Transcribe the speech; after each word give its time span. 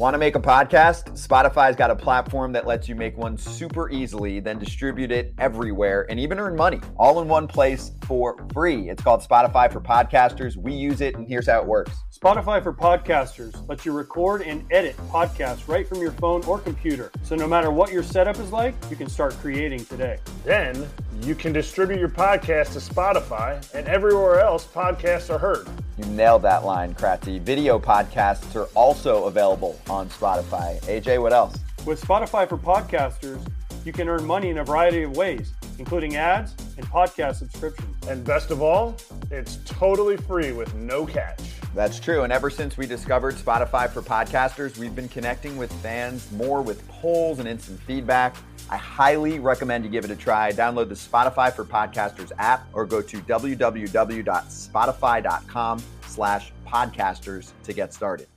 Want 0.00 0.14
to 0.14 0.18
make 0.18 0.34
a 0.34 0.40
podcast? 0.40 1.10
Spotify's 1.12 1.76
got 1.76 1.90
a 1.90 1.94
platform 1.94 2.52
that 2.52 2.66
lets 2.66 2.88
you 2.88 2.94
make 2.94 3.18
one 3.18 3.36
super 3.36 3.90
easily, 3.90 4.40
then 4.40 4.58
distribute 4.58 5.12
it 5.12 5.34
everywhere 5.36 6.06
and 6.08 6.18
even 6.18 6.40
earn 6.40 6.56
money 6.56 6.80
all 6.96 7.20
in 7.20 7.28
one 7.28 7.46
place 7.46 7.92
for 8.06 8.42
free. 8.54 8.88
It's 8.88 9.02
called 9.02 9.20
Spotify 9.20 9.70
for 9.70 9.78
Podcasters. 9.78 10.56
We 10.56 10.72
use 10.72 11.02
it, 11.02 11.16
and 11.16 11.28
here's 11.28 11.48
how 11.48 11.60
it 11.60 11.66
works. 11.66 11.92
Spotify 12.18 12.62
for 12.62 12.72
Podcasters 12.72 13.68
lets 13.68 13.84
you 13.84 13.92
record 13.92 14.40
and 14.40 14.64
edit 14.70 14.96
podcasts 15.10 15.68
right 15.68 15.86
from 15.86 16.00
your 16.00 16.12
phone 16.12 16.42
or 16.44 16.58
computer. 16.58 17.10
So 17.22 17.36
no 17.36 17.46
matter 17.46 17.70
what 17.70 17.92
your 17.92 18.02
setup 18.02 18.38
is 18.38 18.52
like, 18.52 18.74
you 18.88 18.96
can 18.96 19.08
start 19.08 19.34
creating 19.34 19.84
today. 19.84 20.18
Then 20.44 20.88
you 21.22 21.34
can 21.34 21.52
distribute 21.52 21.98
your 21.98 22.08
podcast 22.08 22.72
to 22.72 22.78
Spotify 22.78 23.62
and 23.74 23.86
everywhere 23.86 24.40
else 24.40 24.66
podcasts 24.66 25.28
are 25.28 25.38
heard. 25.38 25.68
You 25.98 26.06
nailed 26.06 26.42
that 26.42 26.64
line, 26.64 26.94
Kratzy. 26.94 27.40
Video 27.40 27.78
podcasts 27.78 28.56
are 28.56 28.68
also 28.74 29.24
available 29.24 29.78
on 29.90 30.08
Spotify. 30.08 30.80
AJ, 30.82 31.20
what 31.20 31.32
else? 31.32 31.58
With 31.84 32.00
Spotify 32.00 32.48
for 32.48 32.56
Podcasters, 32.56 33.44
you 33.84 33.92
can 33.92 34.08
earn 34.08 34.24
money 34.24 34.50
in 34.50 34.58
a 34.58 34.64
variety 34.64 35.02
of 35.02 35.16
ways, 35.16 35.52
including 35.78 36.16
ads 36.16 36.54
and 36.76 36.86
podcast 36.86 37.36
subscriptions. 37.36 37.96
And 38.06 38.22
best 38.24 38.50
of 38.50 38.60
all, 38.62 38.96
it's 39.30 39.58
totally 39.64 40.16
free 40.16 40.52
with 40.52 40.74
no 40.74 41.06
catch. 41.06 41.40
That's 41.74 42.00
true. 42.00 42.22
And 42.22 42.32
ever 42.32 42.48
since 42.50 42.76
we 42.76 42.86
discovered 42.86 43.36
Spotify 43.36 43.90
for 43.90 44.02
podcasters, 44.02 44.76
we've 44.78 44.94
been 44.94 45.08
connecting 45.08 45.56
with 45.56 45.72
fans 45.80 46.30
more 46.32 46.60
with 46.62 46.86
polls 46.88 47.38
and 47.38 47.48
instant 47.48 47.80
feedback. 47.80 48.36
I 48.68 48.76
highly 48.76 49.40
recommend 49.40 49.84
you 49.84 49.90
give 49.90 50.04
it 50.04 50.10
a 50.10 50.16
try. 50.16 50.52
Download 50.52 50.88
the 50.88 50.94
Spotify 50.94 51.52
for 51.52 51.64
Podcasters 51.64 52.32
app 52.38 52.68
or 52.72 52.86
go 52.86 53.02
to 53.02 53.18
www.spotify.com 53.18 55.82
slash 56.06 56.52
podcasters 56.66 57.52
to 57.64 57.72
get 57.72 57.94
started. 57.94 58.28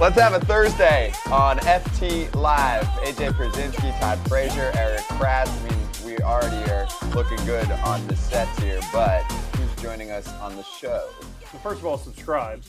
Let's 0.00 0.18
have 0.18 0.32
a 0.32 0.40
Thursday 0.40 1.12
on 1.30 1.58
FT 1.58 2.34
Live. 2.34 2.84
AJ 3.04 3.32
Pierzynski, 3.32 4.00
Todd 4.00 4.18
Frazier, 4.30 4.72
Erik 4.74 5.00
Kratz. 5.00 5.50
I 5.50 5.68
mean, 5.68 5.88
we 6.06 6.16
already 6.24 6.70
are 6.70 6.88
looking 7.14 7.36
good 7.44 7.70
on 7.70 8.06
the 8.06 8.16
sets 8.16 8.58
here, 8.60 8.80
but 8.94 9.20
who's 9.56 9.82
joining 9.82 10.10
us 10.10 10.26
on 10.40 10.56
the 10.56 10.62
show? 10.62 11.06
Well, 11.52 11.60
first 11.62 11.80
of 11.80 11.86
all, 11.86 11.98
subscribe. 11.98 12.62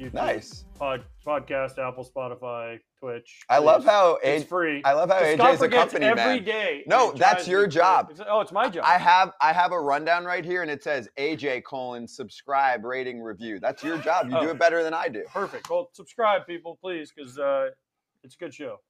YouTube, 0.00 0.14
Nice. 0.14 0.65
Pod, 0.78 1.04
podcast, 1.26 1.78
Apple, 1.78 2.04
Spotify, 2.04 2.78
Twitch. 3.00 3.40
I 3.48 3.58
love 3.58 3.84
how 3.84 4.18
it's 4.22 4.44
A- 4.44 4.46
free. 4.46 4.82
I 4.84 4.92
love 4.92 5.08
how 5.08 5.18
Scott 5.34 5.54
AJ's 5.54 5.62
a 5.62 5.68
company 5.68 6.04
every 6.06 6.22
man. 6.36 6.44
day. 6.44 6.82
No, 6.86 7.12
that's 7.12 7.48
your 7.48 7.66
job. 7.66 8.10
It's- 8.10 8.26
Oh, 8.30 8.40
it's 8.40 8.52
my 8.52 8.68
job. 8.68 8.84
I 8.86 8.98
have 8.98 9.32
I 9.40 9.52
have 9.54 9.72
a 9.72 9.80
rundown 9.80 10.24
right 10.26 10.44
here, 10.44 10.60
and 10.62 10.70
it 10.70 10.82
says 10.82 11.08
AJ 11.16 11.62
colon 11.64 12.06
subscribe 12.06 12.84
rating 12.84 13.22
review. 13.22 13.58
That's 13.58 13.82
your 13.82 13.96
job. 13.98 14.26
You 14.30 14.32
do 14.40 14.48
Oh. 14.48 14.50
it 14.50 14.58
better 14.58 14.82
than 14.82 14.92
I 14.92 15.08
do. 15.08 15.24
Perfect. 15.32 15.70
Well, 15.70 15.88
subscribe, 15.92 16.46
people, 16.46 16.76
please, 16.80 17.10
because 17.14 17.38
uh, 17.38 17.70
it's 18.22 18.34
a 18.34 18.38
good 18.38 18.52
show. 18.52 18.80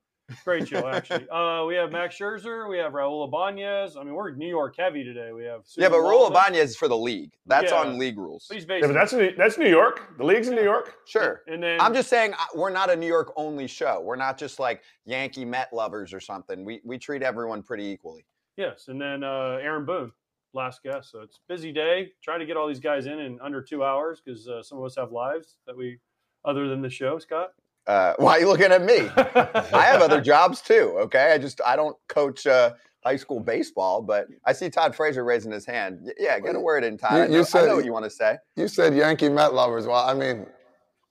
Great 0.44 0.66
show, 0.66 0.88
actually. 0.88 1.28
uh, 1.30 1.64
we 1.66 1.74
have 1.76 1.92
Max 1.92 2.16
Scherzer. 2.18 2.68
We 2.68 2.78
have 2.78 2.92
Raul 2.92 3.26
Ibanez. 3.28 3.96
I 3.96 4.02
mean, 4.02 4.14
we're 4.14 4.32
New 4.32 4.48
York 4.48 4.74
heavy 4.76 5.04
today. 5.04 5.30
We 5.32 5.44
have 5.44 5.62
Yeah, 5.76 5.88
but 5.88 5.98
Suzyn 5.98 6.02
Rule 6.10 6.30
Waldman. 6.30 6.54
Is 6.56 6.76
for 6.76 6.88
the 6.88 6.96
league. 6.96 7.32
That's 7.46 7.70
Yeah. 7.70 7.78
on 7.78 7.98
league 7.98 8.18
rules. 8.18 8.48
He's 8.52 8.66
Yeah, 8.68 8.80
but 8.82 8.92
that's 8.92 9.12
New- 9.12 9.34
that's 9.36 9.56
New 9.56 9.68
York. 9.68 10.16
The 10.18 10.24
league's 10.24 10.48
in 10.48 10.56
New 10.56 10.64
York. 10.64 10.96
Sure. 11.06 11.42
and 11.46 11.62
then 11.62 11.80
I'm 11.80 11.94
just 11.94 12.08
saying 12.08 12.32
uh, 12.34 12.44
we're 12.56 12.70
not 12.70 12.90
a 12.90 12.96
New 12.96 13.06
York 13.06 13.32
only 13.36 13.66
show. 13.68 14.00
We're 14.00 14.16
not 14.16 14.36
just 14.36 14.58
like 14.58 14.82
Yankee 15.04 15.44
Met 15.44 15.72
lovers 15.72 16.12
or 16.12 16.18
something. 16.20 16.64
We 16.64 16.80
we 16.84 16.98
treat 16.98 17.22
everyone 17.22 17.62
pretty 17.62 17.84
equally. 17.84 18.26
yes, 18.56 18.88
and 18.88 19.00
then 19.00 19.22
uh, 19.22 19.58
Aaron 19.62 19.84
Boone, 19.84 20.12
last 20.54 20.82
guest. 20.82 21.12
So 21.12 21.20
it's 21.20 21.36
a 21.36 21.40
busy 21.52 21.70
day. 21.72 22.12
Trying 22.22 22.40
to 22.40 22.46
get 22.46 22.56
all 22.56 22.66
these 22.66 22.80
guys 22.80 23.06
in 23.06 23.20
in 23.20 23.38
under 23.40 23.62
two 23.62 23.84
hours 23.84 24.20
because 24.24 24.48
uh, 24.48 24.62
some 24.62 24.78
of 24.78 24.84
us 24.84 24.96
have 24.96 25.12
lives 25.12 25.58
that 25.66 25.76
we, 25.76 25.98
other 26.44 26.66
than 26.68 26.82
the 26.82 26.90
show, 26.90 27.18
Scott. 27.20 27.50
Uh, 27.86 28.14
why 28.18 28.32
are 28.32 28.40
you 28.40 28.48
looking 28.48 28.72
at 28.72 28.82
me? 28.84 29.08
I 29.16 29.84
have 29.84 30.02
other 30.02 30.20
jobs 30.32 30.60
too. 30.60 30.94
Okay, 30.98 31.32
I 31.32 31.38
just 31.38 31.60
I 31.64 31.76
don't 31.76 31.96
coach 32.08 32.46
uh, 32.46 32.72
high 33.04 33.16
school 33.16 33.40
baseball, 33.40 34.02
but 34.02 34.26
I 34.44 34.52
see 34.52 34.68
Todd 34.70 34.94
Frazier 34.96 35.24
raising 35.24 35.52
his 35.52 35.64
hand. 35.66 36.00
Y- 36.02 36.12
Yeah, 36.18 36.40
get 36.40 36.56
a 36.56 36.60
word 36.60 36.84
in, 36.84 36.98
Todd. 36.98 37.12
You- 37.12 37.18
I, 37.22 37.24
you 37.26 37.32
know, 37.32 37.40
I 37.40 37.42
said- 37.44 37.66
know 37.66 37.76
what 37.76 37.84
you 37.84 37.92
want 37.92 38.04
to 38.04 38.10
say. 38.10 38.36
You 38.56 38.68
said 38.68 38.94
Yankee 38.94 39.28
Met 39.28 39.54
lovers. 39.54 39.86
Well, 39.86 40.04
I 40.04 40.14
mean, 40.14 40.46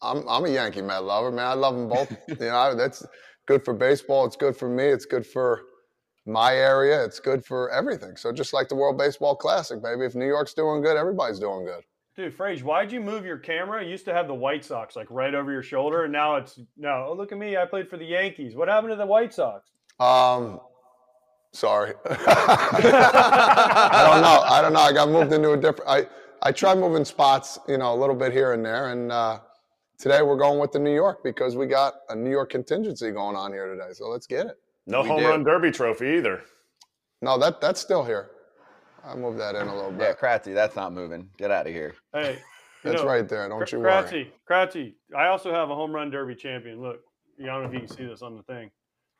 I'm 0.01 0.27
I'm 0.27 0.45
a 0.45 0.49
Yankee 0.49 0.81
Met 0.81 1.03
lover, 1.03 1.31
man. 1.31 1.45
I 1.47 1.53
love 1.53 1.75
them 1.75 1.87
both. 1.87 2.11
you 2.27 2.35
know, 2.39 2.75
that's 2.75 3.05
good 3.47 3.63
for 3.63 3.73
baseball. 3.73 4.25
It's 4.25 4.35
good 4.35 4.57
for 4.57 4.67
me. 4.69 4.83
It's 4.85 5.05
good 5.05 5.25
for 5.25 5.61
my 6.25 6.55
area. 6.55 7.03
It's 7.05 7.19
good 7.19 7.45
for 7.45 7.69
everything. 7.71 8.15
So 8.17 8.31
just 8.31 8.51
like 8.51 8.67
the 8.67 8.75
World 8.75 8.97
Baseball 8.97 9.35
Classic, 9.35 9.81
baby. 9.81 10.05
If 10.05 10.15
New 10.15 10.25
York's 10.27 10.53
doing 10.55 10.81
good, 10.81 10.97
everybody's 10.97 11.39
doing 11.39 11.65
good. 11.65 11.83
Dude, 12.15 12.35
Frage, 12.37 12.63
why'd 12.63 12.93
you 12.93 13.01
move 13.01 13.25
your 13.25 13.37
camera? 13.37 13.83
You 13.83 13.89
used 13.89 14.05
to 14.05 14.13
have 14.13 14.27
the 14.27 14.33
White 14.33 14.63
Sox 14.63 14.95
like 14.95 15.07
right 15.09 15.35
over 15.35 15.51
your 15.51 15.63
shoulder, 15.63 16.05
and 16.05 16.13
now 16.13 16.35
it's 16.37 16.57
no. 16.77 17.07
Oh, 17.09 17.13
look 17.13 17.33
at 17.33 17.37
me! 17.37 17.57
I 17.57 17.65
played 17.65 17.89
for 17.89 17.97
the 17.97 18.05
Yankees. 18.05 18.55
What 18.55 18.69
happened 18.69 18.91
to 18.91 18.95
the 18.95 19.05
White 19.05 19.33
Sox? 19.33 19.71
Um, 19.99 20.61
sorry. 21.51 21.93
I 22.09 24.07
don't 24.09 24.21
know. 24.21 24.41
I 24.45 24.61
don't 24.61 24.71
know. 24.71 24.79
I 24.79 24.93
got 24.93 25.09
moved 25.09 25.33
into 25.33 25.51
a 25.51 25.57
different. 25.57 25.89
I 25.89 26.07
I 26.41 26.53
try 26.53 26.73
moving 26.73 27.03
spots, 27.03 27.59
you 27.67 27.77
know, 27.77 27.93
a 27.93 27.97
little 27.97 28.15
bit 28.15 28.31
here 28.31 28.53
and 28.53 28.65
there, 28.65 28.91
and 28.91 29.11
uh, 29.11 29.39
today 29.97 30.21
we're 30.21 30.37
going 30.37 30.57
with 30.59 30.71
the 30.71 30.79
New 30.79 30.93
York 30.93 31.21
because 31.21 31.57
we 31.57 31.65
got 31.65 31.95
a 32.07 32.15
New 32.15 32.31
York 32.31 32.49
contingency 32.49 33.11
going 33.11 33.35
on 33.35 33.51
here 33.51 33.67
today. 33.67 33.91
So 33.91 34.07
let's 34.07 34.25
get 34.25 34.45
it. 34.45 34.57
No 34.87 35.01
We 35.01 35.09
home 35.09 35.19
do. 35.19 35.27
run 35.27 35.43
derby 35.43 35.71
trophy 35.71 36.07
either. 36.17 36.43
No, 37.21 37.37
that 37.39 37.59
that's 37.59 37.81
still 37.81 38.05
here. 38.05 38.29
I 39.07 39.15
moved 39.15 39.39
that 39.39 39.55
in 39.55 39.67
a 39.67 39.75
little 39.75 39.91
bit. 39.91 40.01
Yeah, 40.01 40.07
bit. 40.09 40.19
Kratzy, 40.19 40.53
that's 40.53 40.75
not 40.75 40.93
moving. 40.93 41.29
Get 41.37 41.51
out 41.51 41.67
of 41.67 41.73
here. 41.73 41.95
Hey, 42.13 42.39
That's 42.83 43.01
know, 43.01 43.07
right 43.07 43.27
there. 43.27 43.47
Don't 43.49 43.67
Kr- 43.67 43.75
you 43.75 43.81
worry. 43.81 43.91
Kratzy, 43.91 44.27
Kratzy. 44.49 44.93
I 45.17 45.27
also 45.27 45.51
have 45.51 45.69
a 45.69 45.75
home 45.75 45.91
run 45.91 46.11
derby 46.11 46.35
champion. 46.35 46.81
Look, 46.81 46.99
I 47.41 47.45
don't 47.47 47.63
know 47.63 47.67
if 47.69 47.73
you 47.73 47.79
can 47.87 47.89
see 47.97 48.05
this 48.05 48.21
on 48.21 48.35
the 48.37 48.43
thing. 48.43 48.69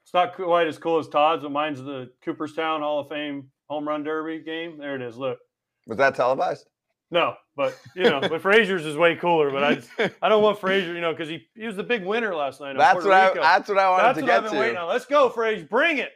It's 0.03 0.13
not 0.13 0.35
quite 0.35 0.68
as 0.68 0.78
cool 0.78 1.00
as 1.00 1.07
Todd's, 1.07 1.41
but 1.44 1.51
mine's 1.51 1.81
the 1.81 2.12
Cooperstown 2.23 2.81
Hall 2.81 3.00
of 3.00 3.09
Fame 3.09 3.50
home 3.68 3.88
run 3.88 4.03
derby 4.03 4.40
game. 4.44 4.78
There 4.78 4.96
it 4.96 5.01
is. 5.01 5.18
Look, 5.18 5.40
Was 5.88 5.97
that 5.97 6.13
televised? 6.16 6.67
no, 7.12 7.35
but 7.56 7.75
you 7.96 8.03
know, 8.03 8.19
but 8.22 8.41
Frazier's 8.41 8.85
is 8.85 8.97
way 8.97 9.16
cooler. 9.16 9.50
But 9.50 9.63
I, 9.63 9.75
just, 9.75 9.90
I 10.22 10.29
don't 10.29 10.44
want 10.44 10.59
Frazier, 10.59 10.94
you 10.94 11.02
know, 11.02 11.12
because 11.12 11.28
he 11.29 11.47
he 11.56 11.66
was 11.66 11.75
the 11.75 11.84
big 11.84 12.06
winner 12.06 12.35
last 12.35 12.62
night. 12.62 12.78
That's 12.78 12.94
Puerto 12.94 13.09
what 13.09 13.17
I. 13.17 13.28
Rico. 13.29 13.41
That's 13.41 13.69
what 13.69 13.78
I 13.79 13.90
wanted 13.90 14.03
That's 14.03 14.17
to 14.19 14.23
what 14.25 14.31
I've 14.31 14.44
get 14.44 14.52
been 14.52 14.59
waiting 14.59 14.75
to. 14.75 14.81
on. 14.81 14.88
Let's 14.90 15.06
go, 15.06 15.29
Frazier. 15.29 15.66
Bring 15.66 15.97
it. 15.97 16.12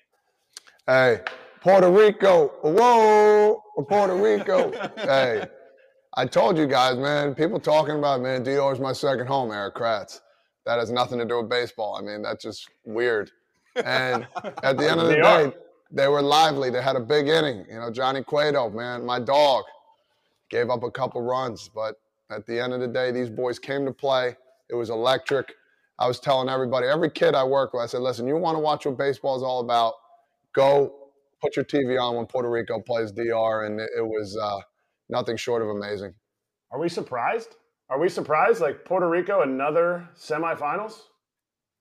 Hey, 0.86 1.22
Puerto 1.62 1.90
Rico. 1.90 2.48
Whoa, 2.62 3.62
Puerto 3.88 4.16
Rico. 4.16 4.72
hey, 4.98 5.46
I 6.16 6.26
told 6.26 6.58
you 6.58 6.68
guys, 6.68 6.98
man. 6.98 7.36
People 7.36 7.60
talking 7.60 7.98
about, 7.98 8.22
man, 8.22 8.44
Dior 8.44 8.74
is 8.74 8.80
my 8.80 8.94
second 8.94 9.28
home, 9.28 9.52
Erik 9.52 9.76
Kratz. 9.76 10.22
That 10.66 10.80
has 10.80 10.92
nothing 10.92 11.20
to 11.20 11.26
do 11.26 11.38
with 11.38 11.50
baseball. 11.50 11.96
I 11.96 12.02
mean, 12.02 12.22
that's 12.22 12.44
just 12.44 12.70
weird. 12.86 13.32
And 13.76 14.28
at 14.64 14.78
the 14.78 14.90
end 14.90 15.00
of 15.00 15.08
the 15.08 15.16
day, 15.16 15.54
they 15.92 16.08
were 16.08 16.22
lively. 16.22 16.70
They 16.70 16.82
had 16.82 16.96
a 16.96 17.02
big 17.02 17.28
inning. 17.28 17.66
You 17.70 17.80
know, 17.80 17.92
Johnny 17.92 18.24
Cueto, 18.24 18.70
man, 18.70 19.06
my 19.06 19.20
dog, 19.20 19.64
gave 20.50 20.70
up 20.70 20.84
a 20.84 20.92
couple 20.92 21.22
runs. 21.22 21.70
But 21.74 21.96
at 22.30 22.46
the 22.46 22.60
end 22.60 22.74
of 22.74 22.80
the 22.80 22.88
day, 22.88 23.12
these 23.12 23.30
boys 23.30 23.60
came 23.60 23.86
to 23.86 23.92
play. 23.92 24.36
It 24.70 24.76
was 24.76 24.90
electric. 24.90 25.56
I 25.98 26.08
was 26.08 26.20
telling 26.20 26.50
everybody, 26.50 26.88
every 26.88 27.10
kid 27.10 27.36
I 27.36 27.44
work 27.44 27.74
with, 27.74 27.84
I 27.84 27.86
said, 27.86 28.02
listen, 28.02 28.28
you 28.28 28.38
want 28.38 28.56
to 28.56 28.60
watch 28.60 28.86
what 28.86 28.98
baseball 28.98 29.36
is 29.36 29.44
all 29.44 29.60
about? 29.60 29.96
Go 30.54 30.99
put 31.42 31.56
your 31.56 31.66
TV 31.66 32.00
on 32.02 32.16
when 32.16 32.26
Puerto 32.26 32.50
Rico 32.50 32.80
plays 32.80 33.12
DR. 33.12 33.66
And 33.66 33.80
it, 33.80 34.06
was 34.06 34.38
uh, 34.42 34.60
nothing 35.10 35.38
short 35.38 35.62
of 35.62 35.70
amazing. 35.70 36.14
Are 36.72 36.80
we 36.80 36.90
surprised? 36.90 37.56
Are 37.90 38.00
we 38.00 38.10
surprised? 38.10 38.62
Like 38.62 38.86
Puerto 38.86 39.10
Rico, 39.10 39.42
another 39.42 40.08
semifinals, 40.16 41.00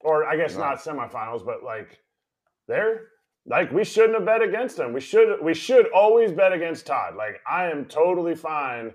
or 0.01 0.25
I 0.25 0.37
guess 0.37 0.55
No. 0.55 0.61
not 0.61 0.79
semifinals, 0.79 1.45
but 1.45 1.63
like 1.63 1.99
they're 2.67 3.09
like 3.47 3.71
we 3.73 3.85
shouldn't 3.85 4.15
have 4.15 4.25
bet 4.25 4.43
against 4.43 4.77
them. 4.77 4.93
We 4.93 5.01
should 5.01 5.43
we 5.43 5.55
should 5.55 5.91
always 5.93 6.33
bet 6.33 6.53
against 6.53 6.87
Todd. 6.87 7.15
Like 7.17 7.41
I 7.51 7.71
am 7.71 7.85
totally 7.85 8.35
fine 8.35 8.95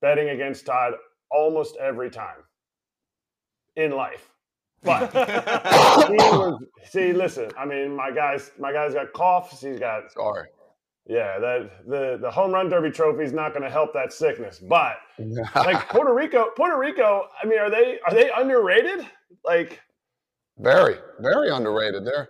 betting 0.00 0.28
against 0.28 0.66
Todd 0.66 0.94
almost 1.30 1.76
every 1.76 2.10
time 2.10 2.44
in 3.76 3.90
life. 3.92 4.33
But 4.84 5.10
he 6.08 6.14
was, 6.16 6.62
see, 6.90 7.12
listen. 7.12 7.50
I 7.58 7.64
mean, 7.66 7.96
my 7.96 8.10
guys, 8.12 8.52
my 8.58 8.72
guy's 8.72 8.94
got 8.94 9.12
coughs. 9.12 9.60
He's 9.60 9.78
got 9.80 10.12
Sorry. 10.12 10.48
yeah. 11.06 11.38
That 11.38 11.70
the 11.86 12.18
the 12.20 12.30
home 12.30 12.52
run 12.52 12.68
derby 12.68 12.90
trophy 12.90 13.24
is 13.24 13.32
not 13.32 13.50
going 13.52 13.62
to 13.64 13.70
help 13.70 13.92
that 13.94 14.12
sickness, 14.12 14.58
but 14.60 14.96
like 15.56 15.88
Puerto 15.88 16.14
Rico, 16.14 16.46
Puerto 16.56 16.78
Rico. 16.78 17.28
I 17.42 17.46
mean, 17.46 17.58
are 17.58 17.70
they 17.70 17.98
are 18.06 18.14
they 18.14 18.30
underrated? 18.36 19.06
Like, 19.44 19.80
Very, 20.58 20.96
very 21.20 21.50
underrated. 21.50 22.04
They're 22.06 22.28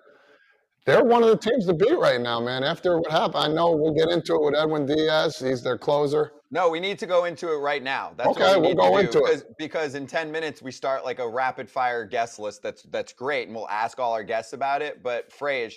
they're 0.87 1.05
one 1.05 1.23
of 1.23 1.31
the 1.31 1.37
teams 1.39 1.67
to 1.67 1.75
beat 1.75 1.99
right 1.99 2.21
now, 2.21 2.41
man. 2.41 2.65
After 2.65 2.99
what 3.01 3.11
happened, 3.11 3.37
I 3.45 3.49
know 3.49 3.73
we'll 3.77 3.95
get 3.95 4.11
into 4.11 4.35
it 4.37 4.43
with 4.45 4.55
Edwin 4.57 4.87
Diaz. 4.87 5.39
He's 5.39 5.63
their 5.63 5.79
closer. 5.79 6.33
No, 6.55 6.71
we 6.71 6.79
need 6.79 7.01
to 7.01 7.07
go 7.07 7.25
into 7.25 7.53
it 7.53 7.57
right 7.57 7.83
now. 7.83 8.13
That's 8.17 8.29
Okay, 8.29 8.57
what 8.57 8.63
we 8.63 8.75
we'll 8.75 8.93
need 8.93 8.93
go 8.93 9.03
to 9.03 9.13
do, 9.13 9.19
into 9.19 9.19
it. 9.25 9.39
because, 9.39 9.55
Because 9.59 9.95
in 9.97 10.07
10 10.07 10.31
minutes 10.31 10.63
we 10.63 10.71
start 10.71 11.05
like 11.05 11.19
a 11.19 11.29
rapid 11.29 11.69
fire 11.69 12.05
guest 12.05 12.39
list 12.39 12.63
that's 12.63 12.85
that's 12.85 13.13
great 13.13 13.49
and 13.49 13.57
we'll 13.57 13.69
ask 13.69 13.99
all 13.99 14.13
our 14.13 14.23
guests 14.23 14.53
about 14.53 14.81
it. 14.81 15.03
But 15.03 15.33
Frage, 15.33 15.75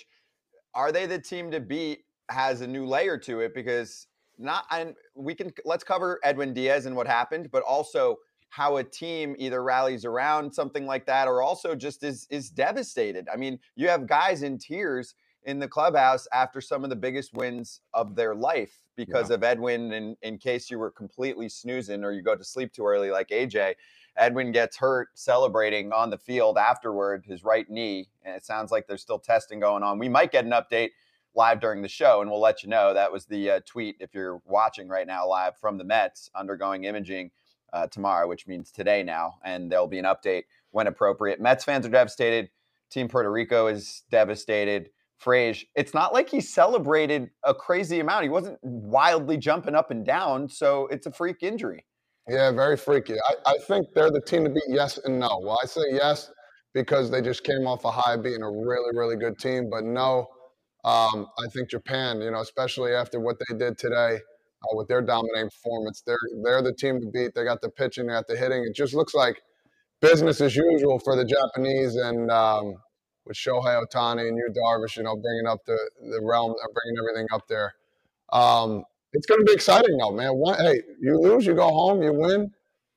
are 0.74 0.92
they 0.92 1.06
the 1.06 1.18
team 1.18 1.50
to 1.50 1.58
beat 1.58 2.04
has 2.30 2.60
a 2.60 2.66
new 2.66 2.86
layer 2.86 3.18
to 3.18 3.40
it 3.40 3.54
because 3.54 4.06
not 4.38 4.66
and 4.70 4.94
we 5.16 5.34
can 5.34 5.50
let's 5.64 5.82
cover 5.82 6.20
Edwin 6.22 6.54
Diaz 6.54 6.86
and 6.86 6.94
what 6.94 7.08
happened, 7.08 7.50
but 7.50 7.64
also 7.64 8.16
how 8.50 8.76
a 8.76 8.84
team 8.84 9.34
either 9.36 9.64
rallies 9.64 10.04
around 10.04 10.54
something 10.54 10.86
like 10.86 11.06
that 11.06 11.26
or 11.26 11.42
also 11.42 11.74
just 11.74 12.04
is 12.04 12.28
is 12.30 12.50
devastated. 12.50 13.26
I 13.32 13.36
mean, 13.36 13.58
you 13.74 13.88
have 13.88 14.06
guys 14.06 14.44
in 14.44 14.58
tears 14.58 15.16
in 15.44 15.58
the 15.58 15.68
clubhouse 15.68 16.26
after 16.32 16.60
some 16.60 16.84
of 16.84 16.90
the 16.90 16.96
biggest 16.96 17.32
wins 17.34 17.80
of 17.94 18.14
their 18.14 18.34
life 18.34 18.82
because 18.96 19.30
yeah. 19.30 19.36
of 19.36 19.44
Edwin. 19.44 19.92
And 19.92 20.16
in 20.22 20.38
case 20.38 20.70
you 20.70 20.78
were 20.78 20.90
completely 20.90 21.48
snoozing 21.48 22.04
or 22.04 22.12
you 22.12 22.22
go 22.22 22.36
to 22.36 22.44
sleep 22.44 22.72
too 22.72 22.86
early, 22.86 23.10
like 23.10 23.28
AJ, 23.28 23.74
Edwin 24.16 24.52
gets 24.52 24.76
hurt 24.76 25.08
celebrating 25.14 25.92
on 25.92 26.10
the 26.10 26.18
field 26.18 26.58
afterward, 26.58 27.24
his 27.26 27.44
right 27.44 27.68
knee. 27.70 28.08
And 28.24 28.34
it 28.34 28.44
sounds 28.44 28.70
like 28.70 28.86
there's 28.86 29.02
still 29.02 29.18
testing 29.18 29.60
going 29.60 29.82
on. 29.82 29.98
We 29.98 30.08
might 30.08 30.32
get 30.32 30.44
an 30.44 30.50
update 30.50 30.90
live 31.34 31.60
during 31.60 31.82
the 31.82 31.88
show, 31.88 32.20
and 32.20 32.30
we'll 32.30 32.40
let 32.40 32.62
you 32.62 32.68
know. 32.68 32.92
That 32.92 33.12
was 33.12 33.26
the 33.26 33.50
uh, 33.50 33.60
tweet 33.64 33.96
if 34.00 34.14
you're 34.14 34.40
watching 34.44 34.88
right 34.88 35.06
now 35.06 35.26
live 35.26 35.56
from 35.56 35.78
the 35.78 35.84
Mets 35.84 36.30
undergoing 36.34 36.84
imaging 36.84 37.30
uh, 37.72 37.86
tomorrow, 37.86 38.26
which 38.26 38.46
means 38.46 38.72
today 38.72 39.02
now. 39.02 39.38
And 39.44 39.70
there'll 39.70 39.86
be 39.86 39.98
an 39.98 40.04
update 40.04 40.44
when 40.72 40.88
appropriate. 40.88 41.40
Mets 41.40 41.64
fans 41.64 41.86
are 41.86 41.90
devastated. 41.90 42.50
Team 42.90 43.08
Puerto 43.08 43.30
Rico 43.30 43.66
is 43.68 44.02
devastated. 44.10 44.90
Frage, 45.24 45.64
it's 45.74 45.94
not 45.94 46.12
like 46.12 46.28
he 46.28 46.40
celebrated 46.40 47.30
a 47.44 47.54
crazy 47.54 48.00
amount. 48.00 48.22
He 48.22 48.28
wasn't 48.28 48.58
wildly 48.62 49.36
jumping 49.36 49.74
up 49.74 49.90
and 49.90 50.04
down, 50.04 50.48
so 50.48 50.86
it's 50.88 51.06
a 51.06 51.12
freak 51.12 51.42
injury. 51.42 51.84
Yeah, 52.28 52.52
very 52.52 52.76
freaky. 52.76 53.14
I, 53.14 53.52
I 53.52 53.58
think 53.66 53.86
they're 53.94 54.10
the 54.10 54.20
team 54.20 54.44
to 54.44 54.50
beat 54.50 54.62
yes 54.68 54.98
and 55.04 55.18
no. 55.18 55.40
Well, 55.42 55.58
I 55.62 55.66
say 55.66 55.82
yes 55.92 56.30
because 56.74 57.10
they 57.10 57.22
just 57.22 57.42
came 57.42 57.66
off 57.66 57.84
a 57.84 57.90
high 57.90 58.16
beating 58.16 58.42
a 58.42 58.50
really, 58.50 58.94
really 58.96 59.16
good 59.16 59.38
team, 59.38 59.68
but 59.70 59.84
no, 59.84 60.28
um, 60.84 61.26
I 61.38 61.48
think 61.52 61.70
Japan, 61.70 62.20
you 62.20 62.30
know, 62.30 62.40
especially 62.40 62.92
after 62.92 63.18
what 63.18 63.36
they 63.38 63.56
did 63.56 63.78
today 63.78 64.16
uh, 64.62 64.76
with 64.76 64.88
their 64.88 65.02
dominating 65.02 65.50
performance, 65.50 66.02
they're 66.06 66.18
they're 66.44 66.62
the 66.62 66.74
team 66.74 67.00
to 67.00 67.06
beat. 67.06 67.34
They 67.34 67.44
got 67.44 67.60
the 67.60 67.70
pitching, 67.70 68.06
they 68.06 68.12
got 68.12 68.28
the 68.28 68.36
hitting. 68.36 68.62
It 68.62 68.74
just 68.74 68.94
looks 68.94 69.14
like 69.14 69.40
business 70.00 70.40
as 70.40 70.54
usual 70.54 70.98
for 70.98 71.16
the 71.16 71.24
Japanese, 71.24 71.96
and 71.96 72.30
um, 72.30 72.74
with 73.28 73.36
Shohei 73.36 73.80
Ohtani 73.84 74.26
and 74.26 74.36
Yu 74.36 74.48
Darvish, 74.56 74.96
you 74.96 75.02
know, 75.04 75.14
bringing 75.14 75.46
up 75.46 75.64
the 75.66 75.78
the 76.10 76.20
realm, 76.22 76.52
uh, 76.52 76.68
bringing 76.72 76.98
everything 76.98 77.28
up 77.32 77.46
there. 77.46 77.74
Um, 78.32 78.84
it's 79.12 79.26
going 79.26 79.40
to 79.40 79.44
be 79.44 79.52
exciting 79.52 79.96
though, 79.98 80.12
man. 80.12 80.34
One, 80.34 80.58
hey, 80.58 80.82
you 81.00 81.18
lose, 81.20 81.46
you 81.46 81.54
go 81.54 81.68
home, 81.68 82.02
you 82.02 82.12
win, 82.12 82.50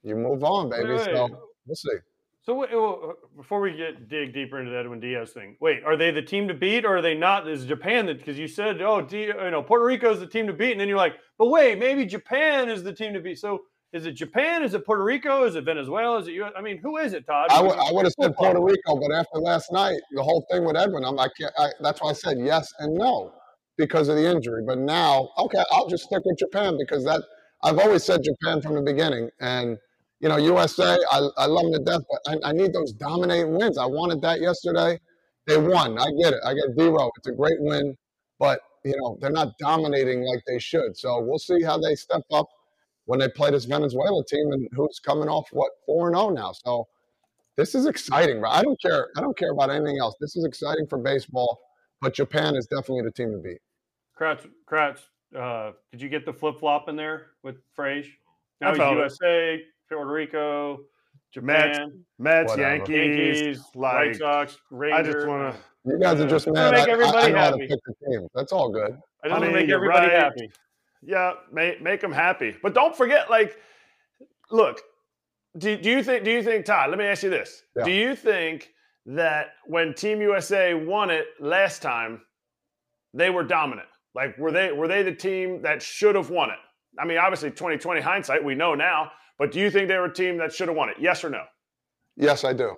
you 0.04 0.16
move 0.16 0.44
on, 0.44 0.70
baby. 0.70 0.98
So 0.98 1.30
we'll 1.66 1.76
see. 1.76 1.98
So 2.44 2.64
uh, 2.64 3.14
before 3.38 3.62
we 3.62 3.78
get 3.78 4.10
dig 4.10 4.34
deeper 4.34 4.60
into 4.60 4.72
the 4.72 4.78
Edwin 4.78 5.00
Diaz 5.00 5.30
thing, 5.30 5.58
wait, 5.62 5.84
are 5.86 5.96
they 5.96 6.10
the 6.10 6.24
team 6.24 6.48
to 6.48 6.56
beat 6.56 6.86
or 6.86 6.98
are 6.98 7.02
they 7.02 7.14
not? 7.14 7.48
Is 7.48 7.66
Japan 7.66 8.08
that 8.08 8.18
because 8.18 8.40
you 8.40 8.48
said, 8.48 8.82
oh, 8.82 9.02
D, 9.02 9.26
you 9.26 9.52
know, 9.52 9.62
Puerto 9.62 9.86
Rico 9.86 10.12
is 10.12 10.20
the 10.20 10.26
team 10.26 10.48
to 10.48 10.54
beat, 10.54 10.72
and 10.72 10.82
then 10.82 10.88
you're 10.88 10.98
like, 10.98 11.18
but 11.38 11.48
wait, 11.48 11.78
maybe 11.78 12.04
Japan 12.04 12.68
is 12.68 12.82
the 12.82 12.94
team 12.94 13.14
to 13.14 13.20
beat. 13.20 13.38
So 13.38 13.60
is 13.94 14.06
it 14.06 14.14
Japan? 14.14 14.64
Is 14.64 14.74
it 14.74 14.86
Puerto 14.86 15.04
Rico? 15.04 15.44
Is 15.44 15.56
it 15.56 15.66
Venezuela? 15.66 16.20
Is 16.20 16.28
it 16.28 16.34
U.S.? 16.34 16.54
I 16.58 16.62
mean, 16.62 16.78
who 16.78 16.98
is 16.98 17.14
it, 17.14 17.26
Todd? 17.26 17.48
I, 17.52 17.62
w- 17.62 17.76
I 17.76 17.92
would 17.92 18.06
have 18.06 18.14
said 18.20 18.36
Puerto 18.36 18.62
Rico, 18.62 18.96
but 18.96 19.12
after 19.14 19.40
last 19.40 19.72
night, 19.72 20.00
the 20.12 20.24
whole 20.24 20.46
thing 20.50 20.64
with 20.64 20.78
Edwin, 20.78 21.04
I'm 21.04 21.16
like, 21.16 21.32
I, 21.58 21.70
that's 21.82 22.02
why 22.02 22.12
I 22.12 22.14
said 22.14 22.38
yes 22.40 22.74
and 22.80 22.96
no 22.96 23.34
because 23.78 24.08
of 24.08 24.16
the 24.16 24.30
injury. 24.30 24.64
But 24.66 24.78
now, 24.78 25.30
okay, 25.38 25.64
I'll 25.72 25.88
just 25.88 26.06
stick 26.06 26.22
with 26.24 26.38
Japan 26.38 26.78
because 26.78 27.04
that 27.04 27.22
I've 27.64 27.80
always 27.80 28.04
said 28.04 28.22
Japan 28.24 28.62
from 28.62 28.76
the 28.76 28.82
beginning. 28.82 29.30
And 29.42 29.78
you 30.22 30.30
know, 30.30 30.38
USA, 30.38 30.98
I, 31.12 31.28
I 31.38 31.46
love 31.48 31.64
them 31.64 31.74
to 31.74 31.80
death, 31.80 32.02
but 32.10 32.34
I, 32.34 32.50
I 32.50 32.52
need 32.54 32.74
those 32.74 32.94
dominating 32.94 33.58
wins. 33.58 33.78
I 33.78 33.88
wanted 33.88 34.22
that 34.22 34.40
yesterday. 34.40 35.00
They 35.48 35.58
won. 35.58 35.98
I 35.98 36.06
get 36.22 36.34
it. 36.34 36.40
I 36.46 36.54
get 36.54 36.76
zero. 36.78 37.12
It's 37.18 37.28
a 37.28 37.32
great 37.32 37.60
win, 37.60 37.98
but 38.40 38.62
you 38.86 38.96
know 38.98 39.18
they're 39.20 39.32
not 39.32 39.58
dominating 39.60 40.22
like 40.22 40.44
they 40.48 40.60
should. 40.60 40.96
So 40.96 41.20
we'll 41.22 41.40
see 41.40 41.62
how 41.62 41.78
they 41.78 41.96
step 41.96 42.22
up 42.32 42.48
when 43.12 43.20
they 43.20 43.28
play 43.28 43.52
this 43.52 43.66
Venezuela 43.66 44.24
team 44.24 44.54
and 44.54 44.70
who's 44.72 44.98
coming 45.00 45.28
off 45.28 45.50
what 45.52 45.74
four 45.86 46.08
and 46.08 46.16
zero 46.16 46.28
oh 46.28 46.30
now. 46.30 46.54
So 46.54 46.88
this 47.58 47.76
is 47.76 47.86
exciting, 47.86 48.40
bro. 48.40 48.50
I 48.50 48.62
don't 48.62 48.82
care. 48.82 49.10
I 49.18 49.20
don't 49.20 49.38
care 49.38 49.52
about 49.52 49.70
anything 49.70 50.00
else. 50.00 50.16
This 50.22 50.38
is 50.38 50.46
exciting 50.46 50.88
for 50.88 50.98
baseball, 50.98 51.60
but 52.00 52.14
Japan 52.14 52.56
is 52.56 52.68
definitely 52.68 53.02
the 53.02 53.12
team 53.12 53.34
to 53.34 53.38
beat. 53.38 53.58
Kratz, 54.18 54.48
Kratz, 54.66 55.00
uh, 55.38 55.74
did 55.92 56.02
you 56.02 56.08
get 56.08 56.26
the 56.26 56.32
flip 56.32 56.58
flop 56.58 56.88
in 56.88 56.96
there 56.96 57.32
with 57.44 57.58
Frage? 57.78 58.08
Now 58.62 58.70
he's 58.70 58.78
USA, 58.80 59.56
it. 59.56 59.62
Puerto 59.90 60.10
Rico, 60.10 60.80
Japan, 61.34 62.06
Mets, 62.18 62.56
Mets 62.56 62.58
Yankees, 62.58 63.42
Yankees 63.42 63.62
like, 63.76 63.94
White 63.94 64.16
Sox, 64.16 64.58
Rangers. 64.70 65.00
I 65.00 65.12
just 65.12 65.28
want 65.28 65.54
to. 65.54 65.92
You 65.92 66.00
guys 66.00 66.22
are 66.22 66.30
just 66.30 66.48
mad. 66.48 66.76
Make 66.76 66.88
everybody 66.88 67.34
I, 67.34 67.38
I 67.38 67.52
happy. 67.52 67.68
That's 68.34 68.54
all 68.54 68.70
good. 68.70 68.98
I 69.22 69.28
just 69.28 69.36
I 69.36 69.40
want 69.40 69.44
to 69.44 69.52
make 69.52 69.70
everybody 69.70 70.08
right. 70.08 70.18
happy 70.18 70.50
yeah, 71.02 71.34
make 71.52 71.82
make 71.82 72.02
them 72.02 72.12
happy. 72.12 72.56
But 72.62 72.74
don't 72.74 72.96
forget, 72.96 73.30
like, 73.30 73.58
look, 74.52 74.82
do, 75.58 75.78
do 75.78 75.90
you 75.90 76.04
think? 76.04 76.24
Do 76.24 76.32
you 76.32 76.44
think, 76.44 76.66
Todd? 76.66 76.90
Let 76.90 77.00
me 77.00 77.06
ask 77.06 77.24
you 77.24 77.30
this: 77.30 77.64
yeah. 77.76 77.84
Do 77.84 77.92
you 77.92 78.16
think 78.16 78.70
that 79.08 79.48
when 79.66 79.94
Team 79.94 80.22
USA 80.22 80.74
won 80.74 81.10
it 81.10 81.26
last 81.40 81.82
time, 81.82 82.22
they 83.14 83.30
were 83.30 83.44
dominant? 83.44 83.88
Like, 84.14 84.38
were 84.38 84.52
they 84.52 84.72
were 84.72 84.88
they 84.88 85.04
the 85.04 85.16
team 85.16 85.62
that 85.64 85.82
should 85.82 86.16
have 86.16 86.30
won 86.30 86.50
it? 86.50 86.60
I 87.00 87.06
mean, 87.06 87.18
obviously, 87.18 87.50
2020 87.50 88.02
hindsight, 88.02 88.44
we 88.44 88.56
know 88.56 88.76
now. 88.76 89.12
But 89.40 89.52
do 89.52 89.60
you 89.60 89.72
think 89.72 89.88
they 89.88 89.98
were 89.98 90.06
a 90.06 90.14
team 90.14 90.38
that 90.38 90.54
should 90.54 90.68
have 90.68 90.78
won 90.78 90.90
it? 90.90 90.98
Yes 91.00 91.24
or 91.24 91.30
no? 91.30 91.44
Yes, 92.16 92.44
I 92.44 92.54
do. 92.54 92.76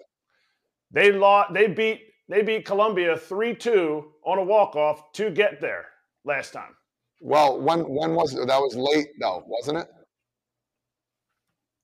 They 0.92 1.12
lost. 1.12 1.54
They 1.54 1.68
beat. 1.68 2.02
They 2.30 2.42
beat 2.42 2.66
Colombia 2.66 3.18
three 3.18 3.54
two 3.54 4.14
on 4.26 4.38
a 4.38 4.44
walk 4.44 4.76
off 4.78 5.12
to 5.14 5.30
get 5.30 5.60
there 5.60 5.88
last 6.24 6.54
time. 6.54 6.74
Well, 7.24 7.62
when 7.62 7.88
when 7.88 8.16
was 8.16 8.34
it? 8.34 8.46
That 8.48 8.60
was 8.60 8.76
late 8.76 9.08
though, 9.18 9.46
wasn't 9.48 9.78
it? 9.78 9.88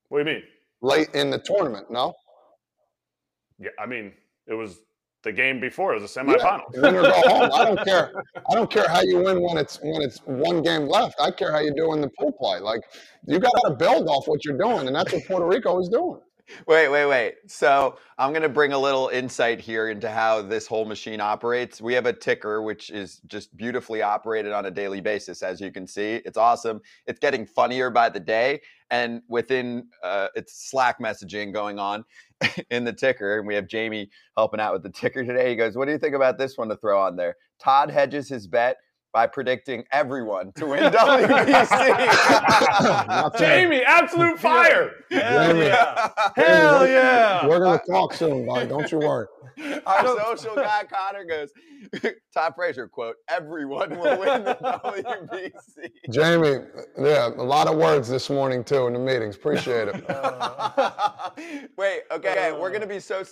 What 0.09 0.23
do 0.23 0.29
you 0.29 0.35
mean? 0.35 0.45
Late 0.81 1.15
in 1.15 1.29
the 1.29 1.39
tournament, 1.39 1.89
no? 1.89 2.13
Yeah, 3.57 3.69
I 3.79 3.85
mean, 3.85 4.11
it 4.47 4.53
was 4.53 4.79
the 5.23 5.31
game 5.31 5.61
before. 5.61 5.93
It 5.95 6.01
was 6.01 6.15
a 6.15 6.19
semifinal. 6.19 6.63
Yeah, 6.73 6.81
win 6.81 6.95
or 6.95 7.01
go 7.03 7.11
home. 7.11 7.51
I 7.53 7.63
don't 7.63 7.85
care. 7.85 8.11
I 8.49 8.53
don't 8.53 8.69
care 8.69 8.89
how 8.89 9.01
you 9.01 9.19
win 9.19 9.41
when 9.41 9.57
it's 9.57 9.79
when 9.81 10.01
it's 10.01 10.19
one 10.25 10.61
game 10.61 10.89
left. 10.89 11.15
I 11.21 11.31
care 11.31 11.53
how 11.53 11.59
you 11.59 11.73
do 11.73 11.93
in 11.93 12.01
the 12.01 12.09
pool 12.19 12.33
play. 12.33 12.59
Like 12.59 12.81
you 13.25 13.39
got 13.39 13.53
to 13.65 13.75
build 13.75 14.09
off 14.09 14.27
what 14.27 14.43
you're 14.43 14.57
doing, 14.57 14.87
and 14.87 14.95
that's 14.95 15.13
what 15.13 15.23
Puerto 15.25 15.45
Rico 15.45 15.79
is 15.79 15.87
doing. 15.87 16.19
Wait, 16.67 16.89
wait, 16.89 17.05
wait. 17.05 17.35
So 17.47 17.97
I'm 18.17 18.31
going 18.31 18.43
to 18.43 18.49
bring 18.49 18.73
a 18.73 18.77
little 18.77 19.09
insight 19.09 19.59
here 19.59 19.89
into 19.89 20.09
how 20.09 20.41
this 20.41 20.67
whole 20.67 20.85
machine 20.85 21.21
operates. 21.21 21.81
We 21.81 21.93
have 21.93 22.05
a 22.05 22.13
ticker, 22.13 22.61
which 22.61 22.89
is 22.89 23.21
just 23.27 23.55
beautifully 23.55 24.01
operated 24.01 24.51
on 24.51 24.65
a 24.65 24.71
daily 24.71 25.01
basis, 25.01 25.43
as 25.43 25.61
you 25.61 25.71
can 25.71 25.85
see. 25.87 26.21
It's 26.25 26.37
awesome. 26.37 26.81
It's 27.05 27.19
getting 27.19 27.45
funnier 27.45 27.89
by 27.89 28.09
the 28.09 28.19
day. 28.19 28.61
And 28.91 29.21
within 29.27 29.87
uh, 30.03 30.27
it's 30.35 30.69
Slack 30.69 30.99
messaging 30.99 31.53
going 31.53 31.77
on 31.77 32.03
in 32.71 32.83
the 32.83 32.93
ticker. 32.93 33.37
And 33.37 33.47
we 33.47 33.55
have 33.55 33.67
Jamie 33.67 34.09
helping 34.35 34.59
out 34.59 34.73
with 34.73 34.83
the 34.83 34.89
ticker 34.89 35.23
today. 35.23 35.51
He 35.51 35.55
goes, 35.55 35.75
What 35.75 35.85
do 35.85 35.91
you 35.91 35.99
think 35.99 36.15
about 36.15 36.37
this 36.37 36.57
one 36.57 36.69
to 36.69 36.75
throw 36.77 36.99
on 36.99 37.15
there? 37.15 37.35
Todd 37.59 37.91
hedges 37.91 38.29
his 38.29 38.47
bet 38.47 38.77
by 39.13 39.27
predicting 39.27 39.83
everyone 39.91 40.51
to 40.53 40.65
win 40.67 40.83
WBC. 40.93 41.79
Jamie, 43.39 43.81
absolute 43.83 44.39
fire. 44.39 44.91
Hell 45.09 45.55
yeah. 45.55 46.09
Hell 46.35 46.87
yeah. 46.87 47.47
We're 47.47 47.59
going 47.59 47.79
to 47.79 47.85
talk 47.85 48.13
soon, 48.13 48.45
buddy. 48.45 48.67
Don't 48.67 48.91
you 48.91 48.99
worry. 48.99 49.25
Our 49.85 50.17
social 50.19 50.55
guy 50.55 50.83
Connor 50.89 51.25
goes, 51.25 51.51
Todd 52.33 52.53
Frazier 52.55 52.87
quote, 52.87 53.17
everyone 53.27 53.91
will 53.91 54.19
win 54.19 54.43
the 54.43 54.55
WBC. 54.61 55.91
Jamie, 56.11 56.65
yeah, 56.97 57.27
a 57.27 57.43
lot 57.43 57.67
of 57.67 57.77
words 57.77 58.07
this 58.07 58.29
morning 58.29 58.63
too 58.63 58.87
in 58.87 58.93
the 58.93 58.99
meetings. 58.99 59.35
Appreciate 59.35 59.89
it. 59.89 60.09
Uh, 60.09 61.29
Wait, 61.77 62.01
okay, 62.11 62.49
uh, 62.49 62.57
we're 62.57 62.71
gonna 62.71 62.87
be 62.87 62.99
so. 62.99 63.23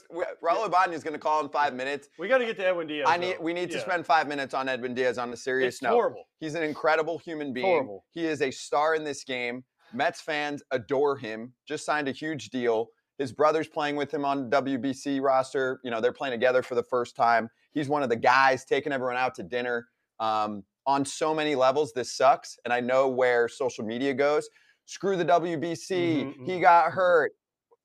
Raul 0.44 0.66
Ibanez 0.66 0.98
is 0.98 1.04
gonna 1.04 1.18
call 1.18 1.44
in 1.44 1.50
five 1.50 1.74
minutes. 1.74 2.10
We 2.18 2.28
got 2.28 2.40
to 2.40 2.46
get 2.46 2.58
to 2.58 2.68
Edwin 2.68 2.88
Diaz. 2.88 3.08
I 3.08 3.18
need. 3.18 3.38
We 3.40 3.54
need 3.54 3.72
to 3.72 3.80
spend 3.80 4.06
five 4.06 4.28
minutes 4.28 4.54
on 4.54 4.70
Edwin 4.70 4.94
Diaz 4.94 5.18
on 5.18 5.32
a 5.32 5.38
serious 5.68 5.76
it's 5.76 5.82
note. 5.84 5.94
Horrible. 5.94 6.24
He's 6.40 6.56
an 6.56 6.64
incredible 6.64 7.18
human 7.18 7.54
being. 7.54 7.66
Horrible. 7.66 8.06
He 8.12 8.26
is 8.26 8.42
a 8.42 8.52
star 8.52 8.96
in 8.96 9.04
this 9.04 9.24
game. 9.24 9.64
Mets 9.94 10.22
fans 10.22 10.64
adore 10.72 11.18
him. 11.18 11.54
Just 11.68 11.86
signed 11.86 12.08
a 12.08 12.12
huge 12.12 12.50
deal. 12.50 12.88
His 13.18 13.32
brother's 13.32 13.68
playing 13.68 13.96
with 13.96 14.14
him 14.14 14.26
on 14.26 14.50
WBC 14.50 15.22
roster. 15.22 15.80
You 15.84 15.92
know, 15.92 16.02
they're 16.02 16.14
playing 16.14 16.34
together 16.34 16.62
for 16.62 16.76
the 16.76 16.84
first 16.84 17.16
time. 17.16 17.50
He's 17.74 17.90
one 17.90 18.04
of 18.04 18.10
the 18.10 18.16
guys 18.16 18.66
taking 18.66 18.92
everyone 18.92 19.18
out 19.18 19.36
to 19.36 19.44
dinner. 19.44 19.88
Um, 20.20 20.64
on 20.86 21.04
so 21.04 21.34
many 21.34 21.56
levels, 21.56 21.94
this 21.94 22.16
sucks. 22.16 22.58
And 22.64 22.74
I 22.74 22.80
know 22.80 23.08
where 23.08 23.48
social 23.48 23.86
media 23.86 24.14
goes. 24.14 24.50
Screw 24.86 25.18
the 25.18 25.26
WBC. 25.26 25.90
Mm-hmm, 25.90 26.46
he 26.46 26.52
mm-hmm. 26.54 26.62
got 26.62 26.92
hurt. 26.92 27.34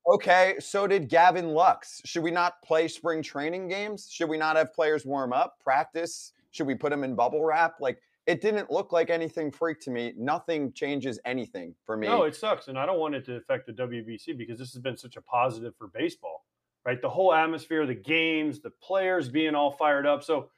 Okay, 0.05 0.55
so 0.59 0.85
did 0.85 1.07
Gavin 1.07 1.49
Lux. 1.49 2.01
Should 2.05 2.23
we 2.23 2.31
not 2.31 2.61
play 2.63 2.87
spring 2.89 3.23
training 3.23 3.69
games? 3.69 4.09
Should 4.11 4.29
we 4.29 4.37
not 4.37 4.57
have 4.57 4.73
players 4.73 5.05
warm 5.05 5.31
up, 5.31 5.55
practice? 5.63 6.33
Should 6.53 6.67
we 6.67 6.75
put 6.75 6.91
them 6.91 7.03
in 7.03 7.15
bubble 7.15 7.43
wrap? 7.43 7.81
Like, 7.81 7.99
it 8.25 8.39
didn't 8.39 8.71
look 8.71 8.93
like 8.93 9.09
anything 9.09 9.51
freak 9.51 9.81
to 9.81 9.91
me. 9.91 10.13
Nothing 10.17 10.71
changes 10.71 11.19
anything 11.25 11.75
for 11.85 11.97
me. 11.97 12.07
No, 12.07 12.23
it 12.23 12.35
sucks. 12.35 12.69
And 12.69 12.77
I 12.77 12.85
don't 12.85 12.99
want 12.99 13.15
it 13.15 13.25
to 13.25 13.35
affect 13.35 13.67
the 13.67 13.73
WBC 13.73 14.37
because 14.37 14.57
this 14.57 14.71
has 14.71 14.81
been 14.81 14.95
such 14.95 15.17
a 15.17 15.21
positive 15.21 15.75
for 15.75 15.87
baseball, 15.87 16.45
right? 16.85 17.01
The 17.01 17.09
whole 17.09 17.33
atmosphere, 17.33 17.85
the 17.85 17.95
games, 17.95 18.61
the 18.61 18.69
players 18.69 19.27
being 19.27 19.55
all 19.55 19.71
fired 19.71 20.05
up. 20.05 20.23
So, 20.23 20.49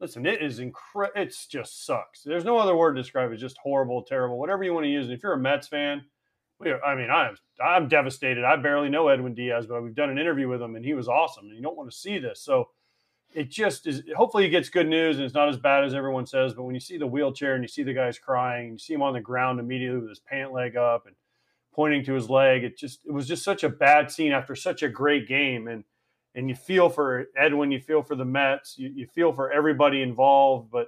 listen, 0.00 0.24
it 0.24 0.40
is 0.40 0.60
incredible. 0.60 1.20
It's 1.20 1.46
just 1.46 1.84
sucks. 1.84 2.22
There's 2.22 2.44
no 2.44 2.56
other 2.56 2.76
word 2.76 2.94
to 2.94 3.02
describe 3.02 3.30
it. 3.30 3.34
It's 3.34 3.42
just 3.42 3.58
horrible, 3.58 4.02
terrible, 4.02 4.38
whatever 4.38 4.64
you 4.64 4.72
want 4.72 4.84
to 4.84 4.90
use. 4.90 5.06
And 5.06 5.14
if 5.14 5.22
you're 5.22 5.34
a 5.34 5.38
Mets 5.38 5.68
fan, 5.68 6.02
I 6.84 6.94
mean, 6.94 7.10
I'm 7.10 7.36
I'm 7.62 7.88
devastated. 7.88 8.44
I 8.44 8.56
barely 8.56 8.90
know 8.90 9.08
Edwin 9.08 9.34
Diaz, 9.34 9.66
but 9.66 9.82
we've 9.82 9.94
done 9.94 10.10
an 10.10 10.18
interview 10.18 10.48
with 10.48 10.60
him, 10.60 10.76
and 10.76 10.84
he 10.84 10.94
was 10.94 11.08
awesome. 11.08 11.46
And 11.46 11.56
you 11.56 11.62
don't 11.62 11.76
want 11.76 11.90
to 11.90 11.96
see 11.96 12.18
this, 12.18 12.42
so 12.42 12.68
it 13.32 13.50
just 13.50 13.86
is. 13.86 14.02
Hopefully, 14.16 14.44
he 14.44 14.50
gets 14.50 14.68
good 14.68 14.88
news, 14.88 15.16
and 15.16 15.24
it's 15.24 15.34
not 15.34 15.48
as 15.48 15.56
bad 15.56 15.84
as 15.84 15.94
everyone 15.94 16.26
says. 16.26 16.54
But 16.54 16.64
when 16.64 16.74
you 16.74 16.80
see 16.80 16.98
the 16.98 17.06
wheelchair 17.06 17.54
and 17.54 17.62
you 17.62 17.68
see 17.68 17.82
the 17.82 17.94
guys 17.94 18.18
crying, 18.18 18.72
you 18.72 18.78
see 18.78 18.94
him 18.94 19.02
on 19.02 19.14
the 19.14 19.20
ground 19.20 19.60
immediately 19.60 20.00
with 20.00 20.08
his 20.08 20.20
pant 20.20 20.52
leg 20.52 20.76
up 20.76 21.06
and 21.06 21.14
pointing 21.72 22.04
to 22.04 22.14
his 22.14 22.28
leg. 22.28 22.64
It 22.64 22.76
just 22.76 23.00
it 23.06 23.12
was 23.12 23.28
just 23.28 23.44
such 23.44 23.62
a 23.62 23.68
bad 23.68 24.10
scene 24.10 24.32
after 24.32 24.54
such 24.54 24.82
a 24.82 24.88
great 24.88 25.28
game, 25.28 25.68
and 25.68 25.84
and 26.34 26.48
you 26.48 26.54
feel 26.54 26.88
for 26.88 27.26
Edwin, 27.36 27.70
you 27.72 27.80
feel 27.80 28.02
for 28.02 28.14
the 28.14 28.24
Mets, 28.24 28.78
you, 28.78 28.90
you 28.94 29.06
feel 29.06 29.32
for 29.32 29.50
everybody 29.50 30.02
involved, 30.02 30.70
but 30.70 30.86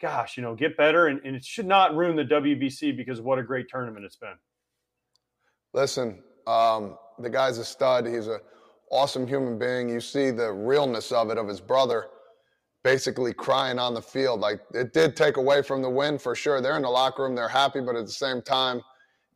gosh, 0.00 0.36
you 0.36 0.42
know, 0.42 0.54
get 0.54 0.76
better, 0.76 1.06
and, 1.06 1.20
and 1.24 1.36
it 1.36 1.44
should 1.44 1.66
not 1.66 1.94
ruin 1.94 2.16
the 2.16 2.24
WBC 2.24 2.96
because 2.96 3.20
what 3.20 3.38
a 3.38 3.42
great 3.42 3.68
tournament 3.68 4.04
it's 4.04 4.16
been. 4.16 4.36
Listen, 5.72 6.22
um, 6.46 6.98
the 7.18 7.30
guy's 7.30 7.58
a 7.58 7.64
stud. 7.64 8.06
He's 8.06 8.26
an 8.26 8.40
awesome 8.90 9.26
human 9.26 9.58
being. 9.58 9.88
You 9.88 10.00
see 10.00 10.30
the 10.30 10.52
realness 10.52 11.12
of 11.12 11.30
it 11.30 11.38
of 11.38 11.48
his 11.48 11.60
brother 11.60 12.06
basically 12.86 13.34
crying 13.34 13.80
on 13.80 13.94
the 13.94 14.00
field. 14.00 14.38
Like 14.38 14.60
it 14.72 14.92
did 14.92 15.16
take 15.16 15.38
away 15.38 15.60
from 15.60 15.82
the 15.82 15.90
win 15.90 16.18
for 16.18 16.36
sure. 16.36 16.60
They're 16.60 16.76
in 16.76 16.82
the 16.82 16.88
locker 16.88 17.24
room, 17.24 17.34
they're 17.34 17.48
happy, 17.48 17.80
but 17.80 17.96
at 17.96 18.06
the 18.06 18.12
same 18.12 18.42
time, 18.42 18.80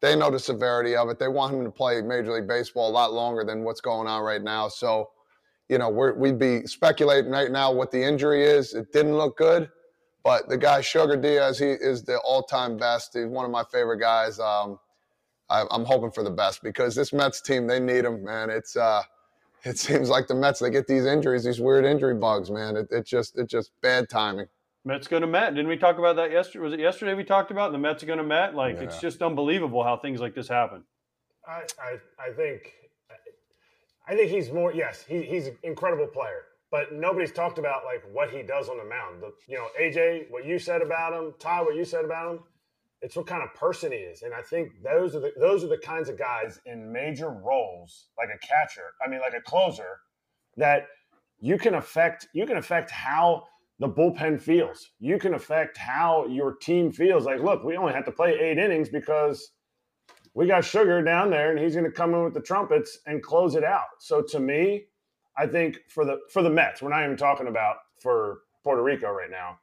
they 0.01 0.15
know 0.15 0.31
the 0.31 0.39
severity 0.39 0.95
of 0.95 1.09
it. 1.09 1.19
They 1.19 1.27
want 1.27 1.55
him 1.55 1.65
to 1.65 1.71
play 1.71 2.01
Major 2.01 2.33
League 2.33 2.47
Baseball 2.47 2.89
a 2.89 2.93
lot 2.93 3.13
longer 3.13 3.45
than 3.45 3.65
what's 3.65 3.81
going 3.81 4.07
on 4.07 4.23
right 4.23 4.41
now. 4.41 4.69
So, 4.69 5.11
you 5.69 5.79
know, 5.79 5.91
we 5.91 6.13
would 6.13 6.39
be 6.39 6.65
speculating 6.67 7.31
right 7.31 7.51
now 7.51 7.73
what 7.73 7.91
the 7.91 8.01
injury 8.01 8.45
is. 8.45 8.73
It 8.73 8.93
didn't 8.93 9.17
look 9.17 9.37
good, 9.37 9.69
but 10.23 10.49
the 10.49 10.57
guy 10.57 10.81
Sugar 10.81 11.17
Diaz, 11.17 11.59
he 11.59 11.71
is 11.71 12.05
the 12.05 12.19
all-time 12.19 12.77
best. 12.77 13.11
He's 13.15 13.27
one 13.27 13.45
of 13.45 13.51
my 13.51 13.65
favorite 13.65 13.99
guys. 13.99 14.39
Um, 14.39 14.79
I, 15.51 15.67
am 15.73 15.85
hoping 15.85 16.13
for 16.13 16.23
the 16.23 16.31
best 16.31 16.63
because 16.63 16.95
this 16.95 17.13
Mets 17.13 17.41
team, 17.41 17.67
they 17.67 17.81
need 17.81 18.05
him, 18.05 18.25
man. 18.25 18.49
It's 18.49 18.77
uh, 18.77 19.03
it 19.65 19.79
seems 19.79 20.09
like 20.09 20.27
the 20.27 20.35
Mets 20.35 20.61
they 20.61 20.71
get 20.71 20.87
these 20.87 21.07
injuries, 21.07 21.45
these 21.45 21.61
weird 21.61 21.85
injury 21.85 22.15
bugs, 22.15 22.51
man. 22.51 22.77
It, 22.77 22.89
it 22.91 23.07
just 23.07 23.39
it's 23.39 23.51
just 23.51 23.73
bad 23.83 24.09
timing. 24.09 24.47
Mets 24.85 25.09
going 25.09 25.21
to 25.21 25.27
Met. 25.27 25.55
Didn't 25.55 25.69
we 25.69 25.77
talk 25.77 25.99
about 25.99 26.17
that 26.17 26.31
yesterday? 26.31 26.65
Was 26.65 26.73
it 26.73 26.81
yesterday 26.81 27.15
we 27.15 27.25
talked 27.25 27.51
about 27.51 27.73
the 27.73 27.79
Mets 27.79 28.03
going 28.03 28.19
to 28.19 28.25
Met? 28.25 28.55
Like 28.55 28.77
yeah. 28.77 28.83
it's 28.83 29.01
just 29.01 29.21
unbelievable 29.21 29.85
how 29.85 29.97
things 29.97 30.21
like 30.21 30.35
this 30.35 30.49
happen. 30.49 30.85
I, 31.47 31.63
I, 31.83 32.29
I 32.29 32.33
think 32.33 32.75
I 34.07 34.15
think 34.15 34.31
he's 34.31 34.51
more 34.51 34.73
yes 34.73 35.05
he, 35.07 35.23
he's 35.23 35.49
an 35.49 35.57
incredible 35.63 36.07
player, 36.07 36.45
but 36.71 36.93
nobody's 36.93 37.33
talked 37.33 37.59
about 37.59 37.85
like 37.85 38.03
what 38.13 38.31
he 38.31 38.43
does 38.43 38.69
on 38.69 38.79
the 38.79 38.85
mound. 38.85 39.23
The, 39.23 39.33
you 39.47 39.59
know 39.59 39.67
AJ, 39.81 40.31
what 40.31 40.47
you 40.47 40.59
said 40.59 40.81
about 40.83 41.13
him, 41.13 41.35
Ty, 41.39 41.63
what 41.63 41.77
you 41.77 41.85
said 41.85 42.05
about 42.05 42.35
him 42.35 42.41
it's 43.03 43.17
what 43.17 43.27
kind 43.27 43.43
of 43.43 43.55
person 43.55 43.93
he 43.93 43.99
is. 43.99 44.23
And 44.23 44.35
I 44.35 44.43
think 44.43 44.83
those 44.83 45.15
are 45.15 45.21
the 45.21 45.33
those 45.39 45.65
are 45.65 45.69
the 45.69 45.79
kinds 45.79 46.09
of 46.09 46.19
guys 46.19 46.61
in 46.67 46.93
major 46.93 47.31
roles, 47.31 48.09
like 48.19 48.29
a 48.35 48.39
catcher, 48.47 48.93
I 49.05 49.09
mean 49.09 49.21
like 49.21 49.35
a 49.35 49.41
closer, 49.41 50.01
that 50.57 50.87
you 51.39 51.59
can 51.59 51.75
affect 51.75 52.29
you 52.33 52.47
can 52.47 52.57
affect 52.57 52.91
how 52.91 53.45
the 53.79 53.89
bullpen 53.89 54.41
feels. 54.41 54.91
You 55.01 55.19
can 55.19 55.35
affect 55.35 55.79
how 55.79 56.27
your 56.27 56.57
team 56.57 56.93
feels. 56.93 57.25
Like, 57.25 57.41
look, 57.41 57.65
we 57.65 57.79
only 57.79 57.95
have 57.95 58.05
to 58.05 58.13
play 58.13 58.39
eight 58.39 58.59
innings 58.59 58.91
because 58.91 59.53
we 60.35 60.47
got 60.47 60.65
Sugar 60.67 61.03
down 61.03 61.31
there 61.31 61.51
and 61.51 61.59
he's 61.59 61.75
going 61.75 61.87
to 61.87 61.91
come 61.91 62.15
in 62.15 62.23
with 62.23 62.35
the 62.35 62.43
trumpets 62.43 62.99
and 63.07 63.23
close 63.23 63.55
it 63.55 63.65
out. 63.65 63.87
So 63.99 64.21
to 64.23 64.39
me, 64.39 64.85
I 65.37 65.47
think 65.47 65.79
for 65.89 66.05
the 66.05 66.21
for 66.31 66.43
the 66.43 66.51
Mets, 66.51 66.83
we're 66.83 66.91
not 66.91 67.05
even 67.05 67.17
talking 67.17 67.47
about 67.47 67.77
for 67.99 68.41
Puerto 68.63 68.83
Rico 68.83 69.11
right 69.11 69.31
now. 69.31 69.59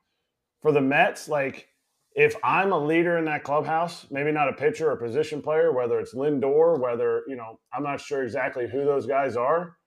For 0.61 0.71
the 0.71 0.81
Mets, 0.81 1.29
like 1.29 1.69
if 2.17 2.35
I'm 2.43 2.71
a 2.71 2.83
leader 2.83 3.19
in 3.19 3.25
that 3.25 3.43
clubhouse, 3.43 4.07
maybe 4.09 4.31
not 4.31 4.49
a 4.49 4.53
pitcher 4.53 4.89
or 4.89 4.95
position 4.95 5.39
player, 5.39 5.71
whether 5.71 5.99
it's 5.99 6.15
Lindor, 6.15 6.79
whether, 6.79 7.21
you 7.27 7.35
know, 7.35 7.59
I'm 7.71 7.83
not 7.83 8.01
sure 8.01 8.23
exactly 8.23 8.67
who 8.67 8.83
those 8.85 9.05
guys 9.05 9.37
are, 9.37 9.77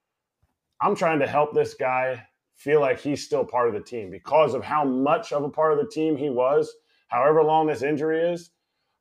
I'm 0.80 0.94
trying 0.94 1.18
to 1.18 1.26
help 1.26 1.52
this 1.52 1.75
guy 1.75 2.25
feel 2.54 2.80
like 2.80 3.00
he's 3.00 3.25
still 3.25 3.44
part 3.44 3.66
of 3.66 3.75
the 3.75 3.80
team 3.80 4.12
because 4.12 4.54
of 4.54 4.62
how 4.62 4.84
much 4.84 5.32
of 5.32 5.42
a 5.42 5.50
part 5.50 5.72
of 5.72 5.80
the 5.80 5.90
team 5.90 6.16
he 6.16 6.30
was, 6.30 6.72
however 7.08 7.42
long 7.42 7.66
this 7.66 7.82
injury 7.82 8.20
is. 8.20 8.52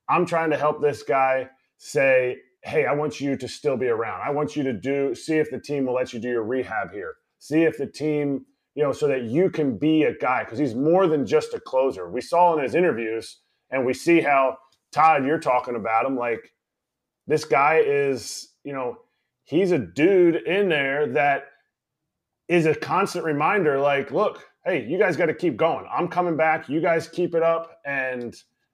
I'm 0.09 0.25
trying 0.25 0.49
to 0.49 0.57
help 0.57 0.81
this 0.81 1.03
guy 1.03 1.49
say, 1.77 2.37
hey, 2.63 2.87
I 2.87 2.93
want 2.93 3.21
you 3.21 3.37
to 3.37 3.47
still 3.47 3.77
be 3.77 3.89
around. 3.89 4.21
I 4.25 4.31
want 4.31 4.55
you 4.55 4.63
to 4.63 4.73
do, 4.73 5.13
see 5.13 5.35
if 5.35 5.51
the 5.51 5.59
team 5.59 5.85
will 5.85 5.93
let 5.93 6.13
you 6.13 6.19
do 6.19 6.29
your 6.29 6.43
rehab 6.43 6.91
here. 6.91 7.13
See 7.37 7.61
if 7.61 7.77
the 7.77 7.85
team 7.85 8.47
you 8.79 8.85
know, 8.85 8.93
so 8.93 9.09
that 9.09 9.23
you 9.23 9.49
can 9.49 9.77
be 9.77 10.03
a 10.03 10.15
guy 10.15 10.45
because 10.45 10.57
he's 10.57 10.73
more 10.73 11.05
than 11.05 11.25
just 11.25 11.53
a 11.53 11.59
closer. 11.59 12.09
We 12.09 12.21
saw 12.21 12.55
in 12.55 12.63
his 12.63 12.75
interviews, 12.75 13.39
and 13.69 13.85
we 13.85 13.93
see 13.93 14.21
how 14.21 14.57
Todd, 14.93 15.25
you're 15.25 15.37
talking 15.37 15.75
about 15.75 16.05
him. 16.05 16.15
Like 16.15 16.53
this 17.27 17.43
guy 17.43 17.81
is, 17.85 18.53
you 18.63 18.71
know, 18.71 18.95
he's 19.43 19.73
a 19.73 19.79
dude 19.79 20.37
in 20.47 20.69
there 20.69 21.07
that 21.07 21.47
is 22.47 22.67
a 22.67 22.73
constant 22.73 23.25
reminder. 23.25 23.77
Like, 23.81 24.11
look, 24.11 24.47
hey, 24.63 24.85
you 24.87 24.97
guys 24.97 25.17
got 25.17 25.25
to 25.25 25.33
keep 25.33 25.57
going. 25.57 25.85
I'm 25.91 26.07
coming 26.07 26.37
back. 26.37 26.69
You 26.69 26.79
guys 26.79 27.09
keep 27.09 27.35
it 27.35 27.43
up, 27.43 27.81
and 27.85 28.33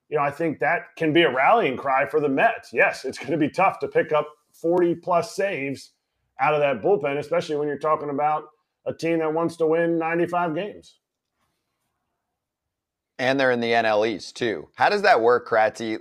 you 0.10 0.18
know, 0.18 0.24
I 0.24 0.30
think 0.30 0.60
that 0.60 0.96
can 0.98 1.14
be 1.14 1.24
a 1.24 1.34
rallying 1.34 1.78
cry 1.78 2.06
for 2.06 2.20
the 2.20 2.30
Mets. 2.30 2.72
Yes, 2.72 3.06
it's 3.06 3.18
going 3.18 3.32
to 3.32 3.38
be 3.38 3.50
tough 3.50 3.80
to 3.80 3.88
pick 3.88 4.14
up 4.14 4.28
40 4.54 4.94
plus 4.98 5.36
saves 5.36 5.94
out 6.40 6.54
of 6.54 6.60
that 6.60 6.84
bullpen, 6.84 7.18
especially 7.18 7.56
when 7.56 7.68
you're 7.68 7.80
talking 7.80 8.12
about 8.12 8.44
a 8.86 8.94
team 8.94 9.20
that 9.20 9.34
wants 9.34 9.58
to 9.58 9.66
win 9.66 9.98
95 9.98 10.56
games. 10.56 11.00
And 13.18 13.40
they're 13.40 13.52
in 13.52 13.62
the 13.62 13.72
NL 13.72 14.08
East 14.08 14.36
too. 14.36 14.68
How 14.76 14.90
does 14.90 15.02
that 15.04 15.22
work, 15.22 15.48
Kratzy? 15.48 16.00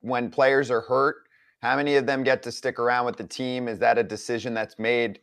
When 0.00 0.30
players 0.30 0.70
are 0.70 0.80
hurt, 0.80 1.16
how 1.60 1.76
many 1.76 1.96
of 1.96 2.06
them 2.06 2.22
get 2.22 2.42
to 2.44 2.52
stick 2.52 2.78
around 2.78 3.06
with 3.06 3.16
the 3.16 3.26
team? 3.26 3.68
Is 3.68 3.78
that 3.80 3.98
a 3.98 4.02
decision 4.02 4.54
that's 4.54 4.78
made 4.78 5.20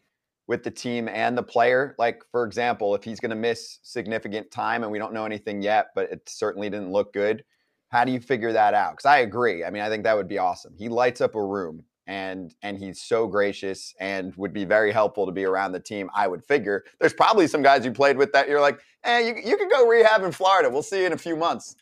with 0.48 0.64
the 0.64 0.72
team 0.72 1.08
and 1.08 1.38
the 1.38 1.44
player? 1.44 1.96
Like, 1.98 2.22
for 2.32 2.46
example, 2.46 2.94
if 2.94 3.04
he's 3.04 3.20
going 3.20 3.30
to 3.30 3.36
miss 3.36 3.80
significant 3.84 4.52
time 4.52 4.84
and 4.84 4.92
we 4.92 5.00
don't 5.00 5.14
know 5.14 5.26
anything 5.26 5.62
yet, 5.62 5.88
but 5.96 6.12
it 6.12 6.28
certainly 6.28 6.70
didn't 6.70 6.92
look 6.92 7.14
good, 7.14 7.44
how 7.90 8.04
do 8.04 8.12
you 8.12 8.20
figure 8.20 8.52
that 8.52 8.74
out? 8.74 8.92
Because 8.92 9.06
I 9.06 9.20
agree. 9.20 9.64
I 9.64 9.70
mean, 9.70 9.82
I 9.82 9.90
think 9.90 10.04
that 10.04 10.18
would 10.18 10.28
be 10.28 10.38
awesome. 10.38 10.74
He 10.78 10.90
lights 10.90 11.22
up 11.22 11.36
a 11.36 11.44
room 11.44 11.84
and 12.08 12.54
and 12.62 12.78
he's 12.78 13.02
so 13.02 13.28
gracious 13.28 13.94
and 14.00 14.36
would 14.36 14.54
be 14.54 14.66
very 14.66 14.92
helpful 14.92 15.26
to 15.26 15.32
be 15.32 15.44
around 15.44 15.72
the 15.72 15.80
team. 15.80 16.10
I 16.16 16.28
would 16.28 16.44
figure 16.44 16.84
there's 17.00 17.14
probably 17.14 17.48
some 17.48 17.62
guys 17.62 17.86
you 17.86 17.92
played 17.92 18.18
with 18.18 18.32
that 18.34 18.48
you're 18.48 18.62
like, 18.62 18.80
eh, 19.04 19.20
you 19.20 19.36
you 19.44 19.58
could 19.58 19.70
go 19.70 19.88
rehab 19.88 20.24
in 20.24 20.32
Florida. 20.32 20.70
We'll 20.70 20.84
see 20.84 21.02
you 21.02 21.08
in 21.08 21.14
a 21.14 21.18
few 21.18 21.36
months. 21.36 21.76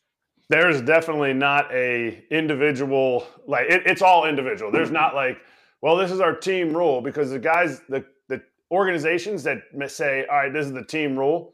There's 0.50 0.82
definitely 0.82 1.34
not 1.34 1.72
a 1.74 2.24
individual 2.30 3.28
like 3.48 3.68
it, 3.70 3.84
it's 3.86 4.02
all 4.02 4.26
individual. 4.26 4.72
There's 4.72 4.92
not 4.92 5.16
like, 5.16 5.40
well, 5.82 5.96
this 5.96 6.12
is 6.12 6.20
our 6.20 6.36
team 6.36 6.76
rule 6.76 7.02
because 7.02 7.32
the 7.32 7.40
guys 7.40 7.82
the 7.90 8.06
the 8.30 8.42
organizations 8.72 9.44
that 9.44 9.60
say, 9.88 10.26
all 10.30 10.38
right, 10.38 10.54
this 10.54 10.66
is 10.66 10.74
the 10.74 10.86
team 10.86 11.18
rule, 11.18 11.54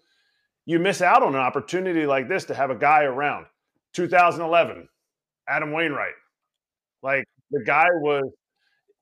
you 0.65 0.77
miss 0.79 1.01
out 1.01 1.23
on 1.23 1.33
an 1.33 1.41
opportunity 1.41 2.05
like 2.05 2.27
this 2.29 2.45
to 2.45 2.53
have 2.53 2.69
a 2.69 2.75
guy 2.75 3.03
around. 3.03 3.45
2011, 3.93 4.87
Adam 5.47 5.71
Wainwright. 5.71 6.13
Like 7.01 7.25
the 7.51 7.63
guy 7.65 7.87
was 8.01 8.29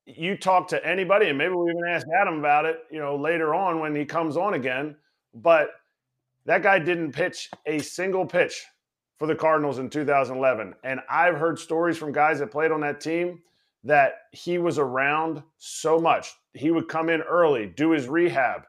you 0.08 0.38
talk 0.38 0.70
to 0.70 0.86
anybody, 0.86 1.28
and 1.28 1.38
maybe 1.38 1.54
we 1.54 1.70
even 1.70 1.84
ask 1.88 2.08
Adam 2.20 2.40
about 2.40 2.66
it, 2.66 2.80
you 2.90 3.00
know, 3.00 3.16
later 3.18 3.54
on 3.54 3.80
when 3.80 3.94
he 3.94 4.06
comes 4.06 4.38
on 4.38 4.54
again. 4.54 4.96
But 5.34 5.70
that 6.46 6.64
guy 6.64 6.80
didn't 6.80 7.12
pitch 7.12 7.50
a 7.66 7.80
single 7.80 8.26
pitch 8.26 8.66
for 9.18 9.28
the 9.28 9.36
Cardinals 9.36 9.80
in 9.80 9.90
2011. 9.90 10.76
And 10.84 11.02
I've 11.10 11.38
heard 11.38 11.60
stories 11.60 11.98
from 11.98 12.12
guys 12.14 12.40
that 12.40 12.52
played 12.52 12.72
on 12.72 12.82
that 12.82 13.02
team 13.02 13.42
that 13.84 14.14
he 14.32 14.58
was 14.58 14.80
around 14.80 15.44
so 15.58 16.00
much. 16.00 16.34
He 16.54 16.72
would 16.72 16.88
come 16.88 17.10
in 17.10 17.22
early, 17.22 17.68
do 17.76 17.92
his 17.92 18.08
rehab, 18.08 18.64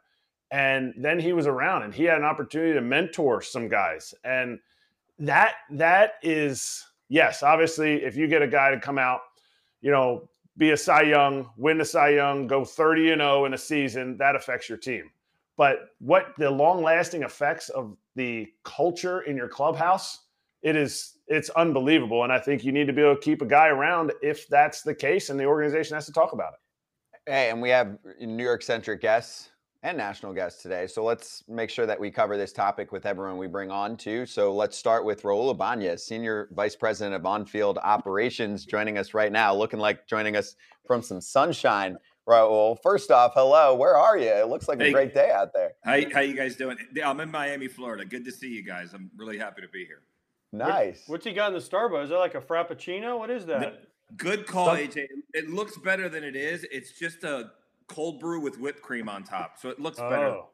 and 0.50 0.92
then 0.97 1.21
he 1.21 1.33
was 1.33 1.47
around 1.47 1.83
and 1.83 1.95
he 1.95 2.04
had 2.04 2.18
an 2.18 2.25
opportunity 2.25 2.73
to 2.73 2.80
mentor 2.80 3.42
some 3.42 3.68
guys. 3.68 4.14
And 4.25 4.59
that 5.18 5.54
that 5.71 6.12
is 6.23 6.85
yes, 7.09 7.42
obviously 7.42 8.02
if 8.02 8.16
you 8.16 8.28
get 8.28 8.42
a 8.42 8.49
guy 8.49 8.71
to 8.71 8.80
come 8.80 8.99
out, 8.99 9.21
you 9.80 9.90
know, 9.90 10.28
be 10.58 10.72
a 10.72 10.76
Cy 10.76 11.02
Young, 11.02 11.48
win 11.56 11.80
a 11.80 11.84
Cy 11.84 12.10
Young, 12.10 12.46
go 12.46 12.64
30 12.64 13.12
and 13.12 13.20
0 13.20 13.44
in 13.46 13.54
a 13.54 13.58
season, 13.58 14.16
that 14.18 14.36
affects 14.36 14.68
your 14.68 14.76
team. 14.76 15.10
But 15.56 15.90
what 15.98 16.34
the 16.36 16.50
long 16.50 16.82
lasting 16.82 17.22
effects 17.22 17.68
of 17.68 17.96
the 18.16 18.48
culture 18.64 19.22
in 19.22 19.36
your 19.36 19.48
clubhouse, 19.48 20.26
it 20.62 20.76
is 20.76 21.14
it's 21.26 21.50
unbelievable. 21.50 22.24
And 22.24 22.32
I 22.32 22.38
think 22.38 22.64
you 22.64 22.72
need 22.72 22.86
to 22.86 22.92
be 22.92 23.02
able 23.02 23.14
to 23.14 23.20
keep 23.20 23.42
a 23.42 23.46
guy 23.46 23.68
around 23.68 24.12
if 24.22 24.48
that's 24.48 24.82
the 24.82 24.94
case 24.94 25.30
and 25.30 25.38
the 25.38 25.44
organization 25.44 25.94
has 25.94 26.06
to 26.06 26.12
talk 26.12 26.32
about 26.32 26.54
it. 26.54 27.30
Hey, 27.30 27.50
and 27.50 27.60
we 27.60 27.70
have 27.70 27.98
New 28.20 28.42
York 28.42 28.62
centric 28.62 29.00
guests 29.00 29.50
and 29.82 29.97
national 29.97 30.32
guests 30.32 30.62
today. 30.62 30.87
So 30.87 31.04
let's 31.04 31.44
make 31.49 31.70
sure 31.70 31.87
that 31.87 31.99
we 31.99 32.11
cover 32.11 32.37
this 32.37 32.52
topic 32.52 32.90
with 32.90 33.06
everyone 33.06 33.38
we 33.38 33.47
bring 33.47 33.70
on 33.70 33.97
too. 33.97 34.26
So 34.26 34.52
let's 34.52 34.76
start 34.76 35.04
with 35.04 35.23
Raul 35.23 35.52
Ibanez, 35.52 36.04
Senior 36.04 36.49
Vice 36.52 36.75
President 36.75 37.14
of 37.14 37.25
On-Field 37.25 37.78
Operations, 37.78 38.64
joining 38.64 38.99
us 38.99 39.14
right 39.14 39.30
now, 39.30 39.54
looking 39.54 39.78
like 39.78 40.06
joining 40.08 40.37
us 40.37 40.56
from 40.87 41.00
some 41.00 41.20
sunshine. 41.20 41.97
Raul, 42.28 42.76
first 42.82 43.11
off, 43.11 43.32
hello. 43.35 43.75
Where 43.75 43.97
are 43.97 44.18
you? 44.18 44.28
It 44.28 44.49
looks 44.49 44.68
like 44.68 44.80
hey, 44.80 44.88
a 44.88 44.92
great 44.92 45.14
day 45.14 45.30
out 45.30 45.52
there. 45.54 45.73
How, 45.85 45.99
how 46.12 46.20
you 46.20 46.35
guys 46.35 46.56
doing? 46.56 46.76
I'm 47.02 47.20
in 47.20 47.30
Miami, 47.30 47.68
Florida. 47.68 48.04
Good 48.04 48.25
to 48.25 48.32
see 48.32 48.49
you 48.49 48.62
guys. 48.62 48.92
I'm 48.92 49.11
really 49.16 49.38
happy 49.38 49.62
to 49.62 49.68
be 49.68 49.85
here. 49.85 50.02
Nice. 50.52 51.04
What, 51.06 51.14
what's 51.16 51.26
he 51.26 51.32
got 51.32 51.49
in 51.49 51.54
the 51.54 51.64
Starbucks? 51.64 52.04
Is 52.04 52.11
that 52.11 52.18
like 52.18 52.35
a 52.35 52.40
Frappuccino? 52.40 53.18
What 53.18 53.30
is 53.30 53.47
that? 53.47 53.82
Good 54.16 54.47
call, 54.47 54.68
AJ. 54.68 55.06
It 55.35 55.50
looks 55.50 55.76
better 55.78 56.08
than 56.08 56.25
it 56.25 56.35
is. 56.35 56.66
It's 56.70 56.92
just 56.92 57.25
a 57.25 57.52
cold 57.88 58.21
brew 58.21 58.40
with 58.40 58.59
whipped 58.59 58.83
cream 58.83 59.09
on 59.09 59.25
top, 59.25 59.59
so 59.59 59.68
it 59.68 59.80
looks 59.80 59.99
better. 59.99 60.26
Oh. 60.26 60.49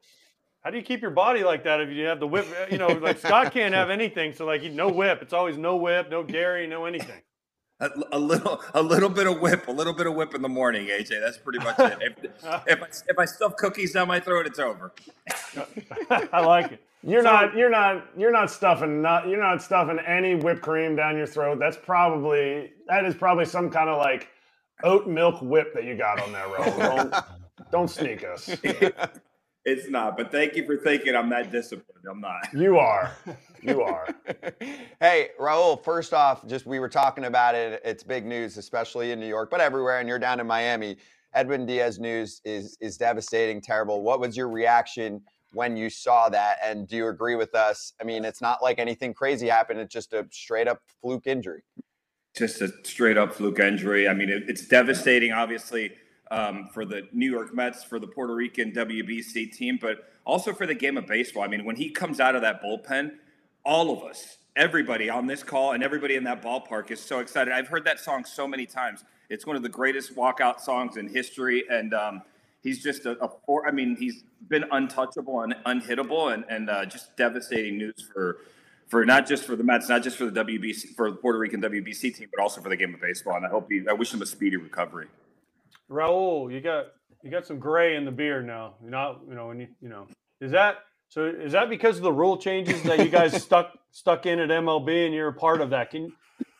How 0.64 0.70
do 0.70 0.78
you 0.78 0.82
keep 0.82 1.02
your 1.02 1.10
body 1.10 1.44
like 1.44 1.62
that 1.64 1.82
if 1.82 1.90
you 1.90 2.06
have 2.06 2.20
the 2.20 2.26
whip? 2.26 2.46
You 2.70 2.78
know, 2.78 2.86
like 2.86 3.18
Scott 3.18 3.52
can't 3.52 3.74
have 3.74 3.90
anything, 3.90 4.32
so 4.32 4.46
like 4.46 4.62
no 4.62 4.88
whip. 4.88 5.20
It's 5.20 5.34
always 5.34 5.58
no 5.58 5.76
whip, 5.76 6.10
no 6.10 6.22
dairy, 6.22 6.66
no 6.66 6.86
anything. 6.86 7.20
A, 7.80 7.90
a 8.12 8.18
little, 8.18 8.62
a 8.72 8.80
little 8.80 9.10
bit 9.10 9.26
of 9.26 9.40
whip, 9.40 9.68
a 9.68 9.72
little 9.72 9.92
bit 9.92 10.06
of 10.06 10.14
whip 10.14 10.34
in 10.34 10.40
the 10.40 10.48
morning, 10.48 10.86
AJ. 10.86 11.20
That's 11.20 11.36
pretty 11.36 11.58
much 11.58 11.78
it. 11.78 11.98
If, 12.00 12.24
if, 12.66 12.82
I, 12.82 12.86
if 13.08 13.18
I 13.18 13.24
stuff 13.26 13.56
cookies 13.56 13.92
down 13.92 14.08
my 14.08 14.20
throat, 14.20 14.46
it's 14.46 14.58
over. 14.58 14.92
I 16.10 16.40
like 16.40 16.72
it. 16.72 16.80
You're 17.06 17.22
not 17.22 17.54
you're 17.54 17.70
not 17.70 18.06
you're 18.16 18.32
not 18.32 18.50
stuffing 18.50 19.02
not 19.02 19.28
you're 19.28 19.40
not 19.40 19.60
stuffing 19.60 19.98
any 20.06 20.36
whipped 20.36 20.62
cream 20.62 20.96
down 20.96 21.18
your 21.18 21.26
throat. 21.26 21.58
That's 21.58 21.76
probably 21.76 22.72
that 22.88 23.04
is 23.04 23.14
probably 23.14 23.44
some 23.44 23.68
kind 23.68 23.90
of 23.90 23.98
like 23.98 24.28
oat 24.82 25.06
milk 25.06 25.40
whip 25.40 25.72
that 25.74 25.84
you 25.84 25.96
got 25.96 26.20
on 26.20 26.32
there, 26.32 26.46
Raul. 26.46 27.10
Don't, 27.10 27.24
don't 27.70 27.88
sneak 27.88 28.24
us. 28.24 28.50
It's 29.64 29.88
not, 29.88 30.18
but 30.18 30.30
thank 30.30 30.56
you 30.56 30.66
for 30.66 30.76
thinking 30.76 31.16
I'm 31.16 31.30
that 31.30 31.50
disciplined. 31.50 32.04
I'm 32.10 32.20
not. 32.20 32.52
You 32.52 32.78
are. 32.78 33.16
You 33.62 33.80
are. 33.80 34.06
hey, 35.00 35.30
Raul, 35.40 35.82
first 35.82 36.12
off, 36.12 36.46
just 36.46 36.66
we 36.66 36.78
were 36.78 36.88
talking 36.88 37.24
about 37.24 37.54
it. 37.54 37.80
It's 37.82 38.02
big 38.02 38.26
news, 38.26 38.58
especially 38.58 39.12
in 39.12 39.18
New 39.18 39.26
York, 39.26 39.48
but 39.50 39.62
everywhere, 39.62 40.00
and 40.00 40.08
you're 40.08 40.18
down 40.18 40.38
in 40.38 40.46
Miami. 40.46 40.98
Edwin 41.32 41.64
Diaz 41.64 41.98
news 41.98 42.42
is 42.44 42.76
is 42.82 42.98
devastating, 42.98 43.62
terrible. 43.62 44.02
What 44.02 44.20
was 44.20 44.36
your 44.36 44.50
reaction 44.50 45.22
when 45.54 45.78
you 45.78 45.88
saw 45.88 46.28
that? 46.28 46.58
And 46.62 46.86
do 46.86 46.96
you 46.96 47.08
agree 47.08 47.34
with 47.34 47.54
us? 47.54 47.94
I 47.98 48.04
mean, 48.04 48.26
it's 48.26 48.42
not 48.42 48.62
like 48.62 48.78
anything 48.78 49.14
crazy 49.14 49.48
happened. 49.48 49.80
It's 49.80 49.94
just 49.94 50.12
a 50.12 50.26
straight 50.30 50.68
up 50.68 50.82
fluke 51.00 51.26
injury. 51.26 51.62
Just 52.34 52.60
a 52.60 52.72
straight 52.82 53.16
up 53.16 53.34
fluke 53.34 53.60
injury. 53.60 54.08
I 54.08 54.14
mean, 54.14 54.28
it, 54.28 54.44
it's 54.48 54.66
devastating, 54.66 55.32
obviously 55.32 55.92
um, 56.30 56.68
for 56.72 56.84
the 56.84 57.06
New 57.12 57.30
York 57.30 57.54
Mets, 57.54 57.84
for 57.84 57.98
the 57.98 58.06
Puerto 58.06 58.34
Rican 58.34 58.72
WBC 58.72 59.52
team, 59.52 59.78
but 59.80 60.10
also 60.24 60.52
for 60.52 60.66
the 60.66 60.74
game 60.74 60.96
of 60.96 61.06
baseball. 61.06 61.42
I 61.42 61.48
mean, 61.48 61.64
when 61.64 61.76
he 61.76 61.90
comes 61.90 62.20
out 62.20 62.34
of 62.34 62.42
that 62.42 62.62
bullpen, 62.62 63.12
all 63.64 63.90
of 63.96 64.02
us, 64.02 64.38
everybody 64.56 65.08
on 65.08 65.26
this 65.26 65.42
call 65.42 65.72
and 65.72 65.82
everybody 65.82 66.16
in 66.16 66.24
that 66.24 66.42
ballpark 66.42 66.90
is 66.90 67.00
so 67.00 67.20
excited. 67.20 67.52
I've 67.52 67.68
heard 67.68 67.84
that 67.84 68.00
song 68.00 68.24
so 68.24 68.46
many 68.46 68.66
times. 68.66 69.04
It's 69.28 69.46
one 69.46 69.56
of 69.56 69.62
the 69.62 69.68
greatest 69.68 70.14
walkout 70.16 70.60
songs 70.60 70.96
in 70.96 71.08
history, 71.08 71.64
and 71.70 71.94
um, 71.94 72.22
he's 72.62 72.82
just 72.82 73.06
a, 73.06 73.16
a 73.24 73.30
I 73.66 73.70
mean, 73.70 73.96
he's 73.96 74.24
been 74.48 74.64
untouchable 74.70 75.40
and 75.42 75.54
unhittable, 75.66 76.34
and, 76.34 76.44
and 76.48 76.68
uh, 76.68 76.84
just 76.84 77.16
devastating 77.16 77.78
news 77.78 78.08
for 78.12 78.38
for 78.88 79.04
not 79.04 79.26
just 79.26 79.44
for 79.44 79.56
the 79.56 79.64
Mets, 79.64 79.88
not 79.88 80.02
just 80.02 80.16
for 80.16 80.26
the 80.26 80.44
WBC, 80.44 80.94
for 80.94 81.10
the 81.10 81.16
Puerto 81.16 81.38
Rican 81.38 81.60
WBC 81.60 82.16
team, 82.16 82.28
but 82.34 82.42
also 82.42 82.60
for 82.60 82.68
the 82.68 82.76
game 82.76 82.94
of 82.94 83.00
baseball. 83.00 83.36
And 83.36 83.46
I 83.46 83.48
hope 83.48 83.68
he, 83.70 83.82
I 83.88 83.92
wish 83.92 84.12
him 84.12 84.22
a 84.22 84.26
speedy 84.26 84.56
recovery. 84.56 85.06
Raul, 85.90 86.52
you 86.52 86.60
got 86.60 86.86
you 87.22 87.30
got 87.30 87.46
some 87.46 87.58
gray 87.58 87.96
in 87.96 88.04
the 88.04 88.10
beard 88.10 88.46
now. 88.46 88.74
You're 88.82 88.90
not, 88.90 89.20
you 89.28 89.34
know, 89.34 89.48
when 89.48 89.60
you 89.60 89.68
you 89.80 89.88
know, 89.88 90.06
is 90.40 90.52
that 90.52 90.76
so? 91.08 91.26
Is 91.26 91.52
that 91.52 91.70
because 91.70 91.96
of 91.96 92.02
the 92.02 92.12
rule 92.12 92.36
changes 92.36 92.82
that 92.82 92.98
you 92.98 93.08
guys 93.08 93.42
stuck 93.42 93.72
stuck 93.90 94.26
in 94.26 94.38
at 94.38 94.48
MLB 94.48 95.06
and 95.06 95.14
you're 95.14 95.28
a 95.28 95.34
part 95.34 95.60
of 95.60 95.70
that? 95.70 95.90
Can 95.90 96.12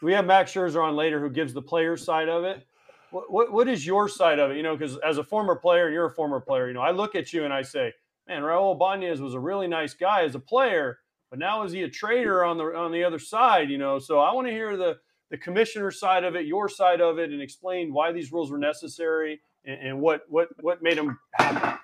we 0.02 0.12
have 0.12 0.25
Max 0.26 0.52
Scherzer 0.52 0.83
on 0.83 0.97
later 0.97 1.21
who 1.21 1.31
gives 1.31 1.52
the 1.52 1.62
player 1.62 1.97
side 1.97 2.28
of 2.28 2.45
it? 2.45 2.66
What, 3.11 3.31
what 3.31 3.52
what 3.52 3.69
is 3.69 3.87
your 3.87 4.09
side 4.09 4.38
of 4.38 4.50
it? 4.50 4.57
You 4.57 4.62
know, 4.62 4.76
because 4.76 4.99
as 4.99 5.19
a 5.19 5.25
former 5.25 5.57
player, 5.57 5.87
and 5.87 5.95
you're 5.95 6.07
a 6.07 6.14
former 6.14 6.40
player. 6.40 6.69
You 6.69 6.75
know, 6.75 6.83
I 6.83 6.90
look 6.90 7.14
at 7.14 7.33
you 7.33 7.45
and 7.45 7.52
I 7.52 7.62
say, 7.62 7.93
man, 8.26 8.43
Raul 8.43 8.75
Ibanez 8.75 9.21
was 9.21 9.35
a 9.35 9.40
really 9.40 9.69
nice 9.69 9.95
guy 9.95 10.23
as 10.23 10.35
a 10.35 10.40
player, 10.40 10.99
but 11.34 11.40
now 11.40 11.64
is 11.64 11.72
he 11.72 11.82
a 11.82 11.88
traitor 11.88 12.44
on 12.44 12.58
the 12.58 12.64
on 12.76 12.92
the 12.92 13.02
other 13.02 13.18
side? 13.18 13.68
You 13.68 13.76
know, 13.76 13.98
so 13.98 14.20
I 14.20 14.32
want 14.32 14.46
to 14.46 14.52
hear 14.52 14.76
the 14.76 14.98
the 15.30 15.36
commissioner 15.36 15.90
side 15.90 16.22
of 16.22 16.36
it, 16.36 16.46
your 16.46 16.68
side 16.68 17.00
of 17.00 17.18
it, 17.18 17.30
and 17.30 17.42
explain 17.42 17.92
why 17.92 18.12
these 18.12 18.30
rules 18.30 18.52
were 18.52 18.58
necessary 18.58 19.40
and, 19.64 19.80
and 19.80 20.00
what 20.00 20.20
what 20.28 20.50
what 20.60 20.80
made 20.80 20.96
them 20.96 21.18
happen. 21.32 21.80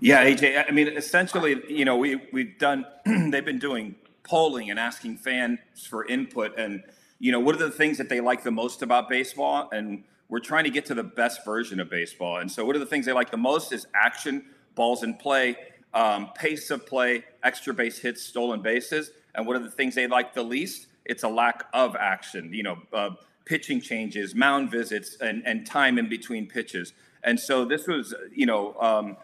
Yeah, 0.00 0.22
AJ. 0.26 0.66
I 0.68 0.70
mean, 0.70 0.88
essentially, 0.88 1.62
you 1.66 1.86
know, 1.86 1.96
we 1.96 2.20
we've 2.30 2.58
done. 2.58 2.84
they've 3.06 3.42
been 3.42 3.58
doing 3.58 3.94
polling 4.22 4.68
and 4.68 4.78
asking 4.78 5.16
fans 5.16 5.60
for 5.88 6.04
input, 6.04 6.58
and 6.58 6.82
you 7.18 7.32
know, 7.32 7.40
what 7.40 7.54
are 7.54 7.58
the 7.58 7.70
things 7.70 7.96
that 7.96 8.10
they 8.10 8.20
like 8.20 8.42
the 8.42 8.50
most 8.50 8.82
about 8.82 9.08
baseball, 9.08 9.70
and 9.72 10.04
we're 10.28 10.40
trying 10.40 10.64
to 10.64 10.70
get 10.70 10.84
to 10.86 10.94
the 10.94 11.02
best 11.02 11.42
version 11.42 11.80
of 11.80 11.88
baseball. 11.88 12.36
And 12.36 12.52
so, 12.52 12.66
what 12.66 12.76
are 12.76 12.80
the 12.80 12.84
things 12.84 13.06
they 13.06 13.14
like 13.14 13.30
the 13.30 13.38
most? 13.38 13.72
Is 13.72 13.86
action, 13.94 14.44
balls 14.74 15.02
in 15.02 15.14
play, 15.14 15.56
um, 15.94 16.30
pace 16.34 16.70
of 16.70 16.86
play, 16.86 17.24
extra 17.42 17.72
base 17.72 17.98
hits, 17.98 18.22
stolen 18.22 18.60
bases, 18.60 19.12
and 19.34 19.46
what 19.46 19.56
are 19.56 19.60
the 19.62 19.70
things 19.70 19.94
they 19.94 20.06
like 20.06 20.34
the 20.34 20.42
least? 20.42 20.88
it's 21.04 21.22
a 21.22 21.28
lack 21.28 21.64
of 21.72 21.96
action. 21.96 22.52
You 22.52 22.62
know, 22.62 22.78
uh, 22.92 23.10
pitching 23.44 23.80
changes, 23.80 24.34
mound 24.34 24.70
visits, 24.70 25.16
and 25.20 25.42
and 25.46 25.66
time 25.66 25.98
in 25.98 26.08
between 26.08 26.46
pitches. 26.46 26.92
And 27.22 27.38
so 27.38 27.64
this 27.64 27.86
was, 27.86 28.14
you 28.34 28.46
know. 28.46 28.74
Um, 28.80 29.16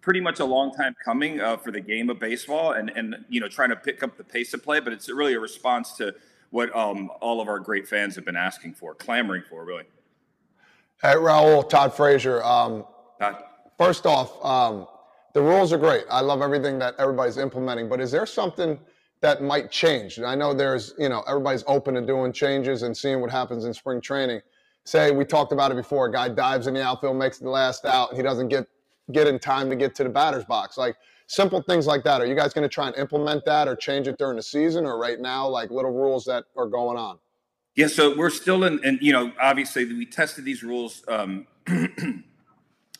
pretty 0.00 0.20
much 0.20 0.40
a 0.40 0.44
long 0.44 0.72
time 0.72 0.94
coming 1.04 1.38
uh, 1.38 1.56
for 1.56 1.70
the 1.70 1.80
game 1.80 2.08
of 2.08 2.18
baseball 2.18 2.72
and, 2.72 2.88
and 2.94 3.16
you 3.28 3.40
know 3.40 3.48
trying 3.48 3.68
to 3.68 3.76
pick 3.76 4.02
up 4.02 4.16
the 4.16 4.24
pace 4.24 4.54
of 4.54 4.62
play 4.62 4.80
but 4.80 4.90
it's 4.90 5.10
really 5.10 5.34
a 5.34 5.40
response 5.40 5.92
to 5.92 6.14
what 6.48 6.74
um, 6.74 7.10
all 7.20 7.42
of 7.42 7.48
our 7.48 7.58
great 7.58 7.86
fans 7.86 8.14
have 8.14 8.24
been 8.24 8.36
asking 8.36 8.72
for 8.72 8.94
clamoring 8.94 9.42
for 9.50 9.64
really 9.66 9.82
hey 11.02 11.14
raul 11.14 11.68
todd 11.68 11.92
frazier 11.92 12.42
um, 12.44 12.86
Todd. 13.20 13.42
first 13.76 14.06
off 14.06 14.42
um, 14.42 14.86
the 15.38 15.42
rules 15.42 15.72
are 15.72 15.78
great 15.78 16.04
i 16.10 16.20
love 16.20 16.40
everything 16.42 16.78
that 16.78 16.94
everybody's 16.98 17.38
implementing 17.38 17.88
but 17.88 18.00
is 18.00 18.10
there 18.10 18.26
something 18.26 18.78
that 19.20 19.42
might 19.42 19.70
change. 19.70 20.20
I 20.20 20.34
know 20.34 20.54
there's, 20.54 20.94
you 20.98 21.08
know, 21.08 21.24
everybody's 21.26 21.64
open 21.66 21.94
to 21.94 22.02
doing 22.02 22.32
changes 22.32 22.82
and 22.82 22.96
seeing 22.96 23.20
what 23.20 23.30
happens 23.30 23.64
in 23.64 23.74
spring 23.74 24.00
training. 24.00 24.40
Say 24.84 25.10
we 25.10 25.24
talked 25.24 25.52
about 25.52 25.70
it 25.70 25.76
before, 25.76 26.06
a 26.06 26.12
guy 26.12 26.28
dives 26.28 26.66
in 26.66 26.74
the 26.74 26.82
outfield, 26.82 27.16
makes 27.16 27.38
the 27.38 27.50
last 27.50 27.84
out, 27.84 28.14
he 28.14 28.22
doesn't 28.22 28.48
get 28.48 28.66
get 29.10 29.26
in 29.26 29.38
time 29.38 29.70
to 29.70 29.76
get 29.76 29.94
to 29.94 30.04
the 30.04 30.08
batter's 30.10 30.44
box. 30.44 30.76
Like 30.76 30.96
simple 31.26 31.62
things 31.62 31.86
like 31.86 32.04
that. 32.04 32.20
Are 32.20 32.26
you 32.26 32.34
guys 32.34 32.52
going 32.52 32.68
to 32.68 32.72
try 32.72 32.86
and 32.86 32.96
implement 32.96 33.44
that 33.46 33.66
or 33.66 33.74
change 33.74 34.06
it 34.06 34.18
during 34.18 34.36
the 34.36 34.42
season 34.42 34.84
or 34.84 34.98
right 34.98 35.18
now, 35.18 35.48
like 35.48 35.70
little 35.70 35.92
rules 35.92 36.24
that 36.26 36.44
are 36.56 36.66
going 36.66 36.98
on? 36.98 37.18
Yeah, 37.74 37.86
so 37.86 38.16
we're 38.16 38.30
still 38.30 38.64
in, 38.64 38.84
and 38.84 38.98
you 39.00 39.12
know, 39.12 39.32
obviously 39.40 39.84
we 39.84 40.04
tested 40.04 40.44
these 40.44 40.62
rules. 40.62 41.02
Um, 41.08 41.46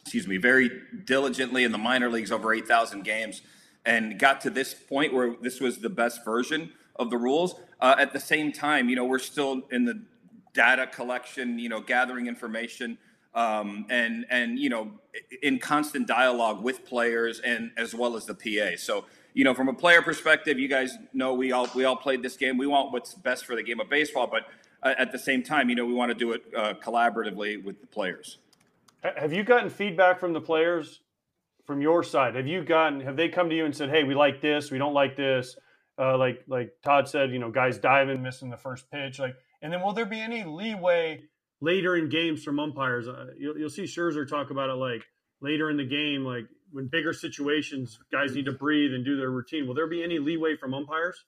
excuse 0.09 0.27
me, 0.27 0.39
very 0.39 0.71
diligently 1.05 1.65
in 1.65 1.71
the 1.71 1.77
minor 1.77 2.09
leagues 2.09 2.33
over 2.33 2.55
8,000 2.55 3.05
games 3.05 3.43
and 3.85 4.19
got 4.19 4.41
to 4.41 4.49
this 4.49 4.73
point 4.73 5.13
where 5.13 5.37
this 5.43 5.61
was 5.61 5.81
the 5.81 5.91
best 5.91 6.25
version 6.25 6.73
of 6.97 7.11
the 7.11 7.19
rules. 7.19 7.57
Uh, 7.79 7.95
at 7.99 8.15
the 8.15 8.19
same 8.19 8.51
time, 8.51 8.89
you 8.89 8.97
know, 8.97 9.05
we're 9.05 9.19
still 9.19 9.61
in 9.71 9.85
the 9.85 10.01
data 10.55 10.87
collection, 10.87 11.59
you 11.59 11.69
know, 11.69 11.83
gathering 11.83 12.27
information, 12.27 12.97
um, 13.35 13.85
and 13.91 14.25
and 14.31 14.59
you 14.59 14.71
know, 14.71 14.93
in 15.43 15.59
constant 15.59 16.09
dialogue 16.09 16.63
with 16.63 16.87
players 16.87 17.41
and 17.41 17.71
as 17.77 17.95
well 17.95 18.17
as 18.17 18.25
the 18.25 18.35
PA. 18.35 18.79
So, 18.79 19.05
you 19.35 19.45
know, 19.45 19.53
from 19.53 19.69
a 19.69 19.75
player 19.75 20.01
perspective, 20.01 20.59
you 20.59 20.69
guys 20.69 20.97
know 21.13 21.35
we 21.35 21.53
all 21.53 21.69
we 21.75 21.85
all 21.85 21.97
played 21.97 22.23
this 22.23 22.39
game. 22.39 22.57
We 22.57 22.67
want 22.67 22.93
what's 22.93 23.13
best 23.13 23.45
for 23.45 23.55
the 23.55 23.63
game 23.63 23.79
of 23.79 23.91
baseball, 23.91 24.27
but 24.27 24.47
uh, 24.83 24.95
at 24.97 25.13
the 25.13 25.19
same 25.19 25.43
time, 25.43 25.69
you 25.69 25.77
know, 25.77 25.85
we 25.85 25.93
want 25.93 26.09
to 26.09 26.15
do 26.15 26.33
it 26.33 26.45
uh, 26.57 26.73
collaboratively 26.83 27.63
with 27.63 27.79
the 27.83 27.87
players. 27.87 28.39
Have 29.03 29.33
you 29.33 29.45
gotten 29.45 29.71
feedback 29.71 30.19
from 30.19 30.33
the 30.33 30.41
players 30.41 31.01
from 31.69 31.83
your 31.83 32.03
side, 32.03 32.35
have 32.35 32.47
you 32.47 32.65
gotten 32.65 33.01
have 33.01 33.17
they 33.17 33.29
come 33.29 33.51
to 33.51 33.55
you 33.55 33.67
and 33.67 33.77
said, 33.77 33.91
"Hey, 33.91 34.03
we 34.03 34.15
like 34.15 34.41
this, 34.41 34.71
we 34.71 34.79
don't 34.79 34.95
like 34.95 35.17
this"? 35.17 35.55
Uh, 35.99 36.17
like 36.17 36.43
like 36.49 36.71
Todd 36.83 37.07
said, 37.07 37.31
you 37.31 37.39
know, 37.39 37.51
guys 37.51 37.77
diving, 37.77 38.23
missing 38.23 38.49
the 38.49 38.57
first 38.57 38.91
pitch. 38.91 39.19
Like, 39.19 39.35
and 39.61 39.71
then 39.71 39.83
will 39.83 39.93
there 39.93 40.07
be 40.07 40.19
any 40.19 40.45
leeway 40.45 41.25
later 41.61 41.95
in 41.95 42.09
games 42.09 42.43
from 42.43 42.59
umpires? 42.59 43.07
Uh, 43.07 43.27
you'll, 43.39 43.59
you'll 43.59 43.69
see 43.69 43.83
Scherzer 43.83 44.27
talk 44.27 44.51
about 44.51 44.71
it 44.71 44.77
like 44.77 45.05
later 45.43 45.69
in 45.69 45.77
the 45.77 45.85
game, 45.85 46.25
like 46.25 46.47
when 46.73 46.87
bigger 46.87 47.13
situations, 47.13 47.99
guys 48.11 48.35
need 48.35 48.47
to 48.47 48.53
breathe 48.53 48.95
and 48.95 49.05
do 49.05 49.19
their 49.19 49.31
routine. 49.31 49.67
Will 49.67 49.75
there 49.75 49.87
be 49.87 50.03
any 50.03 50.19
leeway 50.19 50.57
from 50.57 50.73
umpires? 50.73 51.23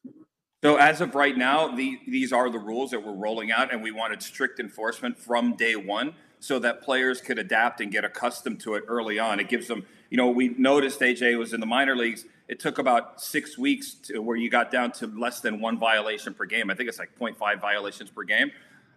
So 0.62 0.76
as 0.76 1.02
of 1.02 1.14
right 1.14 1.37
now, 1.37 1.74
the, 1.74 1.98
these 2.06 2.33
are 2.33 2.48
the 2.48 2.59
rules 2.59 2.90
that 2.90 3.04
we're 3.04 3.14
rolling 3.14 3.50
out, 3.50 3.72
and 3.72 3.83
we 3.83 3.90
wanted 3.90 4.22
strict 4.22 4.61
enforcement 4.61 5.18
from 5.18 5.56
day 5.56 5.76
one 5.76 6.14
so 6.40 6.59
that 6.59 6.83
players 6.83 7.20
could 7.20 7.38
adapt 7.38 7.81
and 7.81 7.92
get 7.92 8.05
accustomed 8.05 8.61
to 8.61 8.74
it 8.74 8.85
early 8.88 9.18
on. 9.18 9.38
It 9.38 9.48
gives 9.48 9.68
them, 9.68 9.87
you 10.09 10.16
know, 10.16 10.31
we 10.31 10.48
noticed 10.48 11.00
AJ 11.00 11.38
was 11.38 11.53
in 11.53 11.61
the 11.61 11.66
minor 11.66 11.94
leagues. 11.94 12.24
It 12.48 12.59
took 12.59 12.79
about 12.79 13.20
six 13.20 13.57
weeks 13.57 13.94
to 14.07 14.20
where 14.20 14.37
you 14.37 14.50
got 14.50 14.70
down 14.70 14.90
to 14.92 15.07
less 15.07 15.40
than 15.40 15.61
one 15.61 15.79
violation 15.79 16.35
per 16.35 16.46
game. 16.46 16.70
I 16.70 16.74
think 16.74 16.88
it's 16.88 16.98
like 16.98 17.16
0.5 17.18 17.61
violations 17.61 18.11
per 18.11 18.24
game. 18.24 18.50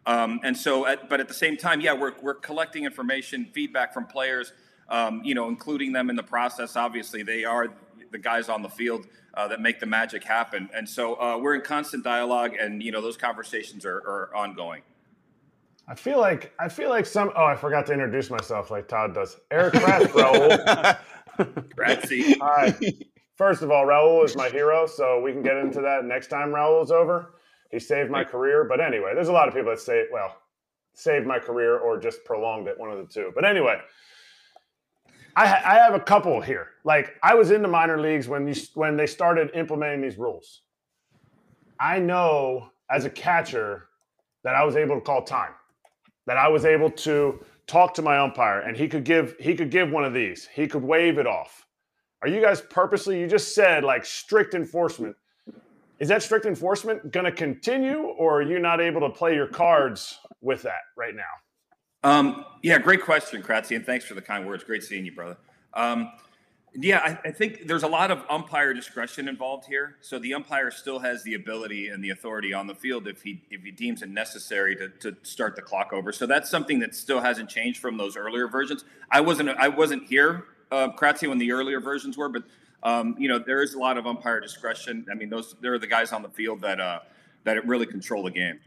Um, 0.05 0.39
and 0.43 0.57
so, 0.57 0.85
at, 0.85 1.09
but 1.09 1.19
at 1.19 1.27
the 1.27 1.33
same 1.33 1.57
time, 1.57 1.81
yeah, 1.81 1.93
we're, 1.93 2.13
we're 2.21 2.33
collecting 2.33 2.85
information, 2.85 3.47
feedback 3.53 3.93
from 3.93 4.05
players, 4.05 4.53
um, 4.89 5.21
you 5.23 5.35
know, 5.35 5.47
including 5.49 5.91
them 5.91 6.09
in 6.09 6.15
the 6.15 6.23
process. 6.23 6.75
Obviously, 6.75 7.23
they 7.23 7.43
are 7.45 7.73
the 8.11 8.17
guys 8.17 8.49
on 8.49 8.61
the 8.61 8.69
field 8.69 9.05
uh, 9.33 9.47
that 9.47 9.61
make 9.61 9.79
the 9.79 9.85
magic 9.85 10.23
happen. 10.23 10.69
And 10.73 10.87
so 10.87 11.15
uh, 11.15 11.37
we're 11.37 11.55
in 11.55 11.61
constant 11.61 12.03
dialogue, 12.03 12.53
and, 12.59 12.81
you 12.81 12.91
know, 12.91 13.01
those 13.01 13.17
conversations 13.17 13.85
are, 13.85 13.97
are 13.97 14.35
ongoing. 14.35 14.81
I 15.87 15.95
feel 15.95 16.19
like 16.19 16.53
I 16.59 16.69
feel 16.69 16.89
like 16.89 17.05
some. 17.05 17.31
Oh, 17.35 17.45
I 17.45 17.55
forgot 17.55 17.85
to 17.87 17.93
introduce 17.93 18.29
myself 18.29 18.71
like 18.71 18.87
Todd 18.87 19.13
does. 19.13 19.37
Erik 19.51 19.73
Kratz, 19.73 20.07
Raul. 20.07 20.97
Kratzy. 21.77 22.39
All 22.39 22.47
right. 22.47 23.05
First 23.35 23.63
of 23.63 23.71
all, 23.71 23.85
Raul 23.85 24.23
is 24.23 24.35
my 24.35 24.49
hero, 24.49 24.85
so 24.85 25.19
we 25.19 25.31
can 25.31 25.41
get 25.41 25.57
into 25.57 25.81
that 25.81 26.05
next 26.05 26.27
time 26.27 26.49
Raul's 26.49 26.91
over. 26.91 27.33
He 27.71 27.79
saved 27.79 28.11
my 28.11 28.23
career, 28.23 28.63
but 28.63 28.79
anyway, 28.79 29.11
there's 29.15 29.29
a 29.29 29.33
lot 29.33 29.47
of 29.47 29.53
people 29.55 29.71
that 29.71 29.79
say, 29.79 30.05
well, 30.11 30.37
saved 30.93 31.25
my 31.25 31.39
career 31.39 31.79
or 31.79 31.97
just 31.99 32.23
prolonged 32.23 32.67
it, 32.67 32.79
one 32.79 32.91
of 32.91 32.97
the 32.99 33.11
two. 33.11 33.31
But 33.33 33.45
anyway, 33.45 33.79
I, 35.35 35.43
I 35.45 35.73
have 35.75 35.95
a 35.95 35.99
couple 35.99 36.39
here. 36.39 36.67
Like 36.83 37.15
I 37.23 37.33
was 37.33 37.51
in 37.51 37.61
the 37.61 37.67
minor 37.67 37.99
leagues 37.99 38.27
when 38.27 38.47
you 38.47 38.53
when 38.75 38.95
they 38.95 39.07
started 39.07 39.49
implementing 39.55 40.01
these 40.01 40.17
rules. 40.17 40.61
I 41.79 41.99
know 41.99 42.69
as 42.91 43.05
a 43.05 43.09
catcher 43.09 43.87
that 44.43 44.55
I 44.55 44.63
was 44.63 44.75
able 44.75 44.95
to 44.95 45.01
call 45.01 45.23
time, 45.23 45.51
that 46.25 46.37
I 46.37 46.47
was 46.47 46.65
able 46.65 46.89
to 46.89 47.43
talk 47.67 47.93
to 47.95 48.01
my 48.01 48.17
umpire, 48.17 48.61
and 48.61 48.75
he 48.75 48.87
could 48.87 49.03
give 49.03 49.35
he 49.39 49.55
could 49.55 49.69
give 49.69 49.89
one 49.91 50.05
of 50.05 50.13
these. 50.13 50.47
He 50.53 50.67
could 50.67 50.83
wave 50.83 51.17
it 51.17 51.27
off. 51.27 51.65
Are 52.21 52.27
you 52.27 52.41
guys 52.41 52.61
purposely? 52.61 53.19
You 53.19 53.27
just 53.27 53.53
said 53.53 53.83
like 53.83 54.05
strict 54.05 54.53
enforcement. 54.53 55.15
Is 55.99 56.09
that 56.09 56.23
strict 56.23 56.45
enforcement 56.45 57.11
going 57.11 57.25
to 57.25 57.31
continue, 57.31 57.99
or 58.17 58.39
are 58.39 58.41
you 58.41 58.59
not 58.59 58.81
able 58.81 59.01
to 59.01 59.09
play 59.09 59.35
your 59.35 59.47
cards 59.47 60.19
with 60.41 60.61
that 60.63 60.81
right 60.97 61.15
now? 61.15 61.23
Um, 62.03 62.45
yeah, 62.61 62.79
great 62.79 63.01
question, 63.01 63.41
Kratzy, 63.41 63.75
and 63.75 63.85
thanks 63.85 64.03
for 64.03 64.13
the 64.13 64.21
kind 64.21 64.45
words. 64.45 64.63
Great 64.63 64.83
seeing 64.83 65.05
you, 65.05 65.13
brother. 65.13 65.37
Um, 65.73 66.11
yeah, 66.75 66.99
I, 66.99 67.29
I, 67.29 67.31
think 67.31 67.67
there's 67.67 67.83
a 67.83 67.87
lot 67.87 68.09
of 68.09 68.23
umpire 68.29 68.73
discretion 68.73 69.27
involved 69.27 69.65
here. 69.67 69.97
So 70.01 70.17
the 70.17 70.33
umpire 70.33 70.71
still 70.71 70.97
has 70.99 71.21
the 71.23 71.35
ability 71.35 71.89
and 71.89 72.03
the 72.03 72.09
authority 72.09 72.51
on 72.53 72.65
the 72.65 72.73
field 72.73 73.07
if 73.07 73.21
he 73.21 73.41
if 73.51 73.61
he 73.61 73.69
deems 73.69 74.01
it 74.01 74.09
necessary 74.09 74.75
to, 74.77 74.89
to 74.89 75.15
start 75.21 75.55
the 75.55 75.61
clock 75.61 75.93
over. 75.93 76.11
So 76.11 76.25
that's 76.25 76.49
something 76.49 76.79
that 76.79 76.95
still 76.95 77.21
hasn't 77.21 77.49
changed 77.49 77.79
from 77.79 77.97
those 77.97 78.17
earlier 78.17 78.47
versions. 78.47 78.85
I 79.11 79.21
wasn't 79.21 79.49
I 79.49 79.67
wasn't 79.67 80.07
here, 80.07 80.45
uh, 80.71 80.89
Kratzy, 80.89 81.29
when 81.29 81.37
the 81.37 81.51
earlier 81.51 81.79
versions 81.79 82.17
were, 82.17 82.29
but 82.29 82.43
um, 82.81 83.15
you 83.19 83.27
know 83.27 83.37
there 83.37 83.61
is 83.61 83.75
a 83.75 83.79
lot 83.79 83.99
of 83.99 84.07
umpire 84.07 84.39
discretion. 84.39 85.05
I 85.11 85.13
mean, 85.13 85.29
those 85.29 85.55
there 85.61 85.73
are 85.73 85.79
the 85.79 85.87
guys 85.87 86.11
on 86.11 86.23
the 86.23 86.29
field 86.29 86.61
that 86.61 86.79
uh, 86.79 87.01
that 87.43 87.67
really 87.67 87.85
control 87.85 88.23
the 88.23 88.31
game. 88.31 88.59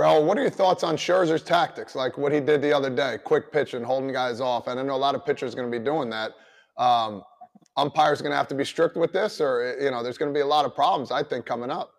Raul, 0.00 0.24
what 0.24 0.38
are 0.38 0.40
your 0.40 0.50
thoughts 0.50 0.82
on 0.82 0.96
Scherzer's 0.96 1.42
tactics, 1.42 1.94
like 1.94 2.16
what 2.16 2.32
he 2.32 2.40
did 2.40 2.62
the 2.62 2.72
other 2.72 2.88
day, 2.88 3.18
quick 3.22 3.52
pitch 3.52 3.74
and 3.74 3.84
holding 3.84 4.10
guys 4.12 4.40
off? 4.40 4.66
And 4.66 4.80
I 4.80 4.82
know 4.82 4.94
a 4.94 4.96
lot 4.96 5.14
of 5.14 5.26
pitchers 5.26 5.52
are 5.52 5.56
going 5.58 5.70
to 5.70 5.78
be 5.78 5.84
doing 5.84 6.08
that. 6.08 6.32
Um, 6.78 7.22
umpires 7.76 8.18
are 8.20 8.22
going 8.22 8.32
to 8.32 8.36
have 8.38 8.48
to 8.48 8.54
be 8.54 8.64
strict 8.64 8.96
with 8.96 9.12
this, 9.12 9.42
or 9.42 9.76
you 9.78 9.90
know, 9.90 10.02
there's 10.02 10.16
going 10.16 10.32
to 10.32 10.36
be 10.36 10.40
a 10.40 10.46
lot 10.46 10.64
of 10.64 10.74
problems, 10.74 11.10
I 11.10 11.22
think, 11.22 11.44
coming 11.44 11.70
up. 11.70 11.92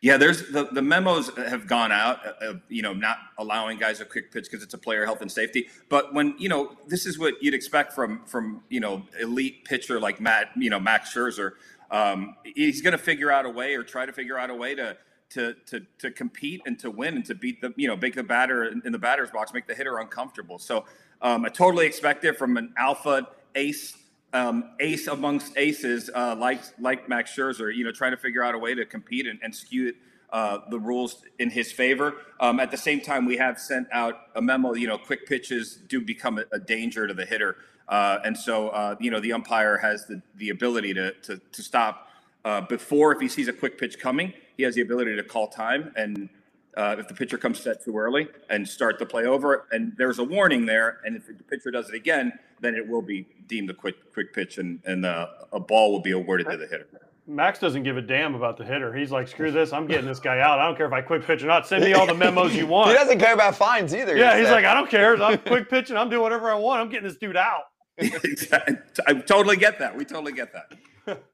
Yeah, 0.00 0.16
there's 0.16 0.48
the, 0.50 0.68
the 0.72 0.80
memos 0.80 1.30
have 1.36 1.66
gone 1.66 1.90
out 1.90 2.24
of 2.40 2.60
you 2.68 2.82
know 2.82 2.94
not 2.94 3.18
allowing 3.36 3.78
guys 3.78 4.00
a 4.00 4.04
quick 4.04 4.32
pitch 4.32 4.44
because 4.44 4.62
it's 4.62 4.72
a 4.72 4.78
player 4.78 5.04
health 5.04 5.20
and 5.20 5.30
safety. 5.30 5.66
But 5.88 6.14
when 6.14 6.36
you 6.38 6.48
know 6.48 6.76
this 6.86 7.04
is 7.04 7.18
what 7.18 7.34
you'd 7.42 7.52
expect 7.52 7.92
from 7.92 8.24
from 8.26 8.62
you 8.70 8.80
know 8.80 9.02
elite 9.20 9.64
pitcher 9.64 10.00
like 10.00 10.20
Matt 10.20 10.52
you 10.56 10.70
know 10.70 10.80
Max 10.80 11.12
Scherzer, 11.12 11.52
um, 11.90 12.36
he's 12.44 12.80
going 12.80 12.92
to 12.92 12.98
figure 12.98 13.30
out 13.30 13.44
a 13.44 13.50
way 13.50 13.74
or 13.74 13.82
try 13.82 14.06
to 14.06 14.12
figure 14.12 14.38
out 14.38 14.48
a 14.48 14.54
way 14.54 14.74
to 14.74 14.96
to 15.30 15.54
to 15.66 15.80
to 15.98 16.10
compete 16.10 16.62
and 16.66 16.78
to 16.78 16.90
win 16.90 17.14
and 17.14 17.24
to 17.24 17.34
beat 17.34 17.60
the 17.60 17.72
you 17.76 17.88
know 17.88 17.96
make 17.96 18.14
the 18.14 18.22
batter 18.22 18.64
in, 18.64 18.92
the 18.92 18.98
batter's 18.98 19.30
box, 19.30 19.52
make 19.52 19.66
the 19.66 19.74
hitter 19.74 19.98
uncomfortable. 19.98 20.58
So 20.58 20.84
um, 21.22 21.44
I 21.44 21.48
totally 21.48 21.86
expect 21.86 22.24
it 22.24 22.36
from 22.36 22.56
an 22.56 22.72
alpha 22.76 23.28
ace. 23.54 23.96
Um, 24.32 24.76
ace 24.78 25.08
amongst 25.08 25.56
aces, 25.56 26.08
uh, 26.14 26.36
like 26.38 26.60
like 26.78 27.08
Max 27.08 27.34
Scherzer, 27.34 27.74
you 27.74 27.82
know, 27.82 27.90
trying 27.90 28.12
to 28.12 28.16
figure 28.16 28.44
out 28.44 28.54
a 28.54 28.58
way 28.58 28.76
to 28.76 28.86
compete 28.86 29.26
and, 29.26 29.40
and 29.42 29.52
skew 29.52 29.88
it, 29.88 29.96
uh, 30.32 30.58
the 30.70 30.78
rules 30.78 31.24
in 31.40 31.50
his 31.50 31.72
favor. 31.72 32.14
Um, 32.38 32.60
at 32.60 32.70
the 32.70 32.76
same 32.76 33.00
time, 33.00 33.26
we 33.26 33.36
have 33.38 33.58
sent 33.58 33.88
out 33.90 34.28
a 34.36 34.40
memo. 34.40 34.74
You 34.74 34.86
know, 34.86 34.98
quick 34.98 35.26
pitches 35.26 35.80
do 35.88 36.00
become 36.00 36.38
a, 36.38 36.44
a 36.52 36.60
danger 36.60 37.08
to 37.08 37.14
the 37.14 37.26
hitter, 37.26 37.56
uh, 37.88 38.18
and 38.24 38.36
so 38.36 38.68
uh, 38.68 38.94
you 39.00 39.10
know 39.10 39.18
the 39.18 39.32
umpire 39.32 39.78
has 39.78 40.06
the 40.06 40.22
the 40.36 40.50
ability 40.50 40.94
to 40.94 41.10
to, 41.22 41.40
to 41.50 41.62
stop 41.62 42.08
uh, 42.44 42.60
before 42.60 43.12
if 43.12 43.20
he 43.20 43.28
sees 43.28 43.48
a 43.48 43.52
quick 43.52 43.78
pitch 43.78 43.98
coming 43.98 44.32
he 44.60 44.64
has 44.64 44.74
the 44.74 44.82
ability 44.82 45.16
to 45.16 45.22
call 45.22 45.48
time 45.48 45.90
and 45.96 46.28
uh, 46.76 46.96
if 46.98 47.08
the 47.08 47.14
pitcher 47.14 47.38
comes 47.38 47.58
set 47.58 47.82
too 47.82 47.96
early 47.96 48.28
and 48.50 48.68
start 48.68 48.98
the 48.98 49.06
play 49.06 49.24
over. 49.24 49.66
And 49.72 49.94
there's 49.96 50.18
a 50.18 50.24
warning 50.24 50.66
there. 50.66 51.00
And 51.02 51.16
if 51.16 51.26
the 51.26 51.42
pitcher 51.44 51.70
does 51.70 51.88
it 51.88 51.94
again, 51.94 52.30
then 52.60 52.74
it 52.74 52.86
will 52.86 53.00
be 53.00 53.26
deemed 53.46 53.70
a 53.70 53.74
quick 53.74 54.12
quick 54.12 54.34
pitch 54.34 54.58
and, 54.58 54.80
and 54.84 55.06
uh, 55.06 55.28
a 55.52 55.58
ball 55.58 55.92
will 55.92 56.02
be 56.02 56.10
awarded 56.10 56.46
to 56.50 56.58
the 56.58 56.66
hitter. 56.66 56.86
Max 57.26 57.58
doesn't 57.58 57.84
give 57.84 57.96
a 57.96 58.02
damn 58.02 58.34
about 58.34 58.58
the 58.58 58.64
hitter. 58.64 58.94
He's 58.94 59.10
like, 59.10 59.28
screw 59.28 59.50
this. 59.50 59.72
I'm 59.72 59.86
getting 59.86 60.06
this 60.06 60.20
guy 60.20 60.40
out. 60.40 60.58
I 60.58 60.66
don't 60.66 60.76
care 60.76 60.86
if 60.86 60.92
I 60.92 61.00
quick 61.00 61.24
pitch 61.24 61.42
or 61.42 61.46
not. 61.46 61.66
Send 61.66 61.82
me 61.82 61.94
all 61.94 62.06
the 62.06 62.14
memos 62.14 62.54
you 62.54 62.66
want. 62.74 62.90
he 62.90 62.94
doesn't 62.94 63.18
care 63.18 63.32
about 63.32 63.56
fines 63.56 63.94
either. 63.94 64.14
Yeah, 64.14 64.38
he's 64.38 64.50
like, 64.50 64.66
I 64.66 64.74
don't 64.74 64.90
care. 64.90 65.20
I'm 65.22 65.38
quick 65.52 65.70
pitching. 65.70 65.96
I'm 65.96 66.10
doing 66.10 66.20
whatever 66.20 66.50
I 66.50 66.56
want. 66.56 66.82
I'm 66.82 66.90
getting 66.90 67.08
this 67.08 67.16
dude 67.16 67.36
out. 67.36 67.62
I 68.00 69.14
totally 69.26 69.56
get 69.56 69.78
that. 69.78 69.96
We 69.96 70.04
totally 70.04 70.32
get 70.32 70.52
that 70.52 70.72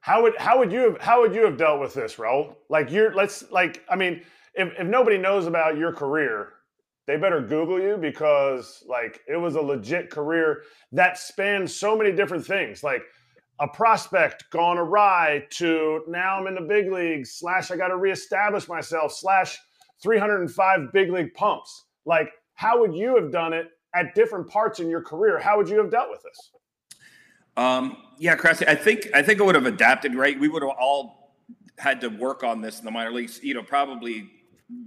how 0.00 0.22
would 0.22 0.36
how 0.38 0.58
would 0.58 0.72
you 0.72 0.80
have 0.80 1.00
how 1.00 1.20
would 1.20 1.34
you 1.34 1.44
have 1.44 1.56
dealt 1.56 1.80
with 1.80 1.94
this, 1.94 2.16
Raul? 2.16 2.56
Like 2.68 2.90
you're 2.90 3.14
let's 3.14 3.50
like 3.50 3.82
I 3.88 3.96
mean, 3.96 4.22
if 4.54 4.72
if 4.78 4.86
nobody 4.86 5.18
knows 5.18 5.46
about 5.46 5.76
your 5.76 5.92
career, 5.92 6.54
they 7.06 7.16
better 7.16 7.40
Google 7.40 7.80
you 7.80 7.96
because 7.96 8.84
like 8.88 9.20
it 9.28 9.36
was 9.36 9.54
a 9.54 9.60
legit 9.60 10.10
career 10.10 10.62
that 10.92 11.18
spanned 11.18 11.70
so 11.70 11.96
many 11.96 12.12
different 12.12 12.44
things. 12.44 12.82
Like 12.82 13.02
a 13.60 13.68
prospect 13.68 14.44
gone 14.50 14.78
awry 14.78 15.46
to 15.50 16.02
now 16.08 16.38
I'm 16.38 16.46
in 16.46 16.54
the 16.54 16.60
big 16.60 16.92
leagues, 16.92 17.32
slash 17.32 17.70
I 17.70 17.76
gotta 17.76 17.96
reestablish 17.96 18.68
myself, 18.68 19.12
slash 19.12 19.58
305 20.02 20.92
big 20.92 21.10
league 21.10 21.32
pumps. 21.34 21.86
Like, 22.04 22.30
how 22.54 22.80
would 22.80 22.94
you 22.94 23.16
have 23.16 23.32
done 23.32 23.52
it 23.52 23.68
at 23.94 24.14
different 24.14 24.48
parts 24.48 24.80
in 24.80 24.88
your 24.88 25.02
career? 25.02 25.38
How 25.38 25.56
would 25.56 25.68
you 25.68 25.78
have 25.78 25.90
dealt 25.90 26.10
with 26.10 26.22
this? 26.22 26.50
Um, 27.56 27.96
yeah, 28.18 28.36
Kratzy, 28.36 28.68
I 28.68 28.74
think 28.74 29.08
I 29.14 29.22
think 29.22 29.40
I 29.40 29.44
would 29.44 29.54
have 29.54 29.66
adapted. 29.66 30.14
Right, 30.14 30.38
we 30.38 30.48
would 30.48 30.62
have 30.62 30.72
all 30.78 31.34
had 31.78 32.00
to 32.00 32.08
work 32.08 32.42
on 32.42 32.60
this 32.60 32.78
in 32.78 32.84
the 32.84 32.90
minor 32.90 33.12
leagues. 33.12 33.40
You 33.42 33.54
know, 33.54 33.62
probably 33.62 34.30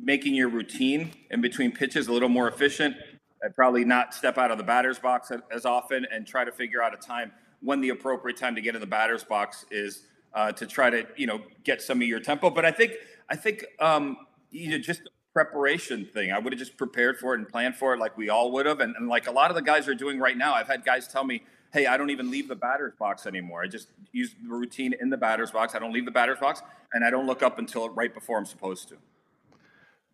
making 0.02 0.36
your 0.36 0.50
routine 0.50 1.12
in 1.32 1.42
between 1.42 1.72
pitches 1.72 2.08
a 2.08 2.14
little 2.14 2.30
more 2.30 2.48
efficient. 2.48 2.96
I'd 3.44 3.56
probably 3.56 3.86
not 3.86 4.14
step 4.14 4.38
out 4.38 4.52
of 4.52 4.58
the 4.58 4.64
batter's 4.64 5.00
box 5.00 5.32
as 5.52 5.66
often 5.66 6.06
and 6.12 6.28
try 6.28 6.44
to 6.44 6.52
figure 6.52 6.84
out 6.84 6.94
a 6.94 6.98
time 6.98 7.32
when 7.62 7.80
the 7.80 7.90
appropriate 7.90 8.38
time 8.38 8.56
to 8.56 8.62
get 8.62 8.76
in 8.76 8.82
the 8.82 8.88
batter's 8.88 9.24
box 9.24 9.66
is 9.72 10.04
uh, 10.34 10.52
to 10.52 10.66
try 10.66 10.90
to 10.90 11.08
you 11.16 11.28
know 11.28 11.42
get 11.64 11.82
some 11.82 12.02
of 12.02 12.08
your 12.08 12.20
tempo. 12.20 12.50
But 12.50 12.66
I 12.66 12.72
think 12.72 12.94
I 13.30 13.36
think 13.36 13.66
um, 13.80 14.18
you 14.52 14.72
know 14.72 14.80
just 14.80 15.04
the 15.04 15.10
preparation 15.34 16.06
thing. 16.06 16.32
I 16.32 16.40
would 16.40 16.52
have 16.54 16.60
just 16.60 16.78
prepared 16.78 17.18
for 17.18 17.34
it 17.34 17.40
and 17.40 17.48
planned 17.48 17.76
for 17.76 17.94
it 17.94 18.00
like 18.00 18.18
we 18.18 18.30
all 18.30 18.52
would 18.54 18.66
have. 18.66 18.80
And, 18.80 18.96
and 18.96 19.08
like 19.08 19.28
a 19.28 19.32
lot 19.32 19.52
of 19.52 19.56
the 19.56 19.62
guys 19.62 19.88
are 19.88 19.96
doing 19.96 20.20
right 20.20 20.36
now. 20.36 20.54
I've 20.54 20.68
had 20.68 20.84
guys 20.84 21.08
tell 21.08 21.24
me 21.24 21.44
hey, 21.72 21.86
I 21.86 21.98
don't 21.98 22.10
even 22.10 22.32
leave 22.32 22.48
the 22.48 22.56
batter's 22.56 22.94
box 22.96 23.26
anymore. 23.26 23.64
I 23.64 23.68
just 23.68 23.90
use 24.12 24.36
the 24.42 24.50
routine 24.50 24.94
in 25.00 25.10
the 25.10 25.18
batter's 25.18 25.52
box. 25.52 25.76
I 25.76 25.80
don't 25.80 25.94
leave 25.94 26.06
the 26.06 26.12
batter's 26.12 26.40
box, 26.40 26.62
and 26.94 27.04
I 27.04 27.10
don't 27.10 27.28
look 27.28 27.44
up 27.44 27.60
until 27.60 27.90
right 27.90 28.14
before 28.14 28.38
I'm 28.38 28.46
supposed 28.46 28.90
to. 28.90 28.98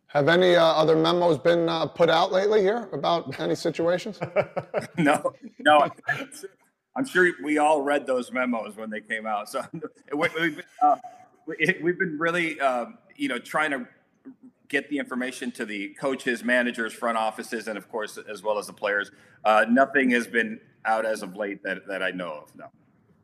Have 0.08 0.30
any 0.30 0.56
uh, 0.56 0.63
other 0.63 0.96
memos 0.96 1.38
been 1.38 1.68
uh, 1.68 1.88
put 1.88 2.10
out 2.10 2.32
lately 2.32 2.62
here 2.62 2.88
about 2.94 3.38
any 3.39 3.56
situations? 3.56 4.20
no, 4.98 5.34
no. 5.60 5.89
I'm 6.96 7.06
sure 7.06 7.32
we 7.44 7.58
all 7.58 7.82
read 7.82 8.08
those 8.08 8.32
memos 8.32 8.78
when 8.78 8.89
they 8.89 9.02
came 9.02 9.26
out. 9.26 9.50
So 9.50 9.62
we, 10.15 10.28
have 10.30 10.36
been, 10.36 10.63
uh, 10.82 10.96
we've 11.48 12.00
been 12.00 12.18
really, 12.18 12.60
um, 12.62 12.98
you 13.15 13.28
know, 13.28 13.38
trying 13.38 13.72
to 13.72 13.88
get 14.68 14.89
the 14.89 14.98
information 14.98 15.52
to 15.52 15.65
the 15.65 15.89
coaches, 16.00 16.44
managers, 16.44 16.94
front 16.94 17.18
offices, 17.18 17.68
and 17.68 17.78
of 17.78 17.89
course, 17.89 18.18
as 18.18 18.41
well 18.41 18.58
as 18.58 18.68
the 18.68 18.74
players. 18.74 19.12
Uh, 19.44 19.65
nothing 19.70 20.10
has 20.12 20.28
been 20.28 20.60
out 20.86 21.06
as 21.06 21.21
of 21.21 21.36
late 21.36 21.62
that, 21.63 21.88
that 21.88 22.02
I 22.04 22.12
know 22.12 22.43
of. 22.43 22.56
No. 22.56 22.65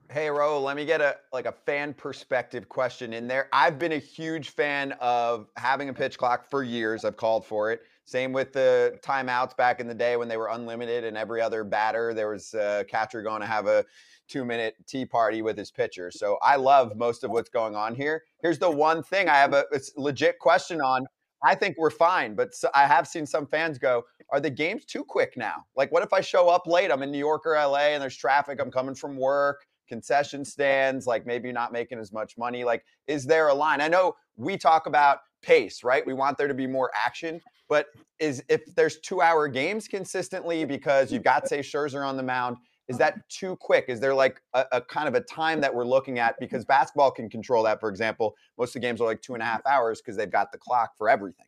Hey, 0.09 0.29
Ro, 0.29 0.59
let 0.59 0.75
me 0.75 0.85
get 0.85 0.99
a 0.99 1.15
like 1.31 1.45
a 1.45 1.53
fan 1.53 1.93
perspective 1.93 2.67
question 2.67 3.13
in 3.13 3.27
there. 3.27 3.47
I've 3.53 3.79
been 3.79 3.93
a 3.93 3.97
huge 3.97 4.49
fan 4.49 4.91
of 4.99 5.47
having 5.55 5.87
a 5.87 5.93
pitch 5.93 6.17
clock 6.17 6.49
for 6.49 6.63
years. 6.63 7.05
I've 7.05 7.15
called 7.15 7.45
for 7.45 7.71
it. 7.71 7.81
Same 8.03 8.33
with 8.33 8.51
the 8.51 8.99
timeouts 9.01 9.55
back 9.55 9.79
in 9.79 9.87
the 9.87 9.93
day 9.93 10.17
when 10.17 10.27
they 10.27 10.35
were 10.35 10.49
unlimited, 10.49 11.05
and 11.05 11.15
every 11.15 11.39
other 11.39 11.63
batter 11.63 12.13
there 12.13 12.27
was 12.27 12.53
a 12.53 12.83
catcher 12.89 13.21
going 13.21 13.39
to 13.39 13.47
have 13.47 13.67
a 13.67 13.85
two-minute 14.27 14.75
tea 14.85 15.05
party 15.05 15.41
with 15.41 15.57
his 15.57 15.71
pitcher. 15.71 16.11
So 16.11 16.37
I 16.41 16.57
love 16.57 16.97
most 16.97 17.23
of 17.23 17.31
what's 17.31 17.49
going 17.49 17.75
on 17.75 17.95
here. 17.95 18.23
Here's 18.41 18.59
the 18.59 18.71
one 18.71 19.03
thing 19.03 19.29
I 19.29 19.37
have 19.37 19.53
a 19.53 19.63
legit 19.95 20.39
question 20.39 20.81
on. 20.81 21.05
I 21.43 21.55
think 21.55 21.77
we're 21.77 21.89
fine, 21.89 22.35
but 22.35 22.53
I 22.75 22.85
have 22.85 23.07
seen 23.07 23.25
some 23.25 23.47
fans 23.47 23.77
go, 23.77 24.03
are 24.29 24.39
the 24.39 24.49
games 24.49 24.85
too 24.85 25.03
quick 25.03 25.33
now? 25.35 25.65
Like, 25.75 25.91
what 25.91 26.03
if 26.03 26.13
I 26.13 26.21
show 26.21 26.49
up 26.49 26.67
late? 26.67 26.91
I'm 26.91 27.01
in 27.01 27.11
New 27.11 27.17
York 27.17 27.45
or 27.45 27.53
LA 27.53 27.93
and 27.93 28.01
there's 28.01 28.15
traffic. 28.15 28.59
I'm 28.61 28.71
coming 28.71 28.95
from 28.95 29.17
work, 29.17 29.65
concession 29.87 30.45
stands, 30.45 31.07
like 31.07 31.25
maybe 31.25 31.51
not 31.51 31.73
making 31.73 31.99
as 31.99 32.13
much 32.13 32.37
money. 32.37 32.63
Like, 32.63 32.83
is 33.07 33.25
there 33.25 33.47
a 33.47 33.53
line? 33.53 33.81
I 33.81 33.87
know 33.87 34.15
we 34.37 34.57
talk 34.57 34.85
about 34.85 35.19
pace, 35.41 35.83
right? 35.83 36.05
We 36.05 36.13
want 36.13 36.37
there 36.37 36.47
to 36.47 36.53
be 36.53 36.67
more 36.67 36.91
action, 36.95 37.41
but 37.67 37.87
is 38.19 38.43
if 38.47 38.61
there's 38.75 38.99
two 38.99 39.21
hour 39.21 39.47
games 39.47 39.87
consistently 39.87 40.63
because 40.65 41.11
you've 41.11 41.23
got, 41.23 41.47
say, 41.47 41.59
Scherzer 41.59 42.07
on 42.07 42.17
the 42.17 42.23
mound, 42.23 42.57
is 42.91 42.97
that 42.97 43.27
too 43.29 43.55
quick? 43.55 43.85
Is 43.87 43.99
there 43.99 44.13
like 44.13 44.41
a, 44.53 44.65
a, 44.73 44.81
kind 44.81 45.07
of 45.07 45.15
a 45.15 45.21
time 45.21 45.61
that 45.61 45.73
we're 45.73 45.85
looking 45.85 46.19
at? 46.19 46.35
Because 46.39 46.65
basketball 46.65 47.09
can 47.09 47.29
control 47.29 47.63
that. 47.63 47.79
For 47.79 47.89
example, 47.89 48.35
most 48.57 48.69
of 48.69 48.73
the 48.73 48.79
games 48.81 48.99
are 48.99 49.05
like 49.05 49.21
two 49.21 49.33
and 49.33 49.41
a 49.41 49.45
half 49.45 49.65
hours 49.65 50.01
because 50.01 50.17
they've 50.17 50.31
got 50.31 50.51
the 50.51 50.57
clock 50.57 50.97
for 50.97 51.09
everything. 51.09 51.45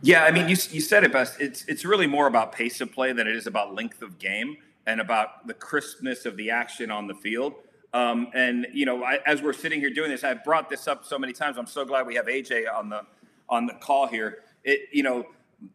Yeah, 0.00 0.24
I 0.24 0.30
mean, 0.30 0.48
you, 0.48 0.56
you 0.70 0.80
said 0.80 1.02
it 1.02 1.12
best. 1.12 1.40
It's 1.40 1.64
it's 1.66 1.84
really 1.84 2.06
more 2.06 2.26
about 2.26 2.52
pace 2.52 2.80
of 2.80 2.92
play 2.92 3.12
than 3.12 3.26
it 3.26 3.34
is 3.34 3.46
about 3.46 3.74
length 3.74 4.02
of 4.02 4.18
game 4.18 4.56
and 4.86 5.00
about 5.00 5.46
the 5.46 5.54
crispness 5.54 6.26
of 6.26 6.36
the 6.36 6.50
action 6.50 6.90
on 6.90 7.06
the 7.06 7.14
field. 7.14 7.54
Um, 7.94 8.28
and 8.34 8.66
you 8.72 8.86
know, 8.86 9.02
I, 9.02 9.18
as 9.26 9.42
we're 9.42 9.52
sitting 9.52 9.80
here 9.80 9.90
doing 9.90 10.10
this, 10.10 10.22
I've 10.22 10.44
brought 10.44 10.68
this 10.68 10.86
up 10.86 11.04
so 11.04 11.18
many 11.18 11.32
times. 11.32 11.56
I'm 11.58 11.66
so 11.66 11.84
glad 11.84 12.06
we 12.06 12.14
have 12.16 12.26
AJ 12.26 12.64
on 12.72 12.88
the 12.90 13.02
on 13.48 13.66
the 13.66 13.74
call 13.74 14.06
here. 14.06 14.38
It 14.62 14.88
you 14.92 15.02
know, 15.02 15.26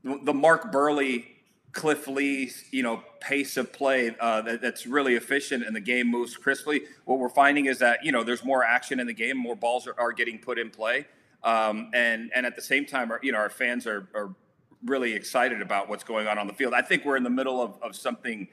the 0.03 0.33
Mark 0.33 0.71
Buehrle, 0.71 1.25
Cliff 1.71 2.07
Lee, 2.07 2.51
you 2.71 2.81
know, 2.81 3.03
pace 3.19 3.57
of 3.57 3.71
play 3.71 4.15
uh, 4.19 4.41
that, 4.41 4.61
that's 4.61 4.87
really 4.87 5.15
efficient 5.15 5.63
and 5.65 5.75
the 5.75 5.81
game 5.81 6.07
moves 6.07 6.35
crisply. 6.35 6.81
What 7.05 7.19
we're 7.19 7.29
finding 7.29 7.65
is 7.65 7.79
that 7.79 8.03
you 8.03 8.11
know 8.11 8.23
there's 8.23 8.43
more 8.43 8.63
action 8.63 8.99
in 8.99 9.07
the 9.07 9.13
game, 9.13 9.37
more 9.37 9.55
balls 9.55 9.87
are, 9.87 9.95
are 9.99 10.11
getting 10.11 10.39
put 10.39 10.57
in 10.57 10.69
play, 10.69 11.05
um, 11.43 11.91
and 11.93 12.31
and 12.33 12.45
at 12.45 12.55
the 12.55 12.61
same 12.61 12.85
time, 12.85 13.11
our, 13.11 13.19
you 13.21 13.31
know, 13.31 13.37
our 13.37 13.49
fans 13.49 13.85
are 13.85 14.07
are 14.15 14.33
really 14.85 15.13
excited 15.13 15.61
about 15.61 15.89
what's 15.89 16.03
going 16.03 16.27
on 16.27 16.37
on 16.37 16.47
the 16.47 16.53
field. 16.53 16.73
I 16.73 16.81
think 16.81 17.05
we're 17.05 17.17
in 17.17 17.23
the 17.23 17.29
middle 17.29 17.61
of, 17.61 17.77
of 17.81 17.95
something 17.95 18.47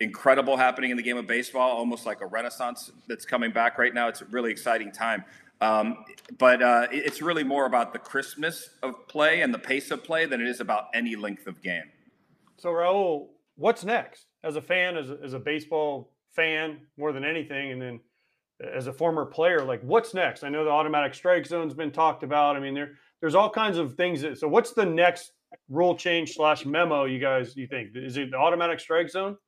incredible 0.00 0.56
happening 0.56 0.90
in 0.90 0.96
the 0.96 1.02
game 1.02 1.16
of 1.16 1.26
baseball, 1.26 1.70
almost 1.70 2.06
like 2.06 2.22
a 2.22 2.26
renaissance 2.26 2.90
that's 3.06 3.24
coming 3.24 3.52
back 3.52 3.78
right 3.78 3.94
now. 3.94 4.08
It's 4.08 4.22
a 4.22 4.24
really 4.26 4.50
exciting 4.50 4.90
time. 4.90 5.24
Um, 5.60 6.04
but 6.38 6.62
uh, 6.62 6.86
it's 6.90 7.20
really 7.20 7.44
more 7.44 7.66
about 7.66 7.92
the 7.92 7.98
crispness 7.98 8.70
of 8.82 9.06
play 9.08 9.42
and 9.42 9.52
the 9.52 9.58
pace 9.58 9.90
of 9.90 10.02
play 10.02 10.24
than 10.24 10.40
it 10.40 10.48
is 10.48 10.60
about 10.60 10.86
any 10.94 11.16
length 11.16 11.46
of 11.46 11.62
game. 11.62 11.84
So, 12.60 12.68
Raul, 12.68 13.28
what's 13.56 13.84
next 13.84 14.26
as 14.44 14.56
a 14.56 14.60
fan, 14.60 14.98
as 14.98 15.08
a, 15.08 15.18
as 15.24 15.32
a 15.32 15.38
baseball 15.38 16.12
fan, 16.32 16.80
more 16.98 17.10
than 17.10 17.24
anything, 17.24 17.72
and 17.72 17.80
then 17.80 18.00
as 18.62 18.86
a 18.86 18.92
former 18.92 19.24
player, 19.24 19.64
like 19.64 19.80
what's 19.82 20.12
next? 20.12 20.44
I 20.44 20.50
know 20.50 20.64
the 20.64 20.70
automatic 20.70 21.14
strike 21.14 21.46
zone's 21.46 21.72
been 21.72 21.90
talked 21.90 22.22
about. 22.22 22.56
I 22.56 22.60
mean, 22.60 22.74
there 22.74 22.92
there's 23.20 23.34
all 23.34 23.48
kinds 23.48 23.78
of 23.78 23.94
things. 23.94 24.20
That, 24.20 24.36
so, 24.36 24.46
what's 24.46 24.72
the 24.72 24.84
next 24.84 25.32
rule 25.70 25.96
change 25.96 26.34
slash 26.34 26.66
memo 26.66 27.06
you 27.06 27.18
guys 27.18 27.56
you 27.56 27.66
think? 27.66 27.92
Is 27.94 28.18
it 28.18 28.30
the 28.30 28.36
automatic 28.36 28.78
strike 28.78 29.08
zone? 29.08 29.38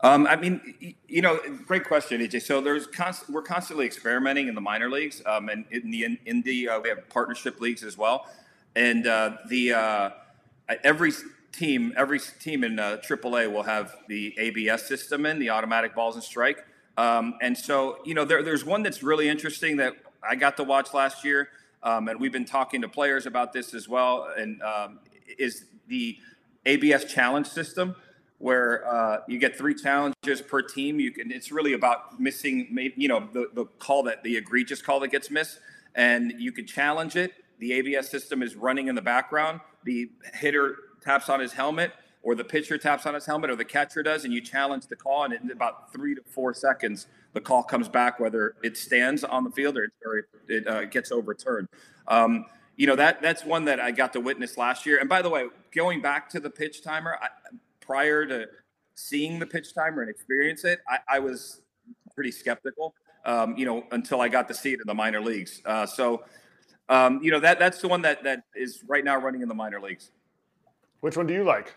Um, 0.00 0.26
I 0.26 0.36
mean, 0.36 0.96
you 1.06 1.20
know, 1.20 1.38
great 1.66 1.84
question, 1.84 2.22
AJ. 2.22 2.42
So 2.42 2.62
there's 2.62 2.86
const- 2.86 3.28
we're 3.28 3.42
constantly 3.42 3.84
experimenting 3.84 4.48
in 4.48 4.54
the 4.54 4.60
minor 4.60 4.90
leagues, 4.90 5.22
um, 5.26 5.50
and 5.50 5.66
in 5.70 5.90
the 5.90 6.04
in, 6.04 6.18
in 6.24 6.42
the 6.42 6.70
uh, 6.70 6.80
we 6.80 6.88
have 6.88 7.06
partnership 7.10 7.60
leagues 7.60 7.84
as 7.84 7.98
well, 7.98 8.26
and 8.74 9.06
uh, 9.06 9.36
the 9.50 9.74
uh, 9.74 10.10
every 10.82 11.12
team 11.54 11.92
every 11.96 12.18
team 12.18 12.64
in 12.64 12.78
uh, 12.78 12.98
AAA 13.02 13.52
will 13.52 13.62
have 13.62 13.94
the 14.08 14.34
ABS 14.38 14.86
system 14.86 15.26
in 15.26 15.38
the 15.38 15.50
automatic 15.50 15.94
balls 15.94 16.14
and 16.14 16.24
strike, 16.24 16.64
um, 16.96 17.34
and 17.40 17.56
so 17.56 17.98
you 18.04 18.14
know 18.14 18.24
there, 18.24 18.42
there's 18.42 18.64
one 18.64 18.82
that's 18.82 19.02
really 19.02 19.28
interesting 19.28 19.76
that 19.78 19.94
I 20.22 20.34
got 20.36 20.56
to 20.58 20.64
watch 20.64 20.94
last 20.94 21.24
year, 21.24 21.48
um, 21.82 22.08
and 22.08 22.20
we've 22.20 22.32
been 22.32 22.44
talking 22.44 22.82
to 22.82 22.88
players 22.88 23.26
about 23.26 23.52
this 23.52 23.74
as 23.74 23.88
well, 23.88 24.28
and 24.36 24.62
um, 24.62 25.00
is 25.38 25.66
the 25.88 26.18
ABS 26.66 27.04
challenge 27.04 27.46
system 27.46 27.94
where 28.38 28.86
uh, 28.86 29.20
you 29.28 29.38
get 29.38 29.56
three 29.56 29.74
challenges 29.74 30.42
per 30.42 30.60
team. 30.60 31.00
You 31.00 31.12
can. 31.12 31.30
It's 31.30 31.50
really 31.50 31.72
about 31.72 32.20
missing, 32.20 32.76
you 32.96 33.08
know, 33.08 33.28
the, 33.32 33.48
the 33.54 33.64
call 33.78 34.02
that 34.04 34.22
the 34.22 34.36
egregious 34.36 34.82
call 34.82 35.00
that 35.00 35.08
gets 35.08 35.30
missed, 35.30 35.60
and 35.94 36.34
you 36.38 36.52
can 36.52 36.66
challenge 36.66 37.16
it. 37.16 37.32
The 37.58 37.72
ABS 37.72 38.10
system 38.10 38.42
is 38.42 38.56
running 38.56 38.88
in 38.88 38.94
the 38.94 39.02
background. 39.02 39.60
The 39.84 40.10
hitter 40.34 40.76
taps 41.04 41.28
on 41.28 41.40
his 41.40 41.52
helmet, 41.52 41.92
or 42.22 42.34
the 42.34 42.44
pitcher 42.44 42.78
taps 42.78 43.04
on 43.06 43.14
his 43.14 43.26
helmet, 43.26 43.50
or 43.50 43.56
the 43.56 43.64
catcher 43.64 44.02
does, 44.02 44.24
and 44.24 44.32
you 44.32 44.40
challenge 44.40 44.86
the 44.86 44.96
call. 44.96 45.24
And 45.24 45.34
in 45.34 45.50
about 45.50 45.92
three 45.92 46.14
to 46.14 46.22
four 46.26 46.54
seconds, 46.54 47.06
the 47.34 47.40
call 47.40 47.62
comes 47.62 47.88
back, 47.88 48.18
whether 48.18 48.54
it 48.62 48.76
stands 48.76 49.24
on 49.24 49.44
the 49.44 49.50
field 49.50 49.76
or, 49.76 49.92
or 50.04 50.26
it 50.48 50.66
uh, 50.66 50.84
gets 50.86 51.12
overturned. 51.12 51.68
Um, 52.08 52.46
you 52.76 52.86
know 52.86 52.96
that 52.96 53.22
that's 53.22 53.44
one 53.44 53.66
that 53.66 53.78
I 53.78 53.92
got 53.92 54.12
to 54.14 54.20
witness 54.20 54.56
last 54.56 54.84
year. 54.84 54.98
And 54.98 55.08
by 55.08 55.22
the 55.22 55.30
way, 55.30 55.46
going 55.74 56.02
back 56.02 56.28
to 56.30 56.40
the 56.40 56.50
pitch 56.50 56.82
timer, 56.82 57.18
I, 57.20 57.28
prior 57.80 58.26
to 58.26 58.46
seeing 58.94 59.38
the 59.38 59.46
pitch 59.46 59.74
timer 59.74 60.02
and 60.02 60.10
experience 60.10 60.64
it, 60.64 60.80
I, 60.88 60.98
I 61.08 61.18
was 61.20 61.60
pretty 62.14 62.32
skeptical. 62.32 62.94
Um, 63.26 63.56
you 63.56 63.64
know, 63.64 63.84
until 63.90 64.20
I 64.20 64.28
got 64.28 64.48
to 64.48 64.54
see 64.54 64.74
it 64.74 64.80
in 64.80 64.86
the 64.86 64.92
minor 64.92 65.18
leagues. 65.18 65.62
Uh, 65.64 65.86
so, 65.86 66.24
um, 66.90 67.20
you 67.22 67.30
know, 67.30 67.40
that 67.40 67.58
that's 67.58 67.80
the 67.80 67.88
one 67.88 68.02
that 68.02 68.22
that 68.24 68.42
is 68.54 68.84
right 68.86 69.02
now 69.02 69.16
running 69.16 69.40
in 69.40 69.48
the 69.48 69.54
minor 69.54 69.80
leagues. 69.80 70.10
Which 71.04 71.18
one 71.18 71.26
do 71.26 71.34
you 71.34 71.44
like? 71.44 71.74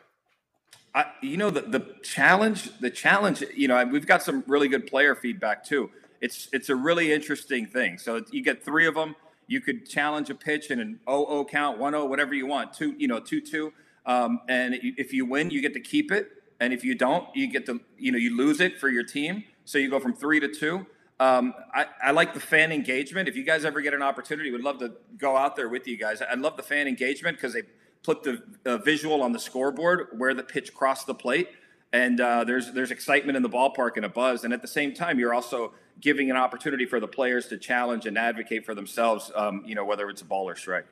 I, 0.95 1.07
you 1.21 1.35
know, 1.35 1.49
the 1.49 1.59
the 1.59 1.85
challenge, 2.01 2.79
the 2.79 2.89
challenge. 2.89 3.43
You 3.53 3.67
know, 3.67 3.85
we've 3.85 4.07
got 4.07 4.23
some 4.23 4.41
really 4.47 4.69
good 4.69 4.87
player 4.87 5.15
feedback 5.15 5.65
too. 5.65 5.89
It's 6.21 6.47
it's 6.53 6.69
a 6.69 6.75
really 6.77 7.11
interesting 7.11 7.65
thing. 7.65 7.97
So 7.97 8.23
you 8.31 8.41
get 8.41 8.63
three 8.63 8.87
of 8.87 8.95
them. 8.95 9.17
You 9.47 9.59
could 9.59 9.85
challenge 9.85 10.29
a 10.29 10.35
pitch 10.35 10.71
in 10.71 10.79
an 10.79 11.01
0-0 11.07 11.49
count, 11.49 11.77
1-0, 11.77 12.07
whatever 12.07 12.33
you 12.35 12.47
want. 12.47 12.73
Two, 12.73 12.95
you 12.97 13.09
know, 13.09 13.19
two-two. 13.19 13.73
Um, 14.05 14.39
and 14.47 14.75
if 14.81 15.11
you 15.11 15.25
win, 15.25 15.49
you 15.49 15.61
get 15.61 15.73
to 15.73 15.81
keep 15.81 16.09
it. 16.09 16.29
And 16.61 16.71
if 16.71 16.85
you 16.85 16.95
don't, 16.95 17.27
you 17.35 17.47
get 17.47 17.65
to, 17.65 17.81
you 17.97 18.13
know, 18.13 18.17
you 18.17 18.35
lose 18.35 18.61
it 18.61 18.79
for 18.79 18.87
your 18.87 19.03
team. 19.03 19.43
So 19.65 19.77
you 19.77 19.89
go 19.89 19.99
from 19.99 20.13
three 20.13 20.39
to 20.39 20.47
two. 20.47 20.85
Um, 21.19 21.53
I, 21.73 21.87
I, 22.01 22.11
like 22.11 22.33
the 22.33 22.39
fan 22.39 22.71
engagement. 22.71 23.27
If 23.27 23.35
you 23.35 23.43
guys 23.43 23.65
ever 23.65 23.81
get 23.81 23.93
an 23.93 24.03
opportunity, 24.03 24.51
would 24.51 24.63
love 24.63 24.79
to 24.79 24.93
go 25.17 25.35
out 25.35 25.55
there 25.55 25.67
with 25.67 25.87
you 25.87 25.97
guys. 25.97 26.21
I 26.21 26.35
love 26.35 26.57
the 26.57 26.63
fan 26.63 26.87
engagement 26.87 27.37
because 27.37 27.53
they 27.53 27.63
put 28.03 28.23
the 28.23 28.41
uh, 28.65 28.77
visual 28.77 29.21
on 29.21 29.31
the 29.31 29.39
scoreboard 29.39 30.07
where 30.17 30.33
the 30.33 30.43
pitch 30.43 30.73
crossed 30.73 31.07
the 31.07 31.15
plate, 31.15 31.49
and 31.93 32.19
uh, 32.21 32.43
there's 32.43 32.71
there's 32.73 32.91
excitement 32.91 33.35
in 33.35 33.43
the 33.43 33.49
ballpark 33.49 33.97
and 33.97 34.05
a 34.05 34.09
buzz. 34.09 34.43
And 34.43 34.53
at 34.53 34.61
the 34.61 34.67
same 34.67 34.93
time, 34.93 35.19
you're 35.19 35.33
also 35.33 35.73
giving 35.99 36.29
an 36.29 36.37
opportunity 36.37 36.85
for 36.85 36.99
the 36.99 37.07
players 37.07 37.47
to 37.47 37.57
challenge 37.57 38.05
and 38.05 38.17
advocate 38.17 38.65
for 38.65 38.75
themselves. 38.75 39.31
Um, 39.35 39.63
you 39.65 39.75
know, 39.75 39.85
whether 39.85 40.09
it's 40.09 40.21
a 40.21 40.25
ball 40.25 40.47
or 40.47 40.55
strike. 40.55 40.85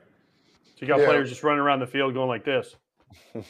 So 0.64 0.72
you 0.80 0.88
got 0.88 1.00
yeah. 1.00 1.06
players 1.06 1.30
just 1.30 1.42
running 1.42 1.60
around 1.60 1.80
the 1.80 1.86
field 1.86 2.12
going 2.14 2.28
like 2.28 2.44
this. 2.44 2.76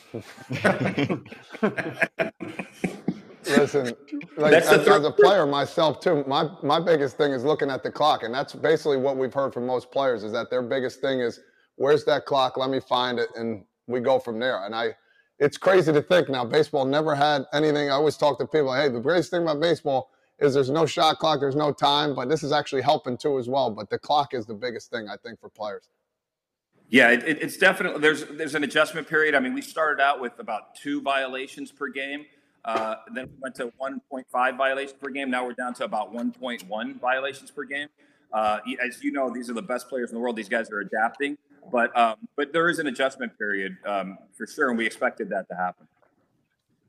Listen, 3.49 3.95
like 4.37 4.53
as, 4.53 4.69
th- 4.69 4.89
as, 4.89 5.05
a 5.05 5.11
player 5.11 5.47
myself 5.47 6.01
too, 6.01 6.25
my 6.27 6.49
my 6.63 6.81
biggest 6.81 7.17
thing 7.17 7.33
is 7.33 7.45
looking 7.45 7.71
at 7.71 7.83
the 7.83 7.91
clock, 7.91 8.23
and 8.23 8.35
that's 8.35 8.53
basically 8.53 8.97
what 8.97 9.17
we've 9.17 9.33
heard 9.33 9.53
from 9.53 9.67
most 9.67 9.91
players 9.93 10.25
is 10.25 10.33
that 10.33 10.51
their 10.51 10.63
biggest 10.63 11.01
thing 11.01 11.21
is 11.21 11.41
where's 11.77 12.05
that 12.05 12.27
clock? 12.27 12.57
Let 12.57 12.71
me 12.71 12.81
find 12.81 13.19
it, 13.19 13.29
and 13.37 13.65
we 13.87 14.01
go 14.01 14.19
from 14.19 14.39
there. 14.39 14.65
And 14.65 14.75
I, 14.75 14.97
it's 15.39 15.57
crazy 15.57 15.93
to 15.93 16.03
think 16.03 16.29
now. 16.29 16.45
Baseball 16.45 16.85
never 16.85 17.15
had 17.15 17.45
anything. 17.53 17.89
I 17.89 17.93
always 17.93 18.17
talk 18.17 18.39
to 18.39 18.47
people, 18.47 18.75
hey, 18.75 18.89
the 18.89 19.01
greatest 19.01 19.31
thing 19.31 19.43
about 19.43 19.61
baseball 19.61 20.11
is 20.39 20.55
there's 20.55 20.71
no 20.71 20.85
shot 20.85 21.19
clock, 21.19 21.41
there's 21.41 21.57
no 21.57 21.73
time, 21.73 22.15
but 22.15 22.29
this 22.29 22.43
is 22.43 22.53
actually 22.53 22.83
helping 22.83 23.17
too 23.17 23.39
as 23.39 23.49
well. 23.49 23.71
But 23.71 23.89
the 23.89 23.99
clock 23.99 24.35
is 24.35 24.45
the 24.47 24.55
biggest 24.55 24.91
thing 24.91 25.09
I 25.09 25.17
think 25.17 25.41
for 25.41 25.49
players. 25.49 25.89
Yeah, 26.89 27.11
it, 27.11 27.25
it's 27.25 27.57
definitely 27.57 28.01
there's 28.01 28.25
there's 28.27 28.55
an 28.55 28.63
adjustment 28.63 29.09
period. 29.09 29.35
I 29.35 29.41
mean, 29.41 29.55
we 29.55 29.63
started 29.63 30.01
out 30.01 30.21
with 30.21 30.39
about 30.39 30.77
two 30.77 31.01
violations 31.01 31.73
per 31.73 31.89
game. 31.89 32.27
Uh, 32.65 32.97
then 33.15 33.27
we 33.27 33.33
went 33.41 33.55
to 33.55 33.73
1.5 33.81 34.57
violations 34.57 34.99
per 35.01 35.09
game. 35.09 35.31
Now 35.31 35.45
we're 35.47 35.53
down 35.53 35.73
to 35.75 35.85
about 35.85 36.13
1.1 36.13 37.01
violations 37.01 37.51
per 37.51 37.65
game. 37.65 37.89
Uh, 38.33 38.59
as 38.85 39.03
you 39.03 39.13
know, 39.13 39.33
these 39.33 39.49
are 39.49 39.53
the 39.55 39.63
best 39.63 39.89
players 39.89 40.11
in 40.11 40.17
the 40.17 40.21
world. 40.21 40.37
These 40.37 40.49
guys 40.49 40.69
are 40.71 40.81
adapting, 40.81 41.39
but 41.71 41.97
um, 41.97 42.17
but 42.37 42.53
there 42.53 42.69
is 42.69 42.79
an 42.79 42.87
adjustment 42.87 43.37
period 43.39 43.77
um, 43.87 44.19
for 44.37 44.47
sure, 44.47 44.71
and 44.71 44.79
we 44.79 44.87
expected 44.87 45.29
that 45.31 45.49
to 45.49 45.55
happen. 45.55 45.87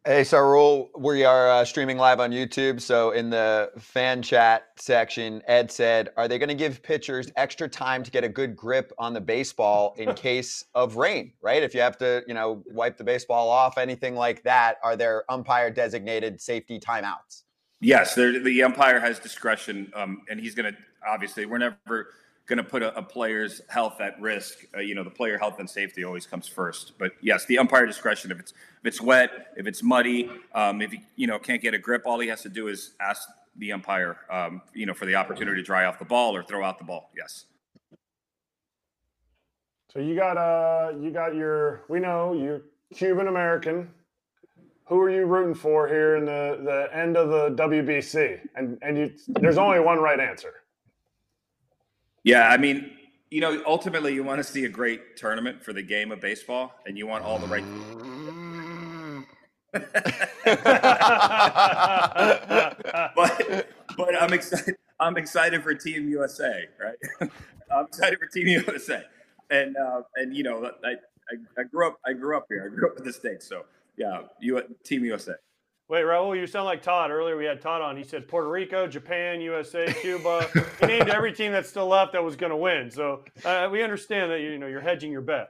Hey, 0.05 0.21
Sarul, 0.21 0.87
we 0.97 1.25
are 1.25 1.49
uh, 1.49 1.65
streaming 1.65 1.97
live 1.97 2.21
on 2.21 2.31
YouTube. 2.31 2.79
So, 2.79 3.11
in 3.11 3.29
the 3.29 3.71
fan 3.77 4.21
chat 4.21 4.67
section, 4.77 5.41
Ed 5.47 5.69
said, 5.69 6.11
Are 6.15 6.29
they 6.29 6.39
going 6.39 6.47
to 6.47 6.55
give 6.55 6.81
pitchers 6.81 7.29
extra 7.35 7.67
time 7.67 8.03
to 8.03 8.11
get 8.11 8.23
a 8.23 8.29
good 8.29 8.55
grip 8.55 8.93
on 8.97 9.13
the 9.13 9.19
baseball 9.19 9.95
in 9.97 10.13
case 10.15 10.63
of 10.75 10.95
rain, 10.95 11.33
right? 11.41 11.61
If 11.61 11.73
you 11.73 11.81
have 11.81 11.97
to, 11.97 12.23
you 12.25 12.33
know, 12.33 12.63
wipe 12.67 12.95
the 12.95 13.03
baseball 13.03 13.49
off, 13.49 13.77
anything 13.77 14.15
like 14.15 14.43
that, 14.43 14.77
are 14.81 14.95
there 14.95 15.29
umpire 15.29 15.69
designated 15.69 16.39
safety 16.39 16.79
timeouts? 16.79 17.43
Yes, 17.81 18.15
the 18.15 18.63
umpire 18.63 19.01
has 19.01 19.19
discretion, 19.19 19.91
um, 19.93 20.21
and 20.29 20.39
he's 20.39 20.55
going 20.55 20.73
to 20.73 20.79
obviously, 21.05 21.45
we're 21.45 21.57
never 21.57 22.13
going 22.47 22.57
to 22.57 22.63
put 22.63 22.81
a, 22.81 22.97
a, 22.97 23.03
player's 23.03 23.61
health 23.67 23.99
at 23.99 24.19
risk. 24.21 24.65
Uh, 24.75 24.79
you 24.79 24.95
know, 24.95 25.03
the 25.03 25.09
player 25.09 25.37
health 25.37 25.59
and 25.59 25.69
safety 25.69 26.03
always 26.05 26.25
comes 26.25 26.47
first. 26.47 26.93
But 26.97 27.11
yes, 27.21 27.45
the 27.45 27.57
umpire 27.57 27.85
discretion. 27.85 28.31
If 28.31 28.39
it's 28.39 28.51
if 28.51 28.85
it's 28.85 29.01
wet, 29.01 29.53
if 29.57 29.67
it's 29.67 29.83
muddy, 29.83 30.31
um, 30.55 30.81
if 30.81 30.91
he 30.91 31.01
you 31.15 31.27
know 31.27 31.37
can't 31.37 31.61
get 31.61 31.73
a 31.73 31.77
grip, 31.77 32.03
all 32.05 32.19
he 32.19 32.27
has 32.29 32.41
to 32.43 32.49
do 32.49 32.69
is 32.69 32.93
ask 32.99 33.27
the 33.57 33.71
umpire, 33.73 34.17
um, 34.31 34.61
you 34.73 34.85
know, 34.85 34.93
for 34.93 35.05
the 35.05 35.15
opportunity 35.15 35.61
to 35.61 35.65
dry 35.65 35.85
off 35.85 35.99
the 35.99 36.05
ball 36.05 36.35
or 36.35 36.43
throw 36.43 36.63
out 36.63 36.77
the 36.77 36.85
ball. 36.85 37.11
Yes. 37.15 37.45
So 39.91 39.99
you 39.99 40.15
got 40.15 40.37
uh 40.37 40.97
you 40.97 41.11
got 41.11 41.35
your 41.35 41.83
we 41.89 41.99
know 41.99 42.33
you 42.33 42.63
Cuban 42.95 43.27
American. 43.27 43.89
Who 44.85 45.01
are 45.01 45.09
you 45.09 45.25
rooting 45.25 45.53
for 45.53 45.85
here 45.85 46.15
in 46.15 46.23
the, 46.23 46.61
the 46.63 46.97
end 46.97 47.17
of 47.17 47.27
the 47.27 47.61
WBC? 47.61 48.39
And 48.55 48.77
and 48.81 48.97
you, 48.97 49.11
there's 49.27 49.57
only 49.57 49.81
one 49.81 49.99
right 49.99 50.19
answer. 50.19 50.53
Yeah, 52.27 52.49
I 52.49 52.57
mean, 52.57 52.91
you 53.31 53.39
know, 53.39 53.63
ultimately, 53.65 54.13
you 54.13 54.21
want 54.21 54.39
to 54.39 54.43
see 54.43 54.65
a 54.65 54.69
great 54.69 55.15
tournament 55.15 55.63
for 55.63 55.71
the 55.71 55.81
game 55.81 56.11
of 56.11 56.19
baseball, 56.19 56.73
and 56.85 56.97
you 56.97 57.07
want 57.07 57.23
all 57.23 57.39
the 57.39 57.47
right. 57.47 57.63
but 63.15 63.69
but 63.95 64.21
I'm 64.21 64.33
excited. 64.33 64.75
I'm 64.99 65.15
excited 65.15 65.63
for 65.63 65.73
Team 65.73 66.09
USA, 66.09 66.65
right? 66.77 67.31
I'm 67.71 67.85
excited 67.85 68.19
for 68.19 68.25
Team 68.25 68.49
USA, 68.49 69.03
and 69.49 69.77
uh, 69.77 70.01
and 70.17 70.35
you 70.35 70.43
know, 70.43 70.69
I, 70.83 70.89
I, 70.89 70.95
I 71.57 71.63
grew 71.63 71.87
up 71.87 71.97
I 72.05 72.11
grew 72.11 72.35
up 72.35 72.47
here. 72.49 72.69
I 72.69 72.75
grew 72.75 72.91
up 72.91 72.97
in 72.97 73.05
the 73.05 73.13
states, 73.13 73.47
so 73.47 73.63
yeah, 73.95 74.23
you 74.41 74.61
Team 74.83 75.05
USA. 75.05 75.35
Wait, 75.89 76.03
Raul, 76.03 76.37
you 76.37 76.45
sound 76.47 76.65
like 76.65 76.81
Todd. 76.81 77.11
Earlier 77.11 77.37
we 77.37 77.45
had 77.45 77.61
Todd 77.61 77.81
on. 77.81 77.95
He 77.95 78.03
said 78.03 78.27
Puerto 78.27 78.49
Rico, 78.49 78.87
Japan, 78.87 79.39
USA, 79.39 79.93
Cuba. 80.01 80.49
he 80.81 80.85
named 80.85 81.09
every 81.09 81.31
team 81.31 81.53
that's 81.53 81.69
still 81.69 81.87
left 81.87 82.11
that 82.11 82.21
was 82.21 82.35
going 82.35 82.49
to 82.49 82.57
win. 82.57 82.91
So 82.91 83.23
uh, 83.45 83.69
we 83.71 83.81
understand 83.81 84.29
that 84.31 84.41
you 84.41 84.57
know 84.57 84.67
you're 84.67 84.81
hedging 84.81 85.13
your 85.13 85.21
bet. 85.21 85.47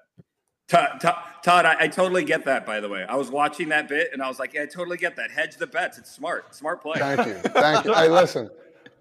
Todd, 0.68 1.00
Todd, 1.02 1.16
Todd 1.44 1.66
I, 1.66 1.86
I, 1.86 1.88
totally 1.88 2.26
get 2.26 2.44
that. 2.46 2.66
By 2.66 2.82
the 2.82 2.90
way, 2.90 3.06
I 3.08 3.16
was 3.16 3.32
watching 3.32 3.70
that 3.70 3.88
bit 3.88 4.10
and 4.14 4.22
I 4.22 4.28
was 4.28 4.38
like, 4.38 4.54
"Yeah, 4.54 4.64
I 4.64 4.66
totally 4.66 4.98
get 4.98 5.16
that. 5.16 5.32
Hedge 5.32 5.56
the 5.56 5.66
bets. 5.66 5.98
It's 5.98 6.12
smart, 6.12 6.54
smart 6.54 6.84
play." 6.84 7.00
Thank 7.00 7.26
you, 7.26 7.34
thank 7.36 7.86
you. 7.86 7.94
hey, 7.94 8.10
listen, 8.10 8.50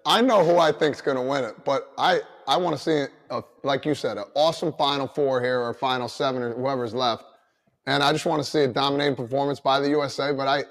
I 0.05 0.21
know 0.21 0.43
who 0.43 0.57
I 0.57 0.71
think's 0.71 1.01
going 1.01 1.17
to 1.17 1.23
win 1.23 1.43
it, 1.43 1.63
but 1.65 1.91
I 1.99 2.21
I 2.47 2.57
want 2.57 2.75
to 2.77 2.81
see, 2.81 3.13
a, 3.29 3.43
like 3.63 3.85
you 3.85 3.93
said, 3.93 4.17
an 4.17 4.23
awesome 4.33 4.73
Final 4.73 5.07
Four 5.07 5.41
here 5.41 5.59
or 5.59 5.73
Final 5.73 6.07
Seven 6.07 6.41
or 6.41 6.53
whoever's 6.53 6.95
left, 6.95 7.25
and 7.85 8.01
I 8.01 8.11
just 8.13 8.25
want 8.25 8.41
to 8.41 8.49
see 8.49 8.61
a 8.61 8.67
dominating 8.67 9.15
performance 9.15 9.59
by 9.59 9.81
the 9.81 9.89
USA. 9.89 10.31
But 10.31 10.47
I 10.47 10.63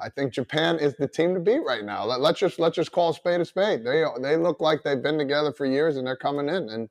I 0.00 0.08
think 0.08 0.32
Japan 0.32 0.78
is 0.78 0.96
the 0.96 1.06
team 1.06 1.34
to 1.34 1.40
beat 1.40 1.60
right 1.64 1.84
now. 1.84 2.04
Let, 2.04 2.20
us 2.20 2.38
just 2.38 2.58
let's 2.58 2.76
just 2.76 2.92
call 2.92 3.10
a 3.10 3.14
spade 3.14 3.40
a 3.40 3.44
spade. 3.44 3.84
They 3.84 4.04
they 4.20 4.36
look 4.36 4.60
like 4.60 4.82
they've 4.82 5.02
been 5.02 5.18
together 5.18 5.52
for 5.52 5.66
years 5.66 5.96
and 5.96 6.06
they're 6.06 6.16
coming 6.16 6.48
in 6.48 6.68
and 6.68 6.88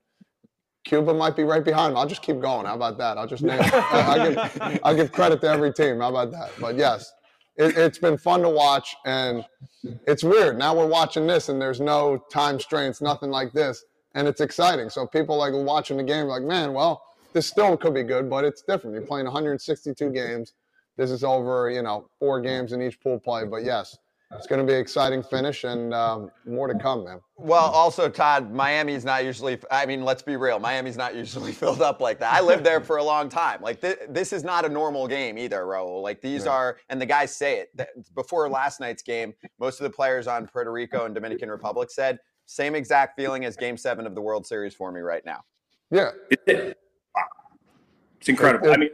Cuba 0.84 1.14
might 1.14 1.36
be 1.36 1.44
right 1.44 1.64
behind 1.64 1.92
them. 1.92 1.98
I'll 1.98 2.08
just 2.08 2.22
keep 2.22 2.42
going. 2.42 2.66
How 2.66 2.76
about 2.76 2.98
that? 2.98 3.18
I'll 3.18 3.28
just 3.28 3.44
name. 3.44 3.60
I'll, 3.62 4.30
give, 4.30 4.80
I'll 4.84 4.96
give 4.96 5.12
credit 5.12 5.42
to 5.42 5.48
every 5.48 5.74
team. 5.74 6.00
How 6.00 6.10
about 6.10 6.32
that? 6.32 6.52
But 6.60 6.76
yes, 6.76 7.12
it, 7.56 7.76
has 7.76 7.98
been 7.98 8.18
fun 8.18 8.42
to 8.42 8.50
watch, 8.50 8.96
and 9.06 9.46
it's 10.08 10.24
weird. 10.24 10.58
Now 10.58 10.76
we're 10.76 10.88
watching 10.88 11.26
this, 11.26 11.48
and 11.50 11.62
there's 11.62 11.80
no 11.80 12.18
time 12.32 12.60
strains, 12.60 13.02
nothing 13.02 13.30
like 13.30 13.54
this, 13.54 13.86
and 14.16 14.28
it's 14.28 14.42
exciting. 14.42 14.90
So 14.90 15.08
people 15.08 15.38
like 15.38 15.54
watching 15.54 15.98
the 15.98 16.04
game, 16.04 16.26
like, 16.26 16.44
man, 16.44 16.74
well, 16.74 17.02
this 17.32 17.48
still 17.48 17.78
could 17.78 17.94
be 17.94 18.04
good, 18.04 18.30
but 18.30 18.44
it's 18.44 18.62
different. 18.62 18.96
You're 18.96 19.06
playing 19.06 19.26
162 19.26 20.10
games. 20.12 20.54
This 20.98 21.12
is 21.12 21.24
over, 21.24 21.70
you 21.70 21.82
know, 21.82 22.08
four 22.20 22.42
games 22.42 22.72
in 22.72 22.82
each 22.82 23.00
pool 23.02 23.20
play. 23.20 23.46
But 23.46 23.64
yes, 23.64 23.98
it's 24.36 24.48
going 24.48 24.60
to 24.60 24.68
be 24.68 24.74
an 24.74 24.80
exciting 24.80 25.22
finish 25.24 25.64
and 25.64 25.94
um, 25.94 26.32
more 26.46 26.68
to 26.68 26.78
come, 26.78 27.04
man. 27.04 27.20
Well, 27.38 27.66
also, 27.66 28.10
Todd, 28.10 28.52
Miami's 28.52 29.06
not 29.06 29.24
usually, 29.24 29.60
I 29.70 29.86
mean, 29.86 30.04
let's 30.04 30.22
be 30.22 30.38
real, 30.38 30.60
Miami's 30.60 30.98
not 30.98 31.16
usually 31.16 31.52
filled 31.64 31.82
up 31.82 32.02
like 32.02 32.20
that. 32.20 32.34
I 32.34 32.42
lived 32.42 32.64
there 32.64 32.82
for 32.82 32.98
a 32.98 33.04
long 33.04 33.30
time. 33.30 33.62
Like, 33.62 33.82
th- 33.82 34.00
this 34.10 34.34
is 34.34 34.44
not 34.44 34.66
a 34.66 34.70
normal 34.70 35.08
game 35.08 35.38
either, 35.38 35.64
Raul. 35.64 36.02
Like, 36.02 36.22
these 36.22 36.46
yeah. 36.46 36.52
are, 36.52 36.78
and 36.90 37.00
the 37.00 37.06
guys 37.06 37.36
say 37.36 37.60
it. 37.60 37.88
Before 38.16 38.50
last 38.50 38.80
night's 38.80 39.04
game, 39.04 39.34
most 39.60 39.80
of 39.80 39.84
the 39.84 39.96
players 39.96 40.28
on 40.28 40.48
Puerto 40.48 40.72
Rico 40.72 41.06
and 41.06 41.14
Dominican 41.14 41.50
Republic 41.50 41.92
said, 41.92 42.20
same 42.46 42.76
exact 42.76 43.16
feeling 43.16 43.46
as 43.46 43.56
game 43.56 43.78
seven 43.78 44.06
of 44.06 44.16
the 44.16 44.22
World 44.22 44.46
Series 44.46 44.74
for 44.74 44.92
me 44.92 45.02
right 45.02 45.26
now. 45.26 45.44
Yeah. 45.92 46.12
It's 46.48 46.76
incredible. 48.30 48.72
I 48.72 48.78
mean, 48.78 48.90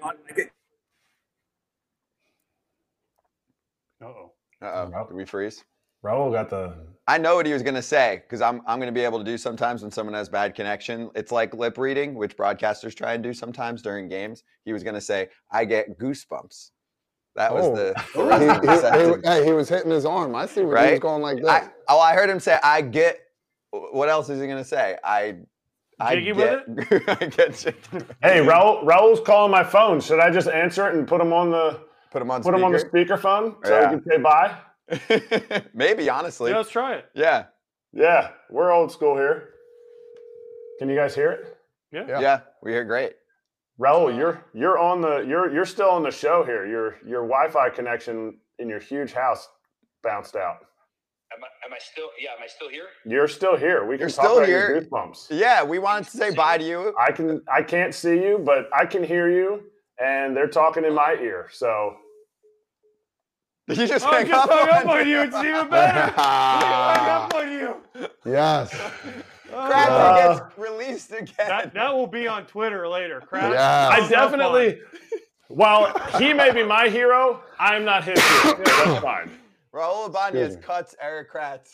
Uh-oh. 4.01 4.31
Uh-oh. 4.61 5.07
Did 5.07 5.15
we 5.15 5.25
freeze? 5.25 5.63
Raul 6.03 6.31
got 6.31 6.49
the. 6.49 6.73
I 7.07 7.17
know 7.17 7.35
what 7.35 7.45
he 7.45 7.51
was 7.51 7.63
going 7.63 7.75
to 7.75 7.81
say 7.81 8.21
because 8.23 8.41
I'm 8.41 8.61
I'm 8.65 8.79
going 8.79 8.87
to 8.87 8.97
be 8.97 9.03
able 9.03 9.19
to 9.19 9.25
do 9.25 9.37
sometimes 9.37 9.81
when 9.81 9.91
someone 9.91 10.13
has 10.13 10.29
bad 10.29 10.55
connection. 10.55 11.09
It's 11.13 11.31
like 11.31 11.53
lip 11.53 11.77
reading, 11.77 12.15
which 12.15 12.37
broadcasters 12.37 12.95
try 12.95 13.13
and 13.13 13.23
do 13.23 13.33
sometimes 13.33 13.81
during 13.81 14.07
games. 14.07 14.43
He 14.63 14.71
was 14.71 14.83
going 14.83 14.93
to 14.93 15.01
say, 15.01 15.27
"I 15.51 15.65
get 15.65 15.99
goosebumps." 15.99 16.71
That 17.35 17.53
was 17.53 17.65
oh. 17.65 17.75
the. 17.75 17.93
the 18.15 19.21
he, 19.21 19.27
he, 19.27 19.29
hey, 19.29 19.45
he 19.45 19.51
was 19.51 19.67
hitting 19.67 19.91
his 19.91 20.05
arm. 20.05 20.35
I 20.35 20.45
see 20.45 20.61
where 20.61 20.75
right? 20.75 20.85
he 20.85 20.91
was 20.91 20.99
going 21.01 21.21
like 21.21 21.37
this. 21.37 21.49
I, 21.49 21.69
oh, 21.89 21.99
I 21.99 22.13
heard 22.13 22.29
him 22.29 22.39
say, 22.39 22.57
"I 22.63 22.81
get." 22.81 23.19
What 23.71 24.09
else 24.09 24.29
is 24.29 24.39
he 24.39 24.47
going 24.47 24.57
to 24.57 24.69
say? 24.69 24.97
I. 25.03 25.37
I 26.01 26.15
Jiggy 26.15 26.31
get, 26.31 26.63
I 27.09 27.25
get 27.25 27.59
Hey, 28.23 28.39
Raul, 28.39 28.85
Raul's 28.85 29.19
calling 29.19 29.51
my 29.51 29.65
phone. 29.65 29.99
Should 29.99 30.21
I 30.21 30.29
just 30.29 30.47
answer 30.47 30.87
it 30.87 30.95
and 30.95 31.05
put 31.05 31.19
him 31.19 31.33
on 31.33 31.51
the 31.51 31.81
Put 32.11 32.19
them 32.19 32.31
on. 32.31 32.41
Put 32.41 32.49
speaker. 32.49 32.57
him 32.57 32.63
on 32.63 32.71
the 32.71 32.79
speakerphone 32.79 33.55
so 33.65 33.79
yeah. 33.79 33.91
we 33.91 33.99
can 33.99 34.09
say 34.09 34.17
bye. 34.17 34.57
Maybe 35.73 36.09
honestly. 36.09 36.51
Yeah, 36.51 36.57
let's 36.57 36.71
try 36.71 36.95
it. 36.95 37.05
Yeah. 37.13 37.45
Yeah, 37.93 38.31
we're 38.49 38.71
old 38.71 38.91
school 38.91 39.15
here. 39.15 39.49
Can 40.79 40.89
you 40.89 40.95
guys 40.95 41.15
hear 41.15 41.31
it? 41.31 41.57
Yeah. 41.91 42.05
Yeah, 42.07 42.19
yeah 42.19 42.39
we 42.61 42.71
hear 42.71 42.85
great. 42.85 43.13
Raul, 43.79 44.15
you're 44.15 44.43
you're 44.53 44.77
on 44.77 45.01
the 45.01 45.19
you're 45.27 45.53
you're 45.53 45.65
still 45.65 45.89
on 45.89 46.03
the 46.03 46.11
show 46.11 46.43
here. 46.43 46.65
Your 46.65 46.97
your 47.05 47.21
Wi-Fi 47.21 47.69
connection 47.69 48.37
in 48.59 48.67
your 48.69 48.79
huge 48.79 49.13
house 49.13 49.47
bounced 50.03 50.35
out. 50.35 50.57
Am 51.31 51.43
I, 51.43 51.47
am 51.65 51.73
I 51.73 51.77
still? 51.79 52.09
Yeah, 52.19 52.31
am 52.31 52.43
I 52.43 52.47
still 52.47 52.69
here? 52.69 52.87
You're 53.05 53.27
still 53.27 53.55
here. 53.55 53.85
We 53.85 53.95
can 53.95 54.01
You're 54.01 54.09
talk 54.09 54.25
still 54.25 54.37
about 54.37 54.47
here. 54.47 54.71
your 54.71 54.81
goosebumps. 54.81 55.27
Yeah, 55.29 55.63
we 55.63 55.79
wanted 55.79 56.05
to 56.05 56.17
say 56.17 56.33
bye 56.33 56.57
to 56.57 56.63
you. 56.63 56.93
I 56.99 57.11
can. 57.11 57.41
I 57.51 57.61
can't 57.61 57.93
see 57.93 58.15
you, 58.15 58.41
but 58.43 58.69
I 58.73 58.85
can 58.85 59.03
hear 59.03 59.29
you 59.31 59.63
and 59.99 60.35
they're 60.35 60.47
talking 60.47 60.85
in 60.85 60.93
my 60.93 61.17
ear. 61.21 61.47
So 61.51 61.97
did 63.67 63.77
you 63.77 63.87
just 63.87 64.05
oh, 64.05 64.11
hang 64.11 64.27
just 64.27 64.49
up, 64.49 64.49
hung 64.49 64.69
on 64.69 64.87
up 64.87 64.87
on 64.87 65.07
you? 65.07 65.21
It's 65.21 65.35
even 65.35 65.69
better. 65.69 66.11
hung 66.15 67.09
up 67.09 67.33
on 67.35 67.51
you. 67.51 67.75
Yes. 68.25 68.75
Crap 69.51 69.89
uh, 69.89 70.33
gets 70.33 70.57
released 70.57 71.11
again. 71.11 71.33
That, 71.37 71.73
that, 71.73 71.93
will 71.93 72.07
be 72.07 72.27
on 72.27 72.45
Twitter 72.45 72.87
later. 72.87 73.21
Crap. 73.21 73.53
Yeah. 73.53 73.89
I 73.89 74.07
definitely. 74.09 74.79
While 75.49 75.97
he 76.17 76.33
may 76.33 76.51
be 76.51 76.63
my 76.63 76.89
hero, 76.89 77.41
I 77.59 77.75
am 77.75 77.85
not 77.85 78.03
his 78.03 78.19
hero. 78.19 78.57
That's 78.65 79.01
fine. 79.01 79.31
Raul 79.73 80.09
Ibanez 80.09 80.57
cuts 80.57 80.95
Erik 81.01 81.31
Kratz. 81.31 81.71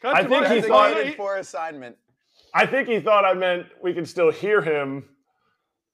Cuts 0.00 0.18
I 0.18 0.24
think 0.24 0.46
he 0.46 0.60
thought 0.60 1.14
for 1.16 1.36
assignment. 1.36 1.96
I 2.54 2.66
think 2.66 2.88
he 2.88 2.98
thought 3.00 3.24
I 3.24 3.34
meant 3.34 3.66
we 3.82 3.94
can 3.94 4.04
still 4.04 4.30
hear 4.30 4.60
him 4.60 5.04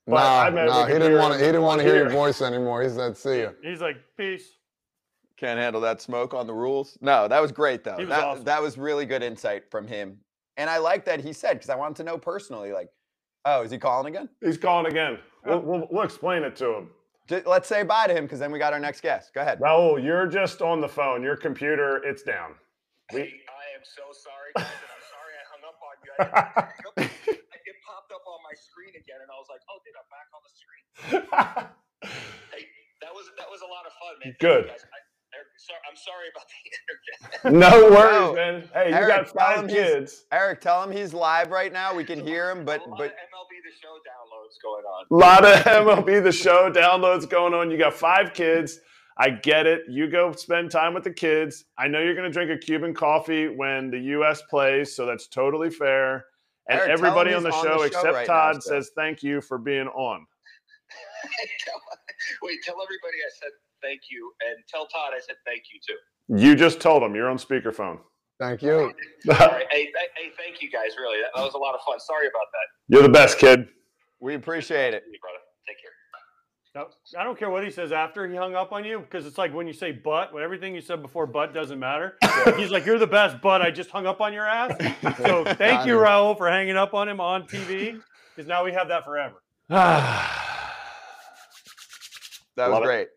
but 0.09 0.51
no, 0.51 0.67
no, 0.67 0.85
he 0.87 0.95
didn't 0.95 1.19
want 1.19 1.35
to. 1.35 1.39
He 1.39 1.47
didn't 1.47 1.63
want 1.63 1.81
to 1.81 1.87
hear 1.87 1.97
your 1.97 2.11
voice 2.11 2.41
anymore. 2.43 2.83
He 2.83 2.89
said, 2.89 3.17
"See 3.17 3.39
you." 3.41 3.55
He's 3.63 3.81
like, 3.81 3.97
"Peace." 4.17 4.49
Can't 5.37 5.61
handle 5.61 5.81
that 5.83 6.03
smoke 6.03 6.35
on 6.35 6.47
the 6.49 6.55
rules. 6.55 6.99
No, 7.01 7.29
that 7.29 7.41
was 7.41 7.53
great 7.53 7.85
though. 7.85 7.97
Was 7.97 8.09
that, 8.09 8.25
awesome. 8.25 8.45
that 8.45 8.61
was 8.61 8.77
really 8.77 9.07
good 9.07 9.23
insight 9.23 9.71
from 9.71 9.87
him, 9.87 10.19
and 10.57 10.69
I 10.69 10.79
like 10.79 11.05
that 11.05 11.21
he 11.21 11.33
said 11.33 11.55
because 11.55 11.71
I 11.71 11.77
wanted 11.77 11.97
to 11.99 12.05
know 12.05 12.19
personally, 12.19 12.73
like, 12.73 12.89
oh, 13.45 13.63
is 13.63 13.71
he 13.71 13.79
calling 13.79 14.13
again? 14.13 14.29
He's 14.43 14.59
calling 14.59 14.91
again. 14.91 15.19
We'll, 15.47 15.61
we'll, 15.61 15.89
we'll 15.91 16.03
explain 16.05 16.43
it 16.43 16.57
to 16.57 16.75
him. 16.75 16.91
Just, 17.29 17.47
let's 17.47 17.69
say 17.69 17.83
bye 17.85 18.07
to 18.07 18.15
him 18.15 18.25
because 18.25 18.39
then 18.41 18.51
we 18.51 18.59
got 18.59 18.73
our 18.73 18.81
next 18.81 19.01
guest. 19.01 19.33
Go 19.35 19.43
ahead. 19.43 19.61
Raul, 19.61 20.03
you're 20.03 20.27
just 20.27 20.61
on 20.63 20.81
the 20.81 20.89
phone. 20.89 21.23
Your 21.23 21.37
computer, 21.37 22.03
it's 22.05 22.23
down. 22.23 22.55
We- 23.13 23.21
I 23.21 23.77
am 23.77 23.85
so 23.85 24.03
sorry. 24.13 24.53
I'm 24.57 24.65
sorry 25.13 25.35
I 25.39 25.45
hung 25.53 25.63
up 25.69 26.49
on 26.97 27.05
you. 27.05 27.39
popped 28.49 28.57
up 28.57 28.57
on 28.57 28.57
my 28.57 28.57
screen 28.57 28.95
again, 28.97 29.21
and 29.21 29.31
I 29.31 29.37
was 29.37 29.49
like, 29.49 29.61
"Oh, 29.69 29.79
dude, 29.85 29.97
I'm 29.99 30.09
back 30.09 30.29
on 30.33 30.43
the 30.45 30.53
screen." 30.57 30.85
hey, 32.53 32.65
that 33.03 33.13
was 33.15 33.31
that 33.37 33.47
was 33.51 33.61
a 33.61 33.69
lot 33.69 33.87
of 33.87 33.93
fun, 34.01 34.15
man. 34.25 34.37
Good. 34.41 34.71
sorry, 35.59 35.81
I'm 35.89 35.97
sorry 35.97 36.29
about 36.33 36.47
the 36.49 37.53
internet. 37.53 37.73
no 37.73 37.91
worries, 37.91 38.21
no. 38.21 38.35
man. 38.35 38.69
Hey, 38.73 38.89
you 38.91 38.95
Erik, 38.95 39.09
got 39.09 39.29
five 39.29 39.69
kids. 39.69 40.25
Erik, 40.33 40.61
tell 40.61 40.83
him 40.83 40.97
he's 40.97 41.13
live 41.15 41.51
right 41.51 41.73
now. 41.73 41.95
We 41.95 42.05
can 42.05 42.25
hear 42.25 42.51
him, 42.51 42.65
but 42.65 42.81
but 42.97 43.13
MLB 43.13 43.53
the 43.65 43.75
Show 43.81 43.95
downloads 44.09 44.57
going 44.63 44.85
on. 44.85 45.07
A 45.11 45.15
lot 45.15 45.45
of 45.45 45.65
MLB 46.05 46.23
the 46.23 46.33
Show 46.33 46.71
downloads 46.71 47.29
going 47.29 47.55
on. 47.55 47.71
You 47.71 47.79
got 47.79 47.95
five 47.95 48.33
kids. 48.35 48.81
I 49.21 49.31
get 49.31 49.67
it. 49.67 49.83
You 49.89 50.09
go 50.09 50.31
spend 50.31 50.71
time 50.71 50.95
with 50.95 51.03
the 51.03 51.11
kids. 51.13 51.65
I 51.77 51.89
know 51.89 51.99
you're 51.99 52.15
going 52.15 52.31
to 52.31 52.33
drink 52.33 52.53
a 52.53 52.57
Cuban 52.57 52.95
coffee 52.95 53.49
when 53.49 53.91
the 53.91 53.99
U.S. 53.99 54.43
plays, 54.49 54.95
so 54.95 55.07
that's 55.07 55.27
totally 55.27 55.71
fair. 55.71 56.25
And 56.69 56.81
Erik, 56.81 56.91
everybody 56.91 57.33
on 57.33 57.43
the, 57.43 57.51
on 57.51 57.65
show, 57.65 57.73
the 57.73 57.79
show 57.79 57.83
except 57.85 58.15
right 58.15 58.27
Todd 58.27 58.55
now, 58.57 58.61
says 58.61 58.91
thank 58.95 59.23
you 59.23 59.41
for 59.41 59.59
being 59.59 59.87
on. 59.89 60.27
Wait, 62.43 62.59
tell 62.63 62.75
everybody 62.75 63.19
I 63.25 63.31
said 63.41 63.51
thank 63.83 64.03
you, 64.11 64.33
and 64.47 64.63
tell 64.69 64.87
Todd 64.87 65.13
I 65.15 65.21
said 65.21 65.37
thank 65.47 65.63
you 65.73 65.81
too. 65.87 65.97
You 66.41 66.55
just 66.55 66.81
told 66.81 67.03
him 67.03 67.15
you're 67.15 67.31
on 67.31 67.39
speakerphone. 67.39 67.99
Thank 68.39 68.63
you. 68.63 68.93
hey, 69.25 69.35
hey, 69.73 70.31
thank 70.37 70.63
you 70.63 70.71
guys. 70.71 70.91
Really, 71.01 71.19
that, 71.21 71.31
that 71.35 71.43
was 71.43 71.55
a 71.55 71.59
lot 71.59 71.75
of 71.75 71.81
fun. 71.81 71.99
Sorry 71.99 72.27
about 72.27 72.47
that. 72.53 72.95
You're 72.95 73.03
the 73.03 73.09
best, 73.09 73.39
kid. 73.39 73.69
We 74.21 74.35
appreciate 74.35 74.95
it, 74.95 75.03
brother. 75.21 75.39
Take 75.67 75.81
care. 75.81 75.91
I 76.77 77.25
don't 77.25 77.39
care 77.39 77.51
what 77.51 77.65
he 77.65 77.71
says 77.71 77.93
after 77.93 78.29
he 78.29 78.37
hung 78.37 78.55
up 78.55 78.73
on 78.73 78.85
you 78.85 79.01
because 79.01 79.27
it's 79.27 79.39
like 79.39 79.53
when 79.55 79.67
you 79.67 79.73
say 79.73 79.93
but, 79.93 80.33
when 80.33 80.43
everything 80.43 80.75
you 80.75 80.81
said 80.81 81.03
before 81.03 81.27
but 81.27 81.53
doesn't 81.55 81.79
matter. 81.79 82.17
He's 82.57 82.71
like, 82.71 82.87
You're 82.87 82.99
the 82.99 83.07
best, 83.07 83.41
but 83.43 83.63
I 83.63 83.71
just 83.71 83.91
hung 83.91 84.07
up 84.07 84.21
on 84.21 84.33
your 84.33 84.47
ass. 84.47 84.77
So 85.19 85.45
thank 85.45 85.87
you, 85.87 85.95
Raul, 85.95 86.37
for 86.37 86.49
hanging 86.49 86.77
up 86.77 86.95
on 86.95 87.09
him 87.09 87.21
on 87.21 87.45
TV 87.45 88.01
because 88.35 88.49
now 88.49 88.65
we 88.65 88.73
have 88.73 88.89
that 88.89 89.05
forever. 89.05 89.43
that 89.69 90.31
was 92.57 92.69
Love 92.69 92.83
great. 92.85 93.03
It. 93.03 93.09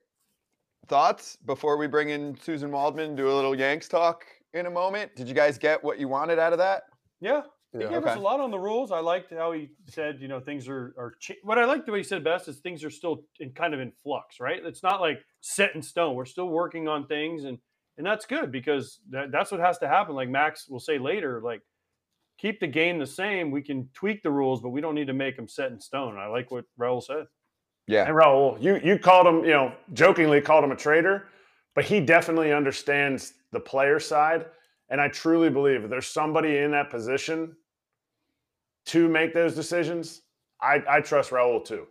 Thoughts 0.88 1.38
before 1.46 1.78
we 1.78 1.88
bring 1.88 2.10
in 2.10 2.36
Suzyn 2.36 2.72
Waldman, 2.72 3.16
do 3.16 3.30
a 3.30 3.34
little 3.34 3.56
Yanks 3.56 3.88
talk 3.88 4.26
in 4.54 4.66
a 4.66 4.72
moment? 4.72 5.16
Did 5.16 5.28
you 5.28 5.36
guys 5.36 5.58
get 5.58 5.84
what 5.84 6.00
you 6.00 6.08
wanted 6.08 6.40
out 6.40 6.54
of 6.54 6.60
that? 6.60 6.84
Yeah, 7.20 7.42
he 7.74 7.80
yeah, 7.80 7.90
gave 7.90 7.98
okay. 8.00 8.10
us 8.12 8.18
a 8.18 8.20
lot 8.20 8.42
on 8.42 8.52
the 8.52 8.60
rules. 8.60 8.92
I 8.92 9.00
liked 9.00 9.32
how 9.32 9.54
he 9.54 9.70
said, 9.88 10.20
you 10.20 10.28
know, 10.28 10.42
things 10.42 10.68
are 10.68 10.94
are. 10.98 11.14
Cha- 11.20 11.36
what 11.44 11.58
I 11.58 11.66
liked 11.66 11.86
the 11.86 11.94
way 11.94 12.00
he 12.00 12.04
said 12.04 12.24
best 12.24 12.50
is 12.50 12.58
things 12.58 12.84
are 12.84 12.90
still 12.90 13.24
in 13.40 13.52
kind 13.52 13.74
of 13.74 13.80
in 13.80 13.94
flux, 14.04 14.42
right? 14.42 14.62
It's 14.64 14.84
not 14.84 15.00
like 15.00 15.22
set 15.40 15.74
in 15.74 15.82
stone. 15.82 16.16
We're 16.16 16.26
still 16.26 16.50
working 16.50 16.90
on 16.90 17.08
things, 17.08 17.46
and 17.46 17.58
and 17.98 18.06
that's 18.06 18.26
good 18.26 18.52
because 18.52 19.00
that, 19.10 19.32
that's 19.32 19.52
what 19.52 19.62
has 19.62 19.78
to 19.80 19.88
happen. 19.88 20.16
Like 20.16 20.30
Max 20.30 20.68
will 20.68 20.82
say 20.82 20.98
later, 20.98 21.42
like 21.42 21.62
keep 22.38 22.60
the 22.60 22.68
game 22.68 23.00
the 23.00 23.08
same. 23.08 23.52
We 23.52 23.62
can 23.62 23.88
tweak 23.94 24.22
the 24.22 24.32
rules, 24.32 24.62
but 24.62 24.70
we 24.70 24.82
don't 24.82 24.96
need 24.96 25.08
to 25.08 25.14
make 25.14 25.38
them 25.38 25.48
set 25.48 25.72
in 25.72 25.80
stone. 25.80 26.18
I 26.18 26.28
like 26.28 26.52
what 26.52 26.66
Raul 26.78 27.02
said. 27.02 27.26
Yeah, 27.88 28.06
and 28.06 28.16
Raul, 28.16 28.62
you 28.62 28.82
you 28.84 29.00
called 29.00 29.28
him, 29.28 29.46
you 29.46 29.52
know, 29.52 29.74
jokingly 29.94 30.42
called 30.42 30.66
him 30.66 30.72
a 30.72 30.76
traitor, 30.76 31.28
but 31.74 31.86
he 31.86 32.02
definitely 32.02 32.52
understands 32.52 33.34
the 33.54 33.60
player 33.62 34.00
side. 34.00 34.46
And 34.92 35.02
I 35.02 35.08
truly 35.08 35.50
believe 35.50 35.84
if 35.86 35.90
there's 35.90 36.08
somebody 36.08 36.58
in 36.60 36.72
that 36.72 36.92
position 36.92 37.56
to 38.88 39.08
make 39.08 39.34
those 39.34 39.56
decisions, 39.56 40.22
I, 40.62 40.84
I 40.88 41.02
trust 41.02 41.32
Raul 41.32 41.66
too. 41.66 41.88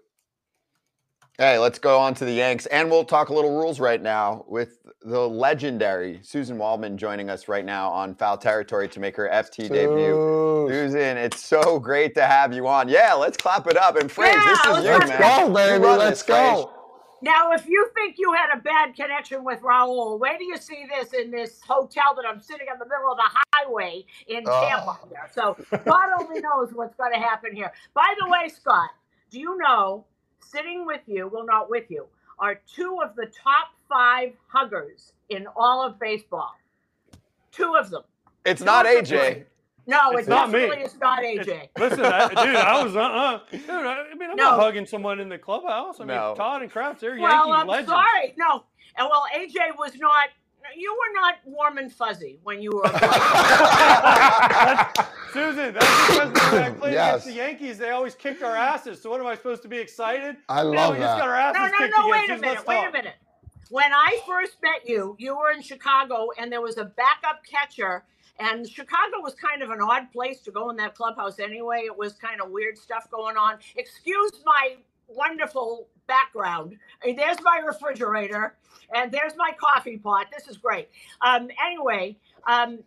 Hey, 1.38 1.58
let's 1.58 1.78
go 1.78 1.98
on 1.98 2.12
to 2.16 2.26
the 2.26 2.32
Yanks, 2.32 2.66
and 2.66 2.90
we'll 2.90 3.04
talk 3.04 3.30
a 3.30 3.34
little 3.34 3.56
rules 3.58 3.80
right 3.80 4.02
now 4.02 4.44
with 4.46 4.80
the 5.00 5.26
legendary 5.26 6.18
Suzyn 6.22 6.58
Waldman 6.58 6.98
joining 6.98 7.30
us 7.30 7.48
right 7.48 7.64
now 7.64 7.88
on 7.90 8.14
Foul 8.14 8.36
Territory 8.36 8.88
to 8.88 9.00
make 9.00 9.16
her 9.16 9.26
FT 9.32 9.72
debut. 9.72 10.68
Suze. 10.68 10.92
Suzyn, 10.94 11.16
it's 11.16 11.42
so 11.42 11.78
great 11.80 12.14
to 12.16 12.26
have 12.26 12.52
you 12.52 12.68
on. 12.68 12.90
Yeah, 12.90 13.14
let's 13.14 13.38
clap 13.38 13.66
it 13.68 13.78
up. 13.78 13.96
And 13.96 14.10
Fraze, 14.10 14.44
this 14.44 14.66
is 14.66 14.84
you, 14.84 14.90
let's 14.90 15.08
man. 15.08 15.18
Go, 15.18 15.48
You 15.64 15.78
baby. 15.78 15.86
Let's 15.96 16.22
this, 16.22 16.36
Fraze. 16.36 16.66
go. 16.66 16.70
Now, 17.22 17.52
if 17.52 17.68
you 17.68 17.90
think 17.94 18.16
you 18.18 18.32
had 18.32 18.56
a 18.56 18.60
bad 18.60 18.94
connection 18.96 19.44
with 19.44 19.60
Raul, 19.60 20.18
where 20.18 20.38
do 20.38 20.44
you 20.44 20.56
see 20.56 20.86
this 20.88 21.12
in 21.12 21.30
this 21.30 21.60
hotel 21.66 22.14
that 22.16 22.24
I'm 22.26 22.40
sitting 22.40 22.66
in 22.72 22.78
the 22.78 22.86
middle 22.86 23.10
of 23.12 23.18
the 23.18 23.40
highway 23.54 24.04
in 24.26 24.44
Oh. 24.46 24.68
Tampa? 24.68 24.98
Here? 25.08 25.28
So 25.32 25.56
God 25.84 26.08
only 26.18 26.40
knows 26.40 26.70
what's 26.72 26.94
going 26.96 27.12
to 27.12 27.18
happen 27.18 27.54
here. 27.54 27.72
By 27.94 28.14
the 28.20 28.28
way, 28.28 28.48
Scott, 28.48 28.90
do 29.30 29.38
you 29.38 29.58
know, 29.58 30.04
sitting 30.40 30.86
with 30.86 31.02
you, 31.06 31.28
well, 31.28 31.44
not 31.44 31.68
with 31.68 31.90
you, 31.90 32.06
are 32.38 32.58
two 32.66 32.98
of 33.04 33.14
the 33.16 33.26
top 33.26 33.68
five 33.88 34.32
huggers 34.48 35.12
in 35.28 35.46
all 35.56 35.86
of 35.86 36.00
baseball. 36.00 36.54
Two 37.52 37.74
of 37.76 37.90
them. 37.90 38.02
It's 38.46 38.62
not 38.62 38.86
Two 38.86 38.94
them. 38.94 39.04
AJ. 39.04 39.44
No, 39.90 40.10
It's 40.12 40.26
it 40.26 40.30
not 40.30 40.50
me. 40.50 40.60
definitely 40.60 40.84
is 40.84 40.98
not 41.00 41.18
AJ. 41.22 41.68
Listen, 41.78 42.04
I, 42.04 42.28
dude, 42.28 42.56
I 42.56 42.82
was 42.84 42.96
uh, 42.96 43.00
uh 43.00 43.40
dude. 43.50 43.68
I, 43.68 44.06
I 44.10 44.14
mean, 44.14 44.30
I'm 44.30 44.36
No. 44.36 44.50
not 44.50 44.60
hugging 44.60 44.86
someone 44.86 45.20
in 45.20 45.28
the 45.28 45.38
clubhouse. 45.38 46.00
I 46.00 46.04
mean, 46.04 46.16
No. 46.16 46.34
Todd 46.36 46.62
and 46.62 46.72
Kratz, 46.72 47.00
they're 47.00 47.18
Well, 47.18 47.48
Yankee 47.48 47.60
I'm 47.60 47.66
legends. 47.66 47.90
sorry. 47.90 48.34
No. 48.38 48.64
And 48.96 49.08
well, 49.10 49.24
AJ 49.36 49.76
was 49.78 49.96
not. 49.98 50.28
You 50.76 50.92
were 50.92 51.20
not 51.20 51.34
warm 51.44 51.78
and 51.78 51.92
fuzzy 51.92 52.38
when 52.44 52.62
you 52.62 52.70
were. 52.72 52.82
That's- 52.84 53.10
Suzyn, 55.32 55.72
that's 55.74 56.06
because 56.08 56.52
when 56.52 56.62
I 56.62 56.70
played 56.70 56.92
Yes. 56.92 57.08
against 57.08 57.26
the 57.26 57.32
Yankees, 57.34 57.78
they 57.78 57.90
always 57.90 58.14
kicked 58.14 58.42
our 58.42 58.56
asses. 58.56 59.00
So 59.00 59.10
what 59.10 59.20
am 59.20 59.26
I 59.26 59.34
supposed 59.36 59.62
to 59.62 59.68
be 59.68 59.78
excited? 59.78 60.36
I 60.48 60.62
no, 60.62 60.70
love 60.70 60.94
we 60.94 61.00
just 61.00 61.18
got 61.18 61.28
our 61.28 61.34
asses 61.36 61.56
no, 61.60 61.66
no, 61.68 61.78
kicked 61.78 61.94
no. 61.96 62.08
Wait 62.08 62.24
against 62.24 62.30
a 62.30 62.46
minute. 62.46 62.54
Let's 62.56 62.66
Wait 62.66 62.84
a 62.88 62.92
minute. 62.92 63.14
When 63.70 63.92
I 63.92 64.20
first 64.26 64.56
met 64.62 64.88
you, 64.88 65.14
you 65.18 65.36
were 65.36 65.52
in 65.52 65.62
Chicago, 65.62 66.28
and 66.38 66.50
there 66.52 66.60
was 66.60 66.76
a 66.78 66.84
backup 66.84 67.42
catcher. 67.48 68.04
And 68.40 68.66
Chicago 68.68 69.20
was 69.22 69.34
kind 69.34 69.62
of 69.62 69.70
an 69.70 69.80
odd 69.82 70.10
place 70.12 70.40
to 70.40 70.50
go 70.50 70.70
in 70.70 70.76
that 70.76 70.94
clubhouse 70.94 71.38
anyway. 71.38 71.82
It 71.84 71.96
was 71.96 72.14
kind 72.14 72.40
of 72.40 72.50
weird 72.50 72.78
stuff 72.78 73.08
going 73.10 73.36
on. 73.36 73.58
Excuse 73.76 74.32
my 74.44 74.76
wonderful 75.08 75.86
background. 76.06 76.76
And 77.06 77.18
there's 77.18 77.36
my 77.42 77.58
refrigerator, 77.64 78.56
and 78.94 79.12
there's 79.12 79.34
my 79.36 79.50
coffee 79.58 79.98
pot. 79.98 80.26
This 80.36 80.48
is 80.48 80.56
great. 80.56 80.88
Um, 81.20 81.48
anyway, 81.64 82.16
um, 82.48 82.78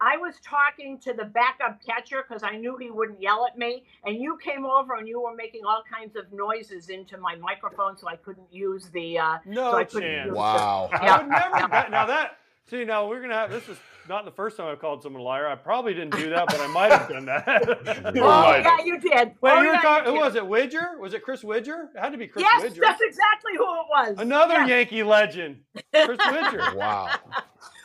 I 0.00 0.16
was 0.16 0.34
talking 0.44 0.98
to 1.00 1.12
the 1.12 1.24
backup 1.24 1.84
catcher 1.84 2.24
because 2.26 2.42
I 2.42 2.56
knew 2.56 2.76
he 2.76 2.90
wouldn't 2.90 3.20
yell 3.22 3.46
at 3.46 3.56
me. 3.58 3.84
And 4.04 4.16
you 4.16 4.38
came 4.42 4.64
over 4.66 4.94
and 4.94 5.06
you 5.06 5.20
were 5.20 5.34
making 5.34 5.64
all 5.66 5.82
kinds 5.90 6.16
of 6.16 6.32
noises 6.32 6.88
into 6.88 7.16
my 7.18 7.36
microphone, 7.36 7.96
so 7.96 8.08
I 8.08 8.16
couldn't 8.16 8.52
use 8.52 8.88
the. 8.92 9.18
Uh, 9.18 9.38
No 9.46 9.70
so 9.72 9.76
I 9.78 9.84
couldn't 9.84 10.08
chance. 10.10 10.26
use 10.26 10.34
the- 10.34 10.38
Wow. 10.40 10.88
I 10.92 11.18
would 11.18 11.28
never. 11.28 11.68
That, 11.70 11.90
now 11.90 12.06
that 12.06 12.38
see 12.68 12.84
now 12.84 13.08
we're 13.08 13.20
gonna 13.20 13.34
have 13.34 13.50
this 13.50 13.68
is 13.68 13.78
not 14.08 14.24
the 14.26 14.30
first 14.30 14.56
time 14.58 14.66
I've 14.66 14.80
called 14.80 15.02
someone 15.02 15.22
a 15.22 15.24
liar. 15.24 15.46
I 15.48 15.54
probably 15.54 15.94
didn't 15.94 16.16
do 16.16 16.28
that, 16.30 16.46
but 16.48 16.60
I 16.60 16.66
might 16.66 16.92
have 16.92 17.08
done 17.08 17.24
that. 17.26 18.12
Oh 18.16 18.54
yeah, 18.54 18.78
you 18.84 18.98
did. 19.00 19.32
Wait, 19.40 19.52
oh, 19.52 19.60
you 19.62 19.68
were 19.68 19.74
yeah, 19.74 19.80
talking? 19.80 20.12
Who 20.12 20.18
did. 20.18 20.24
was 20.24 20.34
it? 20.36 20.46
Widger? 20.46 20.98
Was 21.00 21.14
it 21.14 21.22
Chris 21.22 21.42
Widger? 21.42 21.88
It 21.94 21.98
had 21.98 22.12
to 22.12 22.18
be 22.18 22.26
Chris 22.26 22.42
Widger. 22.44 22.50
Yes, 22.54 22.62
Widger. 22.70 22.80
that's 22.84 23.00
exactly 23.02 23.52
who 23.56 23.64
it 23.64 23.86
was. 23.90 24.14
Another 24.18 24.54
Yeah. 24.54 24.66
Yankee 24.66 25.02
legend, 25.02 25.60
Chris 25.92 26.18
Widger. 26.30 26.74
Wow. 26.76 27.08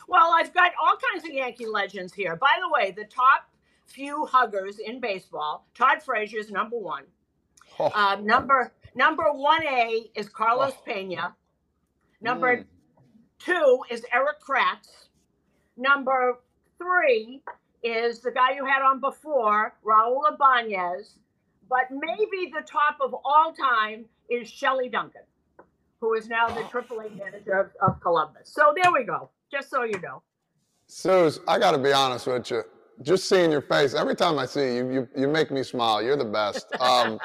Well, 0.08 0.32
I've 0.34 0.52
got 0.52 0.72
all 0.82 0.96
kinds 1.12 1.24
of 1.24 1.30
Yankee 1.32 1.66
legends 1.66 2.12
here. 2.12 2.36
By 2.36 2.50
the 2.60 2.68
way, 2.68 2.90
the 2.90 3.04
top 3.04 3.48
few 3.86 4.26
huggers 4.26 4.78
in 4.78 5.00
baseball, 5.00 5.66
Todd 5.74 6.02
Frazier 6.02 6.38
is 6.38 6.50
number 6.50 6.76
one. 6.76 7.04
Oh, 7.78 7.90
Um, 7.94 8.26
number 8.26 8.72
number 8.94 9.24
one 9.32 9.64
A 9.66 10.10
is 10.14 10.28
Carlos 10.28 10.74
Oh. 10.76 10.82
Pena. 10.84 11.34
Number 12.20 12.58
Mm. 12.58 12.64
Two 13.40 13.80
is 13.90 14.04
Erik 14.12 14.36
Kratz. 14.40 15.08
Number 15.76 16.38
three 16.76 17.40
is 17.82 18.20
the 18.20 18.30
guy 18.30 18.52
you 18.54 18.66
had 18.66 18.82
on 18.82 19.00
before, 19.00 19.74
Raul 19.84 20.20
Ibanez. 20.32 21.14
But 21.68 21.90
maybe 21.90 22.52
the 22.52 22.62
top 22.66 22.98
of 23.00 23.14
all 23.24 23.54
time 23.58 24.04
is 24.28 24.48
Shelley 24.50 24.90
Duncan, 24.90 25.22
who 26.00 26.14
is 26.14 26.28
now 26.28 26.48
the 26.48 26.60
AAA 26.62 27.16
manager 27.16 27.52
of, 27.52 27.70
of 27.80 28.00
Columbus. 28.00 28.52
So 28.52 28.74
there 28.80 28.92
we 28.92 29.04
go. 29.04 29.30
Just 29.50 29.70
so 29.70 29.84
you 29.84 29.98
know. 30.00 30.22
Suze, 30.86 31.40
I 31.48 31.58
got 31.58 31.70
to 31.70 31.78
be 31.78 31.92
honest 31.92 32.26
with 32.26 32.50
you. 32.50 32.62
Just 33.02 33.28
seeing 33.28 33.50
your 33.50 33.62
face, 33.62 33.94
every 33.94 34.16
time 34.16 34.38
I 34.38 34.44
see 34.44 34.76
you, 34.76 34.92
you, 34.92 35.08
you 35.16 35.28
make 35.28 35.50
me 35.50 35.62
smile. 35.62 36.02
You're 36.02 36.16
the 36.16 36.24
best. 36.24 36.66
Um, 36.80 37.18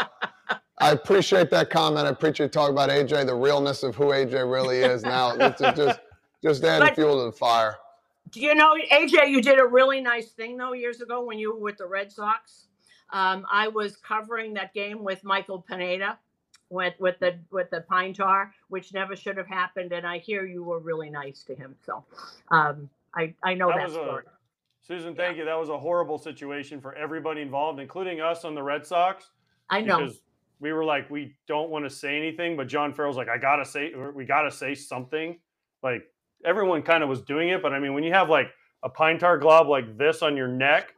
I 0.78 0.92
appreciate 0.92 1.50
that 1.52 1.70
comment. 1.70 2.06
I 2.06 2.10
appreciate 2.10 2.48
you 2.48 2.50
talking 2.50 2.74
about 2.74 2.90
AJ, 2.90 3.28
the 3.28 3.36
realness 3.36 3.82
of 3.84 3.96
who 3.96 4.06
AJ 4.08 4.52
really 4.52 4.80
is 4.80 5.04
now. 5.04 5.32
It's 5.32 5.62
just, 5.62 6.00
just, 6.46 6.62
just 6.62 6.64
adding 6.72 6.88
But- 6.88 6.96
fuel 6.96 7.20
to 7.20 7.26
the 7.26 7.32
fire. 7.32 7.78
Do 8.32 8.42
you 8.42 8.56
know, 8.56 8.76
AJ, 8.92 9.28
you 9.30 9.42
did 9.42 9.60
a 9.60 9.66
really 9.66 10.02
nice 10.02 10.32
thing 10.32 10.58
though 10.58 10.74
years 10.74 11.00
ago 11.02 11.24
when 11.24 11.38
you 11.38 11.54
were 11.54 11.60
with 11.60 11.78
the 11.78 11.86
Red 11.86 12.12
Sox. 12.12 12.68
Um, 13.12 13.46
I 13.52 13.68
was 13.68 13.98
covering 13.98 14.54
that 14.56 14.74
game 14.74 15.04
with 15.04 15.24
Michael 15.24 15.62
Pineda 15.62 16.18
with 16.72 16.96
with 17.00 17.20
the 17.20 17.38
with 17.52 17.70
the 17.70 17.82
pine 17.82 18.14
tar, 18.14 18.52
which 18.70 18.94
never 18.94 19.16
should 19.16 19.38
have 19.38 19.48
happened. 19.48 19.92
And 19.94 20.08
I 20.08 20.18
hear 20.18 20.44
you 20.46 20.64
were 20.64 20.80
really 20.80 21.12
nice 21.12 21.44
to 21.44 21.54
him. 21.56 21.76
So 21.86 22.04
um, 22.50 22.90
I 23.14 23.34
I 23.44 23.54
know 23.54 23.68
That 23.68 23.78
that, 23.78 23.88
was 23.90 23.96
a- 23.96 24.04
story. 24.04 24.24
Suzyn, 24.90 25.16
thank 25.16 25.38
you. 25.38 25.46
That 25.46 25.58
was 25.60 25.70
a 25.70 25.78
horrible 25.78 26.18
situation 26.20 26.80
for 26.82 26.94
everybody 26.96 27.42
involved, 27.42 27.80
including 27.80 28.22
us 28.22 28.44
on 28.46 28.54
the 28.54 28.62
Red 28.62 28.86
Sox. 28.86 29.30
I 29.70 29.82
know. 29.82 30.00
Because 30.00 30.22
we 30.60 30.74
were 30.74 30.84
like, 30.86 31.10
we 31.10 31.36
don't 31.48 31.70
want 31.72 31.86
to 31.86 31.90
say 31.90 32.16
anything, 32.18 32.56
but 32.58 32.68
John 32.68 32.94
Farrell's 32.94 33.18
like, 33.18 33.30
I 33.30 33.38
gotta 33.38 33.66
say, 33.66 33.94
we 34.14 34.26
gotta 34.26 34.52
say 34.52 34.74
something. 34.76 35.38
Like 35.84 36.04
everyone 36.44 36.82
kind 36.82 37.04
of 37.04 37.10
was 37.10 37.22
doing 37.22 37.50
it, 37.50 37.62
but 37.62 37.74
I 37.74 37.80
mean, 37.80 37.94
when 37.94 38.04
you 38.04 38.14
have 38.14 38.30
like 38.30 38.48
a 38.84 38.90
pine 38.90 39.20
tar 39.20 39.38
glob 39.38 39.68
like 39.68 39.98
this 39.98 40.22
on 40.22 40.36
your 40.36 40.48
neck, 40.48 40.94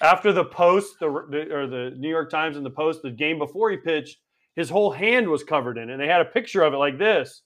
after 0.00 0.32
the 0.32 0.44
post, 0.44 0.98
the, 1.00 1.08
the 1.30 1.54
or 1.54 1.66
the 1.66 1.94
New 1.96 2.08
York 2.08 2.30
Times 2.30 2.56
and 2.56 2.66
the 2.66 2.70
Post, 2.70 3.02
the 3.02 3.10
game 3.10 3.38
before 3.38 3.70
he 3.70 3.76
pitched, 3.76 4.18
his 4.54 4.70
whole 4.70 4.90
hand 4.90 5.28
was 5.28 5.44
covered 5.44 5.78
in 5.78 5.88
it, 5.88 5.92
and 5.92 6.00
they 6.00 6.08
had 6.08 6.20
a 6.20 6.26
picture 6.26 6.62
of 6.62 6.74
it 6.74 6.78
like 6.78 6.98
this. 6.98 7.42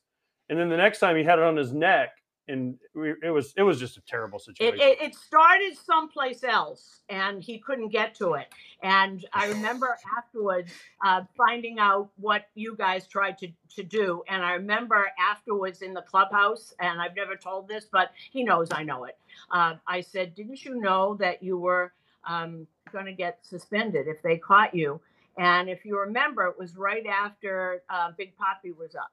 And 0.48 0.58
then 0.58 0.68
the 0.68 0.76
next 0.76 0.98
time 0.98 1.16
he 1.16 1.24
had 1.24 1.38
it 1.38 1.44
on 1.44 1.56
his 1.56 1.72
neck, 1.72 2.10
and 2.50 2.78
we, 2.94 3.14
it 3.22 3.30
was 3.30 3.54
it 3.56 3.62
was 3.62 3.78
just 3.78 3.96
a 3.96 4.00
terrible 4.02 4.38
It, 4.38 4.42
situation. 4.42 4.80
it, 4.80 5.00
it 5.00 5.14
started 5.14 5.76
someplace 5.76 6.44
else 6.44 7.00
and 7.08 7.42
he 7.42 7.58
couldn't 7.58 7.88
get 7.88 8.14
to 8.16 8.34
it. 8.34 8.48
And 8.82 9.24
I 9.32 9.48
remember 9.48 9.96
afterwards 10.18 10.72
uh, 11.04 11.22
finding 11.36 11.78
out 11.78 12.10
what 12.16 12.46
you 12.54 12.76
guys 12.76 13.06
tried 13.06 13.38
to, 13.38 13.48
to 13.76 13.82
do. 13.82 14.22
And 14.28 14.42
I 14.44 14.52
remember 14.54 15.10
afterwards 15.18 15.82
in 15.82 15.94
the 15.94 16.02
clubhouse, 16.02 16.74
and 16.80 17.00
I've 17.00 17.16
never 17.16 17.36
told 17.36 17.68
this, 17.68 17.86
but 17.90 18.10
he 18.32 18.42
knows 18.42 18.68
I 18.72 18.82
know 18.82 19.04
it. 19.04 19.16
Uh, 19.50 19.74
I 19.86 20.00
said, 20.00 20.34
Didn't 20.34 20.64
you 20.64 20.80
know 20.80 21.16
that 21.20 21.42
you 21.42 21.58
were 21.58 21.92
um, 22.28 22.66
going 22.92 23.06
to 23.06 23.12
get 23.12 23.38
suspended 23.42 24.06
if 24.08 24.22
they 24.22 24.36
caught 24.36 24.74
you? 24.74 25.00
And 25.38 25.70
if 25.70 25.84
you 25.84 25.98
remember, 25.98 26.46
it 26.46 26.58
was 26.58 26.76
right 26.76 27.06
after 27.06 27.82
uh, 27.88 28.10
Big 28.16 28.36
Poppy 28.36 28.72
was 28.72 28.94
up 28.94 29.10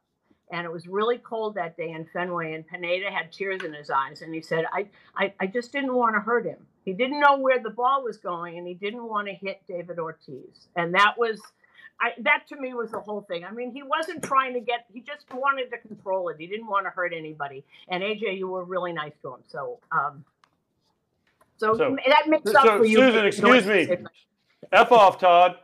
and 0.51 0.65
it 0.65 0.71
was 0.71 0.87
really 0.87 1.17
cold 1.17 1.55
that 1.55 1.75
day 1.75 1.91
in 1.91 2.05
Fenway, 2.13 2.53
and 2.53 2.65
Pineda 2.65 3.11
had 3.11 3.31
tears 3.31 3.63
in 3.63 3.73
his 3.73 3.89
eyes, 3.89 4.21
and 4.21 4.33
he 4.33 4.41
said, 4.41 4.65
I, 4.71 4.87
I, 5.15 5.33
I 5.39 5.47
just 5.47 5.71
didn't 5.71 5.93
want 5.93 6.15
to 6.15 6.21
hurt 6.21 6.45
him. 6.45 6.57
He 6.85 6.93
didn't 6.93 7.19
know 7.19 7.37
where 7.37 7.61
the 7.61 7.69
ball 7.69 8.03
was 8.03 8.17
going, 8.17 8.57
and 8.57 8.65
he 8.65 8.73
didn't 8.73 9.03
want 9.03 9.27
to 9.27 9.33
hit 9.33 9.61
David 9.67 9.99
Ortiz. 9.99 10.69
And 10.77 10.93
that 10.93 11.15
was, 11.17 11.41
I, 11.99 12.11
that 12.21 12.47
to 12.49 12.55
me 12.55 12.73
was 12.73 12.91
the 12.91 13.01
whole 13.01 13.21
thing. 13.21 13.43
I 13.43 13.51
mean, 13.51 13.71
he 13.71 13.83
wasn't 13.83 14.23
trying 14.23 14.53
to 14.53 14.61
get, 14.61 14.85
he 14.93 15.01
just 15.01 15.25
wanted 15.33 15.69
to 15.71 15.77
control 15.79 16.29
it. 16.29 16.37
He 16.39 16.47
didn't 16.47 16.67
want 16.67 16.85
to 16.85 16.91
hurt 16.91 17.13
anybody. 17.13 17.65
And 17.89 18.01
AJ, 18.01 18.37
you 18.37 18.47
were 18.47 18.63
really 18.63 18.93
nice 18.93 19.13
to 19.23 19.33
him. 19.33 19.41
So, 19.47 19.79
um, 19.91 20.23
so, 21.57 21.75
So- 21.75 21.97
that 22.07 22.29
makes 22.29 22.53
up 22.55 22.65
so, 22.65 22.77
for 22.77 22.85
you. 22.85 22.99
Suzyn, 22.99 23.25
excuse 23.25 23.65
me. 23.65 23.97
F 24.71 24.91
off, 24.91 25.19
Todd. 25.19 25.57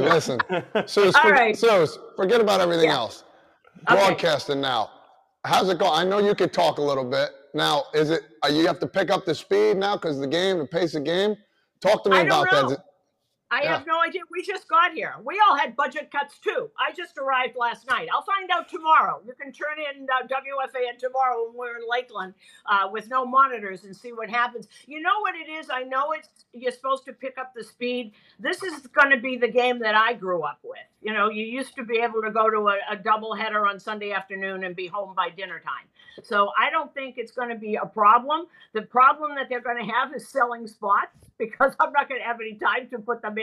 Listen, 0.00 0.38
All 0.50 1.30
right. 1.30 1.56
Suze, 1.56 1.98
forget 2.16 2.40
about 2.40 2.60
everything 2.60 2.88
Yeah. 2.90 2.96
else. 2.96 3.24
Okay. 3.90 3.96
Broadcasting 3.96 4.60
now. 4.60 4.90
How's 5.44 5.68
it 5.68 5.78
going? 5.78 5.92
I 5.92 6.04
know 6.04 6.18
you 6.18 6.34
could 6.34 6.52
talk 6.52 6.78
a 6.78 6.82
little 6.82 7.04
bit. 7.04 7.30
Now, 7.54 7.84
is 7.94 8.10
it, 8.10 8.22
are 8.42 8.50
you 8.50 8.66
have 8.66 8.78
to 8.80 8.86
pick 8.86 9.10
up 9.10 9.24
the 9.24 9.34
speed 9.34 9.76
now 9.76 9.96
because 9.96 10.18
the 10.18 10.26
game, 10.26 10.58
the 10.58 10.66
pace 10.66 10.94
of 10.94 11.04
game? 11.04 11.36
Talk 11.80 12.04
to 12.04 12.10
me 12.10 12.20
about 12.20 12.50
know. 12.52 12.68
that. 12.70 12.84
I 13.52 13.64
Yeah. 13.64 13.78
have 13.78 13.86
no 13.86 14.00
idea. 14.02 14.22
We 14.30 14.42
just 14.42 14.68
got 14.68 14.94
here. 14.94 15.14
We 15.24 15.40
all 15.46 15.56
had 15.56 15.76
budget 15.76 16.10
cuts 16.10 16.38
too. 16.40 16.70
I 16.80 16.92
just 16.94 17.18
arrived 17.18 17.56
last 17.56 17.86
night. 17.88 18.08
I'll 18.12 18.22
find 18.24 18.50
out 18.50 18.68
tomorrow. 18.70 19.22
You 19.26 19.34
can 19.34 19.52
turn 19.52 19.78
in 19.78 20.08
uh, 20.10 20.26
WFAN 20.26 20.98
tomorrow 20.98 21.44
when 21.48 21.56
we're 21.58 21.76
in 21.78 21.84
Lakeland 21.88 22.34
uh, 22.66 22.88
with 22.90 23.10
no 23.10 23.26
monitors 23.26 23.84
and 23.84 23.96
see 23.96 24.12
what 24.14 24.30
happens. 24.30 24.68
You 24.88 25.02
know 25.02 25.20
what 25.20 25.36
it 25.36 25.50
is? 25.50 25.70
I 25.70 25.84
know 25.84 26.12
it's 26.12 26.30
you're 26.54 26.72
supposed 26.72 27.04
to 27.06 27.14
pick 27.14 27.38
up 27.38 27.54
the 27.54 27.64
speed. 27.64 28.14
This 28.40 28.64
is 28.64 28.88
going 28.88 29.10
to 29.10 29.18
be 29.18 29.36
the 29.38 29.48
game 29.48 29.80
that 29.80 29.94
I 29.96 30.14
grew 30.14 30.42
up 30.44 30.60
with. 30.64 30.80
You 31.02 31.12
know, 31.14 31.30
you 31.30 31.44
used 31.44 31.76
to 31.76 31.84
be 31.84 31.98
able 31.98 32.22
to 32.22 32.32
go 32.32 32.50
to 32.50 32.68
a, 32.70 32.78
a 32.92 32.96
double 32.96 33.34
header 33.34 33.66
on 33.68 33.80
Sunday 33.80 34.12
afternoon 34.12 34.64
and 34.64 34.74
be 34.76 34.88
home 34.88 35.14
by 35.14 35.30
dinner 35.30 35.60
time. 35.60 35.86
So 36.22 36.50
I 36.58 36.70
don't 36.70 36.92
think 36.94 37.16
it's 37.18 37.32
going 37.32 37.50
to 37.50 37.56
be 37.56 37.76
a 37.76 37.86
problem. 37.86 38.46
The 38.74 38.82
problem 38.82 39.34
that 39.36 39.48
they're 39.48 39.60
going 39.62 39.84
to 39.84 39.92
have 39.92 40.14
is 40.14 40.28
selling 40.28 40.66
spots 40.66 41.16
because 41.38 41.74
I'm 41.80 41.92
not 41.92 42.08
going 42.08 42.20
to 42.20 42.26
have 42.26 42.38
any 42.40 42.54
time 42.54 42.88
to 42.90 42.98
put 42.98 43.22
them 43.22 43.34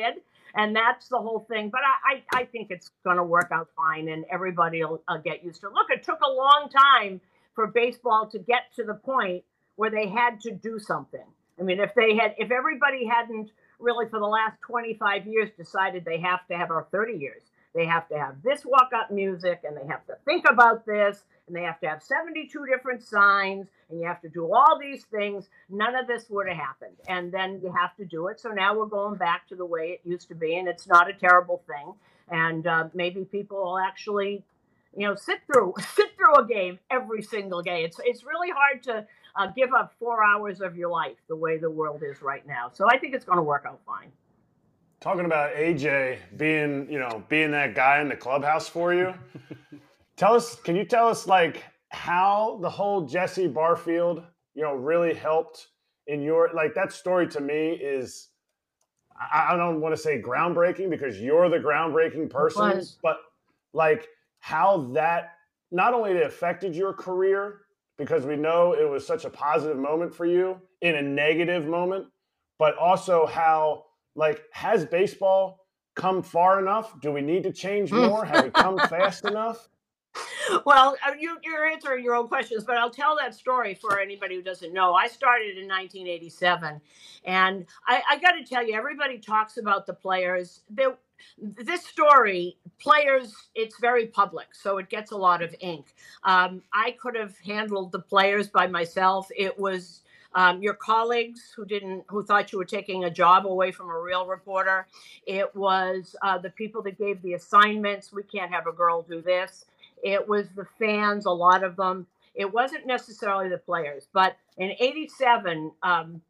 And 0.55 0.75
that's 0.75 1.07
the 1.09 1.17
whole 1.17 1.45
thing. 1.49 1.69
But 1.69 1.81
I, 1.81 2.15
I, 2.37 2.41
I 2.41 2.45
think 2.45 2.71
it's 2.71 2.89
going 3.03 3.17
to 3.17 3.23
work 3.23 3.49
out 3.51 3.69
fine 3.75 4.09
and 4.09 4.25
everybody 4.31 4.83
will 4.83 5.01
uh, 5.07 5.17
get 5.17 5.43
used 5.43 5.61
to 5.61 5.67
it. 5.67 5.73
Look, 5.73 5.87
it 5.89 6.03
took 6.03 6.19
a 6.21 6.29
long 6.29 6.69
time 6.95 7.21
for 7.53 7.67
baseball 7.67 8.27
to 8.31 8.39
get 8.39 8.73
to 8.75 8.83
the 8.83 8.95
point 8.95 9.43
where 9.75 9.91
they 9.91 10.07
had 10.07 10.39
to 10.41 10.51
do 10.51 10.79
something. 10.79 11.25
I 11.59 11.63
mean, 11.63 11.79
if 11.79 11.93
they 11.95 12.15
had, 12.15 12.35
if 12.37 12.51
everybody 12.51 13.05
hadn't 13.05 13.51
really 13.79 14.07
for 14.09 14.19
the 14.19 14.25
last 14.25 14.59
25 14.61 15.27
years 15.27 15.49
decided 15.57 16.05
they 16.05 16.19
have 16.19 16.45
to 16.49 16.57
have, 16.57 16.71
or 16.71 16.87
30 16.91 17.13
years, 17.13 17.43
they 17.75 17.85
have 17.85 18.07
to 18.09 18.17
have 18.17 18.41
this 18.43 18.65
walk 18.65 18.89
up 18.95 19.11
music 19.11 19.61
and 19.63 19.77
they 19.77 19.85
have 19.87 20.05
to 20.07 20.15
think 20.25 20.45
about 20.49 20.85
this 20.85 21.23
and 21.47 21.55
they 21.55 21.63
have 21.63 21.79
to 21.81 21.87
have 21.87 22.01
72 22.01 22.65
different 22.65 23.03
signs 23.03 23.67
and 23.89 23.99
you 23.99 24.07
have 24.07 24.21
to 24.21 24.29
do 24.29 24.51
all 24.53 24.79
these 24.79 25.03
things. 25.05 25.49
None 25.69 25.95
of 25.95 26.07
this 26.07 26.25
would 26.29 26.47
have 26.47 26.57
happened. 26.57 26.95
And 27.07 27.31
then 27.31 27.59
you 27.63 27.73
have 27.73 27.95
to 27.97 28.05
do 28.05 28.27
it. 28.27 28.39
So 28.39 28.49
now 28.49 28.77
we're 28.77 28.85
going 28.85 29.17
back 29.17 29.47
to 29.49 29.55
the 29.55 29.65
way 29.65 29.99
it 29.99 30.01
used 30.03 30.27
to 30.29 30.35
be, 30.35 30.57
and 30.57 30.67
it's 30.67 30.87
not 30.87 31.09
a 31.09 31.13
terrible 31.13 31.61
thing. 31.67 31.93
And 32.31 32.65
uh, 32.67 32.89
maybe 32.93 33.25
people 33.25 33.57
will 33.57 33.79
actually, 33.79 34.43
you 34.95 35.07
know, 35.07 35.15
sit 35.15 35.39
through 35.51 35.73
sit 35.95 36.09
through 36.17 36.35
a 36.43 36.47
game 36.47 36.79
every 36.91 37.21
single 37.23 37.61
day. 37.61 37.83
It's 37.83 37.99
it's 38.03 38.23
really 38.23 38.49
hard 38.51 38.83
to 38.83 39.05
uh, 39.35 39.47
give 39.55 39.73
up 39.73 39.93
four 39.99 40.23
hours 40.23 40.61
of 40.61 40.75
your 40.75 40.89
life 40.89 41.17
the 41.27 41.35
way 41.35 41.57
the 41.57 41.69
world 41.69 42.03
is 42.03 42.21
right 42.21 42.45
now. 42.47 42.71
So 42.73 42.87
I 42.89 42.97
think 42.99 43.15
it's 43.15 43.25
going 43.25 43.37
to 43.37 43.43
work 43.43 43.65
out 43.67 43.79
fine. 43.85 44.11
Talking 45.01 45.25
about 45.25 45.53
AJ 45.55 46.17
being, 46.35 46.91
you 46.91 46.99
know, 46.99 47.23
being 47.29 47.51
that 47.51 47.73
guy 47.73 48.01
in 48.01 48.09
the 48.09 48.17
clubhouse 48.17 48.67
for 48.67 48.93
you. 48.93 49.13
tell 50.17 50.33
us, 50.35 50.55
can 50.55 50.75
you 50.75 50.83
tell 50.83 51.07
us 51.07 51.25
like 51.25 51.63
how 51.89 52.59
the 52.61 52.69
whole 52.69 53.05
Jesse 53.05 53.47
Barfield, 53.47 54.23
you 54.55 54.63
know, 54.63 54.73
really 54.73 55.13
helped 55.13 55.67
in 56.07 56.21
your 56.21 56.49
like 56.53 56.73
that 56.73 56.91
story 56.91 57.27
to 57.27 57.39
me 57.39 57.69
is 57.71 58.29
I, 59.17 59.53
I 59.53 59.57
don't 59.57 59.79
want 59.79 59.95
to 59.95 60.01
say 60.01 60.21
groundbreaking 60.21 60.89
because 60.89 61.21
you're 61.21 61.47
the 61.49 61.59
groundbreaking 61.59 62.29
person, 62.29 62.83
but 63.01 63.17
like 63.73 64.07
how 64.39 64.89
that 64.93 65.33
not 65.71 65.93
only 65.93 66.11
it 66.11 66.25
affected 66.25 66.75
your 66.75 66.93
career 66.93 67.61
because 67.97 68.25
we 68.25 68.35
know 68.35 68.73
it 68.73 68.89
was 68.89 69.05
such 69.05 69.23
a 69.25 69.29
positive 69.29 69.77
moment 69.77 70.13
for 70.13 70.25
you 70.25 70.59
in 70.81 70.95
a 70.95 71.01
negative 71.01 71.65
moment, 71.65 72.07
but 72.57 72.75
also 72.77 73.25
how 73.25 73.85
like 74.15 74.41
has 74.51 74.85
baseball 74.85 75.65
come 75.95 76.21
far 76.23 76.59
enough? 76.59 76.99
Do 77.01 77.11
we 77.11 77.21
need 77.21 77.43
to 77.43 77.51
change 77.51 77.91
Mm. 77.91 78.09
more? 78.09 78.25
Have 78.25 78.45
we 78.45 78.51
come 78.51 78.77
fast 78.79 79.25
enough? 79.25 79.69
Well, 80.65 80.97
uh, 81.07 81.11
you, 81.19 81.37
you're 81.43 81.67
answering 81.67 82.03
your 82.03 82.15
own 82.15 82.27
questions, 82.27 82.63
but 82.63 82.75
I'll 82.77 82.89
tell 82.89 83.15
that 83.17 83.35
story 83.35 83.75
for 83.75 83.99
anybody 83.99 84.35
who 84.35 84.41
doesn't 84.41 84.73
know. 84.73 84.95
I 84.95 85.07
started 85.07 85.57
in 85.59 85.67
1987, 85.67 86.81
and 87.25 87.65
I, 87.87 88.01
I 88.09 88.17
got 88.17 88.31
to 88.31 88.43
tell 88.43 88.65
you, 88.65 88.73
everybody 88.73 89.19
talks 89.19 89.57
about 89.57 89.85
the 89.85 89.93
players. 89.93 90.61
There, 90.69 90.97
this 91.37 91.85
story, 91.85 92.57
players, 92.79 93.35
it's 93.53 93.79
very 93.79 94.07
public, 94.07 94.55
so 94.55 94.79
it 94.79 94.89
gets 94.89 95.11
a 95.11 95.17
lot 95.17 95.43
of 95.43 95.53
ink. 95.59 95.93
Um, 96.23 96.63
I 96.73 96.91
could 96.99 97.15
have 97.15 97.37
handled 97.45 97.91
the 97.91 97.99
players 97.99 98.47
by 98.47 98.65
myself. 98.65 99.29
It 99.37 99.57
was 99.59 100.01
um, 100.35 100.61
your 100.61 100.73
colleagues 100.75 101.51
who 101.55 101.65
didn't, 101.65 102.03
who 102.07 102.23
thought 102.23 102.51
you 102.51 102.57
were 102.57 102.65
taking 102.65 103.03
a 103.03 103.09
job 103.09 103.45
away 103.47 103.71
from 103.71 103.89
a 103.89 103.99
real 103.99 104.25
reporter. 104.25 104.87
It 105.25 105.55
was 105.55 106.15
uh, 106.21 106.37
the 106.37 106.51
people 106.51 106.81
that 106.83 106.97
gave 106.97 107.21
the 107.21 107.33
assignments. 107.33 108.13
We 108.13 108.23
can't 108.23 108.51
have 108.51 108.67
a 108.67 108.71
girl 108.71 109.01
do 109.01 109.21
this. 109.21 109.65
It 110.03 110.27
was 110.27 110.47
the 110.55 110.65
fans, 110.77 111.25
a 111.25 111.31
lot 111.31 111.63
of 111.63 111.75
them. 111.75 112.07
It 112.35 112.51
wasn't 112.53 112.85
necessarily 112.85 113.49
the 113.49 113.57
players, 113.57 114.07
but 114.13 114.37
in 114.57 114.71
'87, 114.79 115.71
um, 115.83 116.21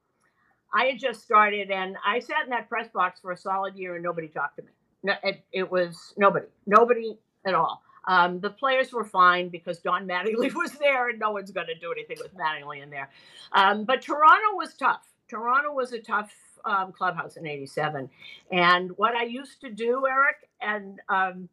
I 0.73 0.85
had 0.85 0.99
just 0.99 1.21
started, 1.23 1.71
and 1.71 1.97
I 2.05 2.19
sat 2.19 2.43
in 2.45 2.49
that 2.51 2.69
press 2.69 2.87
box 2.89 3.19
for 3.19 3.31
a 3.31 3.37
solid 3.37 3.75
year, 3.75 3.95
and 3.95 4.03
nobody 4.03 4.27
talked 4.27 4.57
to 4.57 4.63
me. 4.63 4.69
No, 5.03 5.13
it, 5.23 5.43
it 5.51 5.69
was 5.69 6.13
nobody, 6.17 6.47
nobody 6.65 7.17
at 7.45 7.53
all. 7.53 7.83
Um, 8.07 8.39
the 8.39 8.49
players 8.49 8.91
were 8.91 9.03
fine 9.03 9.49
because 9.49 9.79
Don 9.79 10.07
Mattingly 10.07 10.53
was 10.55 10.71
there, 10.73 11.09
and 11.09 11.19
no 11.19 11.31
one's 11.31 11.51
going 11.51 11.67
to 11.67 11.77
do 11.79 11.91
anything 11.91 12.17
with 12.21 12.33
Mattingly 12.35 12.81
in 12.81 12.89
there. 12.89 13.09
Um, 13.53 13.85
but 13.85 14.01
Toronto 14.01 14.55
was 14.55 14.73
tough. 14.73 15.07
Toronto 15.27 15.73
was 15.73 15.93
a 15.93 15.99
tough 15.99 16.31
um, 16.65 16.91
clubhouse 16.91 17.37
in 17.37 17.45
'87, 17.45 18.09
and 18.51 18.91
what 18.97 19.15
I 19.15 19.23
used 19.23 19.61
to 19.61 19.69
do, 19.69 20.03
Erik, 20.07 20.49
and 20.61 20.99
um, 21.09 21.49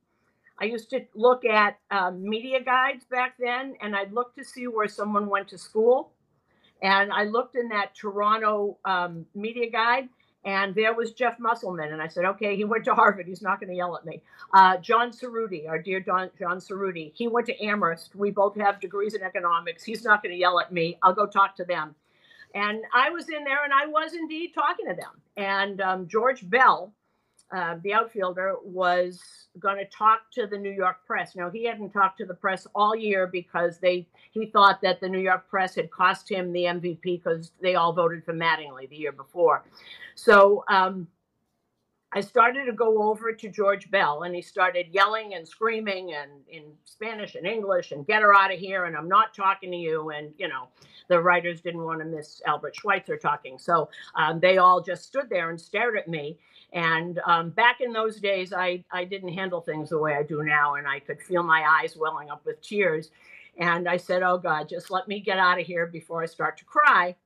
I 0.59 0.65
used 0.65 0.91
to 0.91 1.01
look 1.15 1.45
at 1.45 1.79
um, 1.91 2.23
media 2.23 2.63
guides 2.63 3.05
back 3.05 3.35
then, 3.39 3.75
and 3.83 3.95
I'd 3.95 4.13
look 4.13 4.35
to 4.37 4.45
see 4.45 4.67
where 4.67 4.89
someone 4.89 5.29
went 5.29 5.49
to 5.49 5.59
school. 5.59 6.13
And 6.83 7.11
I 7.13 7.25
looked 7.25 7.57
in 7.57 7.69
that 7.71 7.95
Toronto 7.95 8.79
um, 8.85 9.27
media 9.35 9.71
guide, 9.71 10.09
and 10.47 10.77
there 10.77 10.95
was 10.95 11.13
Jeff 11.13 11.39
Musselman. 11.41 11.93
And 11.93 12.01
I 12.01 12.07
said, 12.07 12.25
okay, 12.25 12.57
he 12.57 12.65
went 12.65 12.85
to 12.85 12.95
Harvard. 12.95 13.27
He's 13.27 13.43
not 13.43 13.59
going 13.61 13.69
to 13.69 13.77
yell 13.77 13.97
at 13.97 14.07
me. 14.07 14.23
Uh, 14.55 14.77
John 14.77 15.11
Cerutti, 15.11 15.69
our 15.69 15.79
dear 15.79 15.99
Don, 15.99 16.31
John 16.39 16.59
Cerutti, 16.59 17.13
he 17.15 17.27
went 17.27 17.47
to 17.49 17.63
Amherst. 17.63 18.15
We 18.15 18.31
both 18.31 18.57
have 18.57 18.81
degrees 18.81 19.15
in 19.15 19.23
economics. 19.23 19.83
He's 19.83 20.05
not 20.05 20.23
going 20.23 20.33
to 20.33 20.39
yell 20.39 20.61
at 20.61 20.73
me. 20.73 20.99
I'll 21.03 21.13
go 21.13 21.27
talk 21.27 21.57
to 21.57 21.65
them. 21.65 21.97
And 22.55 22.81
I 22.95 23.11
was 23.11 23.29
in 23.29 23.43
there, 23.43 23.65
and 23.65 23.73
I 23.73 23.87
was 23.87 24.15
indeed 24.15 24.53
talking 24.55 24.87
to 24.87 24.95
them. 24.95 25.21
And 25.37 25.81
um, 25.81 26.07
George 26.07 26.49
Bell, 26.49 26.93
uh, 27.53 27.77
the 27.83 27.93
outfielder, 27.93 28.57
was 28.65 29.23
going 29.59 29.77
to 29.77 29.85
talk 29.87 30.31
to 30.33 30.47
the 30.47 30.59
New 30.59 30.71
York 30.71 31.07
press. 31.07 31.37
Now 31.37 31.51
he 31.51 31.65
hadn't 31.65 31.91
talked 31.91 32.19
to 32.19 32.27
the 32.27 32.35
press 32.35 32.67
all 32.75 32.95
year 32.95 33.27
because 33.27 33.79
they 33.79 34.07
he 34.33 34.47
thought 34.47 34.81
that 34.83 35.01
the 35.01 35.09
New 35.09 35.21
York 35.21 35.49
press 35.49 35.75
had 35.75 35.91
cost 35.91 36.29
him 36.29 36.53
the 36.53 36.65
MVP 36.65 37.03
because 37.03 37.53
they 37.63 37.75
all 37.75 37.93
voted 37.93 38.25
for 38.25 38.35
Mattingly 38.35 38.89
the 38.89 38.97
year 38.97 39.13
before. 39.13 39.65
So 40.15 40.65
um, 40.69 41.07
I 42.13 42.21
started 42.21 42.65
to 42.65 42.73
go 42.73 43.11
over 43.11 43.33
to 43.33 43.49
George 43.49 43.91
Bell, 43.91 44.23
and 44.23 44.35
he 44.35 44.41
started 44.41 44.87
yelling 44.91 45.35
and 45.35 45.47
screaming 45.47 46.15
and 46.15 46.31
in 46.49 46.63
Spanish 46.85 47.35
and 47.35 47.47
English 47.47 47.93
and 47.93 48.07
get 48.07 48.23
her 48.23 48.35
out 48.35 48.53
of 48.53 48.59
here, 48.59 48.87
and 48.87 48.97
I'm 48.97 49.09
not 49.09 49.35
talking 49.35 49.71
to 49.71 49.77
you. 49.77 50.11
And 50.11 50.33
you 50.39 50.49
know, 50.49 50.69
the 51.09 51.21
writers 51.21 51.61
didn't 51.61 51.85
want 51.85 51.99
to 51.99 52.07
miss 52.07 52.41
Albert 52.47 52.77
Schweitzer 52.77 53.17
talking, 53.17 53.59
so 53.59 53.91
um, 54.15 54.41
they 54.41 54.59
all 54.59 54.81
just 54.81 55.05
stood 55.05 55.29
there 55.29 55.51
and 55.51 55.61
stared 55.61 55.99
at 55.99 56.09
me. 56.09 56.39
And 56.77 57.21
um, 57.25 57.51
back 57.51 57.81
in 57.81 57.91
those 57.91 58.21
days, 58.21 58.53
I, 58.53 58.85
I 58.93 59.05
didn't 59.05 59.33
handle 59.33 59.63
things 59.63 59.89
the 59.89 59.99
way 59.99 60.15
I 60.15 60.23
do 60.23 60.43
now, 60.43 60.75
and 60.75 60.87
I 60.87 61.01
could 61.01 61.23
feel 61.23 61.43
my 61.43 61.65
eyes 61.67 61.97
welling 61.97 62.29
up 62.29 62.45
with 62.45 62.61
tears. 62.61 63.11
And 63.59 63.89
I 63.89 63.97
said, 63.97 64.23
Oh 64.23 64.37
God, 64.37 64.69
just 64.69 64.91
let 64.91 65.09
me 65.09 65.21
get 65.21 65.39
out 65.39 65.59
of 65.59 65.67
here 65.67 65.87
before 65.87 66.23
I 66.23 66.27
start 66.27 66.59
to 66.59 66.67
cry. 66.67 67.17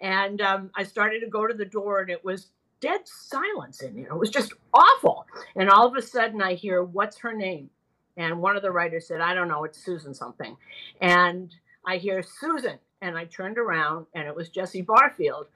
And 0.00 0.40
um, 0.40 0.70
I 0.76 0.84
started 0.84 1.18
to 1.18 1.26
go 1.26 1.48
to 1.48 1.54
the 1.54 1.64
door, 1.64 2.00
and 2.00 2.10
it 2.10 2.24
was 2.24 2.50
dead 2.80 3.00
silence 3.04 3.82
in 3.82 3.96
there. 3.96 4.06
It 4.06 4.18
was 4.18 4.30
just 4.30 4.52
awful. 4.72 5.26
And 5.56 5.68
all 5.68 5.88
of 5.88 5.96
a 5.96 6.02
sudden, 6.02 6.40
I 6.40 6.54
hear, 6.54 6.84
What's 6.84 7.18
her 7.18 7.32
name? 7.32 7.70
And 8.16 8.40
one 8.40 8.54
of 8.54 8.62
the 8.62 8.70
writers 8.70 9.08
said, 9.08 9.20
I 9.20 9.34
don't 9.34 9.48
know, 9.48 9.64
it's 9.64 9.84
Suzyn 9.84 10.14
something. 10.14 10.56
And 11.00 11.52
I 11.84 11.96
hear 11.96 12.22
Suzyn. 12.22 12.78
And 13.00 13.18
I 13.18 13.24
turned 13.24 13.58
around, 13.58 14.06
and 14.14 14.28
it 14.28 14.36
was 14.36 14.48
Jesse 14.48 14.82
Barfield. 14.82 15.46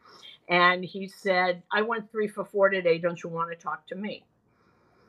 And 0.49 0.85
he 0.85 1.09
said, 1.09 1.63
I 1.73 1.83
went 1.83 2.11
three 2.11 2.29
for 2.29 2.45
four 2.45 2.69
today. 2.69 2.99
Don't 2.99 3.23
you 3.23 3.31
want 3.31 3.51
to 3.51 3.57
talk 3.57 3.87
to 3.89 3.97
me? 3.97 4.25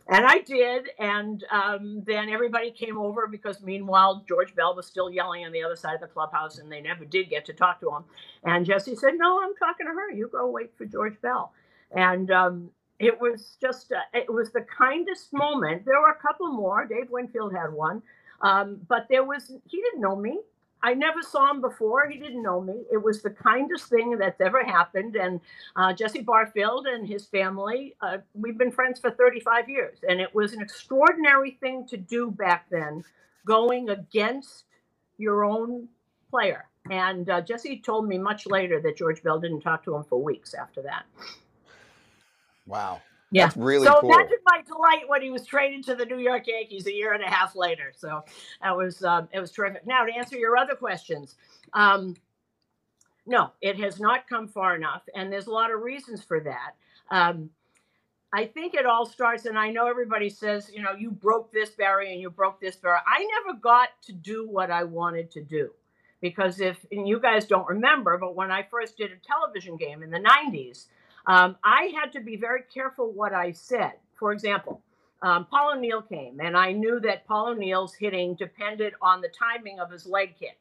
And 0.10 0.26
I 0.26 0.40
did. 0.40 0.90
And 1.00 1.44
um, 1.52 2.04
then 2.06 2.30
everybody 2.30 2.72
came 2.72 2.98
over 2.98 3.28
because 3.28 3.62
meanwhile, 3.62 4.24
George 4.28 4.56
Bell 4.56 4.76
was 4.76 4.88
still 4.88 5.12
yelling 5.12 5.46
on 5.46 5.52
the 5.52 5.64
other 5.64 5.76
side 5.76 5.96
of 5.96 6.02
the 6.02 6.08
clubhouse 6.08 6.60
and 6.60 6.72
they 6.72 6.82
never 6.82 7.04
did 7.04 7.30
get 7.30 7.46
to 7.46 7.54
talk 7.54 7.80
to 7.82 7.90
him. 7.90 8.04
And 8.44 8.66
Jesse 8.66 8.96
said, 8.96 9.16
No, 9.18 9.42
I'm 9.44 9.56
talking 9.56 9.86
to 9.86 9.92
her. 9.92 10.12
You 10.12 10.30
go 10.32 10.50
wait 10.50 10.72
for 10.78 10.86
George 10.86 11.20
Bell. 11.22 11.52
And 11.92 12.32
um, 12.32 12.70
it 13.00 13.20
was 13.20 13.58
just, 13.62 13.92
uh, 13.92 14.00
it 14.14 14.32
was 14.32 14.52
the 14.52 14.66
kindest 14.78 15.34
moment. 15.34 15.86
There 15.86 16.00
were 16.00 16.12
a 16.12 16.22
couple 16.22 16.52
more. 16.52 16.86
Dave 16.86 17.10
Winfield 17.10 17.54
had 17.54 17.74
one. 17.74 18.02
Um, 18.42 18.80
but 18.88 19.08
there 19.10 19.24
was, 19.24 19.52
he 19.66 19.82
didn't 19.82 20.02
know 20.02 20.16
me. 20.16 20.40
I 20.84 20.94
never 20.94 21.22
saw 21.22 21.52
him 21.52 21.62
before. 21.62 22.08
He 22.10 22.18
didn't 22.20 22.44
know 22.44 22.62
me. 22.62 22.84
It 22.92 23.02
was 23.02 23.22
the 23.22 23.32
kindest 23.32 23.90
thing 23.90 24.18
that's 24.18 24.40
ever 24.42 24.64
happened. 24.64 25.16
And 25.16 25.42
uh, 25.76 25.94
Jesse 25.94 26.22
Barfield 26.22 26.86
and 26.88 27.08
his 27.08 27.26
family, 27.26 27.96
uh, 28.02 28.18
we've 28.34 28.58
been 28.58 28.72
friends 28.72 29.00
for 29.00 29.12
35 29.12 29.70
years. 29.70 29.98
And 30.08 30.22
it 30.22 30.34
was 30.34 30.54
an 30.54 30.62
extraordinary 30.62 31.58
thing 31.60 31.88
to 31.88 31.98
do 31.98 32.30
back 32.30 32.68
then, 32.70 33.04
going 33.46 33.90
against 33.90 34.66
your 35.18 35.46
own 35.46 35.88
player. 36.30 36.66
And 36.90 37.30
uh, 37.30 37.42
Jesse 37.42 37.80
told 37.80 38.08
me 38.08 38.18
much 38.18 38.46
later 38.46 38.80
that 38.82 38.98
George 38.98 39.24
Bell 39.24 39.40
didn't 39.40 39.62
talk 39.62 39.84
to 39.86 39.96
him 39.96 40.04
for 40.04 40.22
weeks 40.22 40.54
after 40.54 40.82
that. 40.84 41.06
Wow. 42.66 43.02
Yeah. 43.32 43.46
That's 43.46 43.58
really 43.58 43.86
so 43.86 44.00
cool. 44.00 44.14
imagine 44.14 44.38
my 44.46 44.62
delight 44.66 45.08
when 45.08 45.22
he 45.22 45.30
was 45.30 45.46
traded 45.46 45.84
to 45.86 45.96
the 45.96 46.06
New 46.06 46.20
York 46.20 46.48
Yankees 46.48 46.88
a 46.88 46.94
year 46.94 47.14
and 47.14 47.24
a 47.24 47.28
half 47.30 47.56
later. 47.56 47.92
So 47.96 48.24
that 48.62 48.76
was 48.76 49.04
um, 49.04 49.28
it 49.34 49.40
was 49.40 49.52
terrific. 49.52 49.86
Now 49.86 50.06
to 50.06 50.14
answer 50.14 50.38
your 50.38 50.58
other 50.58 50.76
questions, 50.76 51.36
um, 51.74 52.16
no, 53.26 53.52
it 53.62 53.78
has 53.80 54.00
not 54.00 54.30
come 54.30 54.48
far 54.48 54.76
enough, 54.76 55.04
and 55.14 55.32
there's 55.32 55.48
a 55.48 55.52
lot 55.52 55.74
of 55.74 55.82
reasons 55.82 56.24
for 56.24 56.40
that. 56.40 56.76
Um, 57.12 57.50
I 58.34 58.46
think 58.46 58.74
it 58.74 58.86
all 58.86 59.06
starts, 59.06 59.46
and 59.46 59.58
I 59.58 59.72
know 59.72 59.88
everybody 59.88 60.30
says, 60.30 60.70
you 60.74 60.82
know, 60.82 60.92
you 60.92 61.12
broke 61.12 61.52
this 61.52 61.72
barrier 61.72 62.12
and 62.12 62.22
you 62.22 62.30
broke 62.30 62.60
this 62.60 62.76
barrier. 62.76 63.02
I 63.08 63.26
never 63.44 63.58
got 63.60 63.90
to 64.04 64.14
do 64.14 64.48
what 64.48 64.70
I 64.70 64.84
wanted 64.84 65.32
to 65.32 65.42
do 65.42 65.72
because 66.22 66.60
if 66.60 66.86
and 66.92 67.08
you 67.08 67.20
guys 67.20 67.46
don't 67.46 67.68
remember, 67.68 68.18
but 68.18 68.36
when 68.36 68.52
I 68.52 68.64
first 68.64 68.98
did 68.98 69.12
a 69.12 69.28
television 69.28 69.78
game 69.78 70.04
in 70.04 70.10
the 70.10 70.20
90s, 70.20 70.86
um, 71.28 71.58
I 71.64 71.92
had 72.00 72.14
to 72.14 72.22
be 72.22 72.38
very 72.38 72.64
careful 72.74 73.12
what 73.12 73.34
I 73.34 73.52
said. 73.52 73.94
For 74.16 74.32
example, 74.32 74.82
um, 75.22 75.46
Paul 75.46 75.74
O'Neill 75.76 76.02
came, 76.02 76.40
and 76.40 76.56
I 76.56 76.72
knew 76.72 77.00
that 77.02 77.28
Paul 77.28 77.50
O'Neill's 77.50 77.94
hitting 77.94 78.36
depended 78.36 78.94
on 79.02 79.22
the 79.22 79.30
timing 79.30 79.80
of 79.80 79.92
his 79.92 80.06
leg 80.06 80.36
kick. 80.40 80.58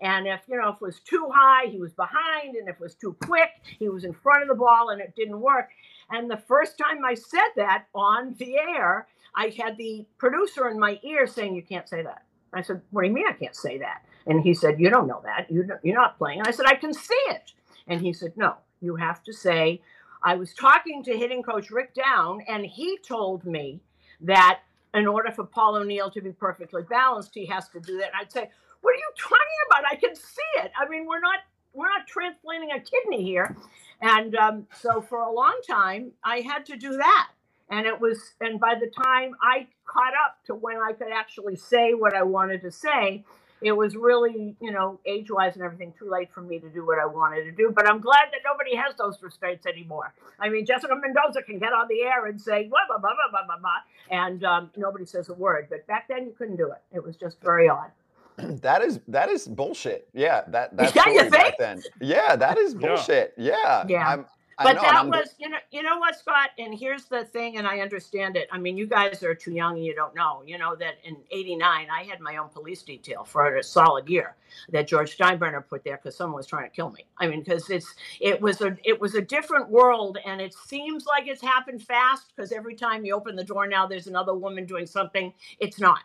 And 0.00 0.26
if 0.26 0.40
you 0.48 0.56
know 0.60 0.68
if 0.70 0.76
it 0.76 0.82
was 0.82 1.00
too 1.00 1.28
high, 1.32 1.66
he 1.66 1.78
was 1.78 1.92
behind, 1.92 2.56
and 2.56 2.68
if 2.68 2.74
it 2.76 2.80
was 2.80 2.94
too 2.96 3.16
quick, 3.24 3.50
he 3.78 3.88
was 3.88 4.04
in 4.04 4.12
front 4.12 4.42
of 4.42 4.48
the 4.48 4.54
ball, 4.54 4.90
and 4.90 5.00
it 5.00 5.14
didn't 5.16 5.40
work. 5.40 5.70
And 6.10 6.30
the 6.30 6.36
first 6.36 6.76
time 6.76 7.04
I 7.04 7.14
said 7.14 7.48
that 7.56 7.86
on 7.94 8.34
the 8.38 8.56
air, 8.58 9.06
I 9.34 9.54
had 9.56 9.76
the 9.76 10.06
producer 10.18 10.68
in 10.68 10.78
my 10.78 10.98
ear 11.04 11.26
saying, 11.26 11.54
"You 11.54 11.62
can't 11.62 11.88
say 11.88 12.02
that." 12.02 12.24
I 12.52 12.62
said, 12.62 12.82
"What 12.90 13.02
do 13.02 13.08
you 13.08 13.14
mean 13.14 13.28
I 13.28 13.32
can't 13.32 13.54
say 13.54 13.78
that?" 13.78 14.04
And 14.26 14.42
he 14.42 14.54
said, 14.54 14.80
"You 14.80 14.90
don't 14.90 15.06
know 15.06 15.22
that. 15.24 15.50
You 15.50 15.68
you're 15.84 15.94
not 15.94 16.18
playing." 16.18 16.40
And 16.40 16.48
I 16.48 16.50
said, 16.50 16.66
"I 16.66 16.74
can 16.74 16.92
see 16.92 17.14
it." 17.28 17.52
And 17.86 18.00
he 18.00 18.12
said, 18.12 18.36
"No, 18.36 18.56
you 18.80 18.96
have 18.96 19.22
to 19.22 19.32
say." 19.32 19.80
I 20.22 20.34
was 20.36 20.54
talking 20.54 21.02
to 21.04 21.16
hitting 21.16 21.42
coach 21.42 21.70
Rick 21.70 21.94
Down, 21.94 22.42
and 22.48 22.64
he 22.64 22.98
told 22.98 23.44
me 23.44 23.80
that 24.20 24.60
in 24.94 25.06
order 25.06 25.30
for 25.30 25.44
Paul 25.44 25.76
O'Neill 25.76 26.10
to 26.10 26.20
be 26.20 26.32
perfectly 26.32 26.82
balanced, 26.82 27.30
he 27.34 27.46
has 27.46 27.68
to 27.70 27.80
do 27.80 27.98
that. 27.98 28.08
And 28.08 28.16
I'd 28.20 28.32
say, 28.32 28.50
"What 28.80 28.90
are 28.90 28.98
you 28.98 29.10
talking 29.18 29.38
about? 29.68 29.84
I 29.90 29.96
can 29.96 30.14
see 30.14 30.42
it. 30.56 30.72
I 30.78 30.88
mean, 30.88 31.06
we're 31.06 31.20
not 31.20 31.40
we're 31.72 31.88
not 31.88 32.06
transplanting 32.06 32.70
a 32.72 32.80
kidney 32.80 33.22
here." 33.22 33.56
And 34.00 34.34
um, 34.36 34.66
so 34.80 35.00
for 35.00 35.20
a 35.20 35.32
long 35.32 35.60
time, 35.68 36.12
I 36.24 36.40
had 36.40 36.66
to 36.66 36.76
do 36.76 36.96
that. 36.96 37.30
And 37.70 37.86
it 37.86 38.00
was, 38.00 38.32
and 38.40 38.58
by 38.58 38.74
the 38.74 38.88
time 38.88 39.36
I 39.40 39.68
caught 39.86 40.14
up 40.26 40.38
to 40.46 40.54
when 40.54 40.76
I 40.78 40.92
could 40.92 41.12
actually 41.12 41.56
say 41.56 41.94
what 41.94 42.14
I 42.14 42.22
wanted 42.22 42.62
to 42.62 42.70
say, 42.72 43.24
it 43.62 43.72
was 43.72 43.96
really, 43.96 44.56
you 44.60 44.70
know, 44.70 44.98
age 45.04 45.30
wise 45.30 45.54
and 45.54 45.62
everything, 45.64 45.92
too 45.98 46.08
late 46.10 46.30
for 46.32 46.40
me 46.40 46.58
to 46.58 46.68
do 46.68 46.84
what 46.86 46.98
I 46.98 47.06
wanted 47.06 47.44
to 47.44 47.52
do. 47.52 47.72
But 47.74 47.88
I'm 47.88 48.00
glad 48.00 48.26
that 48.32 48.40
nobody 48.44 48.74
has 48.76 48.94
those 48.96 49.22
restraints 49.22 49.66
anymore. 49.66 50.12
I 50.38 50.48
mean, 50.48 50.64
Jessica 50.66 50.94
Mendoza 50.94 51.42
can 51.42 51.58
get 51.58 51.72
on 51.72 51.86
the 51.88 52.02
air 52.02 52.26
and 52.26 52.40
say, 52.40 52.68
blah, 52.68 52.80
blah, 52.88 52.98
blah, 52.98 53.10
blah, 53.10 53.30
blah, 53.30 53.46
blah, 53.46 53.58
blah, 53.58 54.16
and 54.16 54.44
um, 54.44 54.70
nobody 54.76 55.04
says 55.04 55.28
a 55.28 55.34
word. 55.34 55.66
But 55.68 55.86
back 55.86 56.08
then, 56.08 56.24
you 56.24 56.32
couldn't 56.36 56.56
do 56.56 56.70
it. 56.70 56.82
It 56.92 57.04
was 57.04 57.16
just 57.16 57.40
very 57.42 57.68
odd. 57.68 57.90
that 58.38 58.82
is 58.82 59.00
that 59.08 59.28
is 59.28 59.46
bullshit. 59.46 60.08
Yeah, 60.14 60.42
that 60.48 60.76
that's 60.76 60.94
Yeah, 60.96 61.06
you 61.08 61.14
totally 61.24 61.30
back 61.30 61.58
then. 61.58 61.82
Yeah, 62.00 62.36
that 62.36 62.58
is 62.58 62.74
bullshit. 62.74 63.34
Yeah, 63.36 63.84
Yeah. 63.88 64.06
I'm, 64.06 64.20
I 64.20 64.24
But 64.62 64.76
know, 64.76 64.82
that 64.82 65.08
was, 65.08 65.34
you 65.38 65.48
know, 65.48 65.58
you 65.70 65.82
know 65.82 65.98
what, 65.98 66.18
Scott. 66.18 66.50
And 66.58 66.78
here's 66.78 67.06
the 67.06 67.24
thing, 67.24 67.56
and 67.56 67.66
I 67.66 67.80
understand 67.80 68.36
it. 68.36 68.48
I 68.52 68.58
mean, 68.58 68.76
you 68.76 68.86
guys 68.86 69.22
are 69.22 69.34
too 69.34 69.52
young 69.52 69.76
and 69.76 69.84
you 69.84 69.94
don't 69.94 70.14
know. 70.14 70.42
You 70.46 70.58
know 70.58 70.76
that 70.76 70.94
in 71.04 71.16
'89, 71.30 71.88
I 71.90 72.02
had 72.02 72.20
my 72.20 72.36
own 72.36 72.48
police 72.48 72.82
detail 72.82 73.24
for 73.24 73.56
a 73.56 73.62
solid 73.62 74.08
year 74.08 74.36
that 74.70 74.88
George 74.88 75.16
Steinbrenner 75.16 75.66
put 75.66 75.84
there 75.84 75.96
because 75.96 76.16
someone 76.16 76.36
was 76.36 76.46
trying 76.46 76.68
to 76.68 76.74
kill 76.74 76.90
me. 76.90 77.06
I 77.18 77.26
mean, 77.26 77.40
because 77.40 77.70
it's 77.70 77.94
it 78.20 78.40
was 78.40 78.60
a 78.60 78.76
it 78.84 79.00
was 79.00 79.14
a 79.14 79.22
different 79.22 79.70
world, 79.70 80.18
and 80.26 80.40
it 80.40 80.54
seems 80.54 81.06
like 81.06 81.26
it's 81.26 81.42
happened 81.42 81.82
fast 81.82 82.32
because 82.34 82.52
every 82.52 82.74
time 82.74 83.04
you 83.04 83.14
open 83.14 83.36
the 83.36 83.44
door 83.44 83.66
now, 83.66 83.86
there's 83.86 84.06
another 84.06 84.34
woman 84.34 84.66
doing 84.66 84.86
something. 84.86 85.32
It's 85.58 85.80
not. 85.80 86.00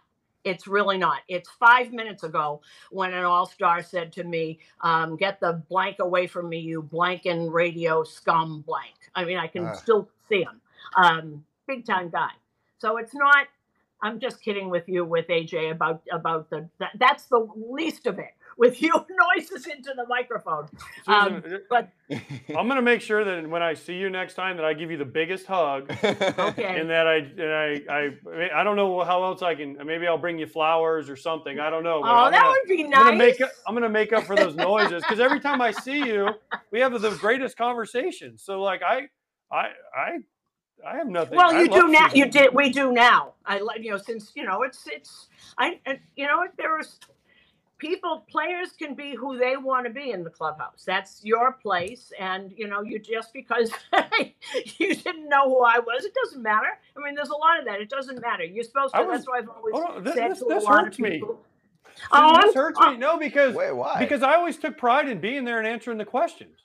It's 0.45 0.67
really 0.67 0.97
not. 0.97 1.21
It's 1.27 1.49
five 1.49 1.91
minutes 1.91 2.23
ago 2.23 2.61
when 2.91 3.13
an 3.13 3.25
all 3.25 3.47
star 3.47 3.81
said 3.83 4.13
to 4.13 4.23
me, 4.23 4.59
um, 4.81 5.17
Get 5.17 5.39
the 5.41 5.61
blank 5.69 5.97
away 5.99 6.27
from 6.27 6.47
me, 6.49 6.59
you 6.59 6.81
blank 6.83 7.25
and 7.25 7.51
radio 7.53 8.03
scum 8.03 8.61
blank. 8.61 8.93
I 9.15 9.25
mean, 9.25 9.37
I 9.37 9.47
can 9.47 9.65
Ah. 9.65 9.73
still 9.73 10.07
see 10.29 10.43
him. 10.43 10.61
Um, 10.95 11.43
big 11.67 11.85
time 11.85 12.09
guy. 12.09 12.31
So 12.77 12.97
it's 12.97 13.13
not. 13.15 13.47
I'm 14.01 14.19
just 14.19 14.41
kidding 14.41 14.69
with 14.69 14.87
you 14.87 15.03
with 15.03 15.27
AJ 15.29 15.71
about 15.71 16.03
about 16.11 16.49
the 16.51 16.69
that, 16.79 16.91
that's 16.99 17.25
the 17.25 17.47
least 17.55 18.05
of 18.05 18.19
it 18.19 18.33
with 18.57 18.81
you 18.81 18.91
noises 18.91 19.67
into 19.67 19.93
the 19.95 20.05
microphone. 20.07 20.67
Um, 21.07 21.43
but 21.69 21.89
I'm 22.09 22.67
gonna 22.67 22.81
make 22.81 23.01
sure 23.01 23.23
that 23.23 23.49
when 23.49 23.61
I 23.61 23.73
see 23.73 23.95
you 23.95 24.09
next 24.09 24.35
time, 24.35 24.57
that 24.57 24.65
I 24.65 24.73
give 24.73 24.91
you 24.91 24.97
the 24.97 25.05
biggest 25.05 25.45
hug, 25.45 25.89
okay, 26.03 26.79
and 26.79 26.89
that 26.89 27.07
I 27.07 27.15
and 27.15 27.41
I 27.41 27.81
I 27.89 28.59
I, 28.59 28.63
don't 28.63 28.75
know 28.75 29.03
how 29.03 29.23
else 29.23 29.41
I 29.41 29.55
can. 29.55 29.77
Maybe 29.85 30.07
I'll 30.07 30.17
bring 30.17 30.39
you 30.39 30.47
flowers 30.47 31.09
or 31.09 31.15
something. 31.15 31.59
I 31.59 31.69
don't 31.69 31.83
know. 31.83 32.01
oh, 32.03 32.07
I'm 32.07 32.31
that 32.31 32.41
gonna- 32.41 32.55
would 32.61 32.67
be 32.67 32.83
nice. 32.83 32.99
I'm 32.99 33.05
gonna 33.05 33.17
make 33.17 33.41
up, 33.41 33.51
I'm 33.67 33.73
gonna 33.73 33.89
make 33.89 34.13
up 34.13 34.23
for 34.23 34.35
those 34.35 34.55
noises 34.55 35.03
because 35.03 35.19
every 35.19 35.39
time 35.39 35.61
I 35.61 35.71
see 35.71 36.05
you, 36.05 36.29
we 36.71 36.79
have 36.79 36.99
the 36.99 37.11
greatest 37.11 37.57
conversations. 37.57 38.43
So 38.43 38.61
like 38.61 38.81
I 38.83 39.09
I 39.51 39.69
I 39.95 40.17
I 40.85 40.97
have 40.97 41.07
nothing. 41.07 41.37
Well, 41.37 41.55
I 41.55 41.61
you 41.61 41.67
do 41.69 41.87
now. 41.87 42.07
Suzyn. 42.07 42.15
You 42.15 42.25
did. 42.29 42.53
We 42.53 42.69
do 42.69 42.91
now. 42.91 43.33
I 43.45 43.59
like 43.59 43.81
you 43.81 43.91
know 43.91 43.97
since 43.97 44.31
you 44.35 44.43
know 44.43 44.63
it's 44.63 44.87
it's 44.87 45.27
I 45.57 45.79
and, 45.85 45.99
you 46.15 46.27
know 46.27 46.45
there 46.57 46.75
was 46.77 46.99
people 47.77 48.25
players 48.29 48.69
can 48.77 48.93
be 48.95 49.15
who 49.15 49.37
they 49.37 49.57
want 49.57 49.85
to 49.85 49.91
be 49.91 50.11
in 50.11 50.23
the 50.23 50.29
clubhouse. 50.29 50.83
That's 50.85 51.23
your 51.23 51.53
place, 51.53 52.11
and 52.19 52.51
you 52.55 52.67
know 52.67 52.81
you 52.81 52.99
just 52.99 53.33
because 53.33 53.71
you 54.77 54.95
didn't 54.95 55.29
know 55.29 55.49
who 55.49 55.63
I 55.63 55.79
was, 55.79 56.05
it 56.05 56.13
doesn't 56.23 56.41
matter. 56.41 56.67
I 56.97 57.03
mean, 57.03 57.15
there's 57.15 57.29
a 57.29 57.35
lot 57.37 57.59
of 57.59 57.65
that. 57.65 57.81
It 57.81 57.89
doesn't 57.89 58.21
matter. 58.21 58.43
You're 58.43 58.63
supposed 58.63 58.93
to. 58.95 59.01
Was- 59.03 59.19
that's 59.19 59.27
why 59.27 59.39
I've 59.39 59.49
always 59.49 59.73
hold 59.73 59.85
on, 59.97 60.03
this- 60.03 60.13
said 60.15 60.31
this- 60.31 60.39
to 60.39 60.45
a 60.45 60.53
this 60.55 60.63
lot 60.63 60.87
of 60.87 60.99
me. 60.99 61.09
people. 61.11 61.29
Suzyn, 61.35 61.39
Oh, 62.11 62.41
this 62.41 62.55
hurts 62.55 62.77
oh, 62.81 62.91
me. 62.91 62.97
No, 62.97 63.17
because 63.17 63.55
Wait, 63.55 63.71
why? 63.71 63.99
because 63.99 64.21
I 64.21 64.33
always 64.35 64.57
took 64.57 64.77
pride 64.77 65.07
in 65.07 65.19
being 65.21 65.45
there 65.45 65.59
and 65.59 65.67
answering 65.67 65.97
the 65.97 66.03
questions. 66.05 66.57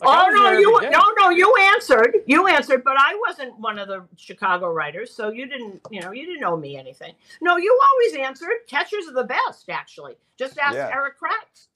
Like, 0.00 0.10
Oh 0.26 0.30
no, 0.30 0.42
there 0.44 0.60
you 0.60 0.76
every 0.76 0.90
day. 0.90 0.96
no 0.96 1.02
no 1.18 1.30
you 1.30 1.54
answered. 1.74 2.16
You 2.26 2.46
answered, 2.48 2.84
but 2.84 2.96
I 2.98 3.18
wasn't 3.26 3.58
one 3.58 3.78
of 3.78 3.88
the 3.88 4.04
Chicago 4.16 4.70
writers, 4.70 5.10
so 5.14 5.30
you 5.30 5.46
didn't, 5.46 5.80
you 5.90 6.00
know, 6.02 6.12
you 6.12 6.26
didn't 6.26 6.44
owe 6.44 6.56
me 6.56 6.76
anything. 6.76 7.14
No, 7.40 7.56
you 7.56 7.78
always 7.92 8.26
answered. 8.26 8.50
Catchers 8.68 9.06
are 9.08 9.14
the 9.14 9.24
best, 9.24 9.68
actually. 9.70 10.16
Just 10.38 10.58
ask 10.58 10.74
Yeah. 10.74 10.90
Erik 10.92 11.14
Kratz. 11.18 11.68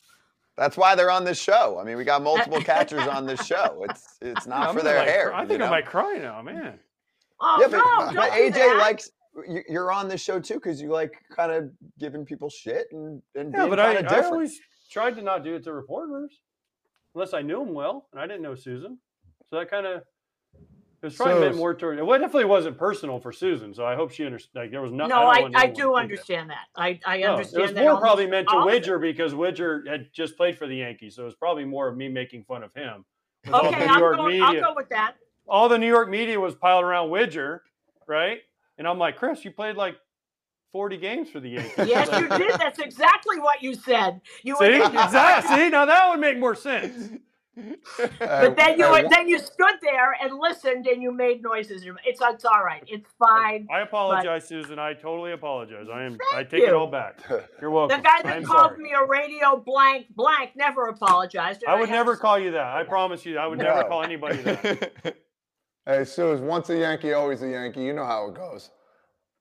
That's 0.56 0.76
why 0.76 0.94
they're 0.94 1.10
on 1.10 1.24
this 1.24 1.40
show. 1.40 1.78
I 1.80 1.84
mean, 1.84 1.96
we 1.96 2.04
got 2.04 2.22
multiple 2.30 2.60
catchers 2.60 3.06
on 3.06 3.24
this 3.24 3.44
show. 3.46 3.86
It's 3.88 4.18
it's 4.20 4.46
not 4.46 4.68
I'm 4.68 4.76
for 4.76 4.82
their 4.82 4.98
like, 4.98 5.08
hair. 5.08 5.32
I 5.32 5.42
you 5.42 5.48
think 5.48 5.62
I 5.62 5.70
might 5.70 5.86
cry 5.86 6.18
now, 6.20 6.42
man. 6.42 6.78
Oh 7.40 7.56
yeah, 7.60 7.68
but, 7.68 7.76
no, 7.78 8.12
but 8.20 8.30
don't 8.30 8.36
do 8.36 8.50
AJ 8.50 8.52
that. 8.54 8.76
likes 8.78 9.10
you- 9.48 9.62
you're 9.66 9.90
on 9.92 10.08
this 10.08 10.20
show 10.20 10.38
too 10.40 10.54
because 10.54 10.82
you 10.82 10.90
like 10.90 11.14
kind 11.34 11.50
of 11.52 11.70
giving 11.98 12.26
people 12.26 12.50
shit 12.50 12.88
and 12.92 13.22
and 13.34 13.50
Yeah, 13.54 13.60
being 13.60 13.70
but 13.70 13.80
I, 13.80 13.94
kind 13.94 13.96
I 13.98 14.00
of 14.02 14.08
different. 14.08 14.32
always 14.34 14.60
tried 14.90 15.14
to 15.16 15.22
not 15.22 15.42
do 15.42 15.54
it 15.54 15.64
to 15.64 15.72
reporters 15.72 16.38
unless 17.14 17.34
I 17.34 17.42
knew 17.42 17.62
him 17.62 17.72
well, 17.74 18.06
and 18.12 18.20
I 18.20 18.26
didn't 18.26 18.42
know 18.42 18.52
Suzyn, 18.52 18.96
so 19.48 19.58
that 19.58 19.70
kind 19.70 19.86
of 19.86 20.02
it 21.02 21.06
was 21.06 21.16
probably 21.16 21.40
meant 21.40 21.54
So- 21.54 21.58
more 21.58 21.74
toward. 21.74 21.98
It 21.98 22.04
definitely 22.06 22.44
wasn't 22.44 22.76
personal 22.76 23.18
for 23.20 23.32
Suzyn, 23.32 23.74
so 23.74 23.86
I 23.86 23.94
hope 23.94 24.10
she 24.12 24.26
understood. 24.26 24.54
Like 24.54 24.70
there 24.70 24.82
was 24.82 24.92
no. 24.92 25.06
No, 25.06 25.32
don't 25.34 25.56
I, 25.56 25.60
I, 25.62 25.66
do 25.66 25.72
think 25.74 25.76
that. 25.76 25.94
understand 25.94 26.50
that. 26.50 26.66
I, 26.76 27.00
I 27.06 27.18
No, 27.20 27.32
understand 27.32 27.58
it 27.58 27.62
was 27.62 27.72
that. 27.72 27.80
more 27.80 27.88
almost 27.90 28.02
probably 28.02 28.26
meant 28.26 28.48
to 28.48 28.54
all 28.56 28.68
it. 28.68 28.72
Widger 28.72 28.98
because 28.98 29.34
Widger 29.34 29.82
had 29.88 30.08
just 30.12 30.36
played 30.36 30.58
for 30.58 30.66
the 30.66 30.76
Yankees, 30.76 31.16
so 31.16 31.22
it 31.22 31.24
was 31.24 31.34
probably 31.34 31.64
more 31.64 31.88
of 31.88 31.96
me 31.96 32.08
making 32.08 32.44
fun 32.44 32.62
of 32.62 32.74
him. 32.74 33.04
Okay, 33.48 33.86
I'm 33.86 33.98
York 33.98 34.16
going, 34.16 34.42
I'll 34.42 34.60
go 34.60 34.74
with 34.76 34.90
that. 34.90 35.14
all 35.48 35.70
the 35.70 35.78
New 35.78 35.86
York 35.88 36.10
media 36.10 36.38
was 36.38 36.54
piled 36.54 36.84
around 36.84 37.08
Widger, 37.08 37.62
right? 38.06 38.40
And 38.76 38.86
I'm 38.86 38.98
like, 38.98 39.16
Chris, 39.16 39.42
you 39.44 39.50
played 39.52 39.76
like 39.76 39.96
40 40.72 40.96
games 40.98 41.30
for 41.30 41.40
the 41.40 41.50
Yankees. 41.50 41.72
Yes, 41.88 42.08
you 42.20 42.28
did. 42.28 42.58
That's 42.58 42.78
exactly 42.78 43.38
what 43.40 43.62
you 43.62 43.74
said. 43.74 44.20
You 44.42 44.56
See, 44.58 44.76
exactly. 44.76 45.56
See, 45.56 45.68
now 45.70 45.84
that 45.86 46.08
would 46.10 46.20
make 46.20 46.38
more 46.38 46.54
sense. 46.54 47.10
but 47.56 48.56
then 48.56 48.78
you 48.78 48.86
Hey, 48.86 49.02
were, 49.02 49.08
then 49.10 49.28
you 49.28 49.38
stood 49.38 49.74
there 49.82 50.12
and 50.22 50.38
listened 50.38 50.86
and 50.86 51.02
you 51.02 51.12
made 51.12 51.42
noises. 51.42 51.84
It's 52.06 52.20
it's 52.22 52.44
all 52.44 52.64
right. 52.64 52.82
It's 52.86 53.08
fine. 53.18 53.66
I 53.74 53.80
apologize, 53.80 54.48
Suzyn. 54.48 54.78
I 54.78 54.94
totally 54.94 55.32
apologize. 55.32 55.86
I 55.92 56.04
am. 56.04 56.16
I 56.32 56.36
Thank 56.36 56.50
take 56.50 56.62
it 56.62 56.72
all 56.72 56.86
back. 56.86 57.20
You're 57.60 57.70
welcome. 57.70 57.98
The 57.98 58.02
welcome. 58.02 58.02
guy 58.02 58.18
I 58.18 58.22
that 58.22 58.36
am 58.38 58.44
called 58.44 58.70
sorry. 58.72 58.82
me 58.82 58.90
a 58.92 59.04
radio 59.04 59.56
blank 59.56 60.06
blank 60.14 60.52
never 60.56 60.86
apologized. 60.86 61.64
I 61.66 61.74
would 61.78 61.88
had 61.88 61.96
never 61.96 62.16
call 62.16 62.38
you 62.38 62.52
that. 62.52 62.76
I 62.76 62.84
promise 62.84 63.26
you. 63.26 63.36
I 63.38 63.46
would 63.46 63.58
never 63.58 63.84
call 63.84 64.02
anybody 64.04 64.38
that. 64.42 65.16
Hey, 65.86 66.04
Suze, 66.04 66.40
once 66.40 66.68
a 66.70 66.76
Yankee, 66.78 67.14
always 67.14 67.42
a 67.42 67.48
Yankee. 67.48 67.82
You 67.82 67.94
know 67.94 68.04
how 68.04 68.28
it 68.28 68.34
goes. 68.34 68.70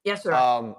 Yes, 0.05 0.23
sir. 0.23 0.33
Um, 0.33 0.75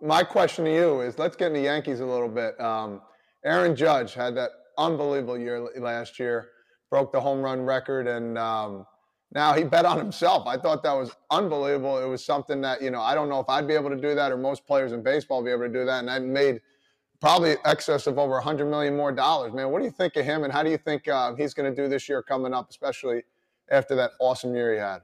my 0.00 0.22
question 0.22 0.64
to 0.64 0.74
you 0.74 1.00
is 1.00 1.18
let's 1.18 1.36
get 1.36 1.48
into 1.48 1.60
Yankees 1.60 2.00
a 2.00 2.06
little 2.06 2.28
bit. 2.28 2.58
Um, 2.60 3.02
Aaron 3.44 3.74
Judge 3.74 4.14
had 4.14 4.36
that 4.36 4.50
unbelievable 4.76 5.38
year 5.38 5.60
last 5.78 6.18
year, 6.18 6.50
broke 6.90 7.12
the 7.12 7.20
home 7.20 7.40
run 7.40 7.62
record, 7.62 8.06
and 8.06 8.38
um, 8.38 8.86
now 9.32 9.52
he 9.52 9.64
bet 9.64 9.84
on 9.84 9.98
himself. 9.98 10.46
I 10.46 10.56
thought 10.56 10.82
that 10.84 10.92
was 10.92 11.10
unbelievable. 11.30 11.98
It 12.02 12.06
was 12.06 12.24
something 12.24 12.60
that, 12.62 12.80
you 12.80 12.90
know, 12.90 13.00
I 13.00 13.14
don't 13.14 13.28
know 13.28 13.40
if 13.40 13.48
I'd 13.48 13.68
be 13.68 13.74
able 13.74 13.90
to 13.90 13.96
do 13.96 14.14
that 14.14 14.32
or 14.32 14.36
most 14.36 14.66
players 14.66 14.92
in 14.92 15.02
baseball 15.02 15.42
be 15.42 15.50
able 15.50 15.66
to 15.66 15.72
do 15.72 15.84
that. 15.84 16.00
And 16.00 16.10
I 16.10 16.18
made 16.18 16.60
probably 17.20 17.56
excess 17.64 18.06
of 18.06 18.18
over 18.18 18.34
100 18.34 18.66
million 18.66 18.96
more 18.96 19.12
dollars. 19.12 19.52
Man, 19.52 19.70
what 19.70 19.80
do 19.80 19.84
you 19.84 19.90
think 19.90 20.16
of 20.16 20.24
him 20.24 20.44
and 20.44 20.52
how 20.52 20.62
do 20.62 20.70
you 20.70 20.78
think 20.78 21.08
uh, 21.08 21.34
he's 21.34 21.52
going 21.52 21.72
to 21.72 21.82
do 21.82 21.88
this 21.88 22.08
year 22.08 22.22
coming 22.22 22.54
up, 22.54 22.70
especially 22.70 23.22
after 23.70 23.94
that 23.96 24.12
awesome 24.20 24.54
year 24.54 24.72
he 24.72 24.78
had? 24.78 25.00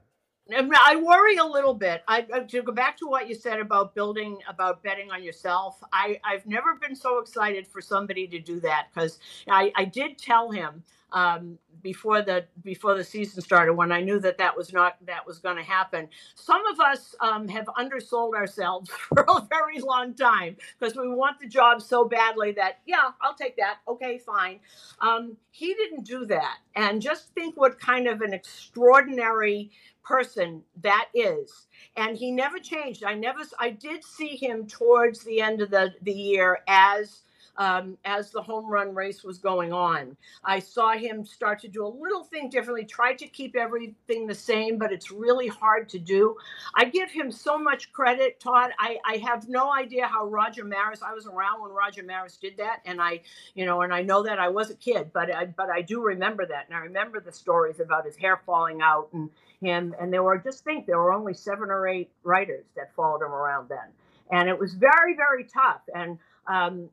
I 0.51 0.97
worry 0.97 1.37
a 1.37 1.45
little 1.45 1.73
bit. 1.73 2.03
I- 2.07 2.21
to 2.49 2.61
go 2.61 2.71
back 2.71 2.97
to 2.97 3.07
what 3.07 3.27
you 3.29 3.35
said 3.35 3.59
about 3.59 3.95
building, 3.95 4.39
about 4.47 4.83
betting 4.83 5.11
on 5.11 5.23
yourself. 5.23 5.81
I 5.93 6.19
I've 6.23 6.45
never 6.45 6.75
been 6.75 6.95
so 6.95 7.19
excited 7.19 7.67
for 7.67 7.81
somebody 7.81 8.27
to 8.27 8.39
do 8.39 8.59
that 8.61 8.87
because 8.93 9.19
I 9.49 9.71
I 9.75 9.85
did 9.85 10.17
tell 10.17 10.51
him 10.51 10.83
um, 11.15 11.59
before 11.83 12.21
the 12.23 12.45
before 12.63 12.95
the 12.97 13.05
season 13.05 13.41
started 13.41 13.75
when 13.75 13.91
I 13.93 14.01
knew 14.01 14.19
that 14.21 14.39
that 14.39 14.57
was 14.57 14.73
not 14.73 14.97
that 15.07 15.27
was 15.27 15.39
going 15.39 15.57
to 15.57 15.63
happen. 15.63 16.09
Some 16.35 16.67
of 16.67 16.79
us 16.81 17.15
um, 17.21 17.49
have 17.49 17.69
undersold 17.77 18.35
ourselves 18.35 18.91
for 19.09 19.25
a 19.29 19.47
very 19.49 19.79
long 19.81 20.15
time 20.15 20.57
because 20.79 20.97
we 20.97 21.09
want 21.09 21.41
the 21.41 21.47
job 21.49 21.81
so 21.81 22.05
badly 22.07 22.53
that 22.53 22.79
yeah, 22.87 23.11
I'll 23.21 23.35
take 23.35 23.57
that. 23.57 23.79
Okay, 23.89 24.19
fine. 24.19 24.61
Um, 25.01 25.37
he 25.51 25.73
didn't 25.75 26.05
do 26.05 26.27
that, 26.27 26.57
and 26.75 27.01
just 27.01 27.33
think 27.35 27.57
what 27.57 27.79
kind 27.79 28.07
of 28.07 28.21
an 28.21 28.33
extraordinary 28.35 29.71
person 30.03 30.63
that 30.83 31.07
is 31.15 31.67
and 31.97 32.17
he 32.17 32.31
never 32.31 32.59
changed 32.59 33.03
i 33.05 33.13
never 33.13 33.41
i 33.59 33.69
did 33.69 34.03
see 34.03 34.35
him 34.37 34.67
towards 34.67 35.23
the 35.25 35.41
end 35.41 35.61
of 35.61 35.71
the 35.71 35.93
the 36.03 36.13
year 36.13 36.59
as 36.67 37.23
um, 37.57 37.97
as 38.05 38.31
the 38.31 38.41
home 38.41 38.67
run 38.67 38.93
race 38.93 39.23
was 39.23 39.37
going 39.37 39.73
on. 39.73 40.15
I 40.43 40.59
saw 40.59 40.93
him 40.93 41.25
start 41.25 41.59
to 41.61 41.67
do 41.67 41.85
a 41.85 41.87
little 41.87 42.23
thing 42.23 42.49
differently, 42.49 42.85
tried 42.85 43.17
to 43.19 43.27
keep 43.27 43.55
everything 43.55 44.27
the 44.27 44.35
same, 44.35 44.77
but 44.77 44.91
it's 44.91 45.11
really 45.11 45.47
hard 45.47 45.89
to 45.89 45.99
do. 45.99 46.35
I 46.75 46.85
give 46.85 47.11
him 47.11 47.31
so 47.31 47.57
much 47.57 47.91
credit, 47.91 48.39
Todd. 48.39 48.71
I, 48.79 48.97
I 49.05 49.17
have 49.17 49.47
no 49.47 49.73
idea 49.73 50.07
how 50.07 50.25
Roger 50.25 50.63
Maris, 50.63 51.01
I 51.01 51.13
was 51.13 51.27
around 51.27 51.61
when 51.61 51.71
Roger 51.71 52.03
Maris 52.03 52.37
did 52.37 52.57
that. 52.57 52.81
And 52.85 53.01
I, 53.01 53.21
you 53.53 53.65
know, 53.65 53.81
and 53.81 53.93
I 53.93 54.01
know 54.01 54.23
that 54.23 54.39
I 54.39 54.49
was 54.49 54.69
a 54.69 54.75
kid, 54.75 55.11
but 55.13 55.33
I, 55.33 55.45
but 55.45 55.69
I 55.69 55.81
do 55.81 56.01
remember 56.01 56.45
that. 56.45 56.65
And 56.67 56.75
I 56.75 56.81
remember 56.81 57.19
the 57.19 57.31
stories 57.31 57.79
about 57.79 58.05
his 58.05 58.15
hair 58.15 58.41
falling 58.45 58.81
out 58.81 59.09
and 59.13 59.29
him. 59.61 59.95
And 59.99 60.11
there 60.11 60.23
were, 60.23 60.37
just 60.37 60.63
think, 60.63 60.85
there 60.85 60.97
were 60.97 61.13
only 61.13 61.33
seven 61.33 61.69
or 61.69 61.87
eight 61.87 62.11
writers 62.23 62.65
that 62.75 62.93
followed 62.95 63.21
him 63.21 63.33
around 63.33 63.69
then. 63.69 63.91
And 64.31 64.49
it 64.49 64.57
was 64.57 64.73
very, 64.73 65.15
very 65.15 65.45
tough. 65.45 65.81
And 65.93 66.17
um, 66.47 66.89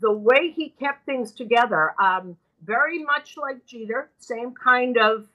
the 0.00 0.12
way 0.12 0.52
he 0.54 0.70
kept 0.70 1.06
things 1.06 1.32
together, 1.32 1.94
um, 2.00 2.36
very 2.64 3.02
much 3.04 3.36
like 3.36 3.64
Jeter, 3.66 4.10
same 4.18 4.54
kind 4.54 4.98
of. 4.98 5.26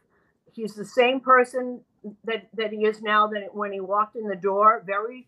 He's 0.53 0.73
the 0.75 0.85
same 0.85 1.19
person 1.19 1.81
that 2.25 2.47
that 2.55 2.71
he 2.73 2.85
is 2.85 3.01
now 3.01 3.27
that 3.27 3.53
when 3.53 3.71
he 3.71 3.79
walked 3.79 4.15
in 4.15 4.27
the 4.27 4.35
door. 4.35 4.83
Very, 4.85 5.27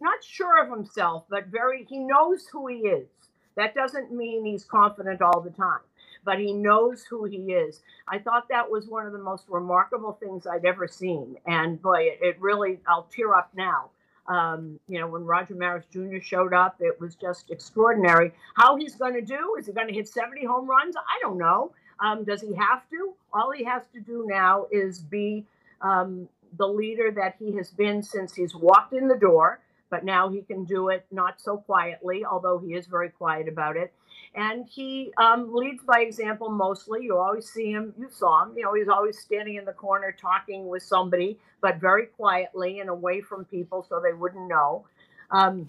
not 0.00 0.22
sure 0.24 0.62
of 0.62 0.70
himself, 0.70 1.24
but 1.30 1.46
very. 1.48 1.84
He 1.88 1.98
knows 1.98 2.46
who 2.52 2.68
he 2.68 2.76
is. 2.80 3.08
That 3.56 3.74
doesn't 3.74 4.12
mean 4.12 4.44
he's 4.44 4.64
confident 4.64 5.22
all 5.22 5.40
the 5.40 5.50
time, 5.50 5.80
but 6.24 6.38
he 6.38 6.52
knows 6.52 7.04
who 7.04 7.24
he 7.24 7.52
is. 7.52 7.82
I 8.08 8.18
thought 8.18 8.48
that 8.50 8.70
was 8.70 8.86
one 8.88 9.06
of 9.06 9.12
the 9.12 9.18
most 9.18 9.44
remarkable 9.48 10.12
things 10.22 10.46
I'd 10.46 10.64
ever 10.66 10.88
seen, 10.88 11.36
and 11.46 11.80
boy, 11.82 12.02
it, 12.04 12.18
it 12.22 12.36
really. 12.40 12.80
I'll 12.88 13.04
tear 13.14 13.34
up 13.34 13.50
now 13.56 13.90
um, 14.30 14.78
you 14.88 15.00
know, 15.00 15.08
when 15.08 15.24
Roger 15.24 15.54
Maris 15.54 15.84
Jr. 15.92 16.20
showed 16.22 16.54
up, 16.54 16.76
it 16.78 17.00
was 17.00 17.16
just 17.16 17.50
extraordinary. 17.50 18.32
How 18.54 18.76
he's 18.76 18.94
going 18.94 19.14
to 19.14 19.20
do? 19.20 19.56
Is 19.58 19.66
he 19.66 19.72
going 19.72 19.88
to 19.88 19.92
hit 19.92 20.06
70 20.06 20.46
home 20.46 20.70
runs? 20.70 20.94
I 20.96 21.18
don't 21.20 21.36
know. 21.36 21.72
Um, 21.98 22.24
does 22.24 22.40
he 22.40 22.54
have 22.54 22.88
to? 22.90 23.12
All 23.34 23.50
he 23.50 23.64
has 23.64 23.82
to 23.92 24.00
do 24.00 24.24
now 24.28 24.66
is 24.70 25.00
be 25.00 25.44
um, 25.82 26.28
the 26.56 26.66
leader 26.66 27.10
that 27.10 27.34
he 27.40 27.56
has 27.56 27.70
been 27.70 28.04
since 28.04 28.32
he's 28.32 28.54
walked 28.54 28.92
in 28.92 29.08
the 29.08 29.16
door, 29.16 29.58
but 29.90 30.04
now 30.04 30.28
he 30.28 30.42
can 30.42 30.64
do 30.64 30.90
it 30.90 31.04
not 31.10 31.40
so 31.40 31.56
quietly, 31.56 32.24
although 32.24 32.58
he 32.58 32.74
is 32.74 32.86
very 32.86 33.10
quiet 33.10 33.48
about 33.48 33.76
it 33.76 33.92
and 34.34 34.66
he 34.68 35.12
um, 35.18 35.52
leads 35.52 35.82
by 35.82 36.00
example 36.00 36.50
mostly. 36.50 37.02
You 37.02 37.16
always 37.18 37.48
see 37.48 37.72
him, 37.72 37.92
you 37.98 38.08
saw 38.10 38.44
him, 38.44 38.52
you 38.56 38.62
know, 38.62 38.74
he's 38.74 38.88
always 38.88 39.18
standing 39.18 39.56
in 39.56 39.64
the 39.64 39.72
corner 39.72 40.14
talking 40.18 40.68
with 40.68 40.82
somebody, 40.82 41.38
but 41.60 41.80
very 41.80 42.06
quietly 42.06 42.80
and 42.80 42.88
away 42.88 43.20
from 43.20 43.44
people 43.44 43.84
so 43.88 44.00
they 44.00 44.12
wouldn't 44.12 44.48
know. 44.48 44.84
Um, 45.30 45.68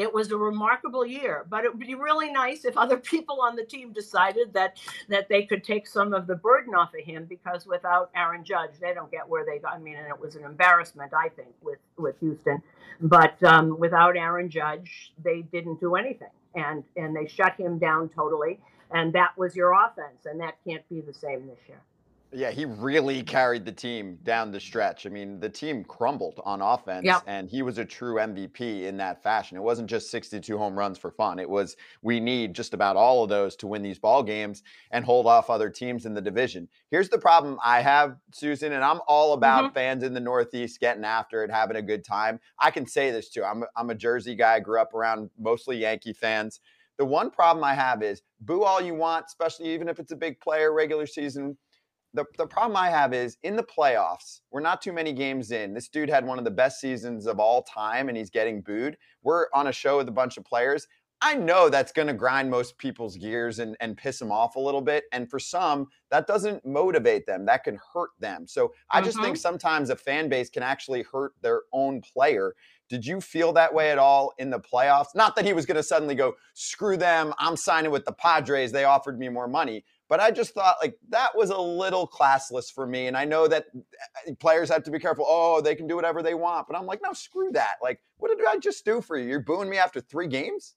it 0.00 0.12
was 0.12 0.30
a 0.30 0.36
remarkable 0.36 1.04
year, 1.04 1.46
but 1.48 1.64
it 1.64 1.70
would 1.72 1.86
be 1.86 1.94
really 1.94 2.30
nice 2.30 2.64
if 2.64 2.76
other 2.76 2.96
people 3.12 3.40
on 3.40 3.56
the 3.56 3.64
team 3.64 3.92
decided 3.92 4.52
that 4.54 4.78
that 5.08 5.28
they 5.28 5.44
could 5.44 5.64
take 5.64 5.86
some 5.86 6.12
of 6.12 6.26
the 6.26 6.36
burden 6.36 6.74
off 6.74 6.94
of 6.94 7.04
him 7.04 7.26
because 7.26 7.66
without 7.66 8.10
Aaron 8.14 8.44
Judge, 8.44 8.72
they 8.80 8.94
don't 8.94 9.10
get 9.10 9.28
where 9.28 9.44
they 9.44 9.58
got. 9.58 9.74
I 9.74 9.78
mean, 9.78 9.96
and 9.96 10.08
it 10.08 10.18
was 10.18 10.36
an 10.36 10.44
embarrassment, 10.44 11.12
I 11.14 11.28
think, 11.28 11.54
with 11.62 11.78
with 11.96 12.18
Houston. 12.20 12.62
But 13.00 13.42
um, 13.42 13.78
without 13.78 14.16
Aaron 14.16 14.50
Judge, 14.50 15.12
they 15.22 15.42
didn't 15.42 15.80
do 15.80 15.94
anything 15.94 16.28
and 16.54 16.84
and 16.96 17.14
they 17.14 17.26
shut 17.26 17.54
him 17.56 17.78
down 17.78 18.08
totally. 18.08 18.58
And 18.92 19.12
that 19.12 19.38
was 19.38 19.54
your 19.54 19.72
offense, 19.72 20.26
and 20.26 20.40
that 20.40 20.56
can't 20.66 20.86
be 20.88 21.00
the 21.00 21.14
same 21.14 21.46
this 21.46 21.60
year. 21.68 21.80
Yeah, 22.32 22.52
he 22.52 22.64
really 22.64 23.22
carried 23.22 23.64
the 23.64 23.72
team 23.72 24.18
down 24.22 24.52
the 24.52 24.60
stretch. 24.60 25.04
I 25.04 25.08
mean, 25.08 25.40
the 25.40 25.48
team 25.48 25.82
crumbled 25.82 26.40
on 26.44 26.62
offense, 26.62 27.04
yep. 27.04 27.22
and 27.26 27.48
he 27.48 27.62
was 27.62 27.78
a 27.78 27.84
true 27.84 28.16
MVP 28.16 28.84
in 28.84 28.96
that 28.98 29.20
fashion. 29.22 29.56
It 29.56 29.62
wasn't 29.62 29.90
just 29.90 30.10
62 30.10 30.56
home 30.56 30.78
runs 30.78 30.96
for 30.96 31.10
fun. 31.10 31.40
It 31.40 31.50
was 31.50 31.76
we 32.02 32.20
need 32.20 32.54
just 32.54 32.72
about 32.72 32.96
all 32.96 33.24
of 33.24 33.30
those 33.30 33.56
to 33.56 33.66
win 33.66 33.82
these 33.82 33.98
ball 33.98 34.22
games 34.22 34.62
and 34.92 35.04
hold 35.04 35.26
off 35.26 35.50
other 35.50 35.68
teams 35.68 36.06
in 36.06 36.14
the 36.14 36.20
division. 36.20 36.68
Here's 36.90 37.08
the 37.08 37.18
problem 37.18 37.58
I 37.64 37.82
have, 37.82 38.16
Suzyn, 38.32 38.72
and 38.72 38.84
I'm 38.84 39.00
all 39.08 39.32
about 39.32 39.64
mm-hmm. 39.64 39.74
fans 39.74 40.04
in 40.04 40.14
the 40.14 40.20
Northeast 40.20 40.78
getting 40.78 41.04
after 41.04 41.42
it, 41.42 41.50
having 41.50 41.76
a 41.76 41.82
good 41.82 42.04
time. 42.04 42.38
I 42.60 42.70
can 42.70 42.86
say 42.86 43.10
this 43.10 43.28
too. 43.28 43.42
I'm 43.42 43.64
I'm 43.76 43.90
a 43.90 43.94
Jersey 43.94 44.36
guy. 44.36 44.60
Grew 44.60 44.80
up 44.80 44.94
around 44.94 45.30
mostly 45.36 45.78
Yankee 45.78 46.12
fans. 46.12 46.60
The 46.96 47.06
one 47.06 47.30
problem 47.30 47.64
I 47.64 47.74
have 47.74 48.02
is 48.02 48.22
boo 48.40 48.62
all 48.62 48.80
you 48.80 48.94
want, 48.94 49.24
especially 49.26 49.72
even 49.72 49.88
if 49.88 49.98
it's 49.98 50.12
a 50.12 50.16
big 50.16 50.38
player 50.38 50.72
regular 50.72 51.06
season 51.06 51.56
the, 52.14 52.24
the 52.38 52.46
problem 52.46 52.76
I 52.76 52.90
have 52.90 53.12
is 53.14 53.36
in 53.42 53.56
the 53.56 53.62
playoffs, 53.62 54.40
we're 54.50 54.60
not 54.60 54.82
too 54.82 54.92
many 54.92 55.12
games 55.12 55.50
in. 55.50 55.74
This 55.74 55.88
dude 55.88 56.10
had 56.10 56.26
one 56.26 56.38
of 56.38 56.44
the 56.44 56.50
best 56.50 56.80
seasons 56.80 57.26
of 57.26 57.38
all 57.38 57.62
time 57.62 58.08
and 58.08 58.16
he's 58.16 58.30
getting 58.30 58.62
booed. 58.62 58.96
We're 59.22 59.46
on 59.54 59.68
a 59.68 59.72
show 59.72 59.98
with 59.98 60.08
a 60.08 60.12
bunch 60.12 60.36
of 60.36 60.44
players. 60.44 60.86
I 61.22 61.34
know 61.34 61.68
that's 61.68 61.92
going 61.92 62.08
to 62.08 62.14
grind 62.14 62.50
most 62.50 62.78
people's 62.78 63.16
gears 63.16 63.58
and, 63.58 63.76
and 63.80 63.94
piss 63.94 64.18
them 64.18 64.32
off 64.32 64.56
a 64.56 64.60
little 64.60 64.80
bit. 64.80 65.04
And 65.12 65.28
for 65.28 65.38
some, 65.38 65.88
that 66.10 66.26
doesn't 66.26 66.64
motivate 66.64 67.26
them. 67.26 67.44
That 67.44 67.62
can 67.64 67.78
hurt 67.92 68.10
them. 68.18 68.46
So 68.46 68.72
I 68.90 69.02
just 69.02 69.18
think 69.18 69.36
mm-hmm. 69.36 69.40
sometimes 69.40 69.90
a 69.90 69.96
fan 69.96 70.30
base 70.30 70.48
can 70.48 70.62
actually 70.62 71.02
hurt 71.02 71.32
their 71.42 71.62
own 71.74 72.00
player. 72.00 72.54
Did 72.88 73.04
you 73.06 73.20
feel 73.20 73.52
that 73.52 73.72
way 73.74 73.90
at 73.90 73.98
all 73.98 74.32
in 74.38 74.48
the 74.48 74.60
playoffs? 74.60 75.14
Not 75.14 75.36
that 75.36 75.44
he 75.44 75.52
was 75.52 75.66
going 75.66 75.76
to 75.76 75.82
suddenly 75.82 76.14
go, 76.14 76.34
screw 76.54 76.96
them. 76.96 77.34
I'm 77.38 77.56
signing 77.56 77.90
with 77.90 78.06
the 78.06 78.12
Padres. 78.12 78.72
They 78.72 78.84
offered 78.84 79.18
me 79.18 79.28
more 79.28 79.46
money. 79.46 79.84
But 80.10 80.18
I 80.18 80.32
just 80.32 80.54
thought 80.54 80.76
like 80.82 80.98
that 81.10 81.30
was 81.36 81.50
a 81.50 81.58
little 81.58 82.06
classless 82.06 82.70
for 82.70 82.84
me. 82.84 83.06
And 83.06 83.16
I 83.16 83.24
know 83.24 83.46
that 83.46 83.66
eh, 84.26 84.32
players 84.40 84.68
have 84.68 84.82
to 84.82 84.90
be 84.90 84.98
careful. 84.98 85.24
Oh, 85.26 85.60
they 85.60 85.76
can 85.76 85.86
do 85.86 85.94
whatever 85.94 86.20
they 86.20 86.34
want. 86.34 86.66
But 86.66 86.76
I'm 86.76 86.84
like, 86.84 87.00
no, 87.00 87.12
screw 87.12 87.52
that. 87.52 87.76
Like, 87.80 88.00
what 88.18 88.36
did 88.36 88.44
I 88.44 88.58
just 88.58 88.84
do 88.84 89.00
for 89.00 89.16
you? 89.16 89.28
You're 89.28 89.40
booing 89.40 89.70
me 89.70 89.78
after 89.78 90.00
three 90.00 90.26
games? 90.26 90.74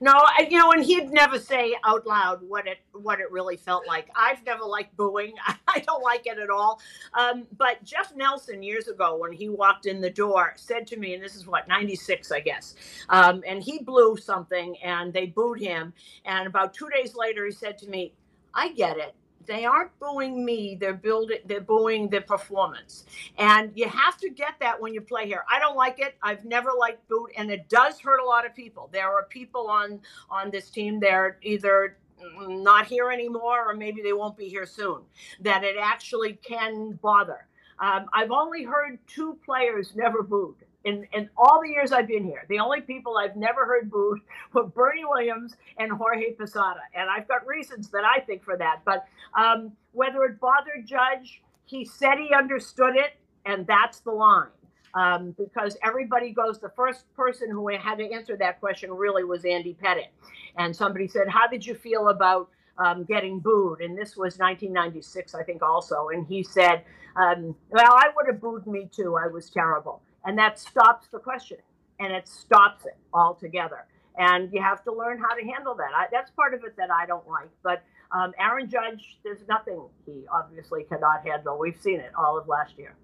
No, 0.00 0.10
I, 0.12 0.48
you 0.50 0.58
know, 0.58 0.72
and 0.72 0.84
he'd 0.84 1.10
never 1.12 1.38
say 1.38 1.76
out 1.84 2.04
loud 2.04 2.40
what 2.42 2.66
it 2.66 2.78
what 2.92 3.20
it 3.20 3.30
really 3.30 3.56
felt 3.56 3.86
like. 3.86 4.08
I've 4.16 4.44
never 4.44 4.64
liked 4.64 4.96
booing. 4.96 5.34
I 5.68 5.78
don't 5.78 6.02
like 6.02 6.26
it 6.26 6.38
at 6.38 6.50
all. 6.50 6.80
Um, 7.14 7.46
but 7.56 7.84
Jeff 7.84 8.12
Nelson 8.16 8.60
years 8.60 8.88
ago, 8.88 9.16
when 9.16 9.30
he 9.30 9.48
walked 9.48 9.86
in 9.86 10.00
the 10.00 10.10
door, 10.10 10.54
said 10.56 10.84
to 10.88 10.96
me, 10.96 11.14
and 11.14 11.22
this 11.22 11.36
is 11.36 11.46
what 11.46 11.68
'96, 11.68 12.32
I 12.32 12.40
guess, 12.40 12.74
um, 13.08 13.44
and 13.46 13.62
he 13.62 13.78
blew 13.78 14.16
something, 14.16 14.76
and 14.82 15.12
they 15.12 15.26
booed 15.26 15.60
him. 15.60 15.92
And 16.24 16.48
about 16.48 16.74
two 16.74 16.88
days 16.88 17.14
later, 17.14 17.46
he 17.46 17.52
said 17.52 17.78
to 17.78 17.88
me, 17.88 18.14
I 18.54 18.72
get 18.72 18.98
it. 18.98 19.14
They 19.46 19.64
aren't 19.64 19.98
booing 19.98 20.44
me. 20.44 20.76
They're 20.78 20.92
building. 20.92 21.38
They're 21.46 21.62
booing 21.62 22.10
the 22.10 22.20
performance, 22.20 23.06
and 23.38 23.72
you 23.74 23.88
have 23.88 24.18
to 24.18 24.28
get 24.28 24.54
that 24.60 24.78
when 24.78 24.92
you 24.92 25.00
play 25.00 25.26
here. 25.26 25.44
I 25.50 25.58
don't 25.58 25.76
like 25.76 26.00
it. 26.00 26.16
I've 26.22 26.44
never 26.44 26.70
liked 26.78 27.08
boot, 27.08 27.30
and 27.36 27.50
it 27.50 27.66
does 27.70 27.98
hurt 27.98 28.20
a 28.20 28.26
lot 28.26 28.44
of 28.44 28.54
people. 28.54 28.90
There 28.92 29.08
are 29.08 29.24
people 29.24 29.68
on 29.68 30.00
on 30.28 30.50
this 30.50 30.68
team. 30.68 31.00
They're 31.00 31.38
either 31.40 31.96
not 32.40 32.86
here 32.86 33.10
anymore, 33.10 33.66
or 33.66 33.74
maybe 33.74 34.02
they 34.02 34.12
won't 34.12 34.36
be 34.36 34.48
here 34.48 34.66
soon. 34.66 35.00
That 35.40 35.64
it 35.64 35.76
actually 35.80 36.34
can 36.34 36.98
bother. 37.00 37.46
Um, 37.80 38.06
I've 38.12 38.32
only 38.32 38.64
heard 38.64 38.98
two 39.06 39.38
players 39.46 39.92
never 39.94 40.22
booed 40.22 40.56
in, 40.84 41.06
in 41.12 41.28
all 41.36 41.60
the 41.62 41.68
years 41.68 41.92
I've 41.92 42.06
been 42.06 42.24
here, 42.24 42.44
the 42.48 42.58
only 42.58 42.80
people 42.80 43.16
I've 43.16 43.36
never 43.36 43.66
heard 43.66 43.90
booed 43.90 44.20
were 44.52 44.64
Bernie 44.64 45.04
Williams 45.04 45.56
and 45.78 45.92
Jorge 45.92 46.32
Posada. 46.32 46.80
And 46.94 47.10
I've 47.10 47.28
got 47.28 47.46
reasons 47.46 47.88
that 47.90 48.04
I 48.04 48.20
think 48.20 48.44
for 48.44 48.56
that. 48.56 48.80
But 48.84 49.06
um, 49.38 49.72
whether 49.92 50.22
it 50.24 50.40
bothered 50.40 50.86
Judge, 50.86 51.42
he 51.66 51.84
said 51.84 52.18
he 52.18 52.32
understood 52.34 52.96
it, 52.96 53.14
and 53.44 53.66
that's 53.66 54.00
the 54.00 54.10
line. 54.12 54.48
Um, 54.94 55.34
because 55.36 55.76
everybody 55.84 56.30
goes, 56.30 56.58
the 56.58 56.70
first 56.70 57.04
person 57.14 57.50
who 57.50 57.68
had 57.68 57.96
to 57.98 58.10
answer 58.10 58.36
that 58.38 58.58
question 58.58 58.90
really 58.90 59.22
was 59.22 59.44
Andy 59.44 59.76
Pettitte. 59.80 60.08
And 60.56 60.74
somebody 60.74 61.06
said, 61.06 61.28
How 61.28 61.46
did 61.46 61.64
you 61.64 61.74
feel 61.74 62.08
about 62.08 62.48
um, 62.78 63.04
getting 63.04 63.38
booed? 63.38 63.82
And 63.82 63.96
this 63.96 64.16
was 64.16 64.38
1996, 64.38 65.34
I 65.34 65.42
think, 65.42 65.62
also. 65.62 66.08
And 66.08 66.26
he 66.26 66.42
said, 66.42 66.84
um, 67.16 67.54
Well, 67.70 67.92
I 67.92 68.06
would 68.16 68.26
have 68.28 68.40
booed 68.40 68.66
me 68.66 68.88
too. 68.90 69.16
I 69.22 69.28
was 69.28 69.50
terrible 69.50 70.00
and 70.28 70.36
that 70.38 70.58
stops 70.58 71.08
the 71.08 71.18
questioning 71.18 71.62
and 71.98 72.12
it 72.12 72.28
stops 72.28 72.84
it 72.84 72.96
altogether 73.14 73.86
and 74.18 74.52
you 74.52 74.62
have 74.62 74.84
to 74.84 74.92
learn 74.92 75.18
how 75.18 75.34
to 75.34 75.42
handle 75.42 75.74
that 75.74 75.90
I, 75.96 76.06
that's 76.12 76.30
part 76.30 76.52
of 76.52 76.62
it 76.64 76.76
that 76.76 76.90
i 76.90 77.06
don't 77.06 77.26
like 77.26 77.48
but 77.64 77.82
um, 78.12 78.32
aaron 78.38 78.68
judge 78.68 79.18
there's 79.24 79.40
nothing 79.48 79.80
he 80.04 80.24
obviously 80.32 80.84
cannot 80.84 81.26
handle 81.26 81.58
we've 81.58 81.80
seen 81.80 81.98
it 81.98 82.12
all 82.16 82.38
of 82.38 82.46
last 82.46 82.78
year 82.78 82.94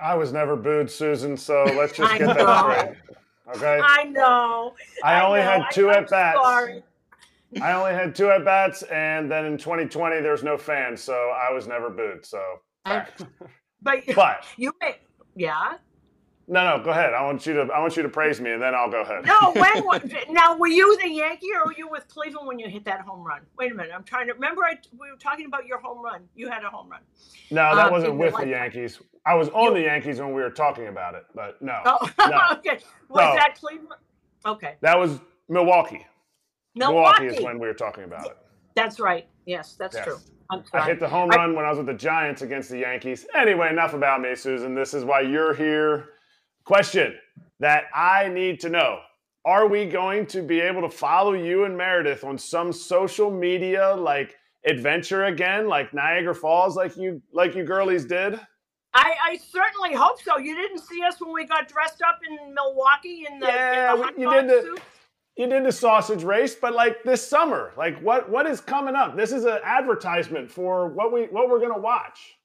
i 0.00 0.14
was 0.14 0.32
never 0.32 0.54
booed 0.56 0.88
susan 0.88 1.36
so 1.36 1.64
let's 1.76 1.96
just 1.96 2.12
get 2.18 2.36
that 2.36 2.96
straight 3.48 3.56
okay 3.56 3.80
i 3.82 4.04
know 4.04 4.72
i, 5.02 5.14
I 5.14 5.26
only 5.26 5.40
know. 5.40 5.50
had 5.50 5.70
two 5.72 5.90
I, 5.90 5.96
at 5.96 6.08
bats 6.08 6.38
sorry. 6.40 6.82
I 7.62 7.72
only 7.72 7.92
had 7.92 8.14
two 8.14 8.28
at 8.28 8.44
bats, 8.44 8.82
and 8.82 9.30
then 9.30 9.46
in 9.46 9.56
2020 9.56 10.20
there's 10.20 10.42
no 10.42 10.58
fans, 10.58 11.00
so 11.00 11.14
I 11.14 11.52
was 11.52 11.68
never 11.68 11.88
booed. 11.88 12.26
So. 12.26 12.42
But 13.82 14.02
but 14.16 14.44
you 14.56 14.72
may, 14.80 14.96
yeah. 15.36 15.74
No, 16.48 16.76
no, 16.76 16.82
go 16.84 16.90
ahead. 16.90 17.12
I 17.12 17.22
want 17.24 17.44
you 17.44 17.54
to 17.54 17.62
I 17.74 17.80
want 17.80 17.96
you 17.96 18.04
to 18.04 18.08
praise 18.08 18.40
me, 18.40 18.52
and 18.52 18.62
then 18.62 18.72
I'll 18.72 18.90
go 18.90 19.02
ahead. 19.02 19.24
No, 19.26 19.52
when 19.52 20.12
now 20.30 20.56
were 20.56 20.68
you 20.68 20.96
the 21.00 21.08
Yankee 21.08 21.48
or 21.54 21.66
were 21.66 21.74
you 21.76 21.88
with 21.88 22.06
Cleveland 22.06 22.46
when 22.46 22.58
you 22.60 22.68
hit 22.68 22.84
that 22.84 23.00
home 23.00 23.24
run? 23.26 23.40
Wait 23.58 23.72
a 23.72 23.74
minute, 23.74 23.90
I'm 23.92 24.04
trying 24.04 24.28
to 24.28 24.34
remember. 24.34 24.62
I 24.62 24.74
we 24.92 25.10
were 25.10 25.16
talking 25.18 25.46
about 25.46 25.66
your 25.66 25.80
home 25.80 26.04
run. 26.04 26.22
You 26.36 26.48
had 26.48 26.62
a 26.62 26.68
home 26.70 26.88
run. 26.88 27.00
No, 27.50 27.74
that 27.74 27.86
Um, 27.86 27.92
wasn't 27.92 28.16
with 28.16 28.36
the. 28.36 28.46
Yankees. 28.46 29.00
I 29.24 29.34
was 29.34 29.48
on 29.48 29.64
You- 29.72 29.74
the 29.74 29.80
Yankees 29.82 30.20
when 30.20 30.32
we 30.34 30.40
were 30.42 30.50
talking 30.50 30.86
about 30.86 31.16
it, 31.16 31.24
but 31.34 31.60
no, 31.60 31.80
Oh, 31.84 32.08
No. 32.28 32.40
okay. 32.58 32.78
Was 33.08 33.24
No. 33.24 33.34
that 33.34 33.56
Cleveland? 33.58 34.00
Okay, 34.46 34.76
that 34.82 34.96
was 34.96 35.18
Milwaukee. 35.48 36.06
Milwaukee. 36.76 37.26
is 37.26 37.42
when 37.42 37.58
we 37.58 37.66
were 37.66 37.74
talking 37.74 38.04
about 38.04 38.26
it. 38.26 38.36
That's 38.76 39.00
right. 39.00 39.26
Yes, 39.46 39.74
that's 39.76 39.96
Yes. 39.96 40.04
true. 40.04 40.18
I 40.72 40.86
hit 40.86 41.00
the 41.00 41.08
home 41.08 41.30
I- 41.32 41.36
run 41.36 41.56
when 41.56 41.64
I 41.64 41.70
was 41.70 41.78
with 41.78 41.88
the 41.88 41.94
Giants 41.94 42.42
against 42.42 42.70
the 42.70 42.78
Yankees. 42.78 43.26
Anyway, 43.34 43.68
enough 43.68 43.94
about 43.94 44.20
me, 44.20 44.28
Suzyn. 44.28 44.76
This 44.76 44.94
is 44.94 45.04
why 45.04 45.22
you're 45.22 45.54
here. 45.54 46.10
Question 46.66 47.14
that 47.60 47.84
I 47.94 48.28
need 48.28 48.60
to 48.60 48.68
know. 48.68 48.98
Are 49.44 49.68
we 49.68 49.86
going 49.86 50.26
to 50.26 50.42
be 50.42 50.60
able 50.60 50.82
to 50.82 50.90
follow 50.90 51.32
you 51.34 51.64
and 51.64 51.76
Meredith 51.76 52.24
on 52.24 52.36
some 52.36 52.72
social 52.72 53.30
media 53.30 53.94
like 53.94 54.34
adventure 54.66 55.26
again, 55.26 55.68
like 55.68 55.94
Niagara 55.94 56.34
Falls, 56.34 56.74
like 56.76 56.96
you 56.96 57.22
like 57.32 57.54
you 57.54 57.62
girlies 57.64 58.04
did? 58.04 58.40
I, 58.92 59.14
I 59.28 59.36
certainly 59.36 59.94
hope 59.94 60.20
so. 60.20 60.38
You 60.38 60.56
didn't 60.56 60.80
see 60.80 61.00
us 61.02 61.20
when 61.20 61.32
we 61.32 61.46
got 61.46 61.68
dressed 61.68 62.02
up 62.02 62.18
in 62.28 62.52
Milwaukee 62.54 63.26
in 63.30 63.38
the, 63.38 63.46
Yeah, 63.46 63.94
in 63.94 64.00
the 64.00 64.12
you 64.20 64.30
did 64.30 64.48
the- 64.48 64.62
suits? 64.62 64.82
You 65.36 65.46
did 65.48 65.64
the 65.66 65.72
sausage 65.72 66.24
race, 66.24 66.54
but 66.54 66.72
like 66.74 67.02
this 67.04 67.24
summer, 67.24 67.72
like 67.76 68.00
what 68.00 68.28
what 68.30 68.46
is 68.46 68.60
coming 68.60 68.96
up? 68.96 69.16
This 69.16 69.30
is 69.32 69.44
an 69.44 69.58
advertisement 69.62 70.50
for 70.50 70.88
what 70.88 71.12
we 71.12 71.24
what 71.26 71.48
we're 71.50 71.60
gonna 71.60 71.78
watch. 71.78 72.35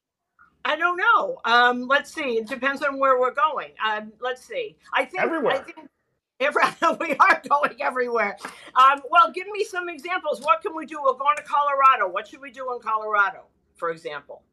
I 0.65 0.75
don't 0.75 0.97
know. 0.97 1.39
Um, 1.45 1.87
let's 1.87 2.13
see. 2.13 2.37
It 2.37 2.47
depends 2.47 2.81
on 2.81 2.99
where 2.99 3.19
we're 3.19 3.33
going. 3.33 3.71
Um, 3.85 4.11
let's 4.21 4.45
see. 4.45 4.77
I 4.93 5.05
think 5.05 5.23
Everywhere. 5.23 5.53
I 5.53 5.59
think 5.59 5.77
every, 6.39 6.63
we 6.99 7.15
are 7.15 7.41
going 7.49 7.81
everywhere. 7.81 8.37
Um, 8.75 9.01
well, 9.09 9.31
give 9.31 9.47
me 9.47 9.63
some 9.63 9.89
examples. 9.89 10.41
What 10.41 10.61
can 10.61 10.75
we 10.75 10.85
do? 10.85 10.97
We're 11.03 11.13
going 11.13 11.37
to 11.37 11.43
Colorado. 11.43 12.11
What 12.11 12.27
should 12.27 12.41
we 12.41 12.51
do 12.51 12.73
in 12.73 12.79
Colorado, 12.79 13.45
for 13.75 13.89
example? 13.91 14.43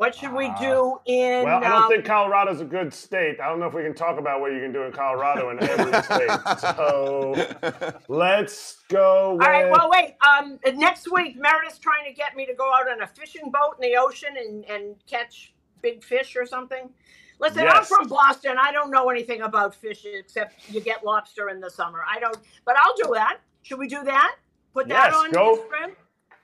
What 0.00 0.14
should 0.14 0.32
we 0.32 0.46
Uh, 0.46 0.58
do 0.58 0.98
in? 1.04 1.44
Well, 1.44 1.58
I 1.58 1.68
don't 1.68 1.82
um, 1.82 1.88
think 1.90 2.06
Colorado's 2.06 2.62
a 2.62 2.64
good 2.64 2.94
state. 2.94 3.38
I 3.38 3.50
don't 3.50 3.60
know 3.60 3.66
if 3.66 3.74
we 3.74 3.82
can 3.82 3.92
talk 3.92 4.18
about 4.18 4.40
what 4.40 4.50
you 4.50 4.58
can 4.58 4.72
do 4.72 4.84
in 4.84 4.92
Colorado 4.92 5.50
in 5.50 5.62
every 5.62 6.02
state. 6.02 6.30
So 6.58 7.34
let's 8.08 8.78
go. 8.88 9.34
With, 9.34 9.46
All 9.46 9.52
right. 9.52 9.70
Well, 9.70 9.90
wait. 9.90 10.14
Um, 10.26 10.58
next 10.78 11.12
week, 11.12 11.36
Meredith's 11.36 11.78
trying 11.78 12.06
to 12.06 12.14
get 12.14 12.34
me 12.34 12.46
to 12.46 12.54
go 12.54 12.72
out 12.72 12.90
on 12.90 13.02
a 13.02 13.06
fishing 13.06 13.50
boat 13.50 13.76
in 13.78 13.90
the 13.90 13.98
ocean 13.98 14.30
and, 14.38 14.64
and 14.70 14.96
catch 15.06 15.52
big 15.82 16.02
fish 16.02 16.34
or 16.34 16.46
something. 16.46 16.88
Listen, 17.38 17.66
I'm 17.68 17.84
from 17.84 18.08
Boston. 18.08 18.56
I 18.58 18.72
don't 18.72 18.90
know 18.90 19.10
anything 19.10 19.42
about 19.42 19.74
fish 19.74 20.06
except 20.06 20.70
you 20.70 20.80
get 20.80 21.04
lobster 21.04 21.50
in 21.50 21.60
the 21.60 21.68
summer. 21.68 22.00
I 22.10 22.18
don't, 22.18 22.38
but 22.64 22.74
I'll 22.80 22.96
do 22.96 23.12
that. 23.12 23.40
Should 23.60 23.78
we 23.78 23.86
do 23.86 24.02
that? 24.04 24.36
Put 24.72 24.88
that 24.88 25.10
Yes, 25.12 25.14
on 25.14 25.30
go. 25.30 25.62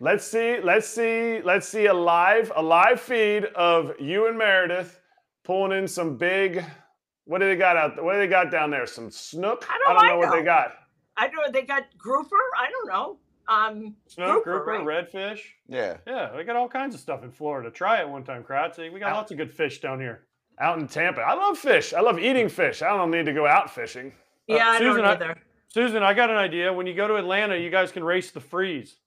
Instagram. 0.01 0.05
let's 0.05 0.27
see. 0.27 0.61
Let's 0.63 0.89
see. 0.89 1.41
Let's 1.43 1.69
see 1.69 1.87
a 1.87 1.95
live 1.95 2.53
a 2.57 2.63
live 2.63 3.01
feed 3.01 3.45
of 3.55 3.93
you 4.01 4.29
and 4.29 4.39
Meredith 4.39 5.01
pulling 5.45 5.77
in 5.79 5.89
some 5.89 6.17
big. 6.17 6.65
What 7.25 7.39
do 7.41 7.47
they 7.49 7.57
got 7.57 7.77
out 7.77 7.97
there? 7.97 8.05
What 8.05 8.13
do 8.15 8.19
they 8.21 8.29
got 8.29 8.51
down 8.51 8.71
there? 8.71 8.87
Some 8.87 9.11
snook? 9.11 9.67
I 9.69 9.79
don't 9.79 9.95
don't 9.97 10.07
know 10.07 10.13
know. 10.15 10.19
what 10.19 10.33
they 10.33 10.45
got. 10.45 10.75
I 11.17 11.29
don't. 11.29 11.53
They 11.53 11.63
got 11.63 11.85
grouper. 11.99 12.37
I 12.59 12.71
don't 12.71 12.89
know. 12.89 13.19
Um, 13.49 13.95
Snook, 14.09 14.43
Grouper, 14.43 14.65
grouper, 14.65 14.85
right? 14.85 15.09
redfish. 15.09 15.39
yeah. 15.69 15.99
Yeah, 16.05 16.33
They 16.35 16.43
got 16.43 16.57
all 16.57 16.69
kinds 16.69 16.97
of 16.97 17.01
stuff 17.01 17.23
in 17.23 17.31
Florida. 17.31 17.71
Try 17.71 18.01
it 18.01 18.09
one 18.09 18.25
time, 18.25 18.43
Kratz. 18.43 18.77
We 18.93 18.99
got 18.99 19.11
Out. 19.11 19.17
lots 19.19 19.31
of 19.31 19.39
good 19.39 19.53
fish 19.53 19.81
down 19.81 20.01
here. 20.01 20.23
Out 20.59 20.81
in 20.81 20.89
Tampa. 20.89 21.21
I 21.21 21.35
love 21.35 21.57
fish. 21.57 21.93
I 21.95 22.01
love 22.01 22.19
eating 22.19 22.49
fish. 22.49 22.83
I 22.83 22.89
don't 22.89 23.13
need 23.13 23.25
to 23.27 23.33
go 23.33 23.47
out 23.47 23.73
fishing. 23.73 24.13
yeah, 24.49 24.69
I 24.71 24.77
Uh, 24.77 24.81
Suzyn, 24.81 24.97
don't 24.97 25.05
I- 25.05 25.13
either. 25.15 25.37
Suzyn, 25.73 26.03
I 26.03 26.13
got 26.13 26.29
an 26.31 26.37
idea. 26.39 26.73
When 26.73 26.89
you 26.89 26.95
go 26.95 27.07
to 27.07 27.15
Atlanta, 27.15 27.57
you 27.57 27.71
guys 27.71 27.93
can 27.93 28.03
race 28.03 28.33
the 28.33 28.41
freeze. 28.41 28.97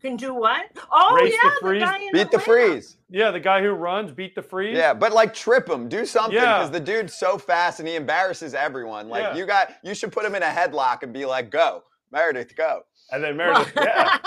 Can 0.00 0.16
do 0.16 0.32
what? 0.32 0.66
Oh 0.92 1.16
Race 1.16 1.34
yeah, 1.42 1.50
the, 1.50 1.60
freeze. 1.60 1.82
guy 1.82 1.96
in 1.98 2.12
Beat 2.12 2.30
the 2.30 2.38
Atlanta. 2.38 2.44
freeze. 2.44 2.96
Yeah, 3.10 3.30
the 3.32 3.40
guy 3.40 3.60
who 3.62 3.70
runs 3.70 4.12
beat 4.12 4.34
the 4.36 4.42
freeze. 4.42 4.76
Yeah, 4.76 4.94
but 4.94 5.12
like 5.12 5.34
trip 5.34 5.68
him, 5.68 5.88
do 5.88 6.06
something 6.06 6.34
Yeah. 6.36 6.58
because 6.58 6.70
the 6.70 6.78
dude's 6.80 7.14
so 7.14 7.36
fast 7.36 7.80
and 7.80 7.88
he 7.88 7.96
embarrasses 7.96 8.54
everyone. 8.54 9.08
Like 9.08 9.22
Yeah. 9.22 9.34
you 9.36 9.44
got, 9.46 9.72
you 9.82 9.94
should 9.94 10.12
put 10.12 10.24
him 10.24 10.36
in 10.36 10.42
a 10.44 10.46
headlock 10.46 11.02
and 11.02 11.12
be 11.12 11.26
like, 11.26 11.50
"Go, 11.50 11.82
Meredith, 12.12 12.54
go." 12.54 12.82
And 13.10 13.24
then 13.24 13.36
Meredith, 13.36 13.72
yeah. 13.74 14.18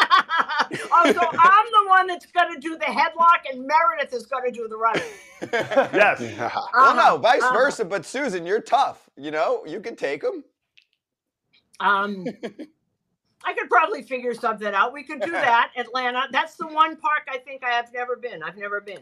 oh, 0.92 1.14
so 1.14 1.22
I'm 1.40 1.66
the 1.72 1.86
one 1.88 2.08
that's 2.08 2.26
going 2.26 2.54
to 2.54 2.60
do 2.60 2.76
the 2.78 2.86
headlock, 2.86 3.42
and 3.52 3.66
Meredith 3.66 4.14
is 4.14 4.26
going 4.26 4.44
to 4.46 4.52
do 4.52 4.68
the 4.68 4.76
running. 4.76 5.04
Yes. 5.94 6.20
Well, 6.38 6.48
Uh-huh, 6.74 6.94
no, 6.94 7.18
vice 7.18 7.44
uh-huh. 7.44 7.54
versa. 7.54 7.86
But 7.86 8.02
Suzyn, 8.02 8.46
you're 8.48 8.60
tough. 8.62 9.10
You 9.16 9.32
know, 9.32 9.64
you 9.68 9.80
can 9.80 9.96
take 9.96 10.24
him. 10.24 10.44
Um, 11.80 12.26
I 13.44 13.54
could 13.54 13.70
probably 13.70 14.04
figure 14.04 14.34
something 14.34 14.74
out. 14.74 14.94
We 14.94 15.04
could 15.04 15.22
do 15.22 15.32
that. 15.32 15.72
Atlanta. 15.76 16.24
That's 16.32 16.56
the 16.56 16.68
one 16.68 16.96
park 16.98 17.28
I 17.30 17.38
think 17.38 17.64
I 17.64 17.72
have 17.72 17.94
never 17.94 18.16
been. 18.16 18.44
I've 18.44 18.58
never 18.58 18.82
been 18.82 19.02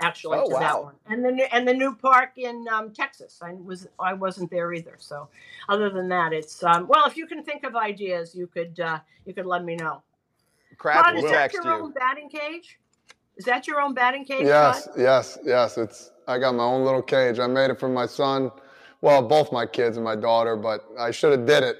actually 0.00 0.38
Oh, 0.38 0.48
to 0.48 0.56
that 0.58 0.82
one. 0.82 0.94
And 1.06 1.24
the 1.24 1.30
new, 1.30 1.46
and 1.52 1.66
the 1.66 1.74
new 1.74 1.94
park 1.94 2.32
in 2.36 2.66
um, 2.70 2.90
Texas. 2.90 3.40
I 3.42 3.52
was 3.52 3.88
I 3.98 4.12
wasn't 4.12 4.50
there 4.50 4.72
either. 4.72 4.96
So 4.98 5.28
other 5.68 5.90
than 5.90 6.08
that, 6.08 6.32
it's 6.32 6.62
um, 6.62 6.86
well. 6.88 7.06
If 7.06 7.16
you 7.16 7.26
can 7.26 7.42
think 7.42 7.64
of 7.64 7.76
ideas, 7.76 8.34
you 8.34 8.46
could 8.46 8.78
uh, 8.80 8.98
you 9.24 9.34
could 9.34 9.46
let 9.46 9.64
me 9.64 9.76
know. 9.76 10.02
Crap 10.78 11.04
Todd, 11.04 11.14
will 11.14 11.24
is 11.24 11.30
that 11.30 11.50
text 11.52 11.54
your 11.64 11.72
own 11.72 11.92
batting 11.92 12.28
cage? 12.28 12.78
Is 13.36 13.44
that 13.46 13.66
your 13.66 13.80
own 13.80 13.94
batting 13.94 14.24
cage? 14.24 14.44
Yes, 14.44 14.86
Todd? 14.86 14.94
yes, 14.98 15.38
yes. 15.44 15.78
It's 15.78 16.10
I 16.26 16.38
got 16.38 16.54
my 16.54 16.64
own 16.64 16.84
little 16.84 17.02
cage. 17.02 17.38
I 17.38 17.46
made 17.46 17.70
it 17.70 17.78
for 17.78 17.88
my 17.88 18.06
son, 18.06 18.50
well, 19.00 19.22
both 19.22 19.52
my 19.52 19.66
kids 19.66 19.96
and 19.96 20.04
my 20.04 20.16
daughter, 20.16 20.56
but 20.56 20.84
I 20.98 21.10
should 21.10 21.32
have 21.32 21.46
did 21.46 21.62
it 21.62 21.76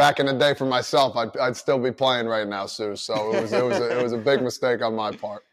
back 0.00 0.18
in 0.18 0.24
the 0.24 0.32
day 0.32 0.54
for 0.54 0.64
myself. 0.64 1.14
I'd, 1.14 1.36
I'd 1.36 1.54
still 1.54 1.78
be 1.78 1.92
playing 1.92 2.26
right 2.26 2.48
now, 2.48 2.64
Sue. 2.64 2.96
So 2.96 3.34
it 3.34 3.42
was 3.42 3.52
it 3.52 3.62
was 3.62 3.78
a, 3.78 3.98
it 3.98 4.02
was 4.02 4.12
a 4.12 4.18
big 4.18 4.40
mistake 4.50 4.80
on 4.80 4.94
my 4.94 5.12
part. 5.12 5.44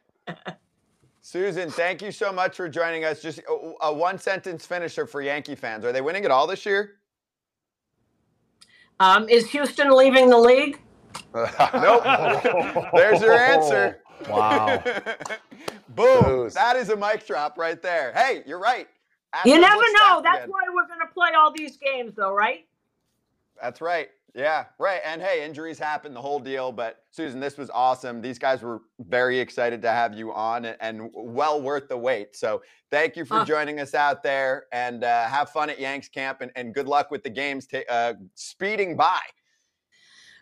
Suzyn, 1.22 1.70
thank 1.70 2.02
you 2.02 2.14
so 2.14 2.32
much 2.32 2.56
for 2.56 2.70
joining 2.70 3.04
us. 3.04 3.22
Just 3.22 3.40
a, 3.40 3.74
a 3.82 3.94
one 3.94 4.18
sentence 4.18 4.66
finisher 4.66 5.06
for 5.06 5.22
Yankee 5.22 5.56
fans. 5.56 5.84
Are 5.84 5.92
they 5.92 6.00
winning 6.00 6.24
it 6.24 6.32
all 6.32 6.48
this 6.48 6.66
year? 6.66 7.00
Um, 9.02 9.28
is 9.28 9.50
Houston 9.52 9.92
leaving 9.92 10.30
the 10.30 10.38
league? 10.38 10.80
Nope. 11.34 12.04
There's 12.94 13.22
your 13.22 13.34
answer. 13.34 14.00
Wow. 14.28 14.82
Boom. 15.90 16.24
Suze. 16.24 16.56
That 16.56 16.76
is 16.76 16.90
a 16.90 16.96
mic 16.96 17.28
drop 17.28 17.56
right 17.56 17.80
there. 17.80 18.12
Hey, 18.14 18.42
you're 18.48 18.60
right. 18.60 18.88
You 19.46 19.60
never 19.62 19.76
know. 19.76 20.22
That's 20.24 20.40
again. 20.40 20.50
why 20.50 20.62
we're 20.74 20.88
going 20.88 21.02
to 21.02 21.14
play 21.14 21.30
all 21.38 21.54
these 21.56 21.78
games, 21.78 22.16
though, 22.16 22.34
right? 22.34 22.66
That's 23.62 23.80
right. 23.80 24.10
Yeah, 24.38 24.66
right. 24.78 25.02
And 25.04 25.20
hey, 25.20 25.44
injuries 25.44 25.80
happen, 25.80 26.14
the 26.14 26.22
whole 26.22 26.40
deal. 26.40 26.72
But 26.72 27.02
Suzyn, 27.12 27.42
this 27.42 27.58
was 27.58 27.72
awesome. 27.72 28.22
These 28.22 28.38
guys 28.38 28.62
were 28.62 28.82
very 29.00 29.40
excited 29.40 29.82
to 29.82 29.90
have 29.90 30.14
you 30.14 30.32
on 30.32 30.66
and, 30.66 30.78
and 30.80 31.10
well 31.16 31.60
worth 31.60 31.90
the 31.90 31.98
wait. 31.98 32.36
So 32.36 32.62
thank 32.92 33.16
you 33.16 33.26
for 33.26 33.38
Uh. 33.38 33.46
joining 33.46 33.80
us 33.80 33.96
out 33.96 34.22
there 34.22 34.66
and 34.72 35.04
uh, 35.04 35.26
have 35.28 35.50
fun 35.50 35.72
at 35.72 35.80
Yanks 35.80 36.08
camp 36.08 36.42
and, 36.42 36.52
and 36.56 36.72
good 36.72 36.88
luck 36.88 37.10
with 37.10 37.24
the 37.24 37.32
games 37.32 37.66
ta- 37.66 37.80
uh, 37.90 38.14
speeding 38.36 38.96
by. 38.96 39.20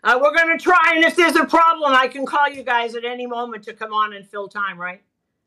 Uh, 0.04 0.18
we're 0.22 0.34
going 0.34 0.56
to 0.56 0.62
try, 0.62 0.92
and 0.94 1.02
if 1.02 1.16
there's 1.16 1.34
a 1.36 1.46
problem, 1.46 1.94
I 1.94 2.06
can 2.06 2.26
call 2.26 2.50
you 2.50 2.62
guys 2.62 2.94
at 2.94 3.06
any 3.06 3.26
moment 3.26 3.64
to 3.64 3.72
come 3.72 3.94
on 3.94 4.12
and 4.12 4.28
fill 4.28 4.46
time, 4.46 4.78
right? 4.78 5.02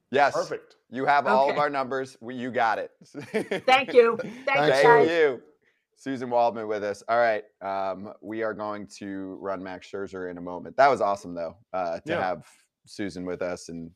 Yes. 0.09 0.33
Perfect. 0.33 0.75
You 0.89 1.05
have 1.05 1.27
all 1.27 1.51
of 1.51 1.59
our 1.59 1.69
numbers. 1.69 2.17
We, 2.19 2.33
you 2.33 2.49
got 2.49 2.79
it. 2.79 2.91
Thank 3.67 3.93
you. 3.93 4.17
Thanks, 4.17 4.37
Thanks, 4.45 4.81
Thank 4.81 5.07
guys. 5.07 5.07
you. 5.07 5.43
Suzyn 5.99 6.29
Waldman 6.29 6.67
with 6.67 6.83
us. 6.83 7.03
All 7.09 7.17
right. 7.17 7.43
Um, 7.61 8.13
we 8.21 8.41
are 8.43 8.53
going 8.53 8.87
to 8.99 9.37
run 9.41 9.61
Max 9.61 9.89
Scherzer 9.91 10.31
in 10.31 10.37
a 10.37 10.41
moment. 10.41 10.77
That 10.77 10.87
was 10.89 11.01
awesome, 11.01 11.33
though, 11.33 11.57
uh, 11.73 11.95
to 11.99 12.01
Yeah. 12.13 12.21
have 12.25 12.47
Suzyn 12.87 13.25
with 13.25 13.41
us 13.41 13.69
and 13.69 13.91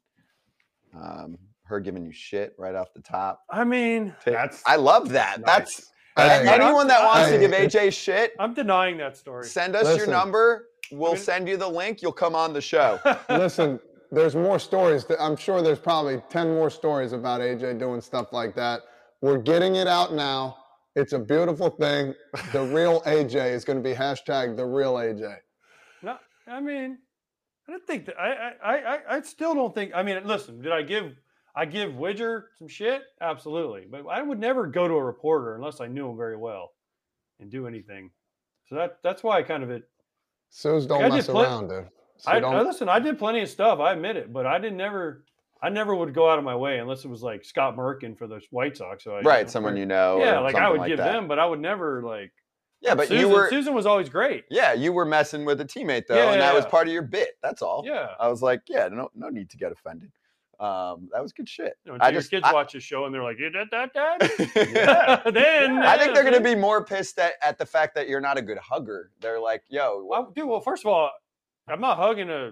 um, 0.93 1.37
her 1.63 1.79
giving 1.79 2.05
you 2.05 2.11
shit 2.11 2.53
right 2.57 2.75
off 2.75 2.93
the 2.93 3.01
top. 3.01 3.41
I 3.49 3.63
mean, 3.63 4.13
That's 4.25 4.61
I 4.67 4.75
love 4.75 5.09
that. 5.09 5.41
nice. 5.41 5.47
That's 5.47 5.89
Hey, 6.15 6.47
anyone 6.47 6.85
that 6.87 7.03
wants 7.03 7.31
to 7.31 7.39
give 7.39 7.51
AJ 7.51 7.91
shit, 7.91 8.33
I'm 8.39 8.53
denying 8.53 8.97
that 8.97 9.17
story. 9.17 9.45
send 9.45 9.75
us 9.75 9.97
your 9.97 10.05
number. 10.05 10.67
We'll 10.91 11.13
mean- 11.13 11.21
send 11.23 11.47
you 11.47 11.57
the 11.57 11.67
link. 11.67 12.03
You'll 12.03 12.11
come 12.11 12.35
on 12.35 12.53
the 12.53 12.61
show. 12.61 12.99
Listen, 13.29 13.79
there's 14.11 14.35
more 14.35 14.59
stories. 14.59 15.05
that- 15.05 15.19
I'm 15.19 15.35
sure 15.35 15.63
there's 15.63 15.79
probably 15.79 16.21
10 16.29 16.49
more 16.53 16.69
stories 16.69 17.13
about 17.13 17.41
AJ 17.41 17.79
doing 17.79 17.99
stuff 18.01 18.31
like 18.31 18.53
that. 18.55 18.81
We're 19.21 19.39
getting 19.39 19.75
it 19.77 19.87
out 19.87 20.13
now. 20.13 20.57
It's 20.95 21.13
a 21.13 21.19
beautiful 21.19 21.69
thing. 21.69 22.13
The 22.51 22.63
real 22.63 23.01
AJ 23.01 23.51
is 23.51 23.65
going 23.65 23.81
to 23.81 23.83
be 23.83 23.95
hashtag 23.95 24.55
the 24.55 24.65
real 24.65 24.95
AJ. 24.95 25.37
No, 26.03 26.17
I 26.47 26.61
mean, 26.61 26.99
I 27.67 27.71
don't 27.71 27.87
think 27.87 28.05
that. 28.05 28.19
I, 28.19 28.53
I, 28.63 28.75
I, 28.75 28.99
I 29.17 29.21
still 29.21 29.55
don't 29.55 29.73
think. 29.73 29.91
I 29.95 30.03
mean, 30.03 30.19
listen. 30.25 30.61
Did 30.61 30.71
I 30.71 30.83
give 30.83 31.15
I 31.55 31.65
give 31.65 31.95
Widger 31.95 32.49
some 32.57 32.67
shit? 32.67 33.03
Absolutely, 33.21 33.85
but 33.89 34.05
I 34.07 34.21
would 34.21 34.39
never 34.39 34.67
go 34.67 34.87
to 34.87 34.93
a 34.93 35.03
reporter 35.03 35.55
unless 35.55 35.81
I 35.81 35.87
knew 35.87 36.09
him 36.09 36.17
very 36.17 36.37
well 36.37 36.71
and 37.39 37.49
do 37.49 37.67
anything. 37.67 38.11
So 38.67 38.75
that 38.75 38.97
that's 39.03 39.23
why 39.23 39.39
I 39.39 39.43
kind 39.43 39.63
of 39.63 39.71
it. 39.71 39.83
Sues 40.49 40.85
don't 40.85 41.03
I 41.03 41.09
mess 41.09 41.27
plen- 41.27 41.45
around, 41.45 41.69
dude. 41.69 41.89
So 42.17 42.31
I, 42.31 42.39
don't, 42.39 42.55
I 42.55 42.61
listen. 42.61 42.87
I 42.87 42.99
did 42.99 43.17
plenty 43.17 43.41
of 43.41 43.49
stuff. 43.49 43.79
I 43.79 43.93
admit 43.93 44.15
it, 44.15 44.31
but 44.31 44.45
I 44.45 44.59
didn't 44.59 44.77
never. 44.77 45.25
I 45.63 45.69
never 45.69 45.95
would 45.95 46.13
go 46.13 46.29
out 46.29 46.37
of 46.37 46.43
my 46.43 46.55
way 46.55 46.79
unless 46.79 47.05
it 47.05 47.07
was 47.07 47.23
like 47.23 47.45
Scott 47.45 47.77
Merkin 47.77 48.17
for 48.17 48.27
the 48.27 48.41
White 48.51 48.75
Sox. 48.75 49.05
So 49.05 49.15
I, 49.15 49.21
Right, 49.21 49.49
someone 49.49 49.77
you 49.77 49.85
know. 49.85 50.19
Yeah, 50.19 50.39
like 50.39 50.55
I 50.55 50.69
would 50.69 50.81
like 50.81 50.89
give 50.89 50.97
that. 50.97 51.13
them, 51.13 51.27
but 51.29 51.39
I 51.39 51.45
would 51.45 51.61
never 51.61 52.03
like. 52.03 52.33
Yeah, 52.81 52.95
but 52.95 53.07
Suzyn, 53.07 53.19
you 53.21 53.29
were. 53.29 53.49
Suzyn 53.49 53.73
was 53.73 53.85
always 53.85 54.09
great. 54.09 54.43
Yeah, 54.49 54.73
you 54.73 54.91
were 54.91 55.05
messing 55.05 55.45
with 55.45 55.61
a 55.61 55.65
teammate 55.65 56.07
though, 56.07 56.17
Yeah, 56.17 56.33
and 56.33 56.41
that 56.41 56.53
was 56.53 56.65
part 56.65 56.85
of 56.87 56.91
your 56.93 57.01
bit. 57.01 57.29
That's 57.41 57.61
all. 57.61 57.83
Yeah. 57.85 58.09
I 58.19 58.27
was 58.27 58.41
like, 58.41 58.63
yeah, 58.67 58.89
no, 58.89 59.09
no 59.15 59.29
need 59.29 59.49
to 59.51 59.57
get 59.57 59.71
offended. 59.71 60.11
Um, 60.59 61.09
that 61.13 61.21
was 61.21 61.31
good 61.31 61.47
shit. 61.47 61.75
You 61.85 61.93
know, 61.93 61.97
I 62.01 62.09
your 62.09 62.19
just- 62.19 62.29
kids 62.31 62.43
I- 62.45 62.51
watch 62.53 62.73
the 62.73 62.81
show 62.81 63.05
and 63.05 63.13
they're 63.15 63.23
like, 63.23 63.37
"Yeah, 63.39 63.49
that, 63.53 63.71
that, 63.71 63.93
that." 64.19 65.21
yeah. 65.25 65.31
then 65.31 65.77
I 65.81 65.97
think 65.97 66.13
they're 66.13 66.23
gonna 66.25 66.41
be 66.41 66.55
more 66.55 66.83
pissed 66.83 67.17
at, 67.19 67.33
at 67.41 67.57
the 67.57 67.65
fact 67.65 67.95
that 67.95 68.09
you're 68.09 68.21
not 68.21 68.37
a 68.37 68.41
good 68.41 68.57
hugger. 68.57 69.11
They're 69.21 69.39
like, 69.39 69.63
yo, 69.69 70.05
Well, 70.05 70.31
dude, 70.35 70.45
well, 70.47 70.59
first 70.61 70.83
of 70.85 70.91
all, 70.91 71.09
I'm 71.69 71.79
not 71.81 71.97
hugging 71.97 72.29
a 72.29 72.51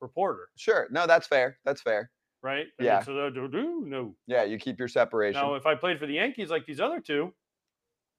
reporter, 0.00 0.48
sure, 0.56 0.86
no, 0.90 1.06
that's 1.06 1.26
fair. 1.26 1.58
That's 1.64 1.82
fair. 1.82 2.10
Right? 2.42 2.66
I 2.78 2.82
Yeah. 2.84 2.96
mean, 2.96 3.04
so 3.04 3.30
do, 3.30 3.48
do, 3.48 3.84
no. 3.86 4.14
Yeah, 4.26 4.44
you 4.44 4.58
keep 4.58 4.78
your 4.78 4.88
separation. 4.88 5.40
Now, 5.40 5.54
if 5.54 5.66
I 5.66 5.74
played 5.74 5.98
for 5.98 6.06
the 6.06 6.14
Yankees 6.14 6.50
like 6.50 6.66
these 6.66 6.80
other 6.80 7.00
two, 7.00 7.32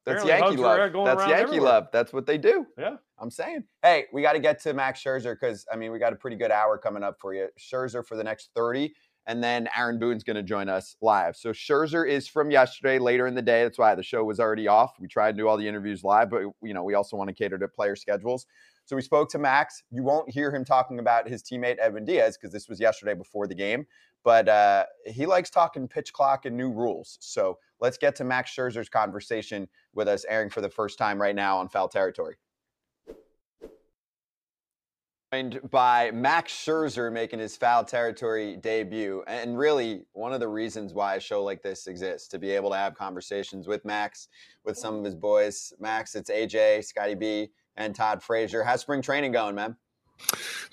That's 0.05 0.25
Yankee 0.25 0.57
love. 0.57 0.91
going 0.93 1.05
That's 1.05 1.27
Yankee 1.27 1.43
everywhere. 1.43 1.71
love. 1.71 1.87
That's 1.93 2.11
what 2.13 2.25
they 2.25 2.37
do. 2.37 2.65
yeah, 2.77 2.97
I'm 3.19 3.29
saying. 3.29 3.63
Hey, 3.83 4.05
we 4.11 4.21
got 4.23 4.33
to 4.33 4.39
get 4.39 4.59
to 4.63 4.73
Max 4.73 5.01
Scherzer 5.03 5.35
because 5.39 5.65
I 5.71 5.75
mean 5.75 5.91
we 5.91 5.99
got 5.99 6.13
a 6.13 6.15
pretty 6.15 6.37
good 6.37 6.51
hour 6.51 6.77
coming 6.77 7.03
up 7.03 7.17
for 7.19 7.33
you. 7.35 7.49
Scherzer 7.59 8.03
for 8.05 8.15
the 8.17 8.23
next 8.23 8.49
30, 8.55 8.95
and 9.27 9.43
then 9.43 9.69
Aaron 9.77 9.99
Boone's 9.99 10.23
going 10.23 10.37
to 10.37 10.43
join 10.43 10.69
us 10.69 10.95
live. 11.01 11.35
So 11.35 11.51
Scherzer 11.51 12.07
is 12.07 12.27
from 12.27 12.49
yesterday, 12.49 12.97
later 12.97 13.27
in 13.27 13.35
the 13.35 13.43
day. 13.43 13.61
That's 13.63 13.77
why 13.77 13.93
the 13.93 14.01
show 14.01 14.23
was 14.23 14.39
already 14.39 14.67
off. 14.67 14.95
We 14.99 15.07
tried 15.07 15.33
to 15.33 15.37
do 15.37 15.47
all 15.47 15.57
the 15.57 15.67
interviews 15.67 16.03
live, 16.03 16.31
but 16.31 16.41
you 16.63 16.73
know 16.73 16.83
we 16.83 16.95
also 16.95 17.15
want 17.15 17.27
to 17.27 17.33
cater 17.35 17.59
to 17.59 17.67
player 17.67 17.95
schedules. 17.95 18.47
So 18.85 18.95
we 18.95 19.03
spoke 19.03 19.29
to 19.29 19.37
Max. 19.39 19.83
You 19.91 20.01
won't 20.03 20.31
hear 20.31 20.51
him 20.53 20.65
talking 20.65 20.97
about 20.97 21.29
his 21.29 21.43
teammate 21.43 21.77
Edwin 21.79 22.03
Diaz 22.03 22.35
because 22.35 22.51
this 22.51 22.67
was 22.67 22.79
yesterday 22.79 23.13
before 23.13 23.45
the 23.45 23.53
game. 23.55 23.85
But 24.23 24.47
uh, 24.47 24.85
he 25.05 25.25
likes 25.25 25.49
talking 25.49 25.87
pitch 25.87 26.13
clock 26.13 26.45
and 26.45 26.55
new 26.55 26.71
rules. 26.71 27.17
So 27.21 27.57
let's 27.79 27.97
get 27.97 28.15
to 28.17 28.23
Max 28.23 28.55
Scherzer's 28.55 28.89
conversation 28.89 29.67
with 29.93 30.07
us, 30.07 30.25
airing 30.29 30.49
for 30.49 30.61
the 30.61 30.69
first 30.69 30.97
time 30.97 31.19
right 31.21 31.35
now 31.35 31.57
on 31.57 31.69
Foul 31.69 31.87
Territory. 31.87 32.35
Joined 35.33 35.61
by 35.71 36.11
Max 36.11 36.51
Scherzer 36.51 37.09
making 37.09 37.39
his 37.39 37.55
Foul 37.55 37.85
Territory 37.85 38.57
debut. 38.57 39.23
And 39.27 39.57
really, 39.57 40.03
one 40.11 40.33
of 40.33 40.41
the 40.41 40.47
reasons 40.49 40.93
why 40.93 41.15
a 41.15 41.19
show 41.21 41.41
like 41.41 41.61
this 41.61 41.87
exists 41.87 42.27
to 42.29 42.37
be 42.37 42.51
able 42.51 42.69
to 42.71 42.75
have 42.75 42.95
conversations 42.95 43.65
with 43.65 43.85
Max, 43.85 44.27
with 44.65 44.77
some 44.77 44.95
of 44.95 45.05
his 45.05 45.15
boys. 45.15 45.71
Max, 45.79 46.15
it's 46.15 46.29
AJ, 46.29 46.83
Scotty 46.83 47.15
B, 47.15 47.51
and 47.77 47.95
Todd 47.95 48.21
Frazier. 48.21 48.61
How's 48.61 48.81
spring 48.81 49.01
training 49.01 49.31
going, 49.31 49.55
man? 49.55 49.77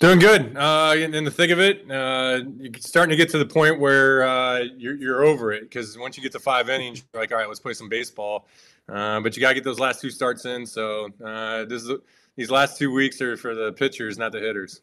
Doing 0.01 0.19
good. 0.21 0.57
Uh, 0.57 0.95
in, 0.97 1.25
the 1.25 1.31
thick 1.31 1.51
of 1.51 1.59
it, 1.59 1.91
uh, 1.91 2.45
you're 2.59 2.73
starting 2.79 3.11
to 3.11 3.17
get 3.17 3.31
to 3.31 3.39
the 3.39 3.47
point 3.47 3.81
where 3.81 4.23
uh, 4.23 4.61
you're, 4.77 4.95
you're 4.95 5.25
over 5.25 5.53
it 5.53 5.63
because 5.63 5.99
once 5.99 6.17
you 6.17 6.23
get 6.23 6.31
to 6.33 6.39
five 6.39 6.69
innings, 6.69 7.03
you're 7.13 7.21
like, 7.21 7.33
all 7.33 7.39
right, 7.39 7.49
let's 7.49 7.61
play 7.61 7.73
some 7.73 7.89
baseball. 7.89 8.47
Uh, 8.89 9.21
but 9.21 9.37
you 9.37 9.41
got 9.41 9.49
to 9.49 9.55
get 9.55 9.65
those 9.65 9.81
last 9.81 10.01
two 10.01 10.11
starts 10.11 10.45
in. 10.45 10.65
So 10.65 11.09
uh, 11.25 11.65
this 11.65 11.83
is, 11.83 11.99
these 12.37 12.51
last 12.51 12.79
two 12.79 12.93
weeks 12.93 13.21
are 13.21 13.37
for 13.37 13.55
the 13.55 13.73
pitchers, 13.73 14.19
not 14.19 14.31
the 14.31 14.39
hitters. 14.39 14.83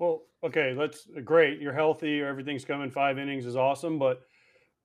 Well, 0.00 0.22
okay, 0.42 0.74
let's 0.76 1.06
great. 1.24 1.60
You're 1.60 1.72
healthy. 1.72 2.20
Everything's 2.20 2.64
coming. 2.64 2.90
Five 2.90 3.18
innings 3.18 3.46
is 3.46 3.56
awesome, 3.56 3.98
but 3.98 4.22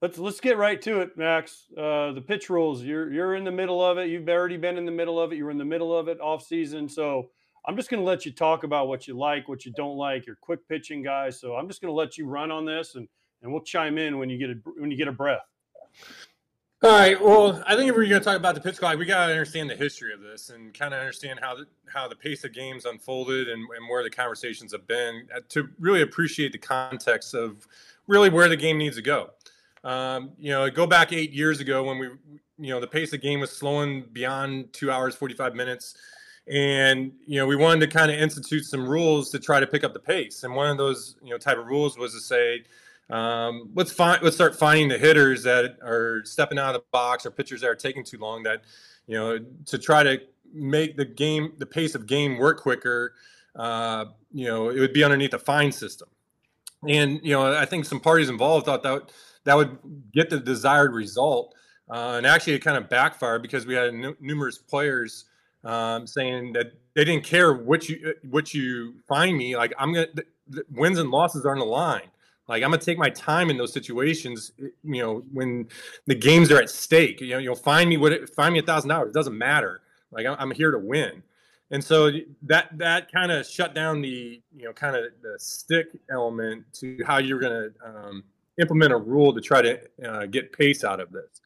let's 0.02 0.18
let's 0.18 0.40
get 0.40 0.58
right 0.58 0.82
to 0.84 1.02
it, 1.02 1.18
Max. 1.18 1.66
Uh, 1.76 2.12
the 2.12 2.24
pitch 2.26 2.50
rules. 2.50 2.84
You're 2.84 3.12
you're 3.12 3.36
in 3.36 3.44
the 3.44 3.52
middle 3.52 3.84
of 3.84 3.98
it. 3.98 4.10
You've 4.10 4.30
already 4.30 4.58
been 4.58 4.78
in 4.78 4.86
the 4.86 4.92
middle 4.92 5.20
of 5.20 5.32
it. 5.32 5.38
You 5.38 5.46
were 5.46 5.52
in 5.52 5.58
the 5.58 5.66
middle 5.66 5.98
of 5.98 6.08
it 6.08 6.20
off 6.20 6.46
season. 6.46 6.88
So 6.88 7.30
I'm 7.66 7.76
just 7.76 7.90
going 7.90 8.02
to 8.02 8.06
let 8.06 8.26
you 8.26 8.32
talk 8.32 8.64
about 8.64 8.88
what 8.88 9.08
you 9.08 9.18
like, 9.18 9.48
what 9.48 9.66
you 9.66 9.72
don't 9.72 9.98
like. 9.98 10.26
You're 10.26 10.36
quick 10.36 10.68
pitching 10.68 11.02
guys, 11.02 11.40
so 11.40 11.56
I'm 11.56 11.68
just 11.68 11.82
going 11.82 11.92
to 11.92 11.96
let 11.96 12.18
you 12.18 12.28
run 12.28 12.52
on 12.52 12.66
this, 12.66 12.96
and 12.96 13.08
and 13.42 13.52
we'll 13.52 13.62
chime 13.62 13.98
in 13.98 14.18
when 14.18 14.30
you 14.30 14.38
get 14.38 14.50
a 14.50 14.56
when 14.78 14.92
you 14.92 14.98
get 14.98 15.08
a 15.08 15.12
breath. 15.12 15.46
All 16.84 16.92
right. 16.92 17.22
Well, 17.22 17.64
I 17.66 17.78
think 17.78 17.90
if 17.90 17.96
we're 17.96 18.10
going 18.10 18.20
to 18.20 18.26
talk 18.26 18.36
about 18.36 18.56
the 18.56 18.62
pitch 18.62 18.78
clock, 18.78 18.98
we 18.98 19.06
got 19.06 19.28
to 19.28 19.32
understand 19.32 19.70
the 19.70 19.76
history 19.76 20.14
of 20.14 20.20
this 20.20 20.50
and 20.50 20.74
kind 20.74 20.94
of 20.94 21.00
understand 21.00 21.40
how 21.42 21.56
the, 21.56 21.66
how 21.88 22.10
the 22.10 22.16
pace 22.16 22.44
of 22.44 22.52
games 22.52 22.84
unfolded 22.84 23.48
and, 23.48 23.62
and 23.62 23.90
where 23.90 24.04
the 24.04 24.10
conversations 24.10 24.74
have 24.74 24.86
been 24.86 25.26
uh, 25.34 25.40
to 25.48 25.70
really 25.80 26.02
appreciate 26.02 26.52
the 26.52 26.58
context 26.58 27.34
of 27.34 27.66
really 28.08 28.30
where 28.30 28.50
the 28.50 28.58
game 28.58 28.78
needs 28.78 28.98
to 28.98 29.02
go. 29.02 29.30
Um, 29.86 30.32
you 30.38 30.52
know, 30.52 30.70
go 30.70 30.86
back 30.86 31.14
eight 31.14 31.32
years 31.32 31.62
ago 31.62 31.84
when 31.84 32.00
we, 32.00 32.08
you 32.58 32.74
know, 32.74 32.82
the 32.82 32.88
pace 32.88 33.14
of 33.14 33.22
game 33.22 33.40
was 33.40 33.52
slowing 33.52 34.04
beyond 34.12 34.74
two 34.74 34.92
hours, 34.92 35.16
45 35.16 35.56
minutes. 35.56 35.96
And, 36.48 37.14
you 37.26 37.40
know, 37.40 37.48
we 37.48 37.56
wanted 37.56 37.80
to 37.82 37.88
kind 37.88 38.12
of 38.12 38.18
institute 38.18 38.66
some 38.66 38.88
rules 38.88 39.30
to 39.32 39.40
try 39.40 39.60
to 39.60 39.68
pick 39.68 39.84
up 39.84 39.94
the 39.94 40.00
pace. 40.00 40.44
And 40.44 40.54
one 40.56 40.70
of 40.70 40.78
those, 40.78 41.16
you 41.24 41.30
know, 41.30 41.38
type 41.38 41.58
of 41.58 41.68
rules 41.68 41.98
was 41.98 42.14
to 42.14 42.20
say, 42.20 42.64
um, 43.10 43.70
let's 43.76 43.92
find 43.92 44.22
let's 44.24 44.36
start 44.36 44.58
finding 44.58 44.88
the 44.88 44.98
hitters 44.98 45.44
that 45.44 45.78
are 45.84 46.22
stepping 46.26 46.58
out 46.58 46.74
of 46.76 46.82
the 46.82 46.86
box 46.92 47.26
or 47.26 47.32
pitchers 47.32 47.62
that 47.62 47.68
are 47.68 47.76
taking 47.76 48.04
too 48.04 48.18
long 48.18 48.44
that 48.44 48.64
you 49.08 49.18
know 49.18 49.40
to 49.66 49.78
try 49.78 50.04
to 50.04 50.20
make 50.54 50.96
the 50.96 51.06
game 51.06 51.54
the 51.58 51.66
pace 51.66 51.96
of 51.96 52.08
game 52.08 52.38
work 52.38 52.62
quicker 52.62 53.14
uh, 53.56 54.06
you 54.32 54.48
know 54.48 54.70
it 54.70 54.80
would 54.80 54.94
be 54.94 55.04
underneath 55.04 55.34
a 55.34 55.40
fine 55.40 55.72
system 55.72 56.08
and 56.88 57.20
you 57.24 57.34
know 57.34 57.54
i 57.56 57.66
think 57.66 57.86
some 57.86 58.00
parties 58.00 58.30
involved 58.30 58.66
thought 58.66 58.84
that 58.84 59.12
that 59.44 59.56
would 59.56 59.78
get 60.14 60.30
the 60.30 60.40
desired 60.40 60.94
result 60.94 61.54
uh, 61.90 62.14
and 62.18 62.26
actually 62.26 62.54
it 62.54 62.60
kind 62.60 62.78
of 62.78 62.90
backfired 62.90 63.42
because 63.42 63.66
we 63.66 63.74
had 63.74 63.94
nu- 63.94 64.16
numerous 64.22 64.58
players 64.58 65.26
um, 65.64 66.06
saying 66.06 66.54
that 66.54 66.74
they 66.96 67.06
didn't 67.06 67.24
care 67.24 67.54
what 67.54 67.88
you 67.90 68.14
what 68.30 68.54
you 68.54 68.96
find 69.08 69.38
me 69.38 69.56
like 69.56 69.74
i'm 69.80 69.94
gonna 69.94 70.08
wins 70.72 71.00
and 71.00 71.10
losses 71.10 71.46
are 71.46 71.52
on 71.52 71.60
the 71.60 71.66
line 71.66 72.10
like 72.48 72.62
I'm 72.64 72.72
gonna 72.72 72.82
take 72.82 72.98
my 72.98 73.10
time 73.10 73.50
in 73.50 73.58
those 73.58 73.72
situations. 73.72 74.52
You 74.58 74.74
know, 74.84 75.24
when 75.32 75.68
the 76.08 76.16
games 76.16 76.52
are 76.52 76.62
at 76.62 76.70
stake. 76.70 77.22
You 77.22 77.30
know, 77.30 77.38
you'll 77.38 77.56
find 77.56 77.90
me 77.90 77.98
what 77.98 78.30
find 78.36 78.54
me 78.54 78.60
a 78.60 78.64
thousand 78.64 78.90
dollars. 78.90 79.10
It 79.10 79.14
doesn't 79.14 79.38
matter. 79.38 79.82
Like 80.12 80.26
I'm, 80.26 80.36
I'm 80.40 80.52
here 80.52 80.72
to 80.72 80.80
win. 80.80 81.24
And 81.72 81.84
so 81.84 82.12
that 82.44 82.78
that 82.78 83.12
kind 83.12 83.32
of 83.32 83.48
shut 83.48 83.74
down 83.74 84.02
the 84.02 84.42
you 84.56 84.66
know 84.66 84.74
kind 84.74 84.96
of 84.96 85.06
the 85.22 85.40
stick 85.40 85.88
element 86.12 86.66
to 86.74 87.00
how 87.06 87.18
you're 87.18 87.40
gonna 87.40 87.70
um, 87.84 88.24
implement 88.60 88.92
a 88.92 88.98
rule 88.98 89.34
to 89.34 89.42
try 89.42 89.62
to 89.62 89.80
uh, 90.06 90.26
get 90.26 90.52
pace 90.52 90.84
out 90.84 91.00
of 91.00 91.12
this. 91.12 91.42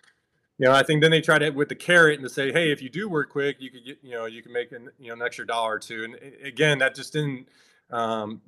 You 0.58 0.66
know, 0.66 0.72
I 0.72 0.82
think 0.82 1.02
then 1.02 1.12
they 1.12 1.22
tried 1.22 1.44
it 1.44 1.54
with 1.54 1.70
the 1.70 1.76
carrot 1.76 2.20
and 2.20 2.28
to 2.28 2.34
say, 2.34 2.52
hey, 2.52 2.72
if 2.72 2.82
you 2.82 2.90
do 2.90 3.08
work 3.08 3.30
quick, 3.30 3.58
you 3.60 3.70
could 3.70 3.86
get 3.86 4.00
you 4.02 4.12
know 4.12 4.26
you 4.26 4.42
can 4.42 4.52
make 4.52 4.72
an 4.72 4.90
you 5.00 5.10
know 5.10 5.14
an 5.14 5.22
extra 5.22 5.46
dollar 5.46 5.76
or 5.76 5.80
two. 5.80 6.04
And 6.04 6.18
again, 6.44 6.80
that 6.80 6.96
just 6.96 7.14
didn't 7.14 7.48
um, 7.92 8.42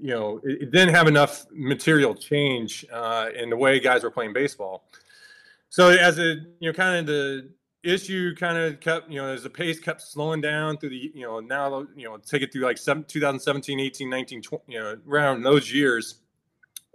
you 0.00 0.10
know, 0.10 0.40
it, 0.42 0.62
it 0.62 0.70
didn't 0.70 0.94
have 0.94 1.06
enough 1.06 1.46
material 1.52 2.14
change 2.14 2.84
uh, 2.92 3.28
in 3.34 3.50
the 3.50 3.56
way 3.56 3.78
guys 3.80 4.02
were 4.02 4.10
playing 4.10 4.32
baseball. 4.32 4.84
So 5.68 5.90
as 5.90 6.18
a 6.18 6.36
you 6.60 6.68
know, 6.68 6.72
kind 6.72 6.98
of 6.98 7.06
the 7.06 7.50
issue 7.82 8.34
kind 8.36 8.56
of 8.56 8.78
kept 8.80 9.10
you 9.10 9.20
know 9.20 9.28
as 9.28 9.42
the 9.42 9.50
pace 9.50 9.80
kept 9.80 10.00
slowing 10.00 10.40
down 10.40 10.76
through 10.76 10.90
the 10.90 11.10
you 11.14 11.22
know 11.22 11.40
now 11.40 11.84
you 11.96 12.04
know 12.04 12.16
take 12.16 12.42
it 12.42 12.52
through 12.52 12.62
like 12.62 12.78
seven, 12.78 13.04
2017 13.04 13.80
18 13.80 14.08
19 14.08 14.42
20, 14.42 14.64
you 14.68 14.78
know 14.78 14.96
around 15.08 15.42
those 15.42 15.72
years 15.72 16.20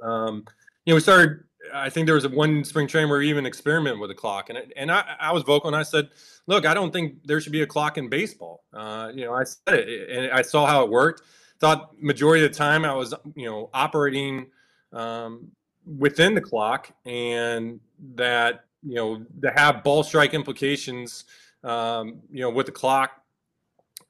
um 0.01 0.45
you 0.86 0.91
know 0.91 0.95
we 0.95 1.01
started 1.01 1.43
i 1.74 1.89
think 1.89 2.05
there 2.05 2.15
was 2.15 2.28
one 2.28 2.63
spring 2.63 2.88
training 2.88 3.09
where 3.09 3.20
we 3.20 3.30
even 3.30 3.45
experimented 3.45 3.99
with 3.99 4.11
a 4.11 4.15
clock 4.15 4.49
and 4.49 4.59
and 4.76 4.91
i 4.91 5.15
i 5.20 5.32
was 5.32 5.43
vocal 5.43 5.68
and 5.68 5.76
i 5.76 5.84
said 5.84 6.09
look 6.47 6.65
i 6.65 6.74
don't 6.74 6.91
think 6.91 7.15
there 7.26 7.39
should 7.41 7.51
be 7.51 7.61
a 7.61 7.68
clock 7.68 7.97
in 7.97 8.09
baseball 8.09 8.63
uh 8.74 9.11
you 9.13 9.26
know 9.26 9.34
i 9.34 9.43
said 9.43 9.80
it 9.80 10.09
and 10.09 10.32
i 10.32 10.41
saw 10.41 10.65
how 10.65 10.84
it 10.84 10.89
worked 10.89 11.22
thought 11.59 12.01
majority 12.01 12.45
of 12.45 12.51
the 12.51 12.57
time 12.57 12.86
I 12.86 12.93
was, 12.93 13.13
you 13.36 13.45
know, 13.45 13.70
operating 13.74 14.47
um, 14.93 15.51
within 15.97 16.34
the 16.36 16.41
clock, 16.41 16.91
and 17.05 17.80
that 18.15 18.65
you 18.84 18.95
know 18.95 19.26
to 19.41 19.51
have 19.51 19.84
ball 19.84 20.03
strike 20.03 20.34
implications, 20.34 21.26
um, 21.63 22.22
you 22.32 22.41
know, 22.41 22.49
with 22.49 22.68
the 22.68 22.72
clock, 22.72 23.22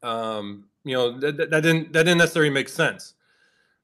um, 0.04 0.66
you 0.84 0.96
know, 0.96 1.20
that, 1.20 1.38
that 1.38 1.62
didn't 1.62 1.94
that 1.94 2.04
didn't 2.04 2.18
necessarily 2.18 2.52
make 2.52 2.70
sense. 2.70 3.14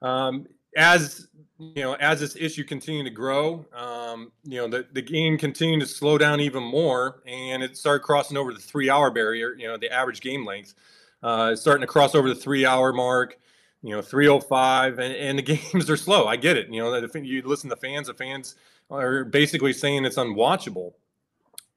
Um, 0.01 0.47
as 0.77 1.27
you 1.57 1.83
know, 1.83 1.93
as 1.93 2.19
this 2.19 2.35
issue 2.35 2.63
continued 2.63 3.05
to 3.05 3.09
grow, 3.09 3.65
um, 3.73 4.31
you 4.43 4.57
know, 4.57 4.67
the, 4.67 4.85
the 4.91 5.01
game 5.01 5.37
continued 5.37 5.79
to 5.79 5.87
slow 5.87 6.17
down 6.17 6.39
even 6.39 6.63
more, 6.63 7.21
and 7.25 7.63
it 7.63 7.77
started 7.77 8.03
crossing 8.03 8.37
over 8.37 8.53
the 8.53 8.59
three-hour 8.59 9.11
barrier. 9.11 9.53
You 9.57 9.67
know, 9.67 9.77
the 9.77 9.91
average 9.91 10.21
game 10.21 10.45
length. 10.45 10.73
Uh, 11.21 11.55
starting 11.55 11.79
to 11.79 11.87
cross 11.87 12.15
over 12.15 12.27
the 12.27 12.35
three-hour 12.35 12.91
mark 12.91 13.37
you 13.83 13.91
know 13.91 14.01
305 14.01 14.97
and, 14.99 15.13
and 15.13 15.37
the 15.37 15.41
games 15.57 15.89
are 15.89 15.97
slow 15.97 16.25
i 16.25 16.35
get 16.35 16.57
it 16.57 16.69
you 16.69 16.81
know 16.81 16.95
you 17.15 17.41
listen 17.43 17.69
to 17.69 17.75
fans 17.75 18.07
the 18.07 18.13
fans 18.13 18.55
are 18.89 19.25
basically 19.25 19.73
saying 19.73 20.05
it's 20.05 20.17
unwatchable 20.17 20.93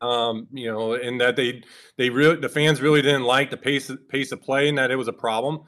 um, 0.01 0.47
you 0.53 0.71
know 0.71 0.95
and 0.95 1.21
that 1.21 1.37
they 1.37 1.63
they 1.97 2.11
really 2.11 2.37
the 2.37 2.49
fans 2.49 2.81
really 2.81 3.03
didn't 3.03 3.25
like 3.25 3.51
the 3.51 3.57
pace 3.57 3.91
pace 4.09 4.33
of 4.33 4.41
play 4.41 4.69
and 4.69 4.79
that 4.79 4.91
it 4.91 4.97
was 4.97 5.09
a 5.09 5.13
problem 5.13 5.63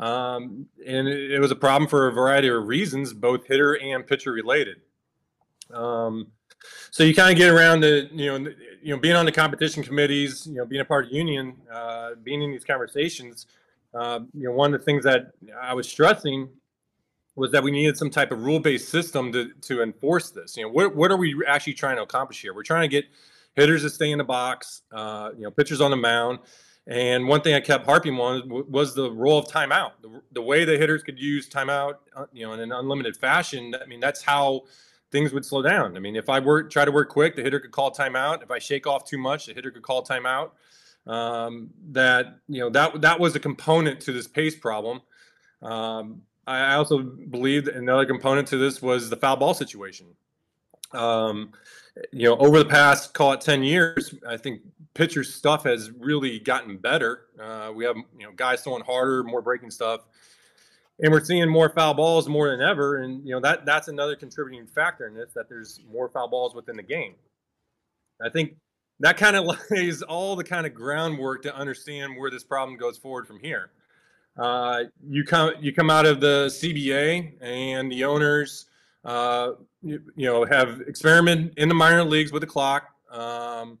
um, 0.00 0.66
and 0.86 1.06
it, 1.06 1.32
it 1.32 1.40
was 1.40 1.50
a 1.50 1.56
problem 1.56 1.88
for 1.88 2.08
a 2.08 2.12
variety 2.12 2.48
of 2.48 2.66
reasons 2.66 3.12
both 3.12 3.46
hitter 3.46 3.74
and 3.74 4.06
pitcher 4.06 4.32
related 4.32 4.80
um, 5.72 6.26
so 6.90 7.04
you 7.04 7.14
kind 7.14 7.30
of 7.30 7.38
get 7.38 7.50
around 7.50 7.80
the 7.80 8.08
you 8.12 8.26
know 8.26 8.50
you 8.82 8.94
know 8.94 9.00
being 9.00 9.16
on 9.16 9.24
the 9.24 9.32
competition 9.32 9.82
committees 9.82 10.46
you 10.46 10.54
know 10.54 10.64
being 10.64 10.82
a 10.82 10.84
part 10.84 11.06
of 11.06 11.12
union 11.12 11.56
uh, 11.72 12.10
being 12.24 12.42
in 12.42 12.50
these 12.50 12.64
conversations 12.64 13.46
uh, 13.94 14.20
you 14.34 14.44
know, 14.44 14.52
one 14.52 14.72
of 14.72 14.80
the 14.80 14.84
things 14.84 15.04
that 15.04 15.32
I 15.60 15.74
was 15.74 15.88
stressing 15.88 16.48
was 17.36 17.50
that 17.52 17.62
we 17.62 17.70
needed 17.70 17.96
some 17.96 18.10
type 18.10 18.32
of 18.32 18.42
rule-based 18.44 18.88
system 18.88 19.32
to 19.32 19.50
to 19.62 19.82
enforce 19.82 20.30
this. 20.30 20.56
You 20.56 20.64
know, 20.64 20.70
what 20.70 20.94
what 20.94 21.10
are 21.10 21.16
we 21.16 21.42
actually 21.46 21.74
trying 21.74 21.96
to 21.96 22.02
accomplish 22.02 22.40
here? 22.40 22.54
We're 22.54 22.62
trying 22.62 22.88
to 22.88 22.88
get 22.88 23.06
hitters 23.54 23.82
to 23.82 23.90
stay 23.90 24.12
in 24.12 24.18
the 24.18 24.24
box, 24.24 24.82
uh, 24.92 25.30
you 25.36 25.42
know, 25.42 25.50
pitchers 25.50 25.80
on 25.80 25.90
the 25.90 25.96
mound. 25.96 26.38
And 26.90 27.28
one 27.28 27.40
thing 27.40 27.54
I 27.54 27.60
kept 27.60 27.86
harping 27.86 28.18
on 28.18 28.42
was 28.68 28.96
the 28.96 29.12
role 29.12 29.38
of 29.38 29.46
timeout. 29.46 29.92
The, 30.02 30.20
the 30.32 30.42
way 30.42 30.64
the 30.64 30.76
hitters 30.76 31.04
could 31.04 31.20
use 31.20 31.48
timeout, 31.48 31.94
uh, 32.16 32.26
you 32.32 32.44
know, 32.44 32.52
in 32.52 32.58
an 32.58 32.72
unlimited 32.72 33.16
fashion. 33.16 33.76
I 33.80 33.86
mean, 33.86 34.00
that's 34.00 34.22
how 34.22 34.62
things 35.12 35.32
would 35.32 35.44
slow 35.44 35.62
down. 35.62 35.96
I 35.96 36.00
mean, 36.00 36.16
if 36.16 36.28
I 36.28 36.40
work, 36.40 36.68
try 36.68 36.84
to 36.84 36.90
work 36.90 37.08
quick, 37.08 37.36
the 37.36 37.42
hitter 37.42 37.60
could 37.60 37.70
call 37.70 37.92
timeout. 37.92 38.42
If 38.42 38.50
I 38.50 38.58
shake 38.58 38.88
off 38.88 39.04
too 39.04 39.18
much, 39.18 39.46
the 39.46 39.54
hitter 39.54 39.70
could 39.70 39.82
call 39.82 40.04
timeout. 40.04 40.50
Um, 41.06 41.70
that 41.92 42.40
you 42.48 42.60
know 42.60 42.70
that 42.70 43.00
that 43.00 43.18
was 43.18 43.34
a 43.34 43.40
component 43.40 44.00
to 44.00 44.12
this 44.12 44.26
pace 44.26 44.56
problem. 44.56 45.00
Um, 45.62 46.22
I 46.46 46.74
also 46.74 46.98
believe 47.02 47.68
another 47.68 48.04
component 48.04 48.48
to 48.48 48.58
this 48.58 48.82
was 48.82 49.08
the 49.08 49.16
foul 49.16 49.36
ball 49.36 49.54
situation. 49.54 50.08
Um, 50.92 51.52
you 52.12 52.28
know, 52.28 52.36
over 52.36 52.58
the 52.58 52.68
past 52.68 53.14
call 53.14 53.32
it 53.32 53.40
ten 53.40 53.62
years, 53.62 54.14
I 54.28 54.36
think 54.36 54.60
pitcher 54.94 55.24
stuff 55.24 55.64
has 55.64 55.90
really 55.98 56.38
gotten 56.38 56.76
better. 56.76 57.26
Uh, 57.40 57.72
we 57.74 57.84
have 57.84 57.96
you 57.96 58.26
know 58.26 58.32
guys 58.34 58.62
throwing 58.62 58.84
harder, 58.84 59.22
more 59.22 59.42
breaking 59.42 59.70
stuff 59.70 60.00
and 61.02 61.12
we're 61.12 61.24
seeing 61.24 61.48
more 61.48 61.68
foul 61.70 61.94
balls 61.94 62.28
more 62.28 62.50
than 62.50 62.60
ever 62.60 62.96
and 62.98 63.26
you 63.26 63.32
know 63.34 63.40
that 63.40 63.64
that's 63.64 63.88
another 63.88 64.14
contributing 64.16 64.66
factor 64.66 65.06
in 65.06 65.14
this 65.14 65.32
that 65.34 65.48
there's 65.48 65.80
more 65.90 66.08
foul 66.08 66.28
balls 66.28 66.54
within 66.54 66.76
the 66.76 66.82
game 66.82 67.14
i 68.22 68.28
think 68.28 68.54
that 69.00 69.16
kind 69.16 69.36
of 69.36 69.56
lays 69.70 70.02
all 70.02 70.36
the 70.36 70.44
kind 70.44 70.66
of 70.66 70.74
groundwork 70.74 71.42
to 71.42 71.54
understand 71.54 72.16
where 72.16 72.30
this 72.30 72.44
problem 72.44 72.78
goes 72.78 72.98
forward 72.98 73.26
from 73.26 73.40
here 73.40 73.70
uh, 74.38 74.84
you 75.06 75.24
come 75.24 75.52
you 75.60 75.72
come 75.72 75.90
out 75.90 76.06
of 76.06 76.20
the 76.20 76.46
cba 76.46 77.32
and 77.40 77.90
the 77.90 78.04
owners 78.04 78.66
uh, 79.04 79.52
you, 79.82 80.00
you, 80.14 80.26
know 80.26 80.44
have 80.44 80.82
experimented 80.82 81.52
in 81.56 81.68
the 81.68 81.74
minor 81.74 82.04
leagues 82.04 82.32
with 82.32 82.40
the 82.40 82.46
clock 82.46 82.90
um, 83.10 83.78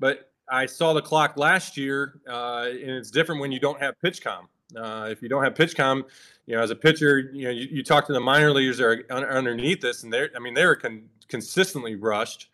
but 0.00 0.31
i 0.52 0.66
saw 0.66 0.92
the 0.92 1.02
clock 1.02 1.36
last 1.36 1.76
year 1.76 2.20
uh, 2.28 2.66
and 2.68 2.90
it's 2.90 3.10
different 3.10 3.40
when 3.40 3.50
you 3.50 3.58
don't 3.58 3.80
have 3.80 3.94
PitchCom 4.04 4.46
uh, 4.76 5.08
if 5.10 5.22
you 5.22 5.28
don't 5.28 5.44
have 5.44 5.54
PitchCom, 5.54 6.04
you 6.46 6.56
know, 6.56 6.62
as 6.62 6.70
a 6.70 6.76
pitcher, 6.76 7.30
you 7.32 7.44
know, 7.44 7.50
you, 7.50 7.68
you 7.70 7.82
talk 7.82 8.06
to 8.06 8.12
the 8.12 8.20
minor 8.20 8.52
leaguers 8.52 8.78
that 8.78 8.84
are 8.84 9.04
un- 9.10 9.24
underneath 9.24 9.80
this, 9.80 10.02
and 10.02 10.12
they're, 10.12 10.30
I 10.34 10.38
mean, 10.38 10.54
they're 10.54 10.76
con- 10.76 11.08
consistently 11.28 11.96
rushed, 11.96 12.48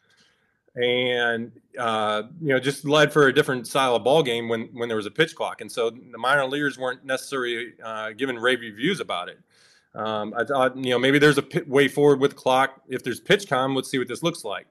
and 0.74 1.52
uh, 1.78 2.24
you 2.40 2.48
know, 2.48 2.60
just 2.60 2.84
led 2.84 3.12
for 3.12 3.28
a 3.28 3.34
different 3.34 3.66
style 3.66 3.96
of 3.96 4.04
ball 4.04 4.22
game 4.22 4.48
when 4.48 4.68
when 4.72 4.88
there 4.88 4.96
was 4.96 5.06
a 5.06 5.10
pitch 5.10 5.34
clock, 5.34 5.60
and 5.60 5.70
so 5.70 5.90
the 5.90 6.18
minor 6.18 6.46
leaguers 6.46 6.78
weren't 6.78 7.04
necessarily 7.04 7.72
uh, 7.82 8.10
giving 8.10 8.36
rave 8.36 8.60
reviews 8.60 9.00
about 9.00 9.28
it. 9.28 9.38
Um, 9.94 10.34
I 10.36 10.44
thought, 10.44 10.76
you 10.76 10.90
know, 10.90 10.98
maybe 10.98 11.18
there's 11.18 11.38
a 11.38 11.44
way 11.66 11.88
forward 11.88 12.20
with 12.20 12.36
clock. 12.36 12.82
If 12.88 13.02
there's 13.02 13.20
pitch 13.20 13.48
com, 13.48 13.74
let's 13.74 13.90
see 13.90 13.98
what 13.98 14.08
this 14.08 14.22
looks 14.22 14.44
like. 14.44 14.66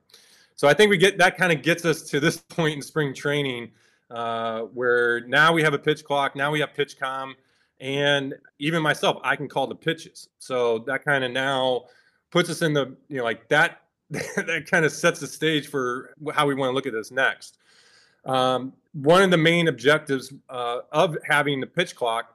So 0.58 0.68
I 0.68 0.74
think 0.74 0.90
we 0.90 0.98
get 0.98 1.18
that 1.20 1.38
kind 1.38 1.54
of 1.54 1.62
gets 1.62 1.86
us 1.86 2.02
to 2.10 2.20
this 2.20 2.38
point 2.50 2.76
in 2.76 2.82
spring 2.82 3.14
training 3.14 3.72
uh, 4.12 4.62
where 4.62 5.22
now 5.22 5.54
we 5.54 5.64
have 5.64 5.74
a 5.74 5.80
pitch 5.80 6.04
clock, 6.04 6.36
now 6.36 6.52
we 6.52 6.60
have 6.60 6.74
pitch 6.74 7.00
com, 7.00 7.36
and 7.80 8.34
even 8.60 8.82
myself, 8.82 9.18
I 9.24 9.36
can 9.36 9.48
call 9.48 9.68
the 9.68 9.76
pitches. 9.76 10.28
So 10.40 10.80
that 10.80 11.06
kind 11.06 11.24
of 11.24 11.32
now 11.32 11.86
puts 12.32 12.50
us 12.50 12.62
in 12.62 12.74
the 12.74 12.98
you 13.08 13.18
know 13.18 13.24
like 13.24 13.48
that. 13.48 13.84
that 14.10 14.68
kind 14.72 14.86
of 14.86 14.92
sets 14.92 15.20
the 15.20 15.28
stage 15.28 15.68
for 15.68 16.14
how 16.34 16.48
we 16.48 16.56
want 16.56 16.70
to 16.70 16.74
look 16.74 16.88
at 16.88 16.94
this 16.94 17.12
next. 17.12 17.58
Um, 18.26 18.74
one 18.94 19.22
of 19.22 19.32
the 19.32 19.38
main 19.38 19.68
objectives 19.68 20.34
uh, 20.50 20.80
of 20.92 21.18
having 21.26 21.60
the 21.60 21.68
pitch 21.68 21.94
clock 21.94 22.34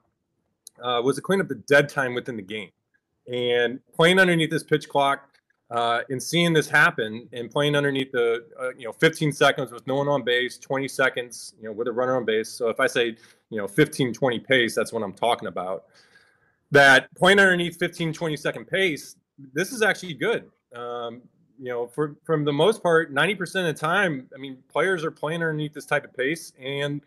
uh, 0.83 1.01
was 1.03 1.17
to 1.17 1.23
clean 1.23 1.41
up 1.41 1.49
the 1.49 1.55
dead 1.55 1.89
time 1.89 2.15
within 2.15 2.37
the 2.37 2.43
game. 2.43 2.71
And 3.33 3.81
playing 3.95 4.19
underneath 4.19 4.51
this 4.51 4.63
pitch 4.63 4.89
clock 4.89 5.32
uh, 5.73 6.03
and 6.11 6.23
seeing 6.23 6.53
this 6.53 6.69
happen 6.69 7.27
and 7.33 7.51
playing 7.51 7.75
underneath 7.75 8.13
the 8.13 8.45
uh, 8.61 8.71
you 8.77 8.85
know 8.85 8.93
15 8.93 9.33
seconds 9.33 9.73
with 9.73 9.87
no 9.87 9.97
one 9.97 10.09
on 10.09 10.23
base 10.23 10.59
20 10.59 10.87
seconds 10.87 11.55
you 11.59 11.65
know 11.65 11.73
with 11.73 11.89
a 11.89 11.93
runner 11.93 12.17
on 12.17 12.25
base. 12.25 12.51
So 12.51 12.69
if 12.69 12.79
i 12.79 12.87
say 12.87 13.17
you 13.49 13.59
know 13.59 13.67
15 13.67 14.13
20 14.13 14.39
pace 14.41 14.75
that's 14.75 14.93
what 14.93 15.03
i'm 15.03 15.15
talking 15.15 15.49
about. 15.49 15.85
That 16.71 17.15
playing 17.15 17.39
underneath 17.39 17.79
15 17.79 18.13
20 18.13 18.37
second 18.37 18.67
pace 18.67 19.17
this 19.55 19.73
is 19.73 19.83
actually 19.83 20.15
good. 20.15 20.51
Um, 20.75 21.23
you 21.59 21.69
know 21.69 21.87
for 21.87 22.17
from 22.25 22.45
the 22.45 22.53
most 22.53 22.83
part 22.83 23.15
90% 23.15 23.41
of 23.41 23.65
the 23.65 23.73
time 23.75 24.29
i 24.35 24.39
mean 24.39 24.59
players 24.69 25.05
are 25.05 25.11
playing 25.11 25.43
underneath 25.43 25.73
this 25.75 25.87
type 25.87 26.05
of 26.05 26.13
pace 26.15 26.53
and 26.61 27.03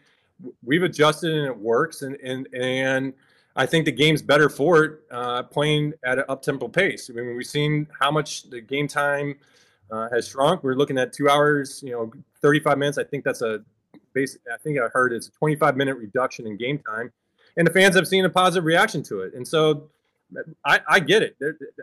we've 0.63 0.83
adjusted 0.83 1.31
and 1.31 1.45
it 1.45 1.57
works 1.57 2.03
and 2.03 2.15
and 2.23 2.47
and 2.53 3.13
I 3.55 3.65
think 3.65 3.85
the 3.85 3.91
game's 3.91 4.21
better 4.21 4.49
for 4.49 4.83
it 4.83 4.99
uh, 5.11 5.43
playing 5.43 5.93
at 6.03 6.19
an 6.19 6.25
up 6.27 6.41
tempo 6.41 6.67
pace. 6.67 7.09
I 7.09 7.13
mean, 7.13 7.35
we've 7.35 7.45
seen 7.45 7.87
how 7.99 8.11
much 8.11 8.49
the 8.49 8.59
game 8.59 8.87
time 8.87 9.35
uh, 9.91 10.09
has 10.11 10.27
shrunk. 10.27 10.63
We're 10.63 10.75
looking 10.75 10.97
at 10.97 11.13
two 11.13 11.29
hours, 11.29 11.81
you 11.83 11.91
know, 11.91 12.11
35 12.41 12.77
minutes. 12.77 12.97
I 12.97 13.03
think 13.03 13.23
that's 13.23 13.41
a 13.41 13.63
base. 14.13 14.37
I 14.51 14.57
think 14.57 14.79
I 14.79 14.87
heard 14.93 15.13
it's 15.13 15.27
a 15.27 15.31
25 15.31 15.77
minute 15.77 15.95
reduction 15.95 16.47
in 16.47 16.57
game 16.57 16.79
time, 16.79 17.11
and 17.57 17.65
the 17.65 17.71
fans 17.71 17.95
have 17.95 18.07
seen 18.07 18.25
a 18.25 18.29
positive 18.29 18.65
reaction 18.65 19.03
to 19.03 19.21
it. 19.21 19.33
And 19.33 19.47
so, 19.47 19.89
I, 20.65 20.81
I 20.89 20.99
get 20.99 21.21
it. 21.21 21.37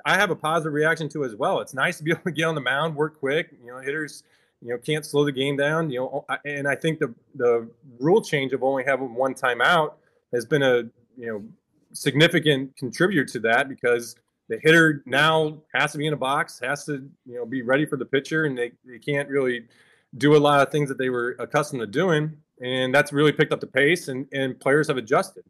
I 0.04 0.16
have 0.16 0.30
a 0.30 0.36
positive 0.36 0.72
reaction 0.72 1.08
to 1.10 1.22
it 1.22 1.26
as 1.26 1.36
well. 1.36 1.60
It's 1.60 1.74
nice 1.74 1.96
to 1.98 2.04
be 2.04 2.10
able 2.12 2.22
to 2.24 2.32
get 2.32 2.44
on 2.44 2.54
the 2.54 2.60
mound, 2.60 2.96
work 2.96 3.18
quick. 3.18 3.50
You 3.64 3.72
know, 3.72 3.78
hitters, 3.78 4.24
you 4.60 4.70
know, 4.70 4.78
can't 4.78 5.06
slow 5.06 5.24
the 5.24 5.32
game 5.32 5.56
down. 5.56 5.90
You 5.90 6.00
know, 6.00 6.26
and 6.44 6.68
I 6.68 6.74
think 6.74 6.98
the 6.98 7.14
the 7.34 7.68
rule 7.98 8.20
change 8.20 8.52
of 8.52 8.62
only 8.62 8.84
having 8.84 9.14
one 9.14 9.34
timeout 9.34 9.94
has 10.34 10.44
been 10.44 10.62
a 10.62 10.82
you 11.16 11.26
know 11.26 11.44
significant 11.92 12.76
contributor 12.76 13.24
to 13.24 13.40
that 13.40 13.68
because 13.68 14.16
the 14.48 14.58
hitter 14.62 15.02
now 15.06 15.62
has 15.74 15.92
to 15.92 15.98
be 15.98 16.06
in 16.06 16.12
a 16.12 16.16
box, 16.16 16.60
has 16.62 16.84
to 16.84 17.08
you 17.26 17.36
know 17.36 17.46
be 17.46 17.62
ready 17.62 17.86
for 17.86 17.96
the 17.96 18.04
pitcher, 18.04 18.44
and 18.44 18.56
they, 18.56 18.72
they 18.84 18.98
can't 18.98 19.28
really 19.28 19.66
do 20.18 20.36
a 20.36 20.38
lot 20.38 20.60
of 20.60 20.70
things 20.70 20.88
that 20.88 20.98
they 20.98 21.10
were 21.10 21.36
accustomed 21.38 21.80
to 21.80 21.86
doing, 21.86 22.36
and 22.60 22.94
that's 22.94 23.12
really 23.12 23.32
picked 23.32 23.52
up 23.52 23.60
the 23.60 23.66
pace, 23.66 24.08
and 24.08 24.26
and 24.32 24.58
players 24.58 24.88
have 24.88 24.96
adjusted. 24.96 25.44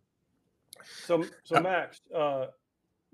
So 1.05 1.25
so 1.45 1.61
Max, 1.61 2.01
uh, 2.15 2.47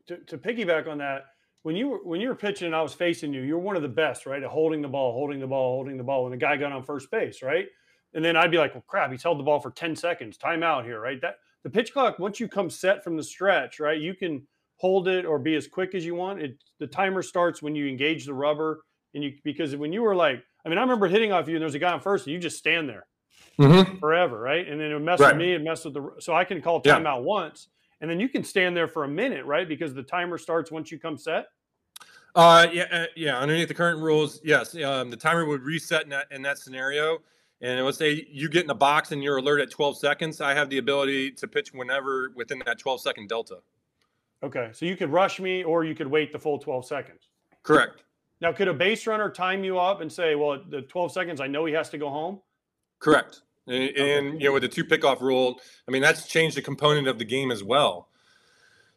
to 0.07 0.19
to 0.19 0.39
piggyback 0.39 0.89
on 0.89 0.99
that, 0.99 1.27
when 1.63 1.77
you 1.77 1.89
were 1.89 1.99
when 2.05 2.21
you 2.21 2.29
were 2.29 2.35
pitching 2.35 2.67
and 2.67 2.77
I 2.77 2.83
was 2.83 2.95
facing 2.95 3.33
you, 3.33 3.43
you're 3.43 3.59
one 3.59 3.77
of 3.77 3.83
the 3.83 3.89
best, 3.89 4.27
right? 4.27 4.43
At 4.43 4.51
holding 4.51 4.83
the 4.83 4.89
ball, 4.89 5.13
holding 5.13 5.41
the 5.41 5.47
ball, 5.47 5.75
holding 5.77 5.97
the 5.97 6.05
ball, 6.05 6.25
and 6.25 6.33
the 6.33 6.39
guy 6.39 6.57
got 6.57 6.73
on 6.73 6.83
first 6.83 7.11
base, 7.11 7.43
right? 7.43 7.67
And 8.15 8.25
then 8.25 8.37
I'd 8.37 8.51
be 8.51 8.59
like, 8.59 8.75
well, 8.75 8.85
crap, 8.87 9.11
he's 9.11 9.23
held 9.23 9.39
the 9.39 9.43
ball 9.43 9.61
for 9.61 9.71
10 9.71 9.95
seconds, 9.95 10.39
timeout 10.39 10.85
here, 10.85 10.99
right? 10.99 11.21
That 11.21 11.41
the 11.65 11.71
pitch 11.71 11.93
clock 11.93 12.19
once 12.19 12.41
you 12.41 12.49
come 12.49 12.71
set 12.71 13.03
from 13.03 13.17
the 13.17 13.23
stretch 13.23 13.81
right 13.81 14.01
you 14.01 14.15
can 14.15 14.47
hold 14.77 15.09
it 15.09 15.25
or 15.25 15.39
be 15.39 15.55
as 15.55 15.67
quick 15.67 15.95
as 15.95 16.05
you 16.05 16.15
want 16.15 16.41
it 16.41 16.57
the 16.79 16.87
timer 16.87 17.23
starts 17.23 17.61
when 17.63 17.75
you 17.75 17.87
engage 17.87 18.27
the 18.27 18.35
rubber 18.35 18.83
and 19.15 19.25
you 19.25 19.33
because 19.45 19.75
when 19.77 19.93
you 19.93 20.03
were 20.03 20.15
like 20.15 20.43
i 20.65 20.69
mean 20.69 20.79
i 20.79 20.81
remember 20.81 21.07
hitting 21.09 21.33
off 21.33 21.49
you 21.49 21.57
and 21.57 21.63
there's 21.63 21.75
a 21.75 21.79
guy 21.79 21.93
on 21.93 22.01
first 22.01 22.27
and 22.27 22.33
you 22.33 22.39
just 22.39 22.59
stand 22.59 22.89
there 22.89 23.07
mm-hmm. 23.59 23.99
forever 23.99 24.41
right 24.41 24.69
and 24.69 24.81
then 24.81 24.91
it 24.91 24.95
would 24.95 25.03
mess 25.03 25.21
right. 25.21 25.35
with 25.35 25.39
me 25.39 25.55
and 25.55 25.65
mess 25.65 25.85
with 25.85 25.95
the 25.95 26.11
so 26.21 26.35
i 26.35 26.45
can 26.45 26.63
call 26.63 26.81
timeout 26.81 27.03
yeah. 27.03 27.15
once 27.17 27.69
and 28.01 28.09
then 28.09 28.21
you 28.21 28.29
can 28.29 28.45
stand 28.45 28.77
there 28.77 28.89
for 28.89 29.05
a 29.05 29.09
minute 29.09 29.45
right 29.45 29.69
because 29.69 29.95
the 29.95 30.03
timer 30.03 30.39
starts 30.39 30.71
once 30.71 30.93
you 30.93 30.99
come 30.99 31.17
set 31.17 31.47
uh 32.35 32.67
yeah 32.73 32.85
uh, 32.93 33.07
yeah 33.17 33.39
underneath 33.39 33.69
the 33.69 33.75
current 33.75 34.01
rules 34.01 34.41
yes 34.45 34.75
um, 34.83 35.11
the 35.11 35.17
timer 35.17 35.45
would 35.45 35.63
reset 35.63 36.05
in 36.05 36.11
that 36.11 36.27
in 36.31 36.43
that 36.43 36.59
scenario 36.59 37.19
and 37.61 37.85
let's 37.85 37.99
say 37.99 38.27
you 38.31 38.49
get 38.49 38.63
in 38.63 38.69
the 38.69 38.75
box 38.75 39.13
and 39.13 39.23
you're 39.23 39.39
alert 39.39 39.61
at 39.61 39.71
12 39.71 39.99
seconds. 39.99 40.41
I 40.41 40.55
have 40.55 40.71
the 40.71 40.79
ability 40.79 41.33
to 41.33 41.49
pitch 41.49 41.73
whenever 41.73 42.33
within 42.35 42.63
that 42.67 42.79
12 42.79 43.01
second 43.01 43.29
delta. 43.29 43.59
Okay. 44.43 44.71
So 44.73 44.87
you 44.87 44.97
could 44.97 45.11
rush 45.11 45.41
me 45.41 45.65
or 45.65 45.85
you 45.85 45.95
could 45.95 46.07
wait 46.07 46.33
the 46.33 46.39
full 46.39 46.59
12 46.59 46.87
seconds. 46.87 47.29
Correct. 47.63 48.05
Now, 48.41 48.53
could 48.53 48.69
a 48.69 48.75
base 48.75 49.07
runner 49.07 49.31
time 49.31 49.65
you 49.65 49.79
up 49.79 50.01
and 50.01 50.13
say, 50.13 50.37
well, 50.37 50.63
the 50.69 50.83
12 50.83 51.13
seconds, 51.13 51.41
I 51.41 51.49
know 51.49 51.65
he 51.65 51.75
has 51.75 51.91
to 51.91 51.99
go 51.99 52.09
home? 52.09 52.41
Correct. 53.01 53.43
And, 53.67 53.91
okay. 53.91 54.19
and 54.19 54.41
you 54.41 54.49
know, 54.49 54.53
with 54.53 54.63
the 54.63 54.69
two 54.69 54.85
pickoff 54.85 55.21
rule, 55.21 55.61
I 55.89 55.91
mean, 55.91 56.03
that's 56.03 56.29
changed 56.29 56.57
the 56.57 56.63
component 56.63 57.09
of 57.09 57.19
the 57.19 57.25
game 57.25 57.51
as 57.51 57.65
well. 57.65 58.09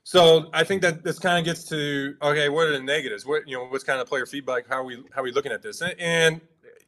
So 0.03 0.49
I 0.53 0.63
think 0.63 0.81
that 0.83 1.03
this 1.03 1.19
kind 1.19 1.39
of 1.39 1.45
gets 1.45 1.63
to 1.69 2.15
okay, 2.21 2.49
what 2.49 2.67
are 2.67 2.71
the 2.71 2.81
negatives? 2.81 3.25
What 3.25 3.47
you 3.47 3.55
know, 3.55 3.65
what's 3.65 3.83
kind 3.83 4.01
of 4.01 4.07
player 4.07 4.25
feedback? 4.25 4.67
How 4.67 4.77
are 4.77 4.83
we 4.83 4.95
how 5.11 5.21
are 5.21 5.23
we 5.23 5.31
looking 5.31 5.51
at 5.51 5.61
this? 5.61 5.81
And, 5.81 5.93
and 5.99 6.41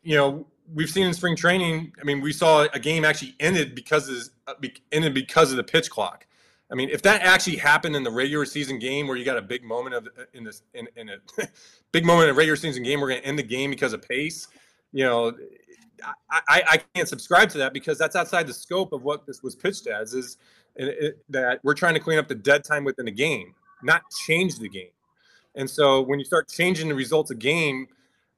you 0.03 0.15
know, 0.15 0.45
we've 0.73 0.89
seen 0.89 1.05
in 1.05 1.13
spring 1.13 1.35
training. 1.35 1.93
I 1.99 2.03
mean, 2.03 2.21
we 2.21 2.33
saw 2.33 2.67
a 2.73 2.79
game 2.79 3.05
actually 3.05 3.35
ended 3.39 3.75
because 3.75 4.09
of 4.09 4.29
uh, 4.47 4.67
ended 4.91 5.13
because 5.13 5.51
of 5.51 5.57
the 5.57 5.63
pitch 5.63 5.89
clock. 5.89 6.27
I 6.71 6.75
mean, 6.75 6.89
if 6.89 7.01
that 7.03 7.21
actually 7.21 7.57
happened 7.57 7.95
in 7.95 8.03
the 8.03 8.11
regular 8.11 8.45
season 8.45 8.79
game 8.79 9.07
where 9.07 9.15
you 9.15 9.25
got 9.25 9.37
a 9.37 9.41
big 9.41 9.63
moment 9.63 9.95
of 9.95 10.07
uh, 10.07 10.23
in 10.33 10.43
this 10.43 10.63
in, 10.73 10.87
in 10.95 11.09
a 11.09 11.17
big 11.91 12.05
moment 12.05 12.29
in 12.29 12.35
a 12.35 12.37
regular 12.37 12.55
season 12.55 12.83
game, 12.83 13.01
we're 13.01 13.09
going 13.09 13.21
to 13.21 13.27
end 13.27 13.39
the 13.39 13.43
game 13.43 13.69
because 13.69 13.93
of 13.93 14.01
pace. 14.01 14.47
You 14.91 15.05
know, 15.05 15.33
I, 16.29 16.63
I 16.69 16.81
can't 16.93 17.07
subscribe 17.07 17.49
to 17.51 17.57
that 17.59 17.73
because 17.73 17.97
that's 17.97 18.15
outside 18.15 18.47
the 18.47 18.53
scope 18.53 18.93
of 18.93 19.03
what 19.03 19.25
this 19.25 19.41
was 19.41 19.55
pitched 19.55 19.87
as. 19.87 20.13
Is 20.13 20.37
it, 20.75 21.23
that 21.29 21.59
we're 21.63 21.75
trying 21.75 21.93
to 21.93 21.99
clean 21.99 22.19
up 22.19 22.27
the 22.27 22.35
dead 22.35 22.63
time 22.63 22.83
within 22.83 23.05
the 23.05 23.11
game, 23.11 23.53
not 23.81 24.03
change 24.25 24.59
the 24.59 24.69
game. 24.69 24.91
And 25.55 25.69
so 25.69 26.01
when 26.01 26.19
you 26.19 26.25
start 26.25 26.49
changing 26.49 26.89
the 26.89 26.95
results 26.95 27.29
of 27.31 27.39
game 27.39 27.87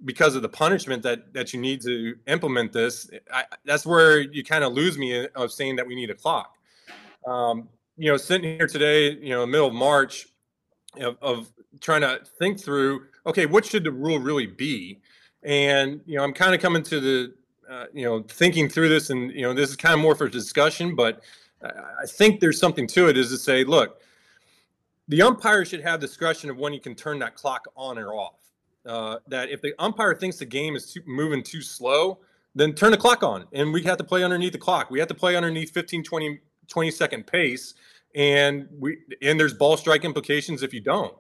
because 0.04 0.36
of 0.36 0.42
the 0.42 0.50
punishment 0.50 1.04
that 1.04 1.34
that 1.34 1.54
you 1.54 1.60
need 1.60 1.82
to 1.82 2.16
implement 2.28 2.74
this, 2.74 3.10
I, 3.34 3.46
that's 3.64 3.86
where 3.86 4.20
you 4.20 4.44
kind 4.44 4.64
of 4.64 4.74
lose 4.74 4.98
me 4.98 5.28
of 5.36 5.52
saying 5.52 5.78
that 5.78 5.88
we 5.88 5.96
need 5.96 6.10
a 6.10 6.16
clock. 6.16 6.56
Um, 7.26 7.70
you 7.98 8.12
know, 8.12 8.18
sitting 8.18 8.58
here 8.58 8.68
today, 8.68 9.12
you 9.12 9.30
know, 9.30 9.46
middle 9.46 9.68
of 9.68 9.74
March, 9.74 10.28
of, 11.00 11.18
of 11.22 11.52
trying 11.80 12.02
to 12.02 12.22
think 12.38 12.60
through, 12.60 13.06
okay, 13.26 13.46
what 13.46 13.66
should 13.66 13.84
the 13.84 13.92
rule 13.92 14.20
really 14.20 14.48
be? 14.48 15.00
And 15.44 16.02
you 16.06 16.18
know, 16.18 16.24
I'm 16.24 16.34
kind 16.34 16.54
of 16.54 16.62
coming 16.62 16.84
to 16.84 17.00
the, 17.00 17.34
uh, 17.70 17.86
you 17.94 18.04
know, 18.04 18.22
thinking 18.24 18.68
through 18.68 18.90
this, 18.90 19.10
and 19.10 19.32
you 19.32 19.44
know, 19.44 19.54
this 19.54 19.70
is 19.70 19.76
kind 19.76 19.94
of 19.94 20.00
more 20.02 20.16
for 20.16 20.28
discussion, 20.28 20.96
but 20.96 21.22
I 21.64 22.06
think 22.06 22.40
there's 22.40 22.60
something 22.60 22.88
to 22.88 23.08
it. 23.08 23.18
Is 23.18 23.30
to 23.30 23.38
say, 23.38 23.64
look, 23.64 24.02
the 25.08 25.22
umpire 25.22 25.66
should 25.66 25.82
have 25.82 26.00
discretion 26.00 26.50
of 26.50 26.58
when 26.58 26.74
you 26.74 26.80
can 26.80 26.96
turn 26.96 27.20
that 27.20 27.36
clock 27.36 27.66
on 27.76 27.98
or 27.98 28.14
off. 28.14 28.40
Uh, 28.86 29.18
that 29.28 29.50
if 29.50 29.62
the 29.62 29.74
umpire 29.80 30.16
thinks 30.16 30.38
the 30.38 30.46
game 30.46 30.76
is 30.76 30.94
too, 30.94 31.02
moving 31.06 31.42
too 31.42 31.62
slow, 31.62 32.20
then 32.54 32.74
turn 32.74 32.92
the 32.92 32.98
clock 32.98 33.24
on 33.24 33.46
and 33.52 33.74
we 33.74 33.84
have 33.84 33.98
to 33.98 34.04
play 34.04 34.24
underneath 34.24 34.54
the 34.54 34.60
clock. 34.60 34.90
We 34.90 35.00
have 35.00 35.08
to 35.10 35.16
play 35.16 35.36
underneath 35.36 35.72
15, 35.72 36.04
20, 36.04 36.40
20 36.68 36.92
second 36.92 37.28
pace. 37.28 37.74
And 38.16 38.68
we 38.80 38.98
and 39.22 39.40
there's 39.40 39.54
ball 39.54 39.76
strike 39.76 40.06
implications 40.06 40.64
if 40.64 40.74
you 40.74 40.80
don't. 40.80 41.14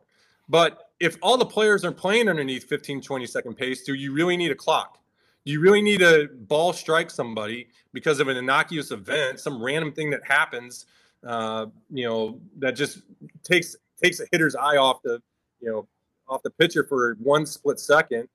But 0.47 0.91
if 0.99 1.17
all 1.21 1.37
the 1.37 1.45
players 1.45 1.83
are 1.83 1.91
playing 1.91 2.29
underneath 2.29 2.65
15, 2.65 3.01
20 3.01 3.25
second 3.25 3.55
pace, 3.55 3.83
do 3.83 3.93
you 3.93 4.13
really 4.13 4.37
need 4.37 4.51
a 4.51 4.55
clock? 4.55 4.99
Do 5.45 5.51
you 5.51 5.59
really 5.59 5.81
need 5.81 6.01
a 6.01 6.27
ball 6.27 6.73
strike 6.73 7.11
somebody 7.11 7.67
because 7.93 8.19
of 8.19 8.27
an 8.27 8.37
innocuous 8.37 8.91
event, 8.91 9.39
some 9.39 9.61
random 9.61 9.91
thing 9.91 10.09
that 10.11 10.21
happens, 10.25 10.85
uh, 11.25 11.67
you 11.91 12.05
know, 12.05 12.39
that 12.59 12.75
just 12.75 13.01
takes 13.43 13.75
takes 14.01 14.19
a 14.19 14.25
hitter's 14.31 14.55
eye 14.55 14.77
off 14.77 15.01
the, 15.03 15.21
you 15.59 15.69
know, 15.69 15.87
off 16.27 16.43
the 16.43 16.49
pitcher 16.49 16.84
for 16.84 17.15
one 17.22 17.45
split 17.45 17.80
second, 17.80 18.27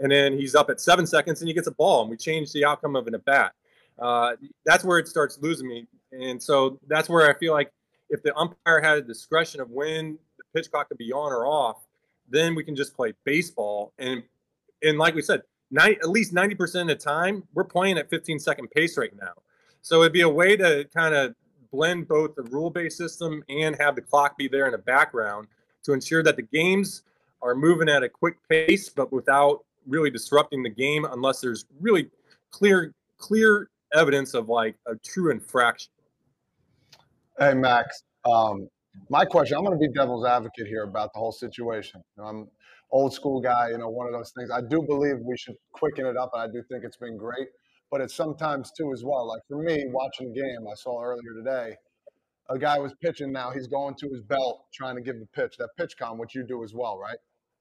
and 0.00 0.10
then 0.10 0.38
he's 0.38 0.54
up 0.54 0.70
at 0.70 0.80
seven 0.80 1.06
seconds 1.06 1.40
and 1.40 1.48
he 1.48 1.54
gets 1.54 1.66
a 1.66 1.72
ball, 1.72 2.02
and 2.02 2.10
we 2.10 2.16
change 2.16 2.52
the 2.52 2.64
outcome 2.64 2.96
of 2.96 3.06
an 3.06 3.14
at 3.14 3.24
bat. 3.24 3.52
Uh, 3.98 4.34
that's 4.64 4.84
where 4.84 4.98
it 4.98 5.08
starts 5.08 5.38
losing 5.40 5.68
me, 5.68 5.86
and 6.12 6.42
so 6.42 6.78
that's 6.88 7.08
where 7.08 7.28
I 7.28 7.38
feel 7.38 7.52
like 7.52 7.72
if 8.10 8.22
the 8.22 8.36
umpire 8.36 8.80
had 8.80 8.98
a 8.98 9.02
discretion 9.02 9.60
of 9.60 9.70
when 9.70 10.18
the 10.38 10.44
pitch 10.54 10.70
clock 10.70 10.88
could 10.88 10.98
be 10.98 11.12
on 11.12 11.32
or 11.32 11.46
off, 11.46 11.86
then 12.28 12.54
we 12.54 12.64
can 12.64 12.74
just 12.76 12.94
play 12.94 13.12
baseball. 13.24 13.92
And 13.98 14.22
and 14.82 14.98
like 14.98 15.14
we 15.14 15.22
said, 15.22 15.42
90, 15.70 16.00
at 16.00 16.10
least 16.10 16.32
ninety 16.32 16.54
percent 16.54 16.90
of 16.90 16.98
the 16.98 17.04
time 17.04 17.42
we're 17.54 17.64
playing 17.64 17.98
at 17.98 18.10
15 18.10 18.38
second 18.38 18.70
pace 18.70 18.96
right 18.96 19.14
now. 19.20 19.32
So 19.82 20.00
it'd 20.00 20.12
be 20.12 20.22
a 20.22 20.28
way 20.28 20.56
to 20.56 20.88
kind 20.94 21.14
of 21.14 21.34
blend 21.70 22.08
both 22.08 22.34
the 22.36 22.42
rule 22.44 22.70
based 22.70 22.96
system 22.96 23.42
and 23.48 23.76
have 23.80 23.96
the 23.96 24.02
clock 24.02 24.38
be 24.38 24.48
there 24.48 24.66
in 24.66 24.72
the 24.72 24.78
background 24.78 25.48
to 25.82 25.92
ensure 25.92 26.22
that 26.22 26.36
the 26.36 26.42
games 26.42 27.02
are 27.44 27.54
moving 27.54 27.88
at 27.88 28.02
a 28.02 28.08
quick 28.08 28.36
pace, 28.48 28.88
but 28.88 29.12
without 29.12 29.64
really 29.86 30.10
disrupting 30.10 30.62
the 30.62 30.70
game 30.70 31.04
unless 31.04 31.40
there's 31.40 31.66
really 31.80 32.10
clear 32.50 32.92
clear 33.18 33.68
evidence 33.94 34.34
of 34.34 34.48
like 34.48 34.74
a 34.86 34.96
true 34.96 35.30
infraction. 35.30 35.92
Hey 37.38 37.52
Max, 37.54 38.02
um, 38.24 38.68
my 39.10 39.24
question. 39.24 39.56
I'm 39.56 39.64
going 39.64 39.78
to 39.78 39.88
be 39.88 39.92
devil's 39.92 40.24
advocate 40.24 40.66
here 40.66 40.84
about 40.84 41.12
the 41.12 41.18
whole 41.18 41.32
situation. 41.32 42.02
You 42.16 42.22
know, 42.22 42.28
I'm 42.28 42.48
old 42.90 43.12
school 43.12 43.40
guy. 43.40 43.70
You 43.70 43.78
know, 43.78 43.88
one 43.88 44.06
of 44.06 44.12
those 44.12 44.32
things. 44.36 44.50
I 44.50 44.60
do 44.60 44.82
believe 44.82 45.16
we 45.18 45.36
should 45.36 45.56
quicken 45.72 46.06
it 46.06 46.16
up, 46.16 46.30
and 46.32 46.42
I 46.42 46.46
do 46.46 46.62
think 46.70 46.84
it's 46.84 46.96
been 46.96 47.16
great. 47.16 47.48
But 47.90 48.00
it's 48.00 48.14
sometimes 48.14 48.72
too 48.72 48.92
as 48.92 49.04
well. 49.04 49.28
Like 49.28 49.42
for 49.48 49.62
me, 49.62 49.84
watching 49.88 50.32
the 50.32 50.40
game, 50.40 50.66
I 50.70 50.74
saw 50.74 51.02
earlier 51.02 51.34
today, 51.36 51.76
a 52.48 52.58
guy 52.58 52.78
was 52.78 52.94
pitching. 53.02 53.32
Now 53.32 53.50
he's 53.50 53.66
going 53.66 53.94
to 53.96 54.08
his 54.08 54.22
belt, 54.22 54.66
trying 54.72 54.96
to 54.96 55.02
give 55.02 55.18
the 55.18 55.26
pitch. 55.26 55.56
That 55.58 55.70
PitchCom, 55.78 56.18
which 56.18 56.34
you 56.34 56.42
do 56.42 56.64
as 56.64 56.74
well, 56.74 56.98
right? 56.98 57.18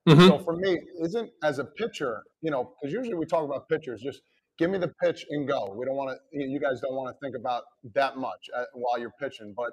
Mm-hmm. 0.07 0.27
So 0.27 0.39
for 0.39 0.55
me, 0.55 0.79
isn't 1.01 1.29
as 1.43 1.59
a 1.59 1.63
pitcher, 1.63 2.23
you 2.41 2.51
know, 2.51 2.73
because 2.81 2.93
usually 2.93 3.15
we 3.15 3.25
talk 3.25 3.45
about 3.45 3.69
pitchers, 3.69 4.01
just 4.01 4.21
give 4.57 4.69
me 4.69 4.77
the 4.77 4.91
pitch 5.01 5.25
and 5.29 5.47
go. 5.47 5.73
We 5.77 5.85
don't 5.85 5.95
want 5.95 6.17
to, 6.17 6.39
you 6.39 6.59
guys 6.59 6.81
don't 6.81 6.95
want 6.95 7.15
to 7.15 7.19
think 7.25 7.35
about 7.35 7.63
that 7.95 8.17
much 8.17 8.49
uh, 8.55 8.63
while 8.73 8.99
you're 8.99 9.13
pitching. 9.19 9.53
But 9.55 9.71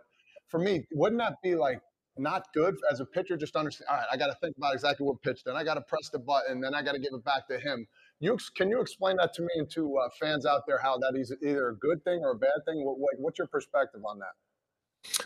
for 0.49 0.59
me, 0.59 0.87
wouldn't 0.93 1.21
that 1.21 1.35
be 1.43 1.57
like 1.57 1.81
not 2.17 2.45
good 2.55 2.77
as 2.91 3.01
a 3.01 3.07
pitcher? 3.07 3.37
Just 3.37 3.57
understand, 3.57 3.89
all 3.91 3.97
right, 3.97 4.07
I 4.13 4.17
got 4.17 4.29
to 4.29 4.37
think 4.41 4.57
about 4.57 4.75
exactly 4.75 5.05
what 5.05 5.21
pitch, 5.23 5.41
then 5.45 5.57
I 5.57 5.65
got 5.65 5.75
to 5.75 5.83
press 5.83 6.11
the 6.13 6.21
button, 6.21 6.61
then 6.61 6.75
I 6.75 6.83
got 6.83 6.93
to 6.93 7.01
give 7.01 7.13
it 7.13 7.25
back 7.25 7.49
to 7.49 7.59
him. 7.59 7.87
You 8.21 8.39
can 8.57 8.71
you 8.71 8.81
explain 8.81 9.17
that 9.17 9.33
to 9.35 9.43
me 9.43 9.49
and 9.57 9.71
to 9.71 9.97
uh, 9.97 10.09
fans 10.21 10.47
out 10.47 10.63
there 10.67 10.79
how 10.79 10.99
that 10.99 11.19
is 11.19 11.35
either 11.43 11.71
a 11.71 11.77
good 11.77 12.05
thing 12.05 12.21
or 12.23 12.33
a 12.33 12.39
bad 12.39 12.65
thing? 12.67 12.85
What, 12.85 12.99
what, 12.99 13.15
what's 13.19 13.39
your 13.39 13.49
perspective 13.49 14.03
on 14.07 14.19
that? 14.19 14.35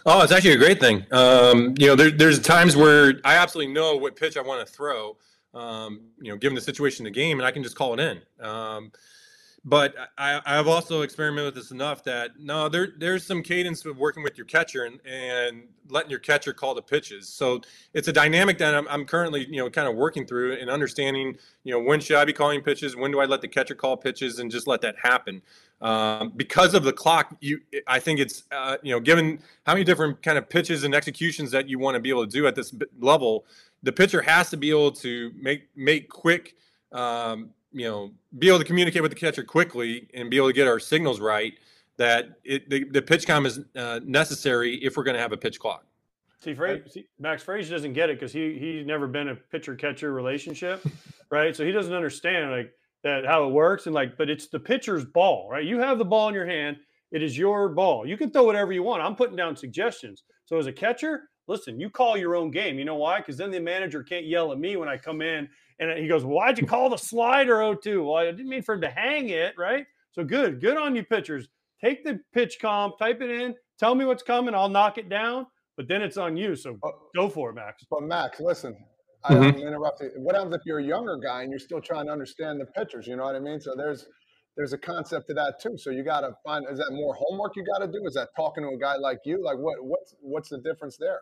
Oh, 0.07 0.23
it's 0.23 0.33
actually 0.33 0.53
a 0.53 0.59
great 0.59 0.81
thing. 0.81 1.05
Um, 1.13 1.75
you 1.79 1.87
know, 1.87 1.97
there, 1.97 2.11
there's 2.11 2.41
times 2.41 2.77
where 2.77 3.15
I 3.25 3.37
absolutely 3.37 3.73
know 3.73 3.97
what 3.97 4.17
pitch 4.17 4.37
I 4.37 4.43
want 4.43 4.67
to 4.67 4.73
throw. 4.73 5.17
Um, 5.53 6.01
you 6.21 6.31
know, 6.31 6.37
given 6.37 6.55
the 6.57 6.61
situation 6.61 7.07
in 7.07 7.13
the 7.13 7.17
game, 7.17 7.39
and 7.39 7.47
I 7.47 7.53
can 7.53 7.63
just 7.63 7.77
call 7.77 7.95
it 7.95 8.01
in. 8.01 8.21
Um, 8.45 8.91
but 9.65 9.95
I, 10.19 10.41
I've 10.45 10.69
also 10.69 11.03
experimented 11.03 11.55
with 11.55 11.63
this 11.63 11.71
enough 11.71 12.05
that 12.05 12.33
no, 12.39 12.69
there 12.69 12.89
there's 12.99 13.25
some 13.25 13.43
cadence 13.43 13.85
of 13.87 13.97
working 13.97 14.23
with 14.23 14.37
your 14.37 14.47
catcher 14.47 14.85
and, 14.85 15.01
and 15.07 15.65
letting 15.89 16.11
your 16.11 16.19
catcher 16.19 16.53
call 16.53 16.75
the 16.75 16.83
pitches. 16.83 17.29
So 17.29 17.63
it's 17.95 18.07
a 18.07 18.13
dynamic 18.13 18.59
that 18.59 18.75
I'm, 18.75 18.87
I'm 18.89 19.07
currently 19.07 19.47
you 19.49 19.57
know 19.57 19.71
kind 19.71 19.89
of 19.89 19.97
working 19.97 20.27
through 20.27 20.55
and 20.55 20.69
understanding 20.69 21.37
you 21.63 21.73
know 21.73 21.81
when 21.81 22.01
should 22.01 22.17
I 22.17 22.27
be 22.27 22.35
calling 22.35 22.61
pitches, 22.61 22.95
when 22.95 23.11
do 23.11 23.21
I 23.21 23.25
let 23.25 23.41
the 23.41 23.49
catcher 23.49 23.75
call 23.75 23.97
pitches, 23.97 24.39
and 24.39 24.51
just 24.51 24.67
let 24.67 24.83
that 24.83 24.97
happen. 25.03 25.41
Um, 25.81 26.33
because 26.37 26.73
of 26.73 26.85
the 26.85 26.93
clock, 26.93 27.37
you 27.41 27.61
I 27.87 27.99
think 27.99 28.21
it's 28.21 28.45
uh, 28.51 28.77
you 28.83 28.93
know 28.95 29.01
given 29.01 29.41
how 29.67 29.75
many 29.75 29.85
different 29.85 30.23
kind 30.23 30.39
of 30.39 30.49
pitches 30.49 30.85
and 30.85 30.95
executions 30.95 31.51
that 31.51 31.69
you 31.69 31.79
want 31.79 31.95
to 31.95 32.01
be 32.01 32.11
able 32.11 32.25
to 32.25 32.31
do 32.31 32.47
at 32.47 32.55
this 32.55 32.75
level, 33.01 33.45
the 33.83 33.93
pitcher 33.93 34.23
has 34.23 34.51
to 34.51 34.57
be 34.57 34.71
able 34.71 34.93
to 34.93 35.33
make 35.37 35.69
make 35.77 36.09
quick. 36.09 36.57
Um, 36.93 37.51
you 37.73 37.85
know, 37.89 38.13
be 38.39 38.49
able 38.49 38.61
to 38.61 38.65
communicate 38.65 39.03
with 39.03 39.11
the 39.11 39.19
catcher 39.19 39.43
quickly 39.43 40.09
and 40.15 40.31
be 40.31 40.37
able 40.37 40.47
to 40.47 40.53
get 40.53 40.69
our 40.69 40.79
signals 40.79 41.21
right. 41.21 41.55
That 41.97 42.39
it, 42.45 42.71
the, 42.71 42.85
the 42.85 43.03
PitchCom 43.03 43.47
is 43.47 43.61
uh, 43.77 44.01
necessary 44.05 44.77
if 44.77 44.97
we're 44.97 45.05
going 45.05 45.15
to 45.17 45.21
have 45.21 45.33
a 45.33 45.37
pitch 45.37 45.61
clock. 45.61 45.85
See, 46.41 46.55
Fra- 46.55 46.89
see, 46.89 47.07
Max 47.19 47.43
Frazier 47.43 47.75
doesn't 47.75 47.95
get 47.95 48.11
it 48.11 48.19
because 48.19 48.33
he 48.33 48.59
he's 48.59 48.87
never 48.87 49.07
been 49.07 49.29
a 49.29 49.35
pitcher 49.35 49.75
catcher 49.75 50.13
relationship, 50.13 50.85
right? 51.31 51.55
So 51.55 51.65
he 51.65 51.73
doesn't 51.73 51.93
understand 51.93 52.51
like 52.51 52.73
that 53.05 53.27
how 53.27 53.47
it 53.47 53.53
works 53.53 53.87
and 53.87 53.95
like, 53.95 54.17
but 54.17 54.31
it's 54.31 54.49
the 54.49 54.59
pitcher's 54.59 55.05
ball, 55.05 55.49
right? 55.51 55.65
You 55.65 55.79
have 55.79 55.99
the 55.99 56.05
ball 56.05 56.29
in 56.29 56.35
your 56.35 56.47
hand. 56.47 56.79
It 57.13 57.23
is 57.23 57.39
your 57.39 57.69
ball. 57.69 58.07
You 58.07 58.17
can 58.17 58.31
throw 58.31 58.45
whatever 58.45 58.73
you 58.73 58.83
want. 58.83 59.03
I'm 59.03 59.15
putting 59.15 59.37
down 59.37 59.57
suggestions. 59.57 60.25
So 60.47 60.59
as 60.59 60.67
a 60.67 60.73
catcher, 60.73 61.29
listen, 61.47 61.79
you 61.79 61.91
call 61.91 62.17
your 62.17 62.35
own 62.35 62.51
game. 62.51 62.79
You 62.79 62.87
know 62.87 62.97
why? 62.97 63.19
Because 63.19 63.37
then 63.37 63.51
the 63.51 63.61
manager 63.61 64.03
can't 64.03 64.27
yell 64.27 64.51
at 64.53 64.59
me 64.59 64.77
when 64.77 64.89
I 64.89 64.97
come 64.97 65.23
in 65.23 65.49
and 65.79 65.99
he 65.99 66.09
goes, 66.09 66.25
Why'd 66.25 66.59
you 66.59 66.67
call 66.67 66.89
the 66.89 66.97
slider 66.97 67.57
0-2? 67.57 68.07
Well, 68.07 68.17
I 68.17 68.25
didn't 68.25 68.49
mean 68.49 68.63
for 68.63 68.75
him 68.75 68.81
to 68.81 68.91
hang 68.91 69.29
it, 69.29 69.55
right? 69.59 69.85
So 70.13 70.25
good, 70.25 70.61
good 70.61 70.77
on 70.77 70.97
you 70.97 71.05
pitchers. 71.05 71.49
Take 71.85 72.05
the 72.05 72.21
PitchCom 72.35 72.99
type 72.99 73.21
it 73.21 73.31
in, 73.31 73.55
tell 73.79 73.95
me 73.95 74.07
what's 74.07 74.23
coming, 74.23 74.55
I'll 74.55 74.69
knock 74.69 74.97
it 74.97 75.11
down, 75.11 75.47
but 75.77 75.87
then 75.87 76.01
it's 76.01 76.17
on 76.17 76.37
you. 76.37 76.57
So 76.57 76.79
uh, 76.83 76.91
go 77.15 77.29
for 77.29 77.51
it, 77.51 77.55
Max. 77.55 77.85
But 77.91 78.05
Max, 78.05 78.41
listen, 78.41 78.75
I 79.25 79.33
mm-hmm. 79.33 79.43
don't 79.43 79.67
interrupt. 79.67 80.03
What 80.17 80.35
happens 80.35 80.55
if 80.55 80.63
you're 80.67 80.81
a 80.81 80.85
younger 80.85 81.17
guy 81.17 81.43
and 81.43 81.51
you're 81.51 81.59
still 81.59 81.81
trying 81.81 82.07
to 82.07 82.13
understand 82.13 82.61
the 82.61 82.67
pitchers? 82.67 83.07
You 83.07 83.17
know 83.17 83.25
what 83.25 83.37
I 83.37 83.41
mean? 83.41 83.61
So 83.61 83.75
there's 83.77 84.07
there's 84.57 84.73
a 84.73 84.79
concept 84.79 85.29
to 85.29 85.35
that 85.35 85.61
too. 85.61 85.77
So 85.79 85.91
you 85.91 86.05
got 86.05 86.21
to 86.21 86.33
find 86.45 86.67
is 86.71 86.79
that 86.79 86.91
more 86.93 87.15
homework 87.15 87.57
you 87.57 87.65
got 87.65 87.85
to 87.85 87.91
do? 87.91 88.07
Is 88.07 88.15
that 88.15 88.29
talking 88.37 88.65
to 88.65 88.71
a 88.71 88.79
guy 88.79 88.97
like 88.97 89.21
you? 89.25 89.43
Like 89.43 89.59
what 89.59 89.77
what's 89.83 90.15
what's 90.21 90.49
the 90.51 90.59
difference 90.59 90.97
there? 90.99 91.21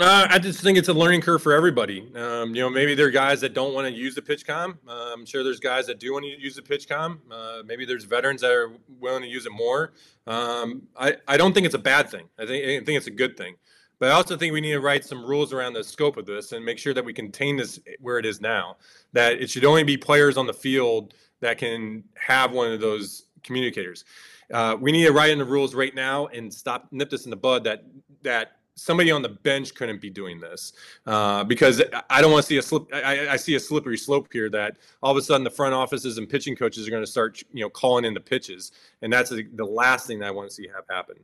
Uh, 0.00 0.28
I 0.30 0.38
just 0.38 0.60
think 0.60 0.78
it's 0.78 0.88
a 0.88 0.92
learning 0.92 1.22
curve 1.22 1.42
for 1.42 1.52
everybody. 1.52 2.08
Um, 2.14 2.54
you 2.54 2.62
know, 2.62 2.70
maybe 2.70 2.94
there 2.94 3.08
are 3.08 3.10
guys 3.10 3.40
that 3.40 3.52
don't 3.52 3.74
want 3.74 3.88
to 3.88 3.92
use 3.92 4.14
the 4.14 4.22
PitchCom. 4.22 4.78
Uh, 4.86 4.92
I'm 5.12 5.26
sure 5.26 5.42
there's 5.42 5.58
guys 5.58 5.88
that 5.88 5.98
do 5.98 6.12
want 6.12 6.24
to 6.24 6.40
use 6.40 6.54
the 6.54 6.62
PitchCom. 6.62 7.18
Uh, 7.28 7.62
maybe 7.66 7.84
there's 7.84 8.04
veterans 8.04 8.42
that 8.42 8.52
are 8.52 8.70
willing 9.00 9.22
to 9.22 9.28
use 9.28 9.44
it 9.44 9.50
more. 9.50 9.92
Um, 10.24 10.82
I, 10.96 11.16
I 11.26 11.36
don't 11.36 11.52
think 11.52 11.66
it's 11.66 11.74
a 11.74 11.80
bad 11.80 12.08
thing. 12.10 12.28
I 12.38 12.46
think 12.46 12.64
I 12.64 12.84
think 12.84 12.96
it's 12.96 13.08
a 13.08 13.12
good 13.12 13.36
thing. 13.36 13.56
But 13.98 14.10
I 14.10 14.12
also 14.12 14.36
think 14.36 14.52
we 14.52 14.60
need 14.60 14.72
to 14.72 14.80
write 14.80 15.04
some 15.04 15.24
rules 15.24 15.52
around 15.52 15.72
the 15.72 15.82
scope 15.82 16.16
of 16.16 16.26
this 16.26 16.52
and 16.52 16.64
make 16.64 16.78
sure 16.78 16.94
that 16.94 17.04
we 17.04 17.12
contain 17.12 17.56
this 17.56 17.80
where 18.00 18.18
it 18.18 18.26
is 18.26 18.40
now. 18.40 18.76
That 19.12 19.34
it 19.34 19.50
should 19.50 19.64
only 19.64 19.84
be 19.84 19.96
players 19.96 20.36
on 20.36 20.46
the 20.46 20.54
field 20.54 21.14
that 21.40 21.58
can 21.58 22.04
have 22.14 22.52
one 22.52 22.72
of 22.72 22.80
those 22.80 23.26
communicators. 23.42 24.04
Uh, 24.52 24.76
we 24.80 24.92
need 24.92 25.04
to 25.04 25.12
write 25.12 25.30
in 25.30 25.38
the 25.38 25.44
rules 25.44 25.74
right 25.74 25.94
now 25.94 26.26
and 26.28 26.52
stop 26.52 26.88
nip 26.90 27.10
this 27.10 27.24
in 27.24 27.30
the 27.30 27.36
bud 27.36 27.64
that 27.64 27.84
that 28.22 28.58
somebody 28.78 29.10
on 29.10 29.22
the 29.22 29.28
bench 29.28 29.74
couldn't 29.74 30.00
be 30.00 30.08
doing 30.08 30.40
this 30.40 30.72
uh, 31.06 31.44
because 31.44 31.82
I 32.08 32.20
don't 32.20 32.32
want 32.32 32.44
to 32.44 32.48
see 32.48 32.58
a 32.58 32.62
slip. 32.62 32.86
I, 32.92 33.30
I, 33.30 33.36
see 33.36 33.56
a 33.56 33.60
slippery 33.60 33.98
slope 33.98 34.28
here 34.32 34.48
that 34.50 34.76
all 35.02 35.10
of 35.10 35.16
a 35.16 35.22
sudden 35.22 35.44
the 35.44 35.50
front 35.50 35.74
offices 35.74 36.18
and 36.18 36.28
pitching 36.28 36.54
coaches 36.54 36.86
are 36.86 36.90
going 36.90 37.02
to 37.02 37.10
start, 37.10 37.42
you 37.52 37.62
know, 37.62 37.70
calling 37.70 38.04
in 38.04 38.14
the 38.14 38.20
pitches, 38.20 38.72
and 39.02 39.12
that's 39.12 39.30
the, 39.30 39.64
last 39.64 40.06
thing 40.06 40.20
that 40.20 40.26
I 40.26 40.30
want 40.30 40.48
to 40.48 40.54
see 40.54 40.68
have 40.74 40.84
happen. 40.88 41.16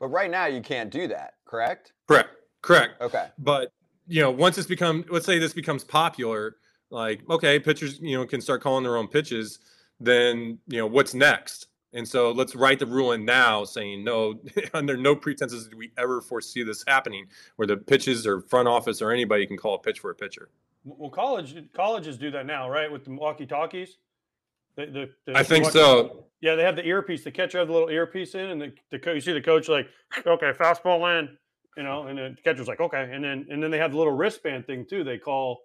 But 0.00 0.08
right 0.08 0.30
now, 0.30 0.46
you 0.46 0.60
can't 0.60 0.90
do 0.90 1.08
that, 1.08 1.34
correct? 1.44 1.92
Correct. 2.06 2.30
Correct. 2.62 3.00
Okay. 3.00 3.26
But 3.38 3.72
you 4.06 4.22
know, 4.22 4.30
once 4.30 4.56
this 4.56 4.66
becomes, 4.66 5.04
let's 5.10 5.26
say 5.26 5.38
this 5.38 5.52
becomes 5.52 5.84
popular, 5.84 6.56
like 6.90 7.28
okay, 7.28 7.58
pitchers, 7.58 7.98
you 8.00 8.16
know, 8.16 8.26
can 8.26 8.40
start 8.40 8.62
calling 8.62 8.84
their 8.84 8.96
own 8.96 9.08
pitches. 9.08 9.58
Then 10.00 10.58
you 10.66 10.78
know, 10.78 10.86
what's 10.86 11.14
next? 11.14 11.66
And 11.92 12.06
so 12.06 12.32
let's 12.32 12.54
write 12.54 12.78
the 12.78 12.86
rule 12.86 13.12
in 13.12 13.24
now 13.24 13.64
saying 13.64 14.04
no, 14.04 14.40
under 14.74 14.96
no 14.96 15.16
pretenses 15.16 15.68
do 15.68 15.76
we 15.76 15.90
ever 15.96 16.20
foresee 16.20 16.62
this 16.62 16.84
happening 16.86 17.26
where 17.56 17.66
the 17.66 17.76
pitches 17.76 18.26
or 18.26 18.42
front 18.42 18.68
office 18.68 19.00
or 19.00 19.10
anybody 19.10 19.46
can 19.46 19.56
call 19.56 19.74
a 19.74 19.78
pitch 19.78 20.00
for 20.00 20.10
a 20.10 20.14
pitcher. 20.14 20.50
Well, 20.84 21.10
college 21.10 21.56
colleges 21.74 22.16
do 22.16 22.30
that 22.30 22.46
now, 22.46 22.68
right? 22.68 22.90
With 22.90 23.04
the 23.04 23.12
walkie 23.12 23.46
talkies. 23.46 23.96
The, 24.78 24.86
the, 24.86 25.10
the, 25.26 25.36
I 25.36 25.42
think 25.42 25.66
so. 25.66 26.26
Yeah, 26.40 26.54
they 26.54 26.62
have 26.62 26.76
the 26.76 26.86
earpiece. 26.86 27.24
The 27.24 27.32
catcher 27.32 27.58
has 27.58 27.66
the 27.66 27.72
little 27.72 27.90
earpiece 27.90 28.36
in, 28.36 28.46
and 28.46 28.60
the, 28.60 28.72
the 28.92 28.98
co- 29.00 29.12
you 29.12 29.20
see 29.20 29.32
the 29.32 29.40
coach 29.40 29.68
like, 29.68 29.88
okay, 30.24 30.52
fastball 30.52 31.18
in, 31.18 31.36
you 31.76 31.82
know, 31.82 32.06
and 32.06 32.16
then 32.16 32.36
the 32.36 32.42
catcher's 32.42 32.68
like, 32.68 32.80
okay, 32.80 33.10
and 33.12 33.24
then 33.24 33.46
and 33.50 33.60
then 33.60 33.72
they 33.72 33.78
have 33.78 33.90
the 33.90 33.98
little 33.98 34.12
wristband 34.12 34.66
thing 34.66 34.86
too. 34.88 35.02
They 35.02 35.18
call 35.18 35.58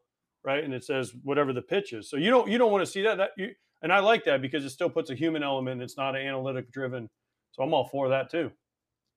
right, 0.43 0.63
and 0.63 0.73
it 0.73 0.83
says 0.83 1.13
whatever 1.21 1.53
the 1.53 1.61
pitch 1.61 1.93
is. 1.93 2.09
So 2.09 2.17
you 2.17 2.31
don't 2.31 2.49
you 2.49 2.57
don't 2.57 2.71
want 2.71 2.83
to 2.83 2.91
see 2.91 3.03
that. 3.03 3.17
That 3.17 3.29
you 3.37 3.51
and 3.83 3.93
I 3.93 3.99
like 3.99 4.25
that 4.25 4.41
because 4.41 4.65
it 4.65 4.71
still 4.71 4.89
puts 4.89 5.11
a 5.11 5.15
human 5.15 5.43
element. 5.43 5.83
It's 5.83 5.95
not 5.95 6.15
an 6.15 6.25
analytic 6.25 6.71
driven. 6.71 7.07
So 7.51 7.61
I'm 7.61 7.71
all 7.71 7.87
for 7.87 8.09
that 8.09 8.31
too. 8.31 8.51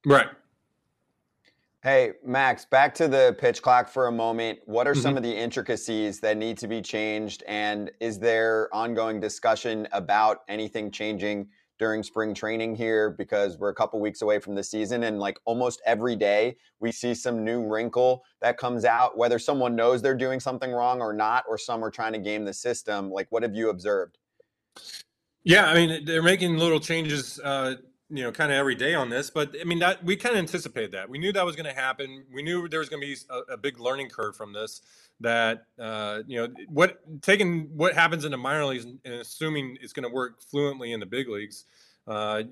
Right. 0.05 0.29
Hey, 1.83 2.15
Max, 2.25 2.65
back 2.65 2.95
to 2.97 3.07
the 3.07 3.37
pitch 3.39 3.63
clock 3.63 3.89
for 3.89 4.07
a 4.07 4.13
moment. 4.13 4.59
What 4.65 4.89
are 4.89 4.95
some 4.95 5.15
Mhm. 5.15 5.19
of 5.19 5.23
the 5.23 5.37
intricacies 5.37 6.21
that 6.21 6.37
need 6.37 6.59
to 6.59 6.67
be 6.67 6.83
changed? 6.83 7.45
And 7.47 7.93
is 8.01 8.19
there 8.19 8.75
ongoing 8.75 9.21
discussion 9.21 9.87
about 9.93 10.43
anything 10.49 10.91
changing 10.91 11.49
during 11.79 12.03
spring 12.03 12.35
training 12.35 12.75
here? 12.75 13.11
Because 13.11 13.59
we're 13.59 13.69
a 13.69 13.75
couple 13.75 14.01
weeks 14.01 14.23
away 14.23 14.41
from 14.41 14.55
the 14.55 14.65
season, 14.65 15.05
and 15.05 15.21
like 15.21 15.39
almost 15.45 15.81
every 15.85 16.17
day, 16.17 16.57
we 16.81 16.91
see 16.91 17.15
some 17.15 17.45
new 17.45 17.63
wrinkle 17.65 18.25
that 18.41 18.57
comes 18.57 18.85
out, 18.85 19.17
whether 19.17 19.39
someone 19.39 19.77
knows 19.77 20.03
they're 20.03 20.15
doing 20.17 20.41
something 20.41 20.73
wrong 20.73 21.01
or 21.01 21.13
not, 21.13 21.45
or 21.47 21.57
some 21.59 21.85
are 21.85 21.91
trying 21.91 22.15
to 22.15 22.19
game 22.19 22.45
the 22.47 22.55
system. 22.55 23.11
Like, 23.13 23.31
what 23.31 23.43
have 23.45 23.55
you 23.55 23.69
observed? 23.69 24.19
Yeah, 25.45 25.67
I 25.67 25.75
mean 25.75 26.05
they're 26.05 26.23
making 26.23 26.57
little 26.57 26.81
changes, 26.81 27.39
uh, 27.39 27.77
you 28.09 28.23
know, 28.23 28.31
kind 28.31 28.53
of 28.53 28.59
every 28.59 28.75
day 28.75 28.95
on 28.95 29.11
this. 29.11 29.31
But 29.31 29.55
I 29.61 29.65
mean 29.65 29.81
that 29.81 30.05
we 30.05 30.17
kind 30.17 30.35
of 30.35 30.39
anticipated 30.39 30.93
that. 30.93 31.09
We 31.09 31.19
knew 31.19 31.33
that 31.33 31.45
was 31.45 31.57
going 31.57 31.67
to 31.67 31.79
happen. 31.79 32.25
We 32.33 32.43
knew 32.43 32.69
there 32.69 32.81
was 32.81 32.89
going 32.89 33.03
to 33.03 33.07
be 33.07 33.17
a, 33.31 33.55
a 33.55 33.57
big 33.57 33.81
learning 33.81 34.09
curve 34.09 34.37
from 34.37 34.53
this. 34.53 34.81
That 35.21 35.65
uh, 35.79 36.23
you 36.27 36.37
know 36.37 36.49
what 36.69 37.01
taking 37.23 37.71
what 37.77 37.95
happens 37.95 38.25
in 38.25 38.31
the 38.31 38.37
minor 38.37 38.67
leagues 38.67 38.85
and 38.85 38.99
and 39.05 39.15
assuming 39.15 39.79
it's 39.81 39.93
going 39.93 40.09
to 40.09 40.15
work 40.15 40.43
fluently 40.43 40.93
in 40.93 41.01
the 41.01 41.07
big 41.07 41.29
leagues. 41.29 41.65
Uh, 42.07 42.43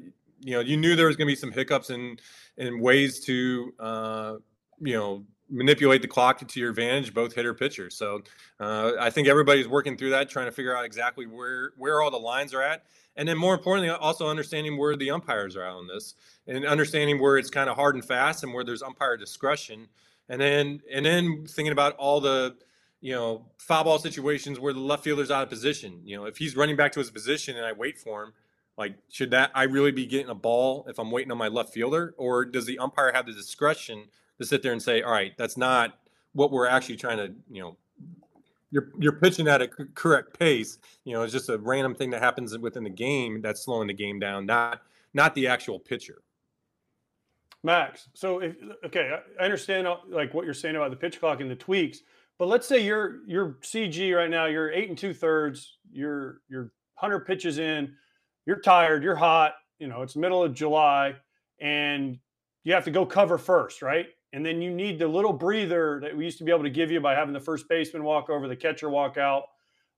you 0.40 0.52
know, 0.52 0.60
you 0.60 0.76
knew 0.76 0.97
there 0.97 1.06
was 1.06 1.16
going 1.16 1.26
to 1.28 1.32
be 1.32 1.36
some 1.36 1.52
hiccups 1.52 1.90
and 1.90 2.20
in 2.56 2.81
ways 2.81 3.20
to 3.26 3.72
uh, 3.78 4.35
you 4.81 4.94
know 4.94 5.24
manipulate 5.55 6.02
the 6.02 6.09
clock 6.09 6.47
to 6.47 6.60
your 6.60 6.70
advantage, 6.70 7.14
both 7.14 7.35
hitter 7.35 7.55
pitcher. 7.55 7.89
So 7.89 8.22
uh, 8.59 8.93
I 8.98 9.10
think 9.10 9.28
everybody's 9.28 9.68
working 9.68 9.97
through 9.97 10.10
that, 10.10 10.28
trying 10.28 10.47
to 10.47 10.52
figure 10.52 10.76
out 10.76 10.85
exactly 10.85 11.26
where 11.26 11.72
where 11.76 12.02
all 12.02 12.10
the 12.10 12.18
lines 12.18 12.52
are 12.52 12.62
at, 12.62 12.85
and 13.16 13.28
then 13.28 13.39
more 13.39 13.55
importantly, 13.55 13.89
also 13.90 14.28
understanding 14.28 14.76
where 14.76 14.97
the 14.97 15.10
umpires 15.10 15.56
are 15.56 15.66
on 15.66 15.86
this, 15.86 16.14
and 16.47 16.66
understanding 16.66 17.20
where 17.20 17.39
it's 17.39 17.51
kind 17.51 17.70
of 17.70 17.76
hard 17.76 17.94
and 17.94 18.05
fast, 18.05 18.43
and 18.43 18.52
where 18.52 18.64
there's 18.64 18.82
umpire 18.82 19.16
discretion, 19.16 19.89
and 20.28 20.40
then 20.40 20.82
and 20.93 21.06
then 21.06 21.47
thinking 21.47 21.72
about 21.72 21.94
all 21.97 22.20
the 22.20 22.56
you 23.01 23.12
know 23.12 23.47
foul 23.59 23.85
ball 23.85 23.98
situations 23.98 24.59
where 24.59 24.72
the 24.72 24.81
left 24.81 25.05
fielder's 25.05 25.31
out 25.31 25.44
of 25.44 25.48
position. 25.48 26.01
You 26.05 26.16
know, 26.16 26.24
if 26.24 26.36
he's 26.36 26.56
running 26.56 26.76
back 26.76 26.93
to 26.93 26.98
his 26.98 27.10
position 27.10 27.56
and 27.56 27.64
I 27.64 27.72
wait 27.72 27.98
for 27.98 28.24
him. 28.24 28.32
Like, 28.76 28.97
should 29.09 29.31
that 29.31 29.52
I 29.55 29.64
really 29.64 29.93
be 29.93 30.05
getting 30.05 30.28
a 30.28 30.35
ball 30.35 30.85
if 30.89 30.98
I'm 30.98 31.12
waiting 31.12 31.31
on 31.31 31.39
my 31.39 31.47
left 31.47 31.72
fielder, 31.72 32.12
or 32.18 32.44
does 32.44 32.66
the 32.66 32.81
umpire 32.81 33.12
have 33.14 33.24
the 33.24 33.32
discretion 33.32 34.06
to 34.39 34.44
sit 34.47 34.62
there 34.62 34.73
and 34.73 34.82
say, 34.82 35.02
all 35.02 35.12
right, 35.12 35.32
that's 35.39 35.56
not 35.56 35.98
what 36.32 36.51
we're 36.51 36.66
actually 36.66 36.97
trying 36.97 37.19
to, 37.19 37.32
you 37.51 37.62
know, 37.62 37.77
you're 38.70 38.89
you're 38.98 39.12
pitching 39.12 39.47
at 39.47 39.62
a 39.62 39.66
c- 39.66 39.85
correct 39.94 40.36
pace. 40.39 40.78
You 41.05 41.12
know, 41.12 41.23
it's 41.23 41.32
just 41.32 41.48
a 41.48 41.59
random 41.59 41.94
thing 41.94 42.11
that 42.11 42.20
happens 42.20 42.59
within 42.59 42.82
the 42.82 42.90
game 42.90 43.40
that's 43.40 43.65
slowing 43.65 43.86
the 43.86 43.94
game 43.94 44.19
down, 44.19 44.47
not 44.47 44.82
not 45.12 45.35
the 45.36 45.47
actual 45.47 45.78
pitcher. 45.78 46.23
Max. 47.62 48.09
So 48.15 48.40
if 48.40 48.56
okay, 48.85 49.16
I- 49.39 49.44
understand 49.44 49.86
like 50.09 50.35
what 50.35 50.44
you're 50.44 50.55
saying 50.55 50.74
about 50.74 50.90
the 50.90 50.97
pitch 50.97 51.20
clock 51.20 51.40
and 51.40 51.48
the 51.48 51.55
tweaks, 51.55 52.01
but 52.36 52.48
let's 52.48 52.66
say 52.66 52.81
you're 52.85 53.20
you're 53.27 53.59
CG 53.62 54.15
right 54.16 54.28
now, 54.28 54.47
you're 54.47 54.73
eight 54.73 54.89
and 54.89 54.98
two 54.98 55.15
thirds, 55.15 55.78
you're 55.93 56.40
you're 56.48 56.73
hundred 56.97 57.20
pitches 57.20 57.59
in, 57.59 57.94
you're 58.44 58.61
tired, 58.61 59.05
you're 59.05 59.15
hot, 59.15 59.55
you 59.78 59.86
know, 59.86 60.02
it's 60.02 60.16
middle 60.16 60.43
of 60.43 60.52
July, 60.52 61.15
and 61.61 62.19
you 62.65 62.74
have 62.74 62.85
to 62.85 62.90
go 62.90 63.06
cover 63.06 63.39
first, 63.39 63.82
right? 63.82 64.06
And 64.35 64.44
then 64.44 64.61
you 64.61 64.69
need 64.69 64.98
the 64.98 65.06
little 65.06 65.32
breather 65.32 66.01
that 66.02 66.16
we 66.16 66.24
used 66.24 66.39
to 66.39 66.44
be 66.44 66.51
able 66.51 66.65
to 66.65 66.70
give 66.70 66.90
you 66.90 67.01
by 67.01 67.15
having 67.15 67.32
the 67.32 67.40
first 67.40 67.69
baseman 67.69 68.02
walk 68.02 68.28
over, 68.28 68.48
the 68.48 68.56
catcher 68.56 68.90
walk 68.90 69.16
out. 69.16 69.44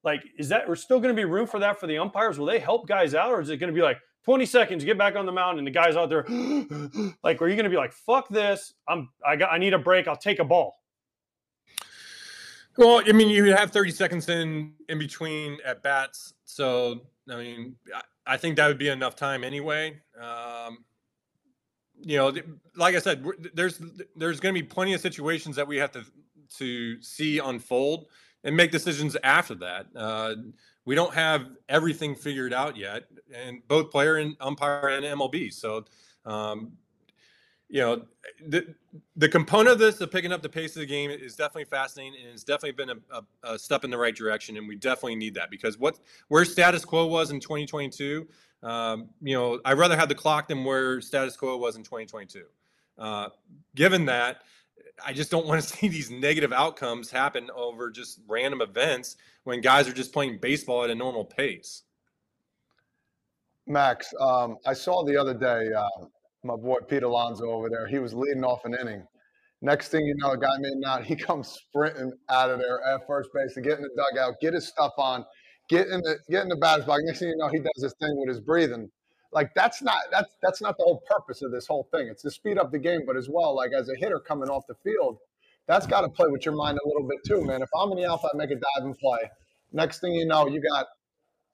Like, 0.04 0.22
is 0.38 0.50
that 0.50 0.68
we're 0.68 0.76
still 0.76 1.00
going 1.00 1.14
to 1.14 1.18
be 1.18 1.24
room 1.24 1.46
for 1.46 1.58
that 1.60 1.80
for 1.80 1.86
the 1.86 1.96
umpires? 1.96 2.38
Will 2.38 2.44
they 2.44 2.58
help 2.58 2.86
guys 2.86 3.14
out, 3.14 3.32
or 3.32 3.40
is 3.40 3.48
it 3.48 3.56
going 3.56 3.72
to 3.72 3.74
be 3.74 3.80
like 3.80 3.96
20 4.26 4.44
seconds, 4.44 4.84
get 4.84 4.98
back 4.98 5.16
on 5.16 5.24
the 5.24 5.32
mound, 5.32 5.56
and 5.56 5.66
the 5.66 5.70
guys 5.70 5.96
out 5.96 6.10
there, 6.10 6.24
like, 7.24 7.40
are 7.40 7.48
you 7.48 7.56
going 7.56 7.64
to 7.64 7.70
be 7.70 7.78
like, 7.78 7.94
fuck 7.94 8.28
this? 8.28 8.74
I'm 8.86 9.08
I 9.26 9.36
got 9.36 9.50
I 9.50 9.56
need 9.56 9.72
a 9.72 9.78
break. 9.78 10.06
I'll 10.06 10.16
take 10.16 10.38
a 10.38 10.44
ball. 10.44 10.76
Well, 12.76 13.02
I 13.06 13.12
mean, 13.12 13.30
you 13.30 13.42
have 13.54 13.70
30 13.70 13.90
seconds 13.92 14.28
in 14.28 14.74
in 14.90 14.98
between 14.98 15.56
at 15.64 15.82
bats, 15.82 16.34
so 16.44 17.00
I 17.30 17.36
mean, 17.36 17.76
I, 17.94 18.34
I 18.34 18.36
think 18.36 18.56
that 18.56 18.68
would 18.68 18.78
be 18.78 18.88
enough 18.88 19.16
time 19.16 19.44
anyway. 19.44 19.98
Um, 20.20 20.84
you 22.02 22.16
know, 22.16 22.34
like 22.76 22.94
I 22.94 22.98
said, 22.98 23.24
there's 23.54 23.80
there's 24.16 24.40
going 24.40 24.54
to 24.54 24.60
be 24.60 24.66
plenty 24.66 24.94
of 24.94 25.00
situations 25.00 25.56
that 25.56 25.66
we 25.66 25.76
have 25.76 25.92
to 25.92 26.04
to 26.58 27.00
see 27.02 27.38
unfold 27.38 28.06
and 28.44 28.56
make 28.56 28.70
decisions 28.70 29.16
after 29.24 29.54
that. 29.56 29.86
Uh, 29.94 30.34
we 30.84 30.94
don't 30.94 31.12
have 31.14 31.48
everything 31.68 32.14
figured 32.14 32.52
out 32.52 32.76
yet, 32.76 33.04
and 33.34 33.66
both 33.66 33.90
player 33.90 34.16
and 34.16 34.36
umpire 34.40 34.88
and 34.88 35.04
MLB. 35.04 35.52
So, 35.52 35.84
um, 36.24 36.72
you 37.68 37.80
know, 37.80 38.02
the 38.46 38.74
the 39.16 39.28
component 39.28 39.70
of 39.70 39.78
this 39.80 40.00
of 40.00 40.12
picking 40.12 40.32
up 40.32 40.42
the 40.42 40.48
pace 40.48 40.76
of 40.76 40.80
the 40.80 40.86
game 40.86 41.10
is 41.10 41.34
definitely 41.34 41.64
fascinating, 41.64 42.20
and 42.22 42.32
it's 42.32 42.44
definitely 42.44 42.72
been 42.72 42.90
a, 42.90 43.18
a, 43.42 43.54
a 43.54 43.58
step 43.58 43.82
in 43.82 43.90
the 43.90 43.98
right 43.98 44.14
direction, 44.14 44.56
and 44.56 44.68
we 44.68 44.76
definitely 44.76 45.16
need 45.16 45.34
that 45.34 45.50
because 45.50 45.76
what 45.76 45.98
where 46.28 46.44
status 46.44 46.84
quo 46.84 47.06
was 47.06 47.32
in 47.32 47.40
2022 47.40 48.28
um, 48.62 49.10
you 49.20 49.34
know, 49.34 49.60
I'd 49.64 49.78
rather 49.78 49.96
have 49.96 50.08
the 50.08 50.14
clock 50.14 50.48
than 50.48 50.64
where 50.64 51.00
status 51.00 51.36
quo 51.36 51.56
was 51.56 51.76
in 51.76 51.82
2022. 51.82 52.44
Uh, 52.98 53.28
given 53.74 54.06
that, 54.06 54.42
I 55.04 55.12
just 55.12 55.30
don't 55.30 55.46
want 55.46 55.62
to 55.62 55.68
see 55.76 55.88
these 55.88 56.10
negative 56.10 56.52
outcomes 56.52 57.10
happen 57.10 57.50
over 57.54 57.90
just 57.90 58.20
random 58.26 58.60
events 58.60 59.16
when 59.44 59.60
guys 59.60 59.88
are 59.88 59.92
just 59.92 60.12
playing 60.12 60.38
baseball 60.38 60.84
at 60.84 60.90
a 60.90 60.94
normal 60.94 61.24
pace. 61.24 61.82
Max, 63.66 64.14
um, 64.20 64.58
I 64.64 64.74
saw 64.74 65.04
the 65.04 65.16
other 65.16 65.34
day 65.34 65.72
uh, 65.72 66.06
my 66.44 66.56
boy 66.56 66.78
Pete 66.88 67.02
Alonso 67.02 67.50
over 67.50 67.68
there. 67.68 67.86
He 67.86 67.98
was 67.98 68.14
leading 68.14 68.44
off 68.44 68.64
an 68.64 68.74
inning. 68.80 69.06
Next 69.62 69.88
thing 69.88 70.06
you 70.06 70.14
know, 70.18 70.32
a 70.32 70.38
guy 70.38 70.56
made 70.58 70.76
not. 70.76 71.04
He 71.04 71.16
comes 71.16 71.48
sprinting 71.48 72.12
out 72.28 72.50
of 72.50 72.58
there 72.58 72.82
at 72.84 73.06
first 73.06 73.30
base 73.34 73.54
to 73.54 73.60
get 73.60 73.78
in 73.78 73.82
the 73.82 73.90
dugout, 73.96 74.34
get 74.40 74.54
his 74.54 74.68
stuff 74.68 74.92
on, 74.98 75.24
get 75.68 75.88
in 75.88 76.00
the 76.00 76.18
get 76.30 76.42
in 76.42 76.48
the 76.48 76.56
batter's 76.56 76.84
box. 76.84 77.02
Next 77.04 77.18
thing 77.20 77.28
you 77.28 77.36
know, 77.36 77.48
he 77.48 77.58
does 77.58 77.72
this 77.78 77.94
thing 78.00 78.16
with 78.18 78.28
his 78.28 78.40
breathing. 78.40 78.90
Like 79.32 79.52
that's 79.54 79.82
not 79.82 79.98
that's 80.10 80.36
that's 80.42 80.60
not 80.60 80.76
the 80.78 80.84
whole 80.84 81.02
purpose 81.08 81.42
of 81.42 81.50
this 81.52 81.66
whole 81.66 81.88
thing. 81.92 82.08
It's 82.08 82.22
to 82.22 82.30
speed 82.30 82.58
up 82.58 82.70
the 82.70 82.78
game, 82.78 83.02
but 83.06 83.16
as 83.16 83.28
well, 83.28 83.54
like 83.54 83.72
as 83.72 83.88
a 83.88 83.94
hitter 83.96 84.18
coming 84.18 84.48
off 84.48 84.66
the 84.66 84.74
field, 84.82 85.18
that's 85.66 85.86
got 85.86 86.02
to 86.02 86.08
play 86.08 86.28
with 86.28 86.44
your 86.46 86.54
mind 86.54 86.78
a 86.82 86.88
little 86.88 87.06
bit 87.06 87.18
too, 87.26 87.44
man. 87.44 87.62
If 87.62 87.68
I'm 87.76 87.90
in 87.92 87.98
the 87.98 88.08
outfield, 88.10 88.32
I 88.34 88.36
make 88.38 88.50
a 88.50 88.60
diving 88.76 88.94
play. 88.94 89.30
Next 89.72 90.00
thing 90.00 90.14
you 90.14 90.26
know, 90.26 90.46
you 90.48 90.60
got 90.60 90.86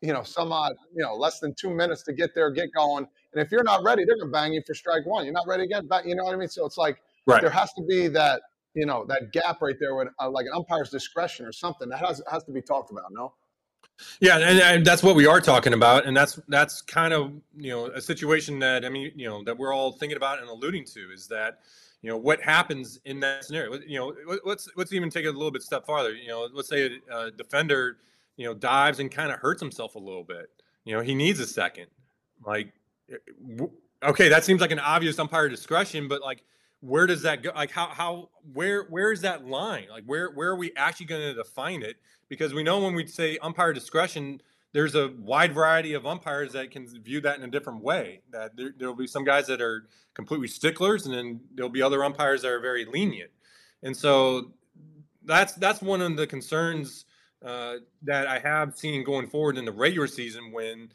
you 0.01 0.13
know 0.13 0.23
some 0.23 0.53
odd 0.53 0.73
you 0.95 1.03
know 1.03 1.15
less 1.15 1.41
than 1.41 1.55
two 1.55 1.71
minutes 1.71 2.03
to 2.05 2.13
get 2.13 2.35
there, 2.35 2.51
get 2.51 2.69
going. 2.77 3.07
And 3.33 3.43
if 3.45 3.51
you're 3.51 3.65
not 3.65 3.83
ready, 3.83 4.05
they're 4.05 4.19
gonna 4.19 4.31
bang 4.31 4.53
you 4.53 4.63
for 4.67 4.75
strike 4.75 5.07
one. 5.07 5.25
You're 5.25 5.33
not 5.35 5.47
ready 5.49 5.65
to 5.65 5.69
get 5.69 5.89
back. 5.89 6.05
You 6.07 6.15
know 6.15 6.25
what 6.25 6.35
I 6.35 6.39
mean? 6.39 6.49
So 6.49 6.67
it's 6.67 6.79
like 6.79 6.99
Right. 7.25 7.41
there 7.41 7.51
has 7.51 7.73
to 7.75 7.83
be 7.83 8.09
that 8.09 8.43
you 8.75 8.85
know 8.85 9.05
that 9.07 9.33
gap 9.33 9.63
right 9.63 9.77
there 9.81 9.95
with 9.95 10.09
uh, 10.21 10.29
like 10.29 10.47
an 10.47 10.53
umpire's 10.55 10.91
discretion 10.91 11.47
or 11.47 11.53
something 11.53 11.89
that 11.89 11.99
has 11.99 12.21
has 12.31 12.45
to 12.45 12.53
be 12.53 12.61
talked 12.61 12.91
about. 12.91 13.05
No. 13.13 13.33
Yeah, 14.21 14.39
and, 14.39 14.59
and 14.61 14.87
that's 14.87 15.03
what 15.03 15.17
we 15.17 15.27
are 15.27 15.41
talking 15.41 15.75
about, 15.75 16.07
and 16.07 16.17
that's 16.17 16.39
that's 16.49 16.83
kind 16.83 17.13
of 17.13 17.33
you 17.57 17.71
know 17.71 17.87
a 17.87 18.01
situation 18.01 18.59
that 18.61 18.85
I 18.85 18.89
mean 18.89 19.13
you 19.15 19.29
know 19.29 19.43
that 19.45 19.57
we're 19.57 19.73
all 19.75 19.93
thinking 19.93 20.17
about 20.17 20.41
and 20.41 20.49
alluding 20.49 20.85
to 20.87 21.13
is 21.13 21.27
that 21.29 21.61
you 22.03 22.11
know 22.11 22.17
what 22.17 22.41
happens 22.41 23.01
in 23.05 23.21
that 23.21 23.45
scenario. 23.45 23.79
You 23.87 23.99
know, 23.99 24.15
let- 24.27 24.47
let's 24.47 24.69
let's 24.77 24.93
even 24.93 25.11
take 25.11 25.25
it 25.25 25.29
a 25.29 25.33
little 25.33 25.51
bit 25.51 25.63
step 25.63 25.87
farther. 25.87 26.15
You 26.15 26.29
know, 26.29 26.49
let's 26.53 26.69
say 26.69 26.99
a, 27.11 27.17
a 27.17 27.31
defender 27.31 27.99
you 28.37 28.47
know 28.47 28.55
dives 28.55 28.99
and 28.99 29.11
kind 29.11 29.31
of 29.31 29.39
hurts 29.39 29.61
himself 29.61 29.95
a 29.95 30.01
little 30.01 30.25
bit. 30.25 30.51
You 30.85 30.97
know, 30.97 31.03
he 31.03 31.15
needs 31.15 31.39
a 31.39 31.47
second. 31.47 31.87
Like, 32.45 32.73
eh, 33.11 33.67
okay, 34.03 34.29
that 34.29 34.45
seems 34.45 34.61
like 34.61 34.73
an 34.73 34.81
obvious 34.81 35.19
umpire 35.19 35.49
discretion, 35.49 36.09
but 36.09 36.23
like 36.23 36.45
where 36.81 37.07
does 37.07 37.23
that 37.23 37.43
go 37.45 37.51
like 37.55 37.71
how 37.71 37.87
how 37.87 38.29
where 38.53 38.85
where 38.85 39.13
is 39.13 39.21
that 39.21 39.47
line 39.47 39.87
like 39.89 40.03
where 40.05 40.31
where 40.33 40.51
are 40.51 40.57
we 40.57 40.73
actually 40.77 41.07
going 41.07 41.21
to 41.21 41.33
define 41.33 41.81
it 41.81 41.95
because 42.33 42.55
we 42.55 42.63
know 42.63 42.81
when 42.81 42.95
we 42.95 43.07
say 43.07 43.37
umpire 43.43 43.75
discretion 43.75 44.41
there's 44.73 44.95
a 44.95 45.09
wide 45.19 45.53
variety 45.53 45.93
of 45.93 46.07
umpires 46.07 46.55
that 46.55 46.71
can 46.71 46.87
view 47.03 47.21
that 47.21 47.37
in 47.37 47.45
a 47.45 47.47
different 47.47 47.83
way 47.83 48.23
that 48.31 48.57
there, 48.57 48.73
there'll 48.79 48.95
be 48.95 49.07
some 49.07 49.23
guys 49.23 49.47
that 49.47 49.61
are 49.61 49.87
completely 50.15 50.49
sticklers 50.49 51.05
and 51.05 51.15
then 51.15 51.39
there'll 51.55 51.69
be 51.69 51.83
other 51.83 52.03
umpires 52.03 52.41
that 52.41 52.51
are 52.51 52.59
very 52.59 52.87
lenient 52.87 53.31
and 53.83 53.95
so 53.95 54.51
that's 55.27 55.53
that's 55.57 55.83
one 55.83 56.01
of 56.01 56.17
the 56.17 56.27
concerns 56.27 57.05
uh, 57.45 57.75
that 58.01 58.27
i 58.27 58.39
have 58.39 58.75
seen 58.75 59.05
going 59.05 59.27
forward 59.27 59.59
in 59.59 59.67
the 59.67 59.73
regular 59.73 60.07
season 60.07 60.53
when 60.53 60.89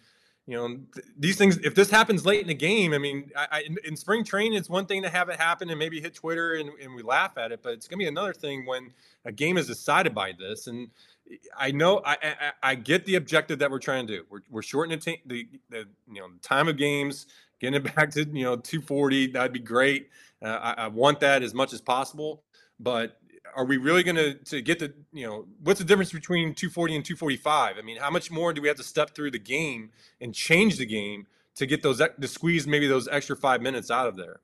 you 0.48 0.56
know, 0.56 0.68
th- 0.68 1.06
these 1.20 1.36
things. 1.36 1.58
If 1.58 1.76
this 1.76 1.92
happens 1.92 2.26
late 2.26 2.40
in 2.40 2.48
the 2.48 2.56
game, 2.56 2.94
I 2.94 2.98
mean, 2.98 3.30
I, 3.36 3.48
I, 3.52 3.62
in, 3.64 3.78
in 3.84 3.98
spring 3.98 4.24
training, 4.24 4.54
it's 4.54 4.70
one 4.70 4.86
thing 4.86 5.04
to 5.04 5.10
have 5.10 5.28
it 5.28 5.38
happen 5.38 5.70
and 5.70 5.78
maybe 5.78 6.00
hit 6.00 6.16
Twitter 6.16 6.54
and, 6.54 6.70
and 6.82 6.96
we 6.96 7.04
laugh 7.04 7.38
at 7.38 7.52
it, 7.52 7.62
but 7.62 7.74
it's 7.74 7.86
going 7.86 8.00
to 8.00 8.04
be 8.04 8.08
another 8.08 8.34
thing 8.34 8.66
when 8.66 8.94
a 9.26 9.32
game 9.34 9.58
is 9.58 9.68
decided 9.68 10.16
by 10.16 10.32
this. 10.40 10.68
And 10.68 10.90
I 11.58 11.72
know 11.72 12.02
I, 12.06 12.18
I, 12.22 12.52
I 12.64 12.76
get 12.76 13.06
the 13.06 13.16
objective 13.16 13.60
that 13.60 13.72
we're 13.72 13.80
trying 13.80 14.08
to 14.08 14.18
do. 14.18 14.24
We're, 14.30 14.42
we're 14.50 14.62
shortening 14.62 15.00
the, 15.00 15.20
the, 15.26 15.48
the 15.70 15.86
you 16.12 16.22
know 16.22 16.28
time 16.42 16.68
of 16.68 16.78
games, 16.78 17.28
getting 17.60 17.76
it 17.84 17.96
back 17.96 18.12
to 18.12 18.26
you 18.26 18.44
know 18.44 18.56
240. 18.56 19.28
That'd 19.28 19.54
be 19.54 19.60
great. 19.60 20.10
Uh, 20.42 20.48
I, 20.48 20.84
I 20.84 20.88
want 20.88 21.20
that 21.22 21.44
as 21.44 21.54
much 21.54 21.74
as 21.74 21.82
possible, 21.82 22.44
but 22.80 23.20
are 23.56 23.66
we 23.66 23.78
really 23.78 24.04
going 24.04 24.16
to 24.16 24.36
to 24.36 24.62
get 24.62 24.80
the 24.80 24.94
you 25.12 25.26
know 25.26 25.46
what's 25.64 25.80
the 25.80 25.86
difference 25.86 26.12
between 26.12 26.54
240 26.54 26.96
and 26.98 27.06
245 27.06 27.78
i 27.78 27.82
mean 27.82 27.98
how 27.98 28.10
much 28.10 28.30
more 28.30 28.54
do 28.54 28.62
we 28.62 28.68
have 28.68 28.78
to 28.78 28.84
step 28.84 29.16
through 29.16 29.32
the 29.32 29.40
game 29.40 29.90
and 30.22 30.34
change 30.34 30.78
the 30.78 30.86
game 30.86 31.26
to 31.56 31.66
get 31.66 31.82
those 31.82 31.98
to 31.98 32.28
squeeze 32.28 32.68
maybe 32.68 32.88
those 32.88 33.08
extra 33.08 33.36
five 33.36 33.62
minutes 33.62 33.90
out 33.90 34.08
of 34.08 34.16
there 34.16 34.42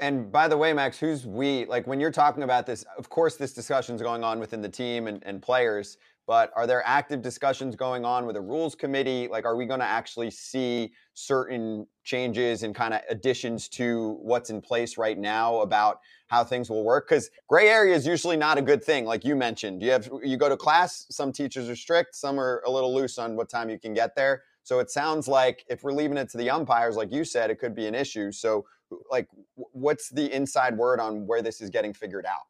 and 0.00 0.32
by 0.32 0.48
the 0.48 0.56
way 0.56 0.72
max 0.72 0.98
who's 0.98 1.24
we 1.26 1.64
like 1.66 1.86
when 1.86 2.00
you're 2.00 2.10
talking 2.10 2.42
about 2.42 2.66
this 2.66 2.84
of 2.96 3.08
course 3.08 3.36
this 3.36 3.52
discussion 3.52 3.94
is 3.94 4.02
going 4.02 4.24
on 4.24 4.40
within 4.40 4.60
the 4.60 4.68
team 4.68 5.06
and, 5.06 5.22
and 5.24 5.40
players 5.40 5.98
but 6.28 6.52
are 6.54 6.66
there 6.66 6.82
active 6.84 7.22
discussions 7.22 7.74
going 7.74 8.04
on 8.04 8.26
with 8.26 8.36
a 8.36 8.40
rules 8.40 8.74
committee? 8.74 9.28
Like 9.28 9.46
are 9.46 9.56
we 9.56 9.64
going 9.64 9.80
to 9.80 9.86
actually 9.86 10.30
see 10.30 10.92
certain 11.14 11.86
changes 12.04 12.64
and 12.64 12.74
kind 12.74 12.92
of 12.92 13.00
additions 13.08 13.66
to 13.70 14.18
what's 14.20 14.50
in 14.50 14.60
place 14.60 14.98
right 14.98 15.18
now 15.18 15.60
about 15.60 16.00
how 16.26 16.44
things 16.44 16.68
will 16.68 16.84
work? 16.84 17.08
Because 17.08 17.30
gray 17.48 17.68
area 17.68 17.96
is 17.96 18.06
usually 18.06 18.36
not 18.36 18.58
a 18.58 18.62
good 18.62 18.84
thing 18.84 19.06
like 19.06 19.24
you 19.24 19.34
mentioned. 19.34 19.82
You 19.82 19.90
have 19.92 20.10
you 20.22 20.36
go 20.36 20.50
to 20.50 20.56
class 20.58 21.06
some 21.10 21.32
teachers 21.32 21.66
are 21.70 21.76
strict 21.76 22.14
some 22.14 22.38
are 22.38 22.62
a 22.66 22.70
little 22.70 22.94
loose 22.94 23.16
on 23.16 23.34
what 23.34 23.48
time 23.48 23.70
you 23.70 23.78
can 23.78 23.94
get 23.94 24.14
there. 24.14 24.42
So 24.64 24.80
it 24.80 24.90
sounds 24.90 25.28
like 25.28 25.64
if 25.70 25.82
we're 25.82 25.92
leaving 25.92 26.18
it 26.18 26.28
to 26.32 26.36
the 26.36 26.50
umpires 26.50 26.94
like 26.94 27.10
you 27.10 27.24
said 27.24 27.50
it 27.50 27.58
could 27.58 27.74
be 27.74 27.86
an 27.86 27.94
issue. 27.94 28.32
So 28.32 28.66
like 29.10 29.28
what's 29.54 30.08
the 30.10 30.32
inside 30.34 30.76
word 30.76 31.00
on 31.00 31.26
where 31.26 31.42
this 31.42 31.60
is 31.60 31.70
getting 31.70 31.92
figured 31.92 32.26
out 32.26 32.46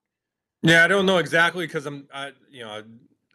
yeah 0.62 0.84
i 0.84 0.88
don't 0.88 1.06
know 1.06 1.18
exactly 1.18 1.66
because 1.66 1.86
i'm 1.86 2.06
I, 2.12 2.32
you 2.50 2.64
know 2.64 2.82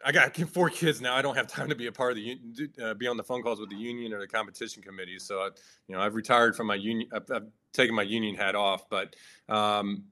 I 0.04 0.12
got 0.12 0.36
four 0.52 0.68
kids 0.68 1.00
now. 1.00 1.14
I 1.14 1.22
don't 1.22 1.34
have 1.34 1.46
time 1.46 1.68
to 1.68 1.74
be 1.74 1.86
a 1.86 1.92
part 1.92 2.12
of 2.12 2.16
the 2.16 2.38
uh, 2.82 2.94
be 2.94 3.06
on 3.08 3.16
the 3.16 3.24
phone 3.24 3.42
calls 3.42 3.58
with 3.58 3.70
the 3.70 3.76
union 3.76 4.12
or 4.12 4.20
the 4.20 4.26
competition 4.26 4.82
committee. 4.82 5.18
So, 5.18 5.40
I, 5.40 5.48
you 5.88 5.94
know, 5.94 6.00
I've 6.00 6.14
retired 6.14 6.54
from 6.54 6.66
my 6.66 6.74
union. 6.74 7.08
I've, 7.12 7.30
I've 7.30 7.46
taken 7.72 7.94
my 7.94 8.02
union 8.02 8.34
hat 8.34 8.54
off. 8.54 8.88
But 8.88 9.16
um, 9.48 10.04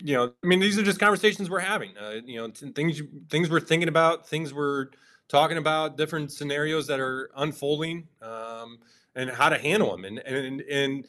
you 0.00 0.14
know, 0.14 0.32
I 0.42 0.46
mean, 0.46 0.60
these 0.60 0.78
are 0.78 0.82
just 0.82 1.00
conversations 1.00 1.50
we're 1.50 1.58
having. 1.60 1.96
Uh, 1.96 2.20
you 2.24 2.36
know, 2.36 2.50
things 2.50 3.02
things 3.30 3.50
we're 3.50 3.60
thinking 3.60 3.88
about, 3.88 4.28
things 4.28 4.52
we're 4.52 4.88
talking 5.28 5.58
about, 5.58 5.96
different 5.96 6.32
scenarios 6.32 6.86
that 6.86 7.00
are 7.00 7.30
unfolding, 7.36 8.08
um, 8.22 8.78
and 9.14 9.30
how 9.30 9.48
to 9.48 9.58
handle 9.58 9.90
them. 9.90 10.04
And 10.04 10.18
and 10.20 10.60
and 10.62 11.06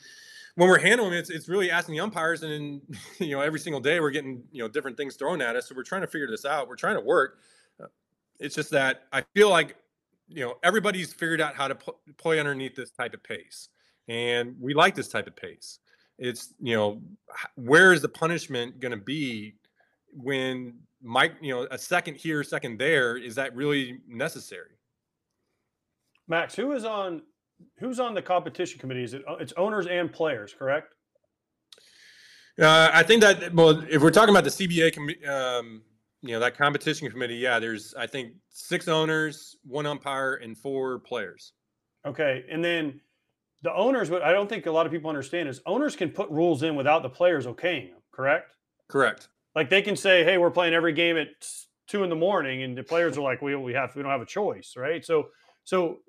when 0.59 0.69
we're 0.69 0.79
handling 0.79 1.13
it, 1.13 1.19
it's, 1.19 1.29
it's 1.29 1.49
really 1.49 1.71
asking 1.71 1.95
the 1.95 2.01
umpires. 2.01 2.43
And 2.43 2.81
you 3.19 3.31
know, 3.31 3.41
every 3.41 3.59
single 3.59 3.81
day 3.81 3.99
we're 3.99 4.11
getting 4.11 4.43
you 4.51 4.61
know 4.61 4.67
different 4.67 4.97
things 4.97 5.15
thrown 5.15 5.41
at 5.41 5.55
us. 5.55 5.69
So 5.69 5.75
we're 5.75 5.83
trying 5.83 6.01
to 6.01 6.07
figure 6.07 6.27
this 6.27 6.45
out. 6.45 6.67
We're 6.67 6.75
trying 6.75 6.95
to 6.95 7.01
work. 7.01 7.39
Uh, 7.81 7.87
it's 8.39 8.55
just 8.55 8.71
that 8.71 9.03
I 9.11 9.23
feel 9.33 9.49
like 9.49 9.75
you 10.27 10.45
know 10.45 10.55
everybody's 10.63 11.13
figured 11.13 11.41
out 11.41 11.55
how 11.55 11.67
to 11.67 11.75
pl- 11.75 11.99
play 12.17 12.39
underneath 12.39 12.75
this 12.75 12.91
type 12.91 13.13
of 13.13 13.23
pace, 13.23 13.69
and 14.07 14.55
we 14.59 14.73
like 14.73 14.95
this 14.95 15.07
type 15.07 15.27
of 15.27 15.35
pace 15.35 15.79
it's 16.19 16.53
you 16.59 16.75
know 16.75 17.01
where 17.55 17.93
is 17.93 18.01
the 18.01 18.09
punishment 18.09 18.79
going 18.81 18.91
to 18.91 18.97
be 18.97 19.55
when 20.11 20.73
Mike, 21.01 21.33
you 21.41 21.53
know, 21.53 21.67
a 21.71 21.77
second 21.77 22.15
here, 22.15 22.43
second 22.43 22.77
there, 22.77 23.17
is 23.17 23.35
that 23.35 23.55
really 23.55 23.99
necessary? 24.07 24.71
Max, 26.27 26.55
who 26.55 26.73
is 26.73 26.83
on 26.83 27.21
who's 27.79 27.99
on 27.99 28.13
the 28.13 28.21
competition 28.21 28.79
committee? 28.79 29.03
Is 29.03 29.13
it 29.13 29.23
it's 29.39 29.53
owners 29.57 29.87
and 29.87 30.11
players, 30.11 30.53
correct? 30.57 30.93
Uh, 32.59 32.89
I 32.93 33.03
think 33.03 33.21
that 33.21 33.53
well, 33.53 33.83
if 33.89 34.01
we're 34.01 34.11
talking 34.11 34.35
about 34.35 34.43
the 34.43 34.49
CBA, 34.49 35.27
um, 35.27 35.81
you 36.21 36.31
know, 36.31 36.39
that 36.39 36.57
competition 36.57 37.09
committee, 37.09 37.35
yeah, 37.35 37.59
there's 37.59 37.93
I 37.97 38.07
think 38.07 38.33
six 38.49 38.87
owners, 38.87 39.55
one 39.63 39.85
umpire, 39.85 40.35
and 40.35 40.57
four 40.57 40.99
players. 40.99 41.53
Okay, 42.05 42.43
and 42.51 42.63
then 42.63 42.99
the 43.61 43.73
owners, 43.73 44.09
what 44.09 44.23
I 44.23 44.31
don't 44.31 44.49
think 44.49 44.65
a 44.65 44.71
lot 44.71 44.85
of 44.85 44.91
people 44.91 45.09
understand 45.09 45.49
is 45.49 45.61
owners 45.65 45.95
can 45.95 46.09
put 46.09 46.29
rules 46.29 46.63
in 46.63 46.75
without 46.75 47.03
the 47.03 47.09
players 47.09 47.45
okaying 47.45 47.89
them, 47.89 47.99
correct? 48.11 48.55
Correct. 48.89 49.29
Like 49.55 49.69
they 49.69 49.81
can 49.81 49.95
say, 49.95 50.23
hey, 50.23 50.37
we're 50.37 50.51
playing 50.51 50.73
every 50.73 50.93
game 50.93 51.17
at 51.17 51.27
two 51.87 52.03
in 52.03 52.09
the 52.09 52.15
morning, 52.15 52.63
and 52.63 52.77
the 52.77 52.83
players 52.83 53.17
are 53.17 53.21
like, 53.21 53.41
we, 53.41 53.55
we 53.55 53.73
have 53.73 53.95
we 53.95 54.01
don't 54.01 54.11
have 54.11 54.21
a 54.21 54.25
choice, 54.25 54.73
right? 54.77 55.05
So 55.05 55.29
so 55.63 55.99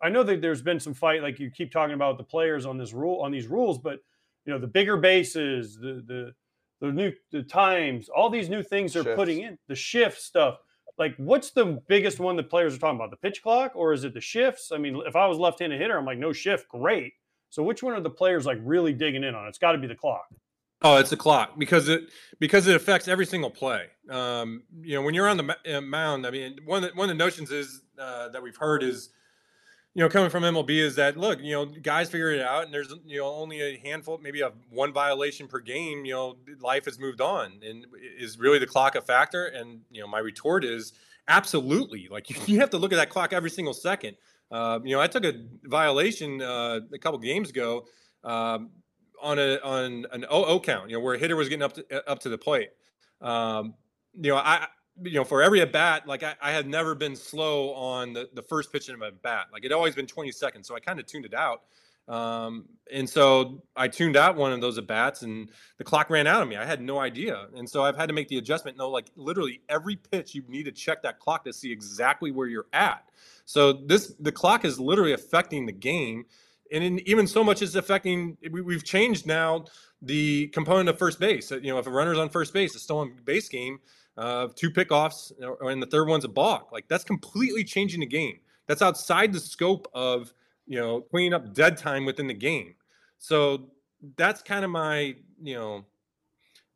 I 0.00 0.08
know 0.08 0.22
that 0.22 0.40
there's 0.40 0.62
been 0.62 0.80
some 0.80 0.94
fight, 0.94 1.22
like 1.22 1.38
you 1.38 1.50
keep 1.50 1.72
talking 1.72 1.94
about 1.94 2.18
the 2.18 2.24
players 2.24 2.66
on 2.66 2.78
this 2.78 2.92
rule 2.92 3.20
on 3.20 3.32
these 3.32 3.46
rules, 3.46 3.78
but 3.78 4.00
you 4.44 4.52
know, 4.52 4.58
the 4.58 4.66
bigger 4.66 4.96
bases, 4.96 5.76
the 5.76 6.02
the 6.06 6.32
the 6.80 6.92
new 6.92 7.12
the 7.32 7.42
times, 7.42 8.08
all 8.08 8.30
these 8.30 8.48
new 8.48 8.62
things 8.62 8.92
they're 8.92 9.16
putting 9.16 9.42
in, 9.42 9.58
the 9.68 9.74
shift 9.74 10.20
stuff. 10.20 10.58
Like 10.96 11.14
what's 11.16 11.50
the 11.50 11.80
biggest 11.88 12.18
one 12.20 12.36
that 12.36 12.50
players 12.50 12.74
are 12.74 12.78
talking 12.78 12.96
about? 12.96 13.10
The 13.10 13.16
pitch 13.16 13.42
clock 13.42 13.72
or 13.74 13.92
is 13.92 14.04
it 14.04 14.14
the 14.14 14.20
shifts? 14.20 14.72
I 14.72 14.78
mean 14.78 15.00
if 15.06 15.16
i 15.16 15.26
was 15.26 15.38
left-handed 15.38 15.80
hitter 15.80 15.98
i'm 15.98 16.04
like 16.04 16.18
no 16.18 16.32
shift 16.32 16.68
great. 16.68 17.12
So 17.50 17.62
which 17.62 17.82
one 17.82 17.94
are 17.94 18.00
the 18.00 18.10
players 18.10 18.46
like 18.46 18.58
really 18.62 18.92
digging 18.92 19.24
in 19.24 19.34
on? 19.34 19.46
It's 19.46 19.58
got 19.58 19.72
to 19.72 19.78
be 19.78 19.86
the 19.86 19.94
clock. 19.94 20.26
Oh 20.82 20.96
it's 20.96 21.10
the 21.10 21.16
clock 21.16 21.58
because 21.58 21.88
it 21.88 22.10
because 22.38 22.66
it 22.68 22.76
affects 22.76 23.08
every 23.08 23.26
single 23.26 23.50
play. 23.50 23.86
Um, 24.10 24.62
you 24.80 24.94
know 24.94 25.02
when 25.02 25.14
you're 25.14 25.28
on 25.28 25.36
the 25.36 25.76
uh, 25.76 25.80
mound 25.80 26.26
i 26.26 26.30
mean 26.30 26.56
one 26.64 26.84
of 26.84 26.90
the, 26.90 26.96
one 26.96 27.10
of 27.10 27.16
the 27.16 27.22
notions 27.22 27.50
is 27.50 27.82
uh, 27.98 28.28
that 28.28 28.42
we've 28.42 28.56
heard 28.56 28.82
is 28.82 29.10
you 29.98 30.04
know, 30.04 30.08
coming 30.08 30.30
from 30.30 30.44
MLB 30.44 30.78
is 30.78 30.94
that 30.94 31.16
look, 31.16 31.40
you 31.42 31.50
know, 31.54 31.66
guys 31.66 32.08
figure 32.08 32.30
it 32.30 32.40
out, 32.40 32.62
and 32.62 32.72
there's 32.72 32.94
you 33.04 33.18
know 33.18 33.26
only 33.34 33.60
a 33.60 33.76
handful, 33.78 34.16
maybe 34.22 34.42
a 34.42 34.52
one 34.70 34.92
violation 34.92 35.48
per 35.48 35.58
game. 35.58 36.04
You 36.04 36.12
know, 36.12 36.36
life 36.60 36.84
has 36.84 37.00
moved 37.00 37.20
on, 37.20 37.54
and 37.66 37.84
is 38.16 38.38
really 38.38 38.60
the 38.60 38.66
clock 38.68 38.94
a 38.94 39.00
factor? 39.00 39.46
And 39.46 39.80
you 39.90 40.00
know, 40.00 40.06
my 40.06 40.20
retort 40.20 40.64
is 40.64 40.92
absolutely. 41.26 42.06
Like 42.08 42.48
you 42.48 42.60
have 42.60 42.70
to 42.70 42.78
look 42.78 42.92
at 42.92 42.96
that 42.96 43.10
clock 43.10 43.32
every 43.32 43.50
single 43.50 43.74
second. 43.74 44.16
Uh, 44.52 44.78
you 44.84 44.94
know, 44.94 45.00
I 45.00 45.08
took 45.08 45.24
a 45.24 45.32
violation 45.64 46.42
uh, 46.42 46.78
a 46.94 46.98
couple 46.98 47.18
games 47.18 47.50
ago 47.50 47.84
um, 48.22 48.70
on 49.20 49.40
a 49.40 49.58
on 49.64 50.06
an 50.12 50.24
OO 50.32 50.60
count. 50.60 50.90
You 50.90 50.98
know, 50.98 51.00
where 51.00 51.16
a 51.16 51.18
hitter 51.18 51.34
was 51.34 51.48
getting 51.48 51.64
up 51.64 51.72
to, 51.72 52.08
up 52.08 52.20
to 52.20 52.28
the 52.28 52.38
plate. 52.38 52.68
Um, 53.20 53.74
you 54.14 54.30
know, 54.30 54.36
I 54.36 54.68
you 55.02 55.14
know, 55.14 55.24
for 55.24 55.42
every 55.42 55.60
at 55.60 55.72
bat, 55.72 56.06
like 56.06 56.22
I, 56.22 56.34
I, 56.40 56.52
had 56.52 56.66
never 56.66 56.94
been 56.94 57.16
slow 57.16 57.72
on 57.74 58.12
the, 58.12 58.28
the 58.32 58.42
first 58.42 58.72
pitch 58.72 58.88
of 58.88 59.00
a 59.00 59.10
bat. 59.10 59.46
Like 59.52 59.64
it 59.64 59.72
always 59.72 59.94
been 59.94 60.06
20 60.06 60.32
seconds. 60.32 60.66
So 60.66 60.74
I 60.74 60.80
kind 60.80 60.98
of 60.98 61.06
tuned 61.06 61.24
it 61.24 61.34
out. 61.34 61.62
Um, 62.08 62.64
and 62.90 63.08
so 63.08 63.62
I 63.76 63.88
tuned 63.88 64.16
out 64.16 64.36
one 64.36 64.52
of 64.52 64.62
those 64.62 64.78
at 64.78 64.86
bats 64.86 65.22
and 65.22 65.50
the 65.76 65.84
clock 65.84 66.08
ran 66.08 66.26
out 66.26 66.42
of 66.42 66.48
me. 66.48 66.56
I 66.56 66.64
had 66.64 66.80
no 66.80 66.98
idea. 66.98 67.48
And 67.54 67.68
so 67.68 67.84
I've 67.84 67.96
had 67.96 68.06
to 68.06 68.14
make 68.14 68.28
the 68.28 68.38
adjustment. 68.38 68.78
No, 68.78 68.88
like 68.88 69.10
literally 69.14 69.60
every 69.68 69.96
pitch, 69.96 70.34
you 70.34 70.42
need 70.48 70.64
to 70.64 70.72
check 70.72 71.02
that 71.02 71.18
clock 71.18 71.44
to 71.44 71.52
see 71.52 71.70
exactly 71.70 72.30
where 72.30 72.46
you're 72.46 72.66
at. 72.72 73.04
So 73.44 73.72
this, 73.72 74.14
the 74.20 74.32
clock 74.32 74.64
is 74.64 74.80
literally 74.80 75.12
affecting 75.12 75.66
the 75.66 75.72
game. 75.72 76.24
And 76.72 76.82
in, 76.82 77.08
even 77.08 77.26
so 77.26 77.44
much 77.44 77.60
is 77.60 77.76
affecting, 77.76 78.38
we, 78.50 78.62
we've 78.62 78.84
changed 78.84 79.26
now 79.26 79.66
the 80.00 80.48
component 80.48 80.88
of 80.88 80.98
first 80.98 81.20
base. 81.20 81.50
You 81.50 81.60
know, 81.60 81.78
if 81.78 81.86
a 81.86 81.90
runner's 81.90 82.18
on 82.18 82.30
first 82.30 82.54
base, 82.54 82.74
a 82.74 82.78
stolen 82.78 83.16
base 83.24 83.48
game, 83.48 83.80
uh, 84.18 84.48
two 84.56 84.70
pickoffs, 84.70 85.32
and 85.60 85.80
the 85.80 85.86
third 85.86 86.08
one's 86.08 86.24
a 86.24 86.28
balk. 86.28 86.72
Like 86.72 86.88
that's 86.88 87.04
completely 87.04 87.62
changing 87.62 88.00
the 88.00 88.06
game. 88.06 88.40
That's 88.66 88.82
outside 88.82 89.32
the 89.32 89.40
scope 89.40 89.88
of 89.94 90.34
you 90.66 90.78
know 90.78 91.02
cleaning 91.02 91.32
up 91.32 91.54
dead 91.54 91.76
time 91.76 92.04
within 92.04 92.26
the 92.26 92.34
game. 92.34 92.74
So 93.18 93.70
that's 94.16 94.42
kind 94.42 94.64
of 94.64 94.70
my 94.72 95.14
you 95.40 95.54
know 95.54 95.84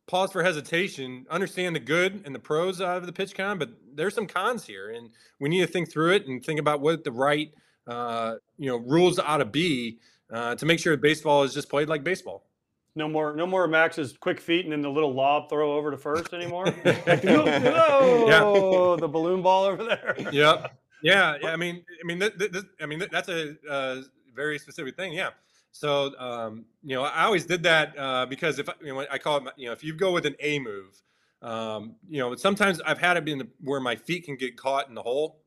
pause 0.06 0.30
for 0.30 0.42
hesitation. 0.42 1.26
Understand 1.30 1.74
the 1.74 1.80
good 1.80 2.22
and 2.24 2.34
the 2.34 2.38
pros 2.38 2.80
out 2.80 2.98
of 2.98 3.06
the 3.06 3.12
pitch 3.12 3.34
con, 3.34 3.58
but 3.58 3.70
there's 3.92 4.14
some 4.14 4.26
cons 4.26 4.64
here, 4.64 4.90
and 4.90 5.10
we 5.40 5.48
need 5.48 5.62
to 5.62 5.66
think 5.66 5.90
through 5.90 6.12
it 6.12 6.26
and 6.28 6.44
think 6.44 6.60
about 6.60 6.80
what 6.80 7.02
the 7.02 7.12
right 7.12 7.52
uh, 7.88 8.36
you 8.56 8.68
know 8.68 8.76
rules 8.76 9.18
ought 9.18 9.38
to 9.38 9.44
be 9.44 9.98
uh, 10.32 10.54
to 10.54 10.64
make 10.64 10.78
sure 10.78 10.96
baseball 10.96 11.42
is 11.42 11.52
just 11.52 11.68
played 11.68 11.88
like 11.88 12.04
baseball. 12.04 12.46
No 12.94 13.08
more, 13.08 13.34
no 13.34 13.46
more 13.46 13.66
Max's 13.66 14.16
quick 14.18 14.38
feet 14.38 14.64
and 14.66 14.72
then 14.72 14.82
the 14.82 14.90
little 14.90 15.14
lob 15.14 15.48
throw 15.48 15.72
over 15.74 15.90
to 15.90 15.96
first 15.96 16.34
anymore. 16.34 16.66
oh, 16.84 18.26
yeah. 18.26 19.00
the 19.00 19.08
balloon 19.08 19.40
ball 19.40 19.64
over 19.64 19.82
there. 19.82 20.14
yep. 20.32 20.78
Yeah, 21.02 21.36
yeah. 21.40 21.48
I 21.50 21.56
mean, 21.56 21.84
I 22.02 22.06
mean, 22.06 22.20
th- 22.20 22.36
th- 22.38 22.64
I 22.80 22.86
mean, 22.86 23.02
that's 23.10 23.28
a 23.28 23.56
uh, 23.68 24.02
very 24.34 24.58
specific 24.58 24.96
thing. 24.96 25.14
Yeah. 25.14 25.30
So, 25.72 26.16
um, 26.18 26.66
you 26.84 26.94
know, 26.94 27.02
I 27.02 27.24
always 27.24 27.46
did 27.46 27.62
that 27.62 27.98
uh, 27.98 28.26
because 28.26 28.58
if 28.58 28.68
you 28.82 28.94
know, 28.94 29.06
I 29.10 29.18
call 29.18 29.38
it, 29.38 29.54
you 29.56 29.66
know, 29.66 29.72
if 29.72 29.82
you 29.82 29.94
go 29.94 30.12
with 30.12 30.26
an 30.26 30.36
A 30.40 30.58
move, 30.58 31.02
um, 31.40 31.96
you 32.08 32.18
know, 32.18 32.36
sometimes 32.36 32.80
I've 32.82 32.98
had 32.98 33.16
it 33.16 33.24
be 33.24 33.40
where 33.62 33.80
my 33.80 33.96
feet 33.96 34.24
can 34.24 34.36
get 34.36 34.56
caught 34.56 34.88
in 34.88 34.94
the 34.94 35.02
hole, 35.02 35.40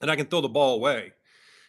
and 0.00 0.10
I 0.10 0.16
can 0.16 0.26
throw 0.26 0.40
the 0.40 0.48
ball 0.48 0.74
away. 0.74 1.12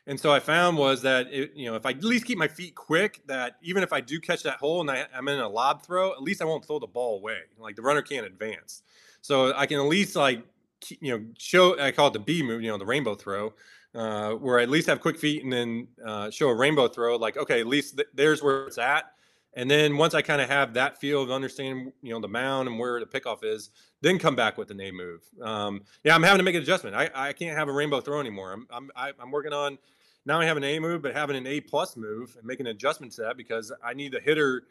And 0.07 0.19
so 0.19 0.31
I 0.31 0.39
found 0.39 0.77
was 0.77 1.03
that 1.03 1.27
it, 1.31 1.51
you 1.55 1.67
know 1.67 1.75
if 1.75 1.85
I 1.85 1.91
at 1.91 2.03
least 2.03 2.25
keep 2.25 2.37
my 2.37 2.47
feet 2.47 2.75
quick, 2.75 3.21
that 3.27 3.57
even 3.61 3.83
if 3.83 3.93
I 3.93 4.01
do 4.01 4.19
catch 4.19 4.43
that 4.43 4.57
hole 4.57 4.81
and 4.81 4.89
I, 4.89 5.05
am 5.13 5.27
in 5.27 5.39
a 5.39 5.47
lob 5.47 5.85
throw, 5.85 6.11
at 6.11 6.21
least 6.21 6.41
I 6.41 6.45
won't 6.45 6.65
throw 6.65 6.79
the 6.79 6.87
ball 6.87 7.17
away. 7.17 7.39
Like 7.57 7.75
the 7.75 7.81
runner 7.81 8.01
can't 8.01 8.25
advance, 8.25 8.83
so 9.21 9.53
I 9.55 9.65
can 9.65 9.79
at 9.79 9.85
least 9.85 10.15
like 10.15 10.43
you 10.89 11.17
know 11.17 11.25
show 11.37 11.79
I 11.79 11.91
call 11.91 12.07
it 12.07 12.13
the 12.13 12.19
B 12.19 12.41
move, 12.41 12.61
you 12.61 12.69
know, 12.69 12.77
the 12.77 12.85
rainbow 12.85 13.15
throw, 13.15 13.53
uh, 13.93 14.31
where 14.31 14.59
I 14.59 14.63
at 14.63 14.69
least 14.69 14.87
have 14.87 15.01
quick 15.01 15.19
feet 15.19 15.43
and 15.43 15.53
then 15.53 15.87
uh, 16.05 16.29
show 16.31 16.49
a 16.49 16.55
rainbow 16.55 16.87
throw. 16.87 17.15
Like 17.17 17.37
okay, 17.37 17.59
at 17.59 17.67
least 17.67 17.97
th- 17.97 18.09
there's 18.13 18.41
where 18.41 18.67
it's 18.67 18.77
at. 18.77 19.11
And 19.53 19.69
then 19.69 19.97
once 19.97 20.13
I 20.13 20.21
kind 20.21 20.41
of 20.41 20.49
have 20.49 20.73
that 20.75 20.97
feel 20.97 21.21
of 21.21 21.29
understanding, 21.29 21.91
you 22.01 22.13
know, 22.13 22.21
the 22.21 22.27
mound 22.29 22.69
and 22.69 22.79
where 22.79 23.01
the 23.01 23.05
pickoff 23.05 23.43
is, 23.43 23.69
then 24.01 24.17
come 24.17 24.35
back 24.35 24.57
with 24.57 24.67
the 24.67 24.83
A 24.83 24.91
move. 24.91 25.21
Um, 25.41 25.81
yeah, 26.03 26.15
I'm 26.15 26.23
having 26.23 26.39
to 26.39 26.43
make 26.43 26.55
an 26.55 26.61
adjustment. 26.61 26.95
I, 26.95 27.09
I 27.13 27.33
can't 27.33 27.57
have 27.57 27.69
a 27.69 27.73
rainbow 27.73 28.01
throw 28.01 28.19
anymore. 28.19 28.51
I'm 28.51 28.67
I'm 28.71 28.91
I, 28.95 29.09
am 29.09 29.15
i 29.19 29.23
am 29.23 29.31
working 29.31 29.53
on 29.53 29.77
now. 30.25 30.39
I 30.39 30.45
have 30.45 30.57
an 30.57 30.63
A 30.63 30.79
move, 30.79 31.01
but 31.01 31.13
having 31.13 31.35
an 31.35 31.47
A 31.47 31.61
plus 31.61 31.95
move 31.95 32.35
and 32.37 32.45
making 32.45 32.67
an 32.67 32.71
adjustment 32.71 33.13
to 33.13 33.21
that 33.21 33.37
because 33.37 33.71
I 33.83 33.93
need 33.93 34.11
the 34.11 34.19
hitter 34.19 34.63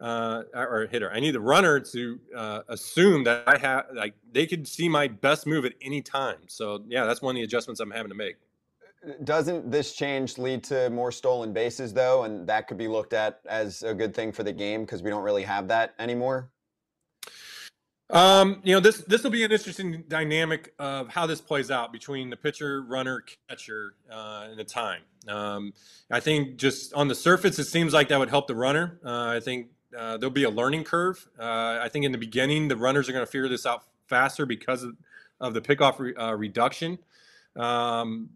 uh, 0.00 0.42
or 0.54 0.88
hitter. 0.90 1.10
I 1.12 1.20
need 1.20 1.32
the 1.32 1.40
runner 1.40 1.80
to 1.80 2.20
uh, 2.36 2.60
assume 2.68 3.24
that 3.24 3.44
I 3.46 3.58
have 3.58 3.86
like 3.94 4.14
they 4.32 4.46
could 4.46 4.66
see 4.66 4.88
my 4.88 5.08
best 5.08 5.46
move 5.46 5.64
at 5.64 5.74
any 5.82 6.02
time. 6.02 6.38
So 6.46 6.84
yeah, 6.88 7.04
that's 7.04 7.22
one 7.22 7.34
of 7.34 7.36
the 7.36 7.44
adjustments 7.44 7.80
I'm 7.80 7.90
having 7.90 8.10
to 8.10 8.16
make. 8.16 8.36
Doesn't 9.24 9.70
this 9.70 9.94
change 9.94 10.38
lead 10.38 10.64
to 10.64 10.90
more 10.90 11.12
stolen 11.12 11.52
bases 11.52 11.92
though, 11.92 12.24
and 12.24 12.46
that 12.48 12.66
could 12.66 12.78
be 12.78 12.88
looked 12.88 13.12
at 13.12 13.40
as 13.48 13.82
a 13.82 13.94
good 13.94 14.14
thing 14.14 14.32
for 14.32 14.42
the 14.42 14.52
game 14.52 14.82
because 14.82 15.02
we 15.02 15.10
don't 15.10 15.22
really 15.22 15.44
have 15.44 15.68
that 15.68 15.94
anymore? 15.98 16.50
Um, 18.10 18.60
you 18.64 18.74
know, 18.74 18.80
this 18.80 18.98
this 19.02 19.22
will 19.22 19.30
be 19.30 19.44
an 19.44 19.52
interesting 19.52 20.04
dynamic 20.08 20.72
of 20.78 21.08
how 21.08 21.26
this 21.26 21.40
plays 21.40 21.70
out 21.70 21.92
between 21.92 22.30
the 22.30 22.36
pitcher, 22.36 22.82
runner, 22.82 23.22
catcher, 23.48 23.94
uh, 24.10 24.46
and 24.50 24.58
the 24.58 24.64
time. 24.64 25.02
Um, 25.28 25.74
I 26.10 26.20
think 26.20 26.56
just 26.56 26.94
on 26.94 27.08
the 27.08 27.14
surface, 27.14 27.58
it 27.58 27.66
seems 27.66 27.92
like 27.92 28.08
that 28.08 28.18
would 28.18 28.30
help 28.30 28.46
the 28.46 28.54
runner. 28.54 28.98
Uh, 29.04 29.26
I 29.26 29.40
think 29.40 29.68
uh, 29.96 30.16
there'll 30.16 30.30
be 30.30 30.44
a 30.44 30.50
learning 30.50 30.84
curve. 30.84 31.28
Uh, 31.38 31.78
I 31.82 31.88
think 31.90 32.06
in 32.06 32.12
the 32.12 32.18
beginning, 32.18 32.68
the 32.68 32.76
runners 32.76 33.08
are 33.08 33.12
going 33.12 33.24
to 33.24 33.30
figure 33.30 33.48
this 33.48 33.66
out 33.66 33.84
faster 34.06 34.46
because 34.46 34.84
of, 34.84 34.96
of 35.40 35.52
the 35.52 35.60
pickoff 35.60 35.98
re, 35.98 36.14
uh, 36.14 36.32
reduction. 36.32 36.98
Um, 37.56 38.30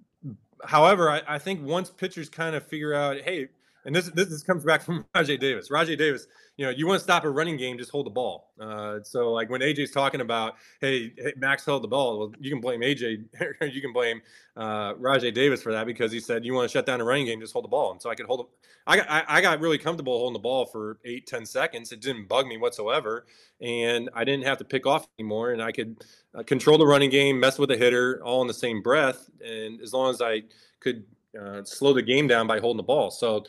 however, 0.64 1.10
I, 1.10 1.22
I, 1.26 1.38
think 1.38 1.64
once 1.64 1.90
pitchers 1.90 2.28
kind 2.28 2.56
of 2.56 2.66
figure 2.66 2.94
out, 2.94 3.20
hey, 3.20 3.48
and 3.84 3.94
this 3.94 4.08
this, 4.10 4.28
this 4.28 4.42
comes 4.42 4.64
back 4.64 4.82
from 4.82 5.04
Rajai 5.14 5.38
Davis. 5.38 5.68
Rajai 5.68 5.98
Davis, 5.98 6.26
you 6.56 6.64
know, 6.64 6.70
you 6.70 6.86
want 6.86 6.98
to 6.98 7.04
stop 7.04 7.24
a 7.24 7.30
running 7.30 7.56
game, 7.56 7.78
just 7.78 7.90
hold 7.90 8.06
the 8.06 8.10
ball. 8.10 8.52
Uh, 8.60 8.98
so 9.02 9.32
like 9.32 9.50
when 9.50 9.60
AJ's 9.60 9.90
talking 9.90 10.20
about, 10.20 10.54
hey, 10.80 11.12
hey, 11.16 11.32
Max 11.36 11.64
held 11.64 11.82
the 11.82 11.88
ball, 11.88 12.18
well, 12.18 12.32
you 12.38 12.50
can 12.50 12.60
blame 12.60 12.80
AJ, 12.80 13.24
you 13.72 13.80
can 13.80 13.92
blame 13.92 14.22
uh, 14.56 14.94
Rajai 14.94 15.32
Davis 15.34 15.62
for 15.62 15.72
that 15.72 15.86
because 15.86 16.12
he 16.12 16.20
said 16.20 16.44
you 16.44 16.54
want 16.54 16.68
to 16.68 16.72
shut 16.72 16.86
down 16.86 17.00
a 17.00 17.04
running 17.04 17.26
game, 17.26 17.40
just 17.40 17.52
hold 17.52 17.64
the 17.64 17.68
ball. 17.68 17.92
And 17.92 18.02
so 18.02 18.10
I 18.10 18.14
could 18.14 18.26
hold. 18.26 18.48
I 18.86 18.96
got 18.96 19.10
I, 19.10 19.24
I 19.28 19.40
got 19.40 19.60
really 19.60 19.78
comfortable 19.78 20.18
holding 20.18 20.34
the 20.34 20.40
ball 20.40 20.66
for 20.66 20.98
eight 21.04 21.26
ten 21.26 21.46
seconds. 21.46 21.92
It 21.92 22.00
didn't 22.00 22.28
bug 22.28 22.46
me 22.46 22.56
whatsoever, 22.56 23.26
and 23.60 24.10
I 24.14 24.24
didn't 24.24 24.44
have 24.44 24.58
to 24.58 24.64
pick 24.64 24.86
off 24.86 25.06
anymore, 25.18 25.52
and 25.52 25.62
I 25.62 25.72
could 25.72 26.04
uh, 26.34 26.42
control 26.42 26.78
the 26.78 26.86
running 26.86 27.10
game, 27.10 27.38
mess 27.38 27.58
with 27.58 27.68
the 27.68 27.76
hitter, 27.76 28.20
all 28.24 28.42
in 28.42 28.48
the 28.48 28.54
same 28.54 28.82
breath, 28.82 29.30
and 29.44 29.80
as 29.80 29.92
long 29.92 30.10
as 30.10 30.20
I 30.20 30.42
could 30.80 31.04
uh, 31.40 31.62
slow 31.64 31.92
the 31.92 32.02
game 32.02 32.26
down 32.26 32.46
by 32.46 32.60
holding 32.60 32.76
the 32.76 32.82
ball. 32.82 33.10
So 33.10 33.44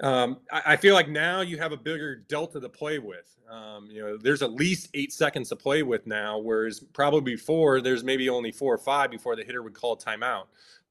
um, 0.00 0.38
I, 0.52 0.62
I, 0.66 0.76
feel 0.76 0.94
like 0.94 1.08
now 1.08 1.40
you 1.40 1.58
have 1.58 1.72
a 1.72 1.76
bigger 1.76 2.16
delta 2.16 2.60
to 2.60 2.68
play 2.68 2.98
with. 2.98 3.36
Um, 3.50 3.88
you 3.90 4.00
know, 4.00 4.16
there's 4.16 4.42
at 4.42 4.52
least 4.52 4.88
eight 4.94 5.12
seconds 5.12 5.48
to 5.48 5.56
play 5.56 5.82
with 5.82 6.06
now, 6.06 6.38
whereas 6.38 6.80
probably 6.80 7.32
before 7.32 7.80
there's 7.80 8.04
maybe 8.04 8.28
only 8.28 8.52
four 8.52 8.72
or 8.72 8.78
five 8.78 9.10
before 9.10 9.34
the 9.34 9.42
hitter 9.42 9.62
would 9.62 9.74
call 9.74 9.96
timeout. 9.96 10.44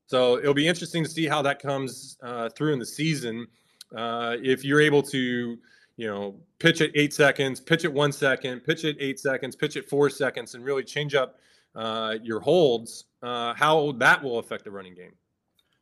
So 0.07 0.37
it'll 0.37 0.53
be 0.53 0.67
interesting 0.67 1.03
to 1.03 1.09
see 1.09 1.25
how 1.25 1.41
that 1.43 1.61
comes 1.61 2.17
uh, 2.21 2.49
through 2.49 2.73
in 2.73 2.79
the 2.79 2.85
season. 2.85 3.47
Uh, 3.95 4.35
if 4.41 4.65
you're 4.65 4.81
able 4.81 5.03
to, 5.03 5.57
you 5.97 6.07
know, 6.07 6.35
pitch 6.59 6.81
at 6.81 6.91
eight 6.95 7.13
seconds, 7.13 7.59
pitch 7.59 7.85
at 7.85 7.93
one 7.93 8.11
second, 8.11 8.61
pitch 8.61 8.83
at 8.85 8.95
eight 8.99 9.19
seconds, 9.19 9.55
pitch 9.55 9.77
at 9.77 9.87
four 9.87 10.09
seconds, 10.09 10.55
and 10.55 10.63
really 10.63 10.83
change 10.83 11.15
up 11.15 11.39
uh, 11.75 12.15
your 12.23 12.39
holds, 12.39 13.05
uh, 13.21 13.53
how 13.53 13.93
that 13.93 14.21
will 14.21 14.39
affect 14.39 14.63
the 14.63 14.71
running 14.71 14.95
game. 14.95 15.13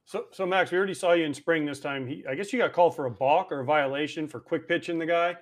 So, 0.06 0.26
so 0.32 0.46
Max, 0.46 0.72
we 0.72 0.78
already 0.78 0.94
saw 0.94 1.14
you 1.14 1.26
in 1.26 1.34
spring 1.34 1.66
this 1.66 1.80
time. 1.80 2.08
He, 2.08 2.24
I 2.30 2.36
guess 2.36 2.54
you 2.54 2.60
got 2.60 2.74
called 2.74 2.96
for 2.96 3.08
a 3.08 3.12
balk 3.12 3.52
or 3.52 3.62
a 3.62 3.66
violation 3.66 4.28
for 4.28 4.40
quick 4.40 4.68
pitching 4.68 5.00
the 5.00 5.06
guy. 5.06 5.36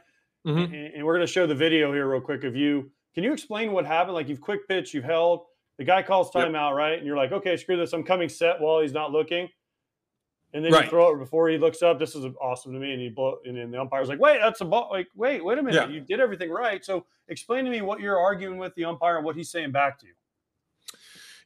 Mm-hmm. 0.48 0.74
And, 0.74 0.94
and, 0.96 1.06
we're 1.06 1.16
going 1.16 1.26
to 1.26 1.32
show 1.32 1.46
the 1.46 1.56
video 1.56 1.94
here 1.94 2.10
real 2.10 2.22
quick 2.22 2.44
of 2.44 2.56
you. 2.56 2.90
Can 3.14 3.24
you 3.24 3.34
explain 3.34 3.72
what 3.74 3.86
happened? 3.86 4.16
Like 4.16 4.30
you've 4.30 4.42
quick 4.42 4.68
pitch, 4.68 4.94
you've 4.94 5.04
held. 5.04 5.42
The 5.78 5.84
guy 5.84 6.02
calls 6.02 6.32
timeout, 6.32 6.70
yep. 6.70 6.78
right? 6.78 6.98
And 6.98 7.06
you're 7.06 7.18
like, 7.18 7.32
okay, 7.32 7.58
screw 7.58 7.78
this. 7.78 7.94
I'm 7.94 8.04
coming 8.04 8.30
set 8.30 8.60
while 8.60 8.82
he's 8.82 8.94
not 8.94 9.12
looking. 9.12 9.50
And 10.54 10.64
then 10.64 10.72
right. 10.72 10.84
you 10.84 10.90
throw 10.90 11.14
it 11.14 11.18
before 11.18 11.50
he 11.50 11.58
looks 11.58 11.82
up. 11.82 11.98
This 11.98 12.16
is 12.16 12.26
awesome 12.42 12.74
to 12.74 12.80
me. 12.80 12.94
And 12.94 13.02
he 13.02 13.10
blow, 13.10 13.40
and 13.44 13.58
then 13.58 13.72
the 13.72 13.82
umpire's 13.82 14.08
like, 14.08 14.20
wait, 14.20 14.40
that's 14.40 14.62
a 14.62 14.66
ball. 14.66 14.90
Like, 14.92 15.08
wait, 15.16 15.44
wait 15.44 15.58
a 15.58 15.64
minute. 15.64 15.90
Yeah. 15.90 15.94
You 15.96 16.02
did 16.02 16.20
everything 16.20 16.52
right. 16.52 16.86
So 16.86 17.06
explain 17.28 17.66
to 17.66 17.72
me 17.72 17.82
what 17.82 18.00
you're 18.00 18.20
arguing 18.20 18.58
with 18.58 18.76
the 18.76 18.86
umpire 18.86 19.18
and 19.18 19.26
what 19.26 19.36
he's 19.36 19.50
saying 19.50 19.72
back 19.72 20.00
to 20.00 20.06
you. 20.06 20.14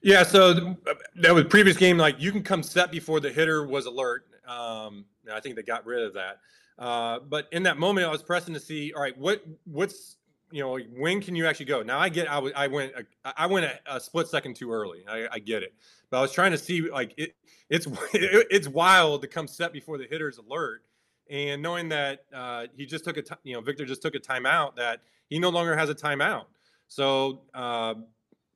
Yeah, 0.01 0.23
so 0.23 0.75
that 1.15 1.33
was 1.33 1.45
previous 1.45 1.77
game. 1.77 1.97
Like 1.97 2.19
you 2.19 2.31
can 2.31 2.43
come 2.43 2.63
set 2.63 2.91
before 2.91 3.19
the 3.19 3.31
hitter 3.31 3.65
was 3.65 3.85
alert. 3.85 4.25
Um, 4.47 5.05
I 5.31 5.39
think 5.39 5.55
they 5.55 5.63
got 5.63 5.85
rid 5.85 6.03
of 6.03 6.13
that. 6.13 6.39
Uh, 6.79 7.19
but 7.19 7.47
in 7.51 7.63
that 7.63 7.77
moment, 7.77 8.07
I 8.07 8.11
was 8.11 8.21
pressing 8.21 8.53
to 8.53 8.59
see, 8.59 8.93
all 8.93 9.01
right, 9.01 9.17
what 9.17 9.43
what's 9.65 10.17
you 10.51 10.61
know 10.61 10.77
when 10.95 11.21
can 11.21 11.35
you 11.35 11.47
actually 11.47 11.65
go? 11.65 11.81
Now 11.81 11.99
I 11.99 12.09
get 12.09 12.29
I, 12.29 12.35
w- 12.35 12.53
I 12.55 12.67
went 12.67 12.93
a, 12.95 13.33
I 13.35 13.47
went 13.47 13.65
a, 13.65 13.95
a, 13.95 13.99
split 13.99 14.27
second 14.27 14.55
too 14.55 14.71
early. 14.71 15.03
I, 15.07 15.27
I, 15.31 15.39
get 15.39 15.63
it, 15.63 15.73
but 16.09 16.19
I 16.19 16.21
was 16.21 16.31
trying 16.31 16.51
to 16.51 16.57
see 16.57 16.89
like 16.89 17.13
it 17.17 17.35
it's 17.69 17.87
it's 18.13 18.67
wild 18.67 19.21
to 19.23 19.27
come 19.27 19.47
set 19.47 19.73
before 19.73 19.97
the 19.97 20.05
hitter's 20.09 20.37
alert, 20.37 20.83
and 21.29 21.61
knowing 21.61 21.89
that 21.89 22.25
uh, 22.33 22.67
he 22.75 22.85
just 22.85 23.03
took 23.03 23.17
a 23.17 23.23
t- 23.23 23.35
you 23.43 23.55
know 23.55 23.61
Victor 23.61 23.85
just 23.85 24.01
took 24.01 24.15
a 24.15 24.19
timeout 24.19 24.75
that 24.75 25.01
he 25.29 25.39
no 25.39 25.49
longer 25.49 25.75
has 25.75 25.89
a 25.89 25.95
timeout. 25.95 26.45
So 26.87 27.41
uh, 27.53 27.95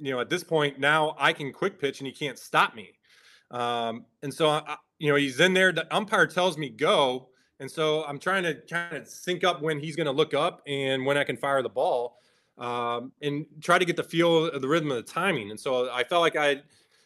you 0.02 0.12
know, 0.12 0.20
at 0.20 0.30
this 0.30 0.44
point 0.44 0.80
now 0.80 1.16
I 1.20 1.34
can 1.34 1.54
quick 1.54 1.80
pitch 1.80 2.00
and 2.00 2.08
he 2.08 2.14
can't 2.14 2.38
stop 2.38 2.76
me. 2.76 2.94
Um, 3.52 4.06
and 4.24 4.34
so, 4.34 4.50
I, 4.50 4.78
you 4.98 5.10
know, 5.10 5.16
he's 5.16 5.40
in 5.40 5.54
there. 5.54 5.72
The 5.72 5.94
umpire 5.96 6.28
tells 6.28 6.58
me 6.58 6.70
go. 6.70 7.30
And 7.60 7.70
so 7.70 8.04
I'm 8.06 8.18
trying 8.18 8.44
to 8.44 8.56
kind 8.70 8.98
of 8.98 9.08
sync 9.08 9.44
up 9.44 9.62
when 9.62 9.80
he's 9.80 9.96
going 9.96 10.06
to 10.06 10.12
look 10.12 10.34
up 10.34 10.62
and 10.66 11.06
when 11.06 11.18
I 11.18 11.24
can 11.24 11.38
fire 11.38 11.62
the 11.62 11.70
ball 11.70 12.18
um, 12.58 13.12
and 13.22 13.46
try 13.62 13.78
to 13.78 13.86
get 13.86 13.96
the 13.96 14.04
feel 14.04 14.46
of 14.46 14.62
the 14.62 14.68
rhythm 14.68 14.90
of 14.92 14.98
the 14.98 15.04
timing. 15.04 15.52
And 15.52 15.60
so 15.60 15.92
I 15.92 16.04
felt 16.04 16.22
like 16.22 16.36
I 16.36 16.56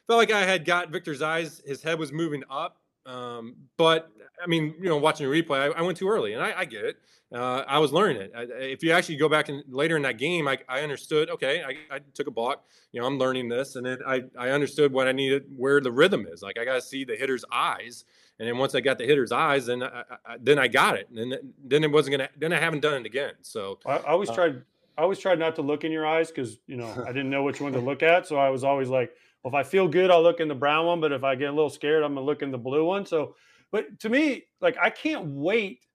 felt 0.07 0.17
like 0.17 0.31
I 0.31 0.43
had 0.45 0.63
got 0.63 0.91
Victor's 0.91 1.21
eyes. 1.21 1.61
His 1.65 1.83
head 1.83 1.99
was 1.99 2.13
moving 2.13 2.43
up. 2.49 2.77
Um, 3.05 3.55
but 3.77 4.11
I 4.43 4.47
mean, 4.47 4.75
you 4.79 4.89
know, 4.89 4.97
watching 4.97 5.25
a 5.25 5.29
replay, 5.29 5.59
I, 5.59 5.79
I 5.79 5.81
went 5.81 5.97
too 5.97 6.09
early, 6.09 6.33
and 6.33 6.43
I, 6.43 6.53
I 6.59 6.65
get 6.65 6.85
it. 6.85 6.97
Uh, 7.33 7.63
I 7.67 7.79
was 7.79 7.91
learning 7.91 8.21
it. 8.21 8.31
I, 8.35 8.43
if 8.43 8.83
you 8.83 8.91
actually 8.91 9.17
go 9.17 9.27
back 9.27 9.49
and 9.49 9.63
later 9.67 9.97
in 9.97 10.03
that 10.03 10.17
game, 10.17 10.47
I, 10.47 10.59
I 10.69 10.81
understood. 10.81 11.29
Okay, 11.29 11.63
I, 11.63 11.95
I, 11.95 11.99
took 12.13 12.27
a 12.27 12.31
balk. 12.31 12.63
You 12.91 13.01
know, 13.01 13.07
I'm 13.07 13.17
learning 13.17 13.49
this, 13.49 13.75
and 13.75 13.85
then 13.85 13.99
I 14.05 14.23
I 14.37 14.49
understood 14.51 14.93
what 14.93 15.07
I 15.07 15.11
needed, 15.11 15.45
where 15.55 15.81
the 15.81 15.91
rhythm 15.91 16.27
is. 16.31 16.41
Like 16.41 16.59
I 16.59 16.65
got 16.65 16.75
to 16.75 16.81
see 16.81 17.03
the 17.03 17.15
hitter's 17.15 17.43
eyes, 17.51 18.05
and 18.39 18.47
then 18.47 18.57
once 18.57 18.75
I 18.75 18.81
got 18.81 18.97
the 18.97 19.05
hitter's 19.05 19.31
eyes, 19.31 19.65
then 19.65 19.81
I, 19.83 20.03
then 20.39 20.59
I 20.59 20.67
got 20.67 20.97
it, 20.97 21.09
and 21.09 21.31
then 21.31 21.53
then 21.63 21.83
it 21.83 21.91
wasn't 21.91 22.17
gonna. 22.17 22.29
Then 22.37 22.53
I 22.53 22.59
haven't 22.59 22.81
done 22.81 22.93
it 22.93 23.05
again. 23.05 23.33
So 23.41 23.79
I, 23.85 23.97
always 23.97 24.29
uh, 24.29 24.35
tried. 24.35 24.61
I 24.97 25.01
always 25.01 25.19
tried 25.19 25.39
not 25.39 25.55
to 25.55 25.61
look 25.61 25.83
in 25.83 25.91
your 25.91 26.05
eyes 26.05 26.29
because 26.29 26.59
you 26.67 26.77
know 26.77 26.91
I 27.05 27.11
didn't 27.11 27.29
know 27.29 27.43
which 27.43 27.59
one 27.59 27.73
to 27.73 27.79
look 27.79 28.03
at. 28.03 28.27
So 28.27 28.37
I 28.37 28.49
was 28.49 28.63
always 28.63 28.87
like, 28.87 29.13
well, 29.43 29.51
if 29.51 29.55
I 29.55 29.63
feel 29.63 29.87
good, 29.87 30.11
I'll 30.11 30.23
look 30.23 30.39
in 30.39 30.47
the 30.47 30.55
brown 30.55 30.85
one. 30.85 31.01
But 31.01 31.11
if 31.11 31.23
I 31.23 31.35
get 31.35 31.49
a 31.49 31.53
little 31.53 31.69
scared, 31.69 32.03
I'm 32.03 32.13
gonna 32.13 32.25
look 32.25 32.41
in 32.41 32.51
the 32.51 32.57
blue 32.57 32.85
one. 32.85 33.05
So 33.05 33.35
but 33.71 33.99
to 34.01 34.09
me, 34.09 34.43
like 34.61 34.77
I 34.81 34.89
can't 34.89 35.25
wait 35.27 35.85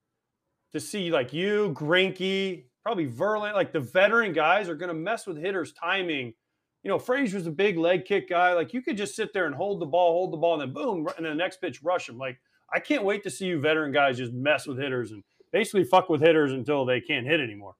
to 0.72 0.80
see 0.80 1.10
like 1.10 1.32
you, 1.32 1.72
Greinke, 1.74 2.64
probably 2.82 3.06
Verlander, 3.06 3.54
like 3.54 3.72
the 3.72 3.80
veteran 3.80 4.32
guys 4.32 4.68
are 4.68 4.74
going 4.74 4.88
to 4.88 4.94
mess 4.94 5.26
with 5.26 5.36
hitters' 5.36 5.72
timing. 5.72 6.34
You 6.82 6.88
know, 6.88 6.98
Frazier's 6.98 7.46
a 7.46 7.50
big 7.50 7.76
leg 7.76 8.04
kick 8.04 8.28
guy. 8.28 8.54
Like 8.54 8.72
you 8.72 8.82
could 8.82 8.96
just 8.96 9.14
sit 9.14 9.32
there 9.32 9.46
and 9.46 9.54
hold 9.54 9.80
the 9.80 9.86
ball, 9.86 10.12
hold 10.12 10.32
the 10.32 10.38
ball, 10.38 10.54
and 10.54 10.62
then 10.62 10.72
boom, 10.72 11.08
and 11.16 11.26
then 11.26 11.32
the 11.32 11.42
next 11.42 11.60
pitch 11.60 11.82
rush 11.82 12.08
him. 12.08 12.18
Like 12.18 12.38
I 12.72 12.80
can't 12.80 13.04
wait 13.04 13.22
to 13.24 13.30
see 13.30 13.46
you 13.46 13.60
veteran 13.60 13.92
guys 13.92 14.18
just 14.18 14.32
mess 14.32 14.66
with 14.66 14.78
hitters 14.78 15.12
and 15.12 15.22
basically 15.52 15.84
fuck 15.84 16.08
with 16.08 16.20
hitters 16.20 16.52
until 16.52 16.84
they 16.84 17.00
can't 17.00 17.26
hit 17.26 17.40
anymore. 17.40 17.74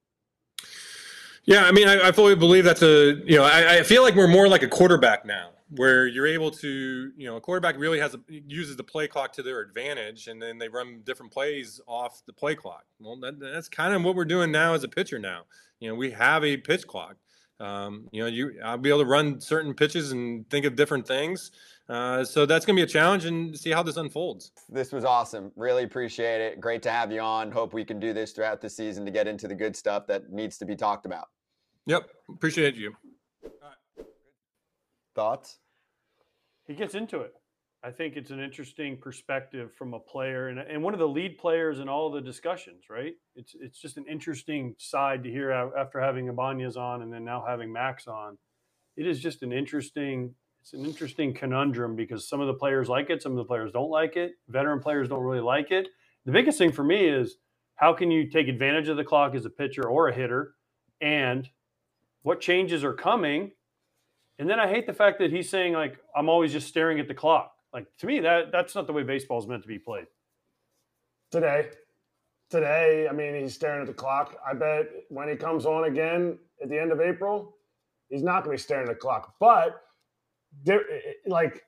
Yeah, 1.44 1.64
I 1.64 1.72
mean, 1.72 1.88
I, 1.88 2.08
I 2.08 2.12
fully 2.12 2.36
believe 2.36 2.64
that's 2.64 2.82
a 2.82 3.14
you 3.24 3.36
know, 3.36 3.44
I, 3.44 3.78
I 3.78 3.82
feel 3.82 4.02
like 4.02 4.14
we're 4.14 4.28
more 4.28 4.48
like 4.48 4.62
a 4.62 4.68
quarterback 4.68 5.24
now 5.24 5.50
where 5.76 6.06
you're 6.06 6.26
able 6.26 6.51
to, 6.51 7.12
you 7.16 7.26
know, 7.26 7.36
a 7.36 7.40
quarterback 7.40 7.78
really 7.78 8.01
has 8.01 8.14
a, 8.14 8.20
uses 8.28 8.76
the 8.76 8.84
play 8.84 9.06
clock 9.06 9.32
to 9.34 9.42
their 9.42 9.60
advantage, 9.60 10.26
and 10.26 10.40
then 10.40 10.59
they 10.59 10.68
run 10.68 11.02
different 11.05 11.32
plays 11.32 11.80
off 11.86 12.22
the 12.26 12.32
play 12.32 12.55
clock. 12.55 12.84
Well, 12.98 13.16
that, 13.20 13.38
that's 13.38 13.68
kind 13.68 13.94
of 13.94 14.02
what 14.02 14.14
we're 14.14 14.24
doing 14.24 14.51
now 14.51 14.74
as 14.74 14.84
a 14.84 14.88
pitcher. 14.88 15.18
Now, 15.18 15.42
you 15.78 15.88
know, 15.88 15.94
we 15.94 16.10
have 16.10 16.44
a 16.44 16.56
pitch 16.56 16.86
clock. 16.86 17.16
Um, 17.60 18.09
you 18.10 18.22
know, 18.22 18.26
you 18.26 18.59
I'll 18.64 18.78
be 18.78 18.88
able 18.88 19.01
to 19.01 19.06
run 19.06 19.40
certain 19.40 19.74
pitches 19.74 20.12
and 20.12 20.48
think 20.48 20.64
of 20.64 20.76
different 20.76 21.06
things. 21.06 21.51
Uh, 21.90 22.24
so 22.24 22.47
that's 22.47 22.64
going 22.64 22.76
to 22.76 22.80
be 22.80 22.84
a 22.84 22.92
challenge 22.92 23.24
and 23.24 23.59
see 23.59 23.70
how 23.70 23.82
this 23.82 23.97
unfolds. 23.97 24.52
This 24.68 24.92
was 24.92 25.05
awesome. 25.05 25.51
Really 25.56 25.82
appreciate 25.82 26.40
it. 26.40 26.60
Great 26.60 26.82
to 26.82 26.90
have 26.90 27.12
you 27.12 27.20
on. 27.20 27.51
Hope 27.51 27.74
we 27.74 27.84
can 27.84 27.98
do 27.98 28.12
this 28.12 28.32
throughout 28.32 28.60
the 28.60 28.70
season 28.70 29.05
to 29.05 29.10
get 29.10 29.26
into 29.26 29.48
the 29.48 29.56
good 29.56 29.74
stuff 29.74 30.06
that 30.06 30.30
needs 30.30 30.56
to 30.59 30.64
be 30.64 30.76
talked 30.76 31.05
about. 31.05 31.28
Yep. 31.86 32.09
Appreciate 32.28 32.76
you. 32.76 32.94
Thoughts? 35.14 35.58
He 36.66 36.74
gets 36.74 36.94
into 36.94 37.20
it. 37.20 37.34
I 37.82 37.90
think 37.90 38.16
it's 38.16 38.30
an 38.30 38.40
interesting 38.40 38.98
perspective 38.98 39.72
from 39.74 39.94
a 39.94 39.98
player 39.98 40.48
and, 40.48 40.58
and 40.58 40.82
one 40.82 40.92
of 40.92 41.00
the 41.00 41.08
lead 41.08 41.38
players 41.38 41.78
in 41.78 41.88
all 41.88 42.10
the 42.10 42.20
discussions, 42.20 42.84
right? 42.90 43.14
It's 43.34 43.54
it's 43.58 43.80
just 43.80 43.96
an 43.96 44.04
interesting 44.08 44.74
side 44.78 45.24
to 45.24 45.30
hear 45.30 45.50
after 45.50 45.98
having 45.98 46.28
Ibanez 46.28 46.76
on 46.76 47.02
and 47.02 47.12
then 47.12 47.24
now 47.24 47.42
having 47.46 47.72
Max 47.72 48.06
on. 48.06 48.36
it 48.96 49.06
is 49.06 49.18
just 49.20 49.42
an 49.42 49.52
interesting 49.52 50.34
it's 50.60 50.74
an 50.74 50.84
interesting 50.84 51.32
conundrum 51.32 51.96
because 51.96 52.28
some 52.28 52.42
of 52.42 52.46
the 52.46 52.54
players 52.54 52.88
like 52.88 53.08
it, 53.08 53.22
some 53.22 53.32
of 53.32 53.38
the 53.38 53.44
players 53.44 53.72
don't 53.72 53.90
like 53.90 54.16
it. 54.16 54.32
Veteran 54.48 54.80
players 54.80 55.08
don't 55.08 55.22
really 55.22 55.40
like 55.40 55.70
it. 55.70 55.88
The 56.26 56.32
biggest 56.32 56.58
thing 56.58 56.70
for 56.70 56.84
me 56.84 57.06
is 57.06 57.36
how 57.76 57.94
can 57.94 58.10
you 58.10 58.28
take 58.28 58.46
advantage 58.46 58.88
of 58.88 58.98
the 58.98 59.04
clock 59.04 59.34
as 59.34 59.46
a 59.46 59.50
pitcher 59.50 59.88
or 59.88 60.08
a 60.08 60.14
hitter, 60.14 60.54
and 61.00 61.48
what 62.22 62.42
changes 62.42 62.84
are 62.84 62.92
coming. 62.92 63.52
And 64.40 64.48
then 64.48 64.58
I 64.58 64.66
hate 64.66 64.86
the 64.86 64.94
fact 64.94 65.18
that 65.18 65.30
he's 65.30 65.50
saying 65.50 65.74
like 65.74 65.98
I'm 66.16 66.30
always 66.30 66.50
just 66.50 66.66
staring 66.66 66.98
at 66.98 67.06
the 67.06 67.14
clock. 67.14 67.52
Like 67.74 67.86
to 67.98 68.06
me, 68.06 68.20
that 68.20 68.50
that's 68.50 68.74
not 68.74 68.86
the 68.86 68.92
way 68.92 69.02
baseball 69.02 69.38
is 69.38 69.46
meant 69.46 69.62
to 69.62 69.68
be 69.68 69.78
played. 69.78 70.06
Today, 71.30 71.68
today, 72.48 73.06
I 73.08 73.12
mean, 73.12 73.34
he's 73.34 73.54
staring 73.54 73.82
at 73.82 73.86
the 73.86 73.92
clock. 73.92 74.36
I 74.44 74.54
bet 74.54 74.86
when 75.10 75.28
he 75.28 75.36
comes 75.36 75.66
on 75.66 75.84
again 75.84 76.38
at 76.62 76.70
the 76.70 76.80
end 76.80 76.90
of 76.90 77.02
April, 77.02 77.54
he's 78.08 78.22
not 78.22 78.42
going 78.42 78.56
to 78.56 78.60
be 78.60 78.62
staring 78.62 78.88
at 78.88 78.94
the 78.94 78.98
clock. 78.98 79.34
But 79.38 79.82
like 81.26 81.62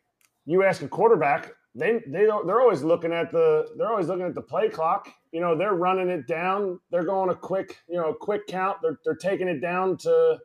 you 0.47 0.65
ask 0.65 0.81
a 0.81 0.89
quarterback, 0.89 1.53
they 1.75 2.01
they 2.07 2.25
don't, 2.25 2.47
they're 2.47 2.63
always 2.63 2.83
looking 2.83 3.13
at 3.13 3.31
the 3.33 3.69
they're 3.77 3.91
always 3.91 4.09
looking 4.09 4.25
at 4.25 4.35
the 4.35 4.41
play 4.41 4.71
clock. 4.71 5.13
You 5.31 5.41
know, 5.41 5.55
they're 5.55 5.75
running 5.75 6.09
it 6.09 6.27
down. 6.27 6.81
They're 6.91 7.05
going 7.05 7.29
a 7.29 7.35
quick 7.35 7.77
you 7.87 7.97
know 7.97 8.13
a 8.13 8.17
quick 8.17 8.47
count. 8.47 8.79
They're 8.81 8.99
they're 9.05 9.15
taking 9.15 9.47
it 9.47 9.61
down 9.61 9.99
to 9.99 10.39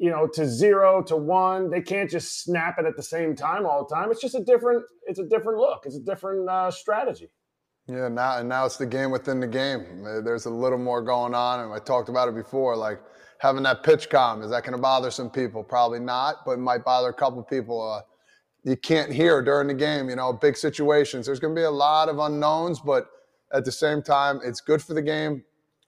you 0.00 0.10
know 0.10 0.26
to 0.26 0.48
zero 0.48 1.02
to 1.02 1.16
one. 1.16 1.70
They 1.70 1.82
can't 1.82 2.10
just 2.10 2.42
snap 2.42 2.76
it 2.78 2.86
at 2.86 2.96
the 2.96 3.02
same 3.02 3.36
time 3.36 3.66
all 3.66 3.86
the 3.86 3.94
time. 3.94 4.10
It's 4.10 4.20
just 4.20 4.34
a 4.34 4.42
different 4.42 4.82
it's 5.06 5.20
a 5.20 5.26
different 5.26 5.58
look. 5.58 5.82
It's 5.84 5.94
a 5.96 6.00
different 6.00 6.48
uh, 6.48 6.70
strategy. 6.70 7.28
Yeah, 7.86 8.08
now 8.08 8.38
and 8.38 8.48
now 8.48 8.64
it's 8.64 8.78
the 8.78 8.86
game 8.86 9.10
within 9.10 9.40
the 9.40 9.46
game. 9.46 10.02
There's 10.24 10.46
a 10.46 10.50
little 10.50 10.78
more 10.78 11.02
going 11.02 11.34
on, 11.34 11.60
and 11.60 11.72
I 11.72 11.78
talked 11.78 12.08
about 12.08 12.28
it 12.28 12.34
before. 12.34 12.76
Like 12.76 12.98
having 13.38 13.62
that 13.64 13.82
pitch 13.82 14.08
com 14.08 14.42
is 14.42 14.50
that 14.50 14.64
going 14.64 14.72
to 14.72 14.80
bother 14.80 15.10
some 15.10 15.30
people? 15.30 15.62
Probably 15.62 16.00
not, 16.00 16.36
but 16.46 16.52
it 16.52 16.60
might 16.60 16.82
bother 16.82 17.10
a 17.10 17.14
couple 17.14 17.42
people. 17.42 17.92
Uh, 17.92 18.00
you 18.64 18.76
can't 18.76 19.12
hear 19.12 19.42
during 19.42 19.68
the 19.68 19.74
game. 19.74 20.08
You 20.08 20.16
know, 20.16 20.32
big 20.32 20.56
situations. 20.56 21.26
There's 21.26 21.40
going 21.40 21.54
to 21.54 21.58
be 21.58 21.64
a 21.64 21.70
lot 21.70 22.08
of 22.08 22.18
unknowns, 22.18 22.80
but 22.80 23.06
at 23.52 23.66
the 23.66 23.72
same 23.72 24.02
time, 24.02 24.40
it's 24.42 24.62
good 24.62 24.82
for 24.82 24.94
the 24.94 25.02
game. 25.02 25.42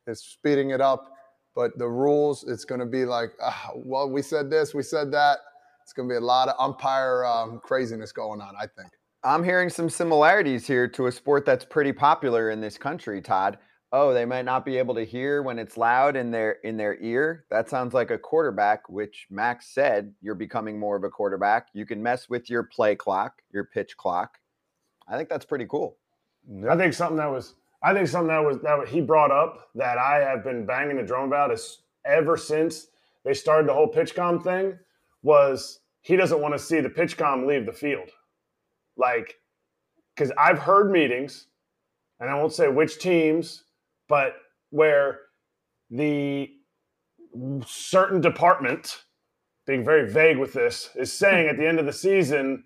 It's 0.07 0.23
speeding 0.23 0.71
it 0.71 0.83
up. 0.83 1.12
But 1.55 1.77
the 1.79 1.89
rules, 1.89 2.45
it's 2.45 2.65
going 2.65 2.81
to 2.81 2.87
be 2.87 3.05
like, 3.05 3.33
uh, 3.43 3.53
well, 3.75 4.11
we 4.11 4.23
said 4.23 4.51
this, 4.51 4.75
we 4.75 4.83
said 4.83 5.13
that. 5.13 5.39
It's 5.83 5.93
going 5.93 6.09
to 6.09 6.13
be 6.13 6.17
a 6.17 6.21
lot 6.21 6.49
of 6.49 6.55
umpire 6.59 7.25
um, 7.25 7.61
craziness 7.63 8.13
going 8.13 8.41
on. 8.41 8.55
I 8.57 8.67
think. 8.67 8.91
I'm 9.25 9.45
hearing 9.45 9.69
some 9.69 9.89
similarities 9.89 10.67
here 10.67 10.89
to 10.89 11.07
a 11.07 11.13
sport 11.13 11.45
that's 11.45 11.65
pretty 11.65 11.93
popular 11.93 12.51
in 12.51 12.61
this 12.61 12.77
country, 12.77 13.21
Todd. 13.21 13.59
Oh, 13.93 14.15
they 14.15 14.25
might 14.25 14.47
not 14.47 14.65
be 14.65 14.79
able 14.79 14.95
to 14.95 15.05
hear 15.05 15.43
when 15.43 15.59
it's 15.59 15.77
loud 15.77 16.17
in 16.17 16.31
their 16.31 16.53
in 16.65 16.77
their 16.77 16.97
ear. 17.01 17.45
That 17.51 17.69
sounds 17.69 17.93
like 17.93 18.11
a 18.11 18.19
quarterback, 18.19 18.89
which 18.89 19.27
Max 19.31 19.75
said 19.75 20.15
you're 20.23 20.35
becoming 20.35 20.79
more 20.79 20.97
of 20.97 21.05
a 21.05 21.11
quarterback. 21.11 21.69
You 21.75 21.85
can 21.85 22.03
mess 22.03 22.29
with 22.29 22.49
your 22.49 22.63
play 22.63 22.97
clock, 22.97 23.43
your 23.53 23.65
pitch 23.65 23.97
clock. 23.97 24.39
I 25.07 25.17
think 25.17 25.29
that's 25.29 25.45
pretty 25.45 25.67
cool. 25.67 25.99
I 26.69 26.77
think 26.77 26.95
something 26.95 27.19
that 27.19 27.31
was 27.31 27.55
I 27.83 27.93
think 27.93 28.09
something 28.09 28.29
that 28.29 28.45
was 28.45 28.59
that 28.61 28.89
he 28.89 29.01
brought 29.01 29.31
up 29.31 29.69
that 29.75 29.99
I 29.99 30.21
have 30.21 30.45
been 30.45 30.67
banging 30.67 30.97
the 30.97 31.03
drum 31.03 31.27
about 31.27 31.53
is 31.53 31.83
ever 32.07 32.37
since 32.37 32.87
they 33.25 33.35
started 33.35 33.69
the 33.69 33.75
whole 33.75 33.91
PitchCom 33.91 34.43
thing 34.43 34.79
was 35.23 35.81
he 36.01 36.17
doesn't 36.17 36.41
want 36.41 36.55
to 36.55 36.59
see 36.59 36.81
the 36.81 36.89
PitchCom 36.89 37.47
leave 37.47 37.67
the 37.67 37.73
field. 37.73 38.09
Like, 38.97 39.37
because 40.15 40.33
I've 40.39 40.59
heard 40.59 40.91
meetings, 40.91 41.47
and 42.21 42.29
I 42.29 42.35
won't 42.35 42.53
say 42.53 42.69
which 42.69 42.99
teams, 42.99 43.65
but 44.09 44.35
where 44.71 45.21
the 45.91 46.51
certain 47.67 48.21
department, 48.21 49.05
being 49.67 49.85
very 49.85 50.11
vague 50.11 50.39
with 50.39 50.53
this, 50.53 50.91
is 50.95 51.13
saying 51.13 51.49
at 51.49 51.57
the 51.57 51.67
end 51.67 51.79
of 51.79 51.87
the 51.87 51.93
season, 51.93 52.65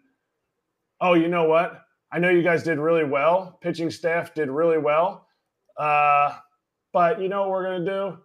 oh, 1.01 1.15
you 1.15 1.29
know 1.29 1.45
what? 1.45 1.86
I 2.17 2.19
know 2.19 2.31
you 2.31 2.43
guys 2.43 2.63
did 2.63 2.79
really 2.79 3.05
well. 3.05 3.59
Pitching 3.61 3.91
staff 3.91 4.33
did 4.33 4.49
really 4.49 4.79
well. 4.79 5.27
Uh, 5.79 6.33
but 6.93 7.21
you 7.21 7.29
know 7.29 7.43
what 7.43 7.51
we're 7.51 7.65
going 7.65 7.85
to 7.85 7.91
do? 7.91 8.19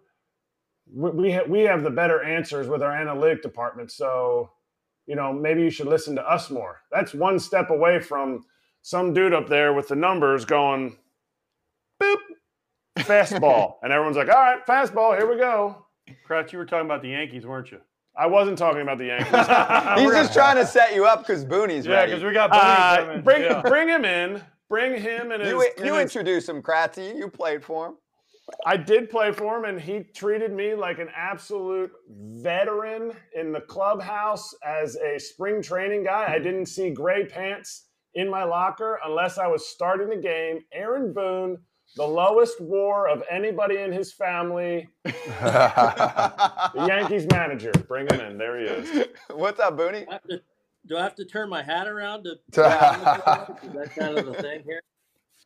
We, 0.94 1.10
we, 1.10 1.32
ha- 1.32 1.44
we 1.46 1.60
have 1.60 1.82
the 1.82 1.90
better 1.90 2.22
answers 2.22 2.68
with 2.68 2.82
our 2.82 2.92
analytic 2.92 3.42
department. 3.42 3.92
So 3.92 4.50
you 5.06 5.16
know, 5.16 5.32
maybe 5.32 5.62
you 5.62 5.70
should 5.70 5.88
listen 5.88 6.14
to 6.16 6.28
us 6.28 6.50
more. 6.50 6.80
That's 6.90 7.14
one 7.14 7.38
step 7.38 7.70
away 7.70 8.00
from 8.00 8.44
some 8.82 9.12
dude 9.12 9.34
up 9.34 9.48
there 9.48 9.72
with 9.72 9.88
the 9.88 9.96
numbers 9.96 10.44
going, 10.44 10.96
boop, 12.00 12.16
fastball. 12.98 13.74
and 13.82 13.92
everyone's 13.92 14.16
like, 14.16 14.28
all 14.28 14.34
right, 14.34 14.64
fastball, 14.66 15.16
here 15.16 15.28
we 15.28 15.36
go. 15.36 15.86
Kratz, 16.28 16.52
you 16.52 16.58
were 16.58 16.66
talking 16.66 16.86
about 16.86 17.02
the 17.02 17.10
Yankees, 17.10 17.46
weren't 17.46 17.70
you? 17.70 17.80
I 18.16 18.26
wasn't 18.26 18.58
talking 18.58 18.82
about 18.82 18.98
the 18.98 19.06
Yankees. 19.06 19.28
He's 20.02 20.12
just 20.12 20.34
trying 20.34 20.56
to 20.56 20.66
set 20.66 20.94
you 20.94 21.06
up 21.06 21.20
because 21.20 21.44
Booney's 21.44 21.86
yeah, 21.86 21.94
ready. 21.94 22.12
because 22.12 22.24
we 22.24 22.32
got 22.32 22.50
Booney 22.50 23.18
uh, 23.18 23.20
bring, 23.22 23.42
yeah. 23.42 23.62
bring 23.62 23.88
him 23.88 24.04
in. 24.04 24.42
Bring 24.68 25.00
him 25.00 25.32
and 25.32 25.42
you, 25.44 25.60
his, 25.60 25.68
you 25.78 25.94
and 25.94 26.02
his, 26.02 26.16
introduce 26.16 26.48
him, 26.48 26.62
Kratzy. 26.62 27.14
You 27.14 27.28
played 27.28 27.62
for 27.62 27.88
him. 27.88 27.94
I 28.66 28.76
did 28.76 29.10
play 29.10 29.32
for 29.32 29.58
him, 29.58 29.64
and 29.64 29.80
he 29.80 30.00
treated 30.14 30.52
me 30.52 30.74
like 30.74 30.98
an 30.98 31.08
absolute 31.16 31.90
veteran 32.08 33.12
in 33.34 33.52
the 33.52 33.60
clubhouse 33.60 34.54
as 34.64 34.96
a 34.96 35.18
spring 35.18 35.62
training 35.62 36.04
guy. 36.04 36.32
I 36.32 36.38
didn't 36.38 36.66
see 36.66 36.90
gray 36.90 37.26
pants 37.26 37.88
in 38.14 38.28
my 38.30 38.44
locker 38.44 38.98
unless 39.04 39.38
I 39.38 39.46
was 39.46 39.68
starting 39.68 40.08
the 40.08 40.16
game. 40.16 40.60
Aaron 40.72 41.12
Boone, 41.12 41.58
the 41.96 42.06
lowest 42.06 42.60
war 42.60 43.08
of 43.08 43.22
anybody 43.30 43.78
in 43.78 43.92
his 43.92 44.12
family. 44.12 44.88
the 45.04 46.84
Yankees 46.86 47.26
manager. 47.30 47.72
Bring 47.86 48.06
him 48.08 48.20
in. 48.20 48.38
There 48.38 48.58
he 48.58 48.66
is. 48.66 49.08
What's 49.30 49.60
up, 49.60 49.76
Booney? 49.76 50.06
Do 50.86 50.96
I 50.96 51.02
have 51.02 51.14
to 51.16 51.24
turn 51.24 51.48
my 51.48 51.62
hat 51.62 51.86
around 51.86 52.24
to? 52.24 52.30
is 52.48 52.54
that 52.54 53.90
kind 53.96 54.18
of 54.18 54.26
the 54.26 54.34
thing 54.34 54.62
here? 54.64 54.82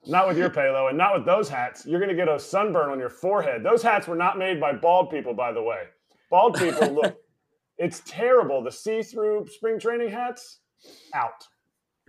Not 0.06 0.28
with 0.28 0.39
your 0.39 0.51
palo 0.51 0.86
and 0.86 0.97
not 0.97 1.14
with 1.14 1.27
those 1.27 1.48
hats. 1.48 1.85
You're 1.85 1.98
going 1.98 2.10
to 2.10 2.16
get 2.16 2.28
a 2.28 2.39
sunburn 2.39 2.90
on 2.90 2.98
your 2.98 3.10
forehead. 3.10 3.64
Those 3.64 3.82
hats 3.82 4.06
were 4.06 4.14
not 4.14 4.39
made 4.39 4.60
by 4.60 4.73
bald 4.73 5.10
people, 5.10 5.35
by 5.35 5.52
the 5.52 5.62
way. 5.62 5.82
Bald 6.31 6.56
people 6.56 6.89
look, 6.93 7.16
it's 7.78 8.02
terrible. 8.06 8.62
The 8.62 8.70
see 8.70 9.02
through 9.02 9.47
spring 9.48 9.81
training 9.81 10.10
hats, 10.10 10.60
out. 11.12 11.47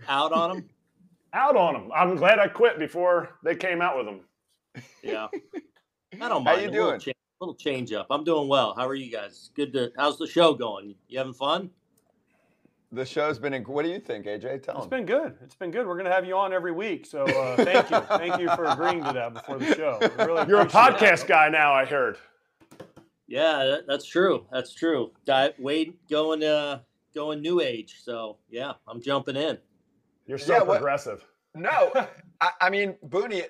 Out 0.08 0.32
on 0.32 0.50
them? 0.50 0.68
out 1.32 1.56
on 1.56 1.74
them. 1.74 1.90
I'm 1.94 2.16
glad 2.16 2.38
I 2.38 2.48
quit 2.48 2.78
before 2.78 3.30
they 3.44 3.54
came 3.54 3.82
out 3.82 3.96
with 3.96 4.06
them. 4.06 4.20
Yeah. 5.02 5.28
I 6.20 6.28
don't 6.28 6.44
mind. 6.44 6.48
How 6.58 6.62
you 6.62 6.68
a 6.68 6.72
doing? 6.72 6.84
Little 6.84 6.98
change, 6.98 7.16
little 7.40 7.54
change 7.54 7.92
up. 7.92 8.06
I'm 8.10 8.24
doing 8.24 8.48
well. 8.48 8.74
How 8.76 8.86
are 8.86 8.94
you 8.94 9.10
guys? 9.12 9.50
Good 9.54 9.72
to, 9.74 9.92
how's 9.96 10.18
the 10.18 10.26
show 10.26 10.54
going? 10.54 10.94
You 11.08 11.18
having 11.18 11.32
fun? 11.34 11.70
The 12.90 13.04
show's 13.04 13.38
been. 13.38 13.52
Inc- 13.52 13.68
what 13.68 13.84
do 13.84 13.90
you 13.90 14.00
think, 14.00 14.24
AJ? 14.24 14.62
Tell 14.62 14.76
It's 14.76 14.84
him. 14.84 14.90
been 14.90 15.04
good. 15.06 15.36
It's 15.44 15.54
been 15.54 15.70
good. 15.70 15.86
We're 15.86 15.94
going 15.96 16.06
to 16.06 16.12
have 16.12 16.24
you 16.24 16.34
on 16.38 16.54
every 16.54 16.72
week. 16.72 17.04
So 17.04 17.24
uh, 17.26 17.56
thank 17.56 17.90
you. 17.90 18.00
thank 18.00 18.40
you 18.40 18.48
for 18.56 18.64
agreeing 18.64 19.04
to 19.04 19.12
that 19.12 19.34
before 19.34 19.58
the 19.58 19.74
show. 19.74 19.98
We 20.00 20.24
really 20.24 20.44
You're 20.48 20.60
a 20.60 20.62
appreciate 20.64 20.94
it. 20.94 20.96
podcast 21.22 21.26
guy 21.28 21.48
now, 21.50 21.74
I 21.74 21.84
heard. 21.84 22.16
Yeah, 23.26 23.64
that, 23.66 23.86
that's 23.86 24.06
true. 24.06 24.46
That's 24.50 24.72
true. 24.72 25.12
Di- 25.26 25.52
Wade 25.58 25.94
going 26.08 26.42
uh 26.42 26.80
going 27.14 27.42
new 27.42 27.60
age. 27.60 27.96
So 28.02 28.38
yeah, 28.48 28.72
I'm 28.86 29.02
jumping 29.02 29.36
in. 29.36 29.58
You're 30.26 30.38
so 30.38 30.54
Yeah, 30.54 30.58
what- 30.62 30.78
progressive. 30.78 31.22
No, 31.54 31.92
I, 32.40 32.50
I 32.60 32.70
mean 32.70 32.94
Booney. 33.06 33.44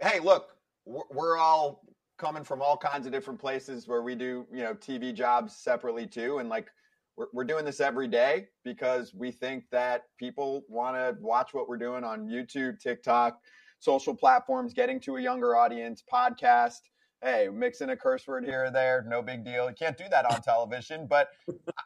Hey, 0.00 0.20
look, 0.20 0.56
we're, 0.88 1.36
all 1.36 1.82
coming 2.18 2.42
from 2.42 2.60
all 2.60 2.76
kinds 2.76 3.06
of 3.06 3.12
different 3.12 3.38
places 3.38 3.86
where 3.86 4.02
we 4.02 4.14
do, 4.14 4.46
you 4.52 4.62
know, 4.62 4.74
TV 4.74 5.14
jobs 5.14 5.56
separately 5.56 6.06
too, 6.06 6.38
and 6.38 6.48
like 6.48 6.68
we're 7.16 7.26
we're 7.32 7.44
doing 7.44 7.64
this 7.64 7.80
every 7.80 8.08
day 8.08 8.46
because 8.64 9.14
we 9.14 9.30
think 9.30 9.64
that 9.70 10.04
people 10.18 10.64
want 10.68 10.96
to 10.96 11.16
watch 11.20 11.54
what 11.54 11.68
we're 11.68 11.78
doing 11.78 12.04
on 12.04 12.26
YouTube, 12.26 12.80
TikTok, 12.80 13.38
social 13.78 14.14
platforms, 14.14 14.72
getting 14.72 15.00
to 15.00 15.16
a 15.16 15.20
younger 15.20 15.56
audience, 15.56 16.02
podcast. 16.12 16.80
Hey, 17.22 17.48
mixing 17.52 17.90
a 17.90 17.96
curse 17.96 18.28
word 18.28 18.44
here 18.44 18.66
or 18.66 18.70
there, 18.70 19.04
no 19.08 19.22
big 19.22 19.44
deal. 19.44 19.68
You 19.68 19.74
can't 19.76 19.96
do 19.96 20.04
that 20.08 20.24
on 20.32 20.40
television, 20.40 21.08
but 21.08 21.30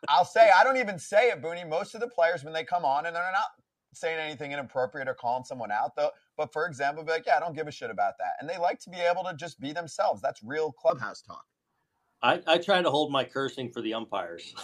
I'll 0.08 0.26
say 0.26 0.50
I 0.54 0.62
don't 0.62 0.76
even 0.76 0.98
say 0.98 1.30
it, 1.30 1.40
Booney. 1.40 1.66
Most 1.66 1.94
of 1.94 2.02
the 2.02 2.08
players 2.08 2.44
when 2.44 2.52
they 2.52 2.64
come 2.64 2.84
on 2.84 3.06
and 3.06 3.16
they're 3.16 3.22
not 3.32 3.46
saying 3.92 4.18
anything 4.18 4.52
inappropriate 4.52 5.08
or 5.08 5.14
calling 5.14 5.44
someone 5.44 5.70
out 5.70 5.94
though 5.96 6.10
but 6.36 6.52
for 6.52 6.66
example 6.66 7.04
be 7.04 7.12
like 7.12 7.26
yeah 7.26 7.36
i 7.36 7.40
don't 7.40 7.54
give 7.54 7.68
a 7.68 7.72
shit 7.72 7.90
about 7.90 8.14
that 8.18 8.32
and 8.40 8.48
they 8.48 8.58
like 8.58 8.78
to 8.78 8.90
be 8.90 8.98
able 8.98 9.22
to 9.22 9.34
just 9.34 9.60
be 9.60 9.72
themselves 9.72 10.20
that's 10.22 10.42
real 10.42 10.72
clubhouse 10.72 11.22
talk 11.22 11.44
I, 12.22 12.40
I 12.46 12.58
try 12.58 12.80
to 12.80 12.88
hold 12.88 13.10
my 13.10 13.24
cursing 13.24 13.70
for 13.70 13.82
the 13.82 13.94
umpires. 13.94 14.54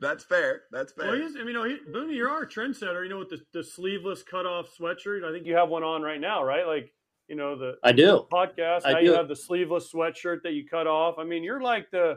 that's 0.00 0.24
fair 0.24 0.62
that's 0.72 0.92
fair 0.92 1.06
Well, 1.06 1.14
he's, 1.14 1.36
I 1.36 1.38
mean, 1.38 1.48
you 1.48 1.52
know, 1.52 1.64
he, 1.64 1.76
Booney, 1.90 2.16
you're 2.16 2.28
our 2.28 2.44
trendsetter. 2.44 3.04
You 3.04 3.10
know, 3.10 3.18
with 3.18 3.30
the, 3.30 3.40
the 3.52 3.62
sleeveless 3.62 4.22
cutoff 4.22 4.76
sweatshirt. 4.76 5.24
I 5.24 5.32
think 5.32 5.46
you 5.46 5.56
have 5.56 5.68
one 5.68 5.84
on 5.84 6.02
right 6.02 6.20
now, 6.20 6.42
right? 6.42 6.66
Like, 6.66 6.92
you 7.28 7.36
know, 7.36 7.56
the 7.56 7.76
I 7.82 7.92
do. 7.92 8.26
podcast. 8.32 8.82
I 8.84 8.94
now 8.94 8.98
you 8.98 9.14
have 9.14 9.28
the 9.28 9.36
sleeveless 9.36 9.92
sweatshirt 9.92 10.42
that 10.42 10.52
you 10.52 10.66
cut 10.66 10.86
off. 10.86 11.16
I 11.18 11.24
mean, 11.24 11.44
you're 11.44 11.60
like 11.60 11.90
the 11.90 12.16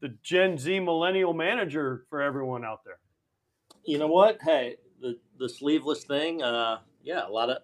the 0.00 0.08
Gen 0.22 0.58
Z 0.58 0.80
millennial 0.80 1.32
manager 1.32 2.04
for 2.08 2.20
everyone 2.20 2.64
out 2.64 2.84
there. 2.84 2.98
You 3.84 3.98
know 3.98 4.08
what? 4.08 4.38
Hey, 4.42 4.76
the 5.00 5.18
the 5.38 5.48
sleeveless 5.48 6.04
thing. 6.04 6.42
Uh, 6.42 6.78
yeah, 7.02 7.26
a 7.26 7.30
lot 7.30 7.50
of 7.50 7.58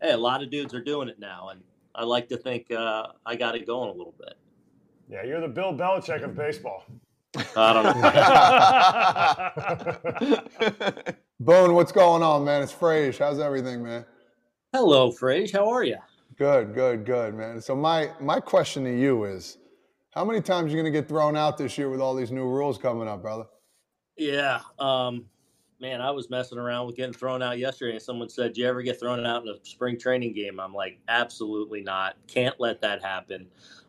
hey, 0.00 0.12
a 0.12 0.16
lot 0.16 0.42
of 0.42 0.50
dudes 0.50 0.74
are 0.74 0.82
doing 0.82 1.08
it 1.08 1.18
now, 1.18 1.48
and 1.50 1.62
I 1.94 2.04
like 2.04 2.28
to 2.28 2.36
think 2.36 2.70
uh, 2.70 3.08
I 3.24 3.36
got 3.36 3.54
it 3.54 3.66
going 3.66 3.90
a 3.90 3.92
little 3.92 4.14
bit. 4.18 4.34
Yeah, 5.08 5.24
you're 5.24 5.40
the 5.40 5.48
Bill 5.48 5.74
Belichick 5.74 6.22
of 6.22 6.34
baseball. 6.34 6.84
I 7.56 7.72
don't 7.72 7.84
know. 11.00 11.12
Boone, 11.40 11.74
what's 11.74 11.92
going 11.92 12.22
on, 12.22 12.44
man? 12.44 12.62
It's 12.62 12.72
Frage. 12.72 13.18
How's 13.18 13.40
everything, 13.40 13.82
man? 13.82 14.04
Hello, 14.72 15.10
Frage. 15.10 15.52
How 15.52 15.68
are 15.70 15.82
you? 15.82 15.96
Good, 16.36 16.74
good, 16.74 17.04
good, 17.04 17.34
man. 17.34 17.60
So 17.60 17.74
my 17.76 18.10
my 18.20 18.40
question 18.40 18.84
to 18.84 18.96
you 18.96 19.24
is, 19.24 19.58
how 20.12 20.24
many 20.24 20.40
times 20.40 20.66
are 20.66 20.76
you 20.76 20.82
going 20.82 20.92
to 20.92 20.98
get 20.98 21.08
thrown 21.08 21.36
out 21.36 21.58
this 21.58 21.76
year 21.76 21.88
with 21.88 22.00
all 22.00 22.14
these 22.14 22.30
new 22.30 22.46
rules 22.46 22.78
coming 22.78 23.08
up, 23.08 23.22
brother? 23.22 23.44
Yeah. 24.16 24.60
Um, 24.78 25.24
man, 25.80 26.00
I 26.00 26.10
was 26.10 26.28
messing 26.28 26.58
around 26.58 26.86
with 26.86 26.96
getting 26.96 27.14
thrown 27.14 27.42
out 27.42 27.58
yesterday, 27.58 27.94
and 27.94 28.02
someone 28.02 28.28
said, 28.28 28.52
"Do 28.52 28.60
you 28.60 28.68
ever 28.68 28.82
get 28.82 29.00
thrown 29.00 29.24
out 29.24 29.42
in 29.42 29.48
a 29.48 29.56
spring 29.64 29.98
training 29.98 30.34
game?" 30.34 30.60
I'm 30.60 30.74
like, 30.74 30.98
"Absolutely 31.08 31.82
not. 31.82 32.16
Can't 32.26 32.58
let 32.60 32.80
that 32.82 33.02
happen." 33.02 33.48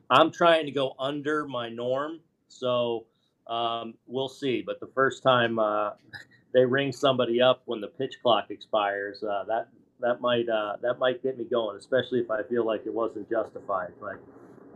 I'm 0.10 0.32
trying 0.32 0.66
to 0.66 0.72
go 0.72 0.94
under 0.98 1.46
my 1.46 1.70
norm, 1.70 2.20
so 2.48 3.06
um, 3.48 3.96
we'll 4.08 4.30
see. 4.30 4.62
But 4.66 4.80
the 4.80 4.90
first 4.96 5.24
time 5.24 5.60
uh, 5.60 5.92
they 6.54 6.66
ring 6.66 6.94
somebody 6.94 7.42
up 7.42 7.64
when 7.66 7.82
the 7.82 7.88
pitch 7.88 8.16
clock 8.22 8.46
expires, 8.50 9.24
uh, 9.24 9.44
that 9.50 9.68
that 10.00 10.22
might 10.22 10.48
uh, 10.48 10.78
that 10.82 11.00
might 11.00 11.22
get 11.22 11.38
me 11.38 11.44
going, 11.44 11.78
especially 11.78 12.20
if 12.20 12.32
I 12.32 12.44
feel 12.44 12.66
like 12.66 12.84
it 12.86 12.94
wasn't 12.94 13.30
justified. 13.30 13.92
But 14.00 14.24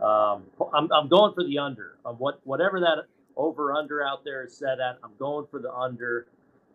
um, 0.02 0.42
I'm, 0.72 0.90
I'm 0.92 1.08
going 1.08 1.34
for 1.34 1.44
the 1.44 1.58
under. 1.58 1.96
Um, 2.04 2.16
what 2.16 2.40
whatever 2.44 2.80
that 2.80 3.04
over 3.36 3.72
under 3.74 4.02
out 4.02 4.24
there 4.24 4.44
is 4.44 4.56
set 4.56 4.80
at, 4.80 4.98
I'm 5.02 5.12
going 5.18 5.46
for 5.50 5.60
the 5.60 5.72
under. 5.72 6.26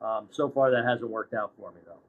Um, 0.02 0.28
so 0.32 0.50
far, 0.50 0.70
that 0.72 0.84
hasn't 0.86 1.10
worked 1.10 1.34
out 1.34 1.52
for 1.58 1.72
me 1.72 1.78
though. 1.86 2.00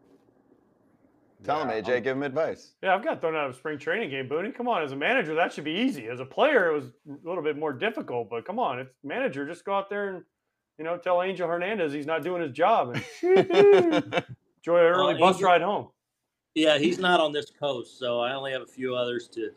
Tell 1.44 1.60
him, 1.60 1.68
AJ. 1.68 2.02
Give 2.04 2.16
him 2.16 2.22
advice. 2.22 2.72
Yeah, 2.82 2.94
I've 2.94 3.04
got 3.04 3.20
thrown 3.20 3.36
out 3.36 3.46
of 3.50 3.54
a 3.54 3.58
spring 3.58 3.78
training 3.78 4.08
game, 4.10 4.28
Booney. 4.28 4.54
Come 4.54 4.66
on, 4.66 4.82
as 4.82 4.92
a 4.92 4.96
manager, 4.96 5.34
that 5.34 5.52
should 5.52 5.64
be 5.64 5.72
easy. 5.72 6.08
As 6.08 6.18
a 6.18 6.24
player, 6.24 6.70
it 6.70 6.74
was 6.74 6.84
a 7.08 7.28
little 7.28 7.42
bit 7.42 7.58
more 7.58 7.72
difficult. 7.72 8.30
But 8.30 8.46
come 8.46 8.58
on, 8.58 8.78
it's 8.78 8.94
manager. 9.04 9.46
Just 9.46 9.64
go 9.64 9.74
out 9.74 9.90
there 9.90 10.08
and 10.16 10.24
you 10.78 10.84
know 10.84 10.96
tell 10.96 11.22
Angel 11.22 11.46
Hernandez 11.46 11.92
he's 11.92 12.06
not 12.06 12.22
doing 12.22 12.40
his 12.42 12.50
job 12.52 12.94
and 12.94 13.04
enjoy 13.22 14.78
an 14.78 14.84
early 14.86 15.14
Well, 15.14 15.18
bus 15.18 15.36
Angel- 15.36 15.48
ride 15.48 15.62
home. 15.62 15.88
Yeah, 16.54 16.78
he's 16.78 16.98
not 16.98 17.20
on 17.20 17.32
this 17.32 17.50
coast, 17.58 17.98
so 17.98 18.20
I 18.20 18.32
only 18.34 18.52
have 18.52 18.62
a 18.62 18.66
few 18.66 18.94
others 18.94 19.28
to 19.34 19.50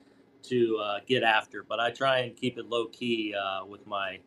to 0.50 0.78
uh, 0.78 1.00
get 1.08 1.24
after. 1.24 1.64
But 1.64 1.80
I 1.80 1.92
try 1.92 2.20
and 2.20 2.36
keep 2.36 2.58
it 2.58 2.66
low 2.68 2.88
key 2.88 3.34
uh, 3.34 3.66
with 3.66 3.86
my 3.88 4.20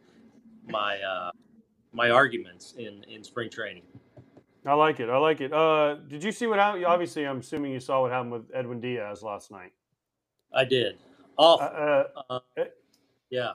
my 0.68 0.98
uh, 1.00 1.30
my 1.92 2.10
arguments 2.10 2.74
in 2.78 3.04
in 3.04 3.24
spring 3.24 3.50
training. 3.50 3.82
I 4.66 4.74
like 4.74 5.00
it. 5.00 5.08
I 5.08 5.16
like 5.16 5.40
it. 5.40 5.52
Uh, 5.52 5.94
did 6.08 6.22
you 6.22 6.32
see 6.32 6.46
what 6.46 6.58
happened? 6.58 6.84
Obviously, 6.84 7.26
I'm 7.26 7.38
assuming 7.40 7.72
you 7.72 7.80
saw 7.80 8.02
what 8.02 8.12
happened 8.12 8.32
with 8.32 8.50
Edwin 8.54 8.78
Diaz 8.78 9.22
last 9.22 9.50
night. 9.50 9.72
I 10.54 10.64
did. 10.64 10.98
Uh, 11.38 11.42
Off, 11.42 11.60
uh, 11.62 12.04
uh, 12.28 12.64
yeah. 13.30 13.52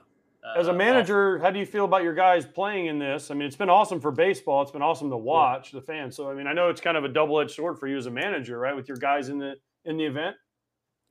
as 0.58 0.68
Uh, 0.68 0.72
a 0.72 0.74
manager, 0.74 1.38
how 1.38 1.52
do 1.52 1.60
you 1.60 1.66
feel 1.68 1.86
about 1.86 2.02
your 2.02 2.16
guys 2.16 2.48
playing 2.48 2.88
in 2.88 2.98
this? 2.98 3.30
I 3.30 3.36
mean, 3.36 3.46
it's 3.46 3.56
been 3.56 3.70
awesome 3.70 4.02
for 4.02 4.12
baseball. 4.12 4.64
It's 4.64 4.72
been 4.72 4.82
awesome 4.82 5.12
to 5.12 5.18
watch 5.18 5.72
the 5.72 5.82
fans. 5.82 6.16
So, 6.16 6.32
I 6.32 6.34
mean, 6.34 6.48
I 6.48 6.54
know 6.54 6.70
it's 6.70 6.82
kind 6.82 6.98
of 6.98 7.04
a 7.04 7.10
double-edged 7.10 7.52
sword 7.52 7.78
for 7.78 7.86
you 7.86 7.98
as 7.98 8.08
a 8.08 8.12
manager, 8.12 8.58
right? 8.58 8.76
With 8.76 8.88
your 8.88 8.98
guys 8.98 9.30
in 9.30 9.38
the 9.38 9.56
in 9.84 9.98
the 9.98 10.06
event. 10.06 10.38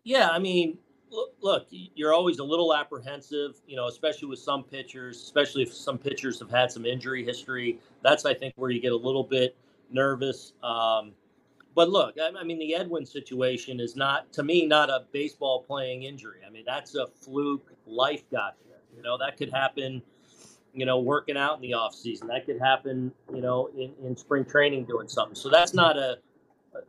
Yeah, 0.02 0.30
I 0.30 0.40
mean, 0.40 0.78
look, 1.40 1.66
you're 1.70 2.14
always 2.14 2.38
a 2.38 2.44
little 2.44 2.74
apprehensive, 2.74 3.60
you 3.66 3.76
know, 3.76 3.88
especially 3.88 4.28
with 4.28 4.38
some 4.38 4.64
pitchers, 4.64 5.20
especially 5.20 5.62
if 5.62 5.72
some 5.72 5.98
pitchers 5.98 6.38
have 6.40 6.50
had 6.50 6.70
some 6.70 6.84
injury 6.86 7.24
history. 7.24 7.78
That's, 8.02 8.24
I 8.24 8.34
think, 8.34 8.54
where 8.56 8.70
you 8.70 8.80
get 8.80 8.92
a 8.92 8.96
little 8.96 9.24
bit 9.24 9.56
nervous. 9.90 10.52
Um, 10.62 11.12
but 11.74 11.90
look, 11.90 12.16
I, 12.20 12.30
I 12.38 12.44
mean, 12.44 12.58
the 12.58 12.74
Edwin 12.74 13.04
situation 13.04 13.80
is 13.80 13.96
not, 13.96 14.32
to 14.34 14.42
me, 14.42 14.66
not 14.66 14.90
a 14.90 15.04
baseball 15.12 15.62
playing 15.62 16.04
injury. 16.04 16.38
I 16.46 16.50
mean, 16.50 16.64
that's 16.66 16.94
a 16.94 17.06
fluke. 17.06 17.72
Life 17.86 18.28
got 18.30 18.56
you. 18.66 18.74
You 18.96 19.02
know, 19.02 19.18
that 19.18 19.36
could 19.36 19.52
happen. 19.52 20.02
You 20.72 20.86
know, 20.86 20.98
working 20.98 21.36
out 21.36 21.56
in 21.56 21.62
the 21.62 21.74
off 21.74 21.94
season. 21.94 22.28
That 22.28 22.46
could 22.46 22.60
happen. 22.60 23.12
You 23.32 23.40
know, 23.40 23.70
in, 23.76 23.92
in 24.04 24.16
spring 24.16 24.44
training 24.44 24.84
doing 24.84 25.08
something. 25.08 25.34
So 25.34 25.48
that's 25.48 25.74
not 25.74 25.96
a 25.96 26.18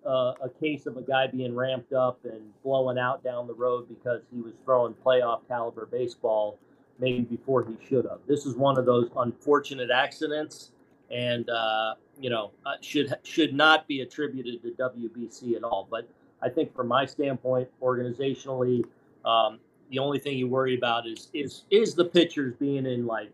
a, 0.05 0.33
a 0.43 0.49
case 0.59 0.85
of 0.85 0.97
a 0.97 1.01
guy 1.01 1.27
being 1.27 1.55
ramped 1.55 1.93
up 1.93 2.19
and 2.23 2.41
blowing 2.63 2.97
out 2.97 3.23
down 3.23 3.47
the 3.47 3.53
road 3.53 3.87
because 3.87 4.21
he 4.33 4.41
was 4.41 4.53
throwing 4.63 4.93
playoff 4.93 5.41
caliber 5.47 5.85
baseball 5.85 6.57
maybe 6.99 7.21
before 7.21 7.65
he 7.65 7.75
should 7.85 8.05
have. 8.05 8.19
This 8.27 8.45
is 8.45 8.55
one 8.55 8.77
of 8.77 8.85
those 8.85 9.09
unfortunate 9.17 9.89
accidents, 9.91 10.71
and 11.11 11.49
uh, 11.49 11.95
you 12.19 12.29
know 12.29 12.51
uh, 12.65 12.75
should 12.81 13.15
should 13.23 13.53
not 13.53 13.87
be 13.87 14.01
attributed 14.01 14.61
to 14.63 14.71
WBC 14.71 15.55
at 15.55 15.63
all. 15.63 15.87
But 15.89 16.07
I 16.41 16.49
think 16.49 16.75
from 16.75 16.87
my 16.87 17.05
standpoint, 17.05 17.69
organizationally, 17.81 18.83
um, 19.25 19.59
the 19.89 19.99
only 19.99 20.19
thing 20.19 20.37
you 20.37 20.47
worry 20.47 20.75
about 20.75 21.07
is 21.07 21.29
is 21.33 21.63
is 21.69 21.95
the 21.95 22.05
pitchers 22.05 22.53
being 22.59 22.85
in 22.85 23.05
like 23.05 23.31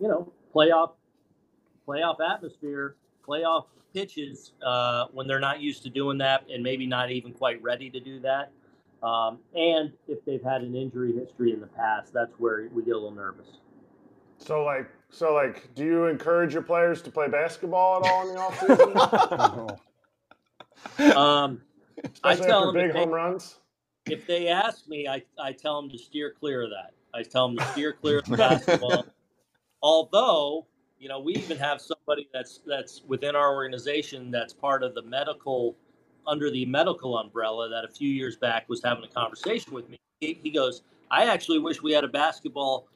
you 0.00 0.08
know 0.08 0.32
playoff 0.54 0.92
playoff 1.86 2.16
atmosphere, 2.20 2.96
playoff 3.26 3.66
pitches 3.94 4.52
uh, 4.66 5.06
when 5.12 5.26
they're 5.26 5.40
not 5.40 5.60
used 5.60 5.82
to 5.84 5.90
doing 5.90 6.18
that 6.18 6.44
and 6.52 6.62
maybe 6.62 6.86
not 6.86 7.10
even 7.10 7.32
quite 7.32 7.62
ready 7.62 7.88
to 7.90 8.00
do 8.00 8.20
that. 8.20 8.50
Um, 9.02 9.38
and 9.54 9.92
if 10.08 10.24
they've 10.24 10.42
had 10.42 10.62
an 10.62 10.74
injury 10.74 11.12
history 11.12 11.52
in 11.52 11.60
the 11.60 11.66
past, 11.68 12.12
that's 12.12 12.32
where 12.38 12.68
we 12.72 12.82
get 12.82 12.92
a 12.92 12.94
little 12.94 13.10
nervous. 13.10 13.58
So 14.38 14.64
like, 14.64 14.90
so 15.10 15.32
like, 15.32 15.74
do 15.74 15.84
you 15.84 16.06
encourage 16.06 16.52
your 16.52 16.62
players 16.62 17.00
to 17.02 17.10
play 17.10 17.28
basketball 17.28 18.04
at 18.04 18.10
all 18.10 18.28
in 18.28 18.34
the 18.34 18.40
offseason? 18.40 19.78
Um, 21.16 21.62
I 22.22 22.36
tell 22.36 22.66
them 22.66 22.76
if 22.76 22.82
big 22.82 22.92
they, 22.92 22.98
home 22.98 23.10
runs. 23.10 23.56
if 24.06 24.26
they 24.26 24.48
ask 24.48 24.86
me, 24.86 25.08
I, 25.08 25.22
I 25.38 25.52
tell 25.52 25.80
them 25.80 25.90
to 25.90 25.98
steer 25.98 26.34
clear 26.38 26.62
of 26.62 26.70
that. 26.70 26.92
I 27.14 27.22
tell 27.22 27.48
them 27.48 27.56
to 27.56 27.64
steer 27.72 27.92
clear 28.00 28.18
of 28.18 28.26
basketball. 28.26 29.06
Although, 29.82 30.66
you 31.04 31.10
know, 31.10 31.20
we 31.20 31.34
even 31.34 31.58
have 31.58 31.82
somebody 31.82 32.30
that's 32.32 32.60
that's 32.66 33.02
within 33.06 33.36
our 33.36 33.54
organization 33.54 34.30
that's 34.30 34.54
part 34.54 34.82
of 34.82 34.94
the 34.94 35.02
medical 35.02 35.76
under 36.26 36.50
the 36.50 36.64
medical 36.64 37.18
umbrella 37.18 37.68
that 37.68 37.84
a 37.84 37.88
few 37.88 38.08
years 38.08 38.36
back 38.36 38.66
was 38.70 38.82
having 38.82 39.04
a 39.04 39.08
conversation 39.08 39.74
with 39.74 39.86
me. 39.90 39.98
He, 40.20 40.40
he 40.42 40.50
goes, 40.50 40.80
I 41.10 41.26
actually 41.26 41.58
wish 41.58 41.82
we 41.82 41.92
had 41.92 42.04
a 42.04 42.08
basketball 42.08 42.88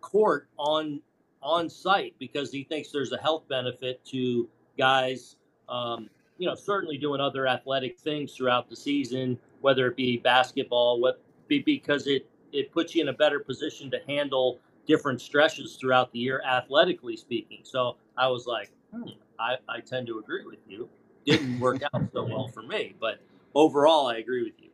court 0.00 0.48
on 0.56 1.02
on 1.42 1.68
site 1.68 2.14
because 2.18 2.50
he 2.50 2.64
thinks 2.64 2.92
there's 2.92 3.12
a 3.12 3.18
health 3.18 3.46
benefit 3.46 4.02
to 4.06 4.48
guys, 4.78 5.36
um, 5.68 6.08
you 6.38 6.46
know, 6.46 6.54
certainly 6.54 6.96
doing 6.96 7.20
other 7.20 7.46
athletic 7.46 7.98
things 7.98 8.34
throughout 8.34 8.70
the 8.70 8.76
season, 8.76 9.38
whether 9.60 9.86
it 9.86 9.96
be 9.96 10.16
basketball, 10.16 10.98
what 10.98 11.20
be 11.46 11.58
because 11.58 12.06
it 12.06 12.26
it 12.54 12.72
puts 12.72 12.94
you 12.94 13.02
in 13.02 13.08
a 13.08 13.12
better 13.12 13.38
position 13.38 13.90
to 13.90 13.98
handle 14.08 14.58
different 14.90 15.20
stretches 15.20 15.76
throughout 15.76 16.10
the 16.10 16.18
year, 16.18 16.42
athletically 16.44 17.16
speaking. 17.16 17.60
So 17.62 17.96
I 18.16 18.26
was 18.26 18.46
like, 18.46 18.72
hmm, 18.92 19.10
I, 19.38 19.54
I 19.68 19.78
tend 19.78 20.08
to 20.08 20.18
agree 20.18 20.44
with 20.44 20.58
you. 20.66 20.88
Didn't 21.24 21.60
work 21.60 21.82
out 21.94 22.02
so 22.12 22.24
well 22.24 22.48
for 22.48 22.62
me, 22.62 22.96
but 23.00 23.20
overall, 23.54 24.08
I 24.08 24.16
agree 24.16 24.42
with 24.42 24.54
you. 24.58 24.70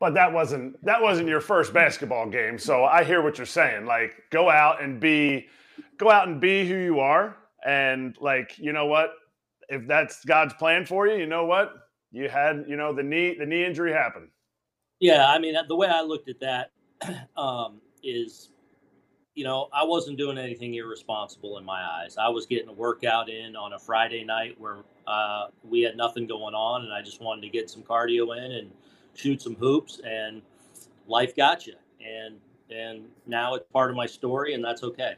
But 0.00 0.12
that 0.14 0.30
wasn't 0.30 0.84
that 0.84 1.00
wasn't 1.00 1.28
your 1.28 1.40
first 1.40 1.72
basketball 1.72 2.28
game. 2.28 2.58
So 2.58 2.84
I 2.84 3.04
hear 3.04 3.22
what 3.22 3.38
you're 3.38 3.46
saying. 3.46 3.86
Like, 3.86 4.22
go 4.30 4.50
out 4.50 4.82
and 4.82 5.00
be, 5.00 5.46
go 5.96 6.10
out 6.10 6.28
and 6.28 6.40
be 6.40 6.68
who 6.68 6.76
you 6.76 7.00
are. 7.00 7.36
And 7.64 8.16
like, 8.20 8.58
you 8.58 8.72
know 8.72 8.86
what? 8.86 9.12
If 9.70 9.86
that's 9.86 10.24
God's 10.24 10.54
plan 10.54 10.84
for 10.84 11.06
you, 11.06 11.16
you 11.16 11.26
know 11.26 11.46
what? 11.46 11.72
You 12.12 12.28
had, 12.28 12.66
you 12.68 12.76
know, 12.76 12.92
the 12.92 13.02
knee 13.02 13.34
the 13.38 13.46
knee 13.46 13.64
injury 13.64 13.92
happened. 13.92 14.28
Yeah, 15.00 15.26
I 15.26 15.38
mean, 15.38 15.54
the 15.68 15.76
way 15.76 15.88
I 15.88 16.02
looked 16.02 16.28
at 16.28 16.38
that 16.40 16.70
um, 17.36 17.80
is, 18.02 18.50
you 19.38 19.44
know, 19.44 19.68
I 19.72 19.84
wasn't 19.84 20.18
doing 20.18 20.36
anything 20.36 20.74
irresponsible 20.74 21.58
in 21.58 21.64
my 21.64 21.80
eyes. 21.80 22.16
I 22.18 22.28
was 22.28 22.44
getting 22.44 22.68
a 22.68 22.72
workout 22.72 23.28
in 23.28 23.54
on 23.54 23.72
a 23.72 23.78
Friday 23.78 24.24
night 24.24 24.60
where 24.60 24.78
uh, 25.06 25.46
we 25.62 25.80
had 25.82 25.96
nothing 25.96 26.26
going 26.26 26.56
on, 26.56 26.82
and 26.82 26.92
I 26.92 27.02
just 27.02 27.22
wanted 27.22 27.42
to 27.42 27.48
get 27.48 27.70
some 27.70 27.84
cardio 27.84 28.36
in 28.36 28.50
and 28.50 28.72
shoot 29.14 29.40
some 29.40 29.54
hoops, 29.54 30.00
and 30.04 30.42
life 31.06 31.36
got 31.36 31.68
you. 31.68 31.74
And 32.04 32.40
and 32.68 33.04
now 33.28 33.54
it's 33.54 33.64
part 33.72 33.90
of 33.90 33.96
my 33.96 34.06
story, 34.06 34.54
and 34.54 34.64
that's 34.64 34.82
okay. 34.82 35.14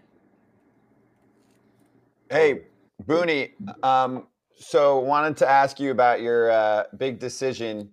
Hey, 2.29 2.65
Booney. 3.05 3.53
Um, 3.83 4.27
so 4.59 4.99
wanted 4.99 5.39
to 5.39 5.49
ask 5.49 5.81
you 5.81 5.93
about 5.93 6.21
your 6.21 6.51
uh, 6.51 6.85
big 6.99 7.19
decision 7.19 7.89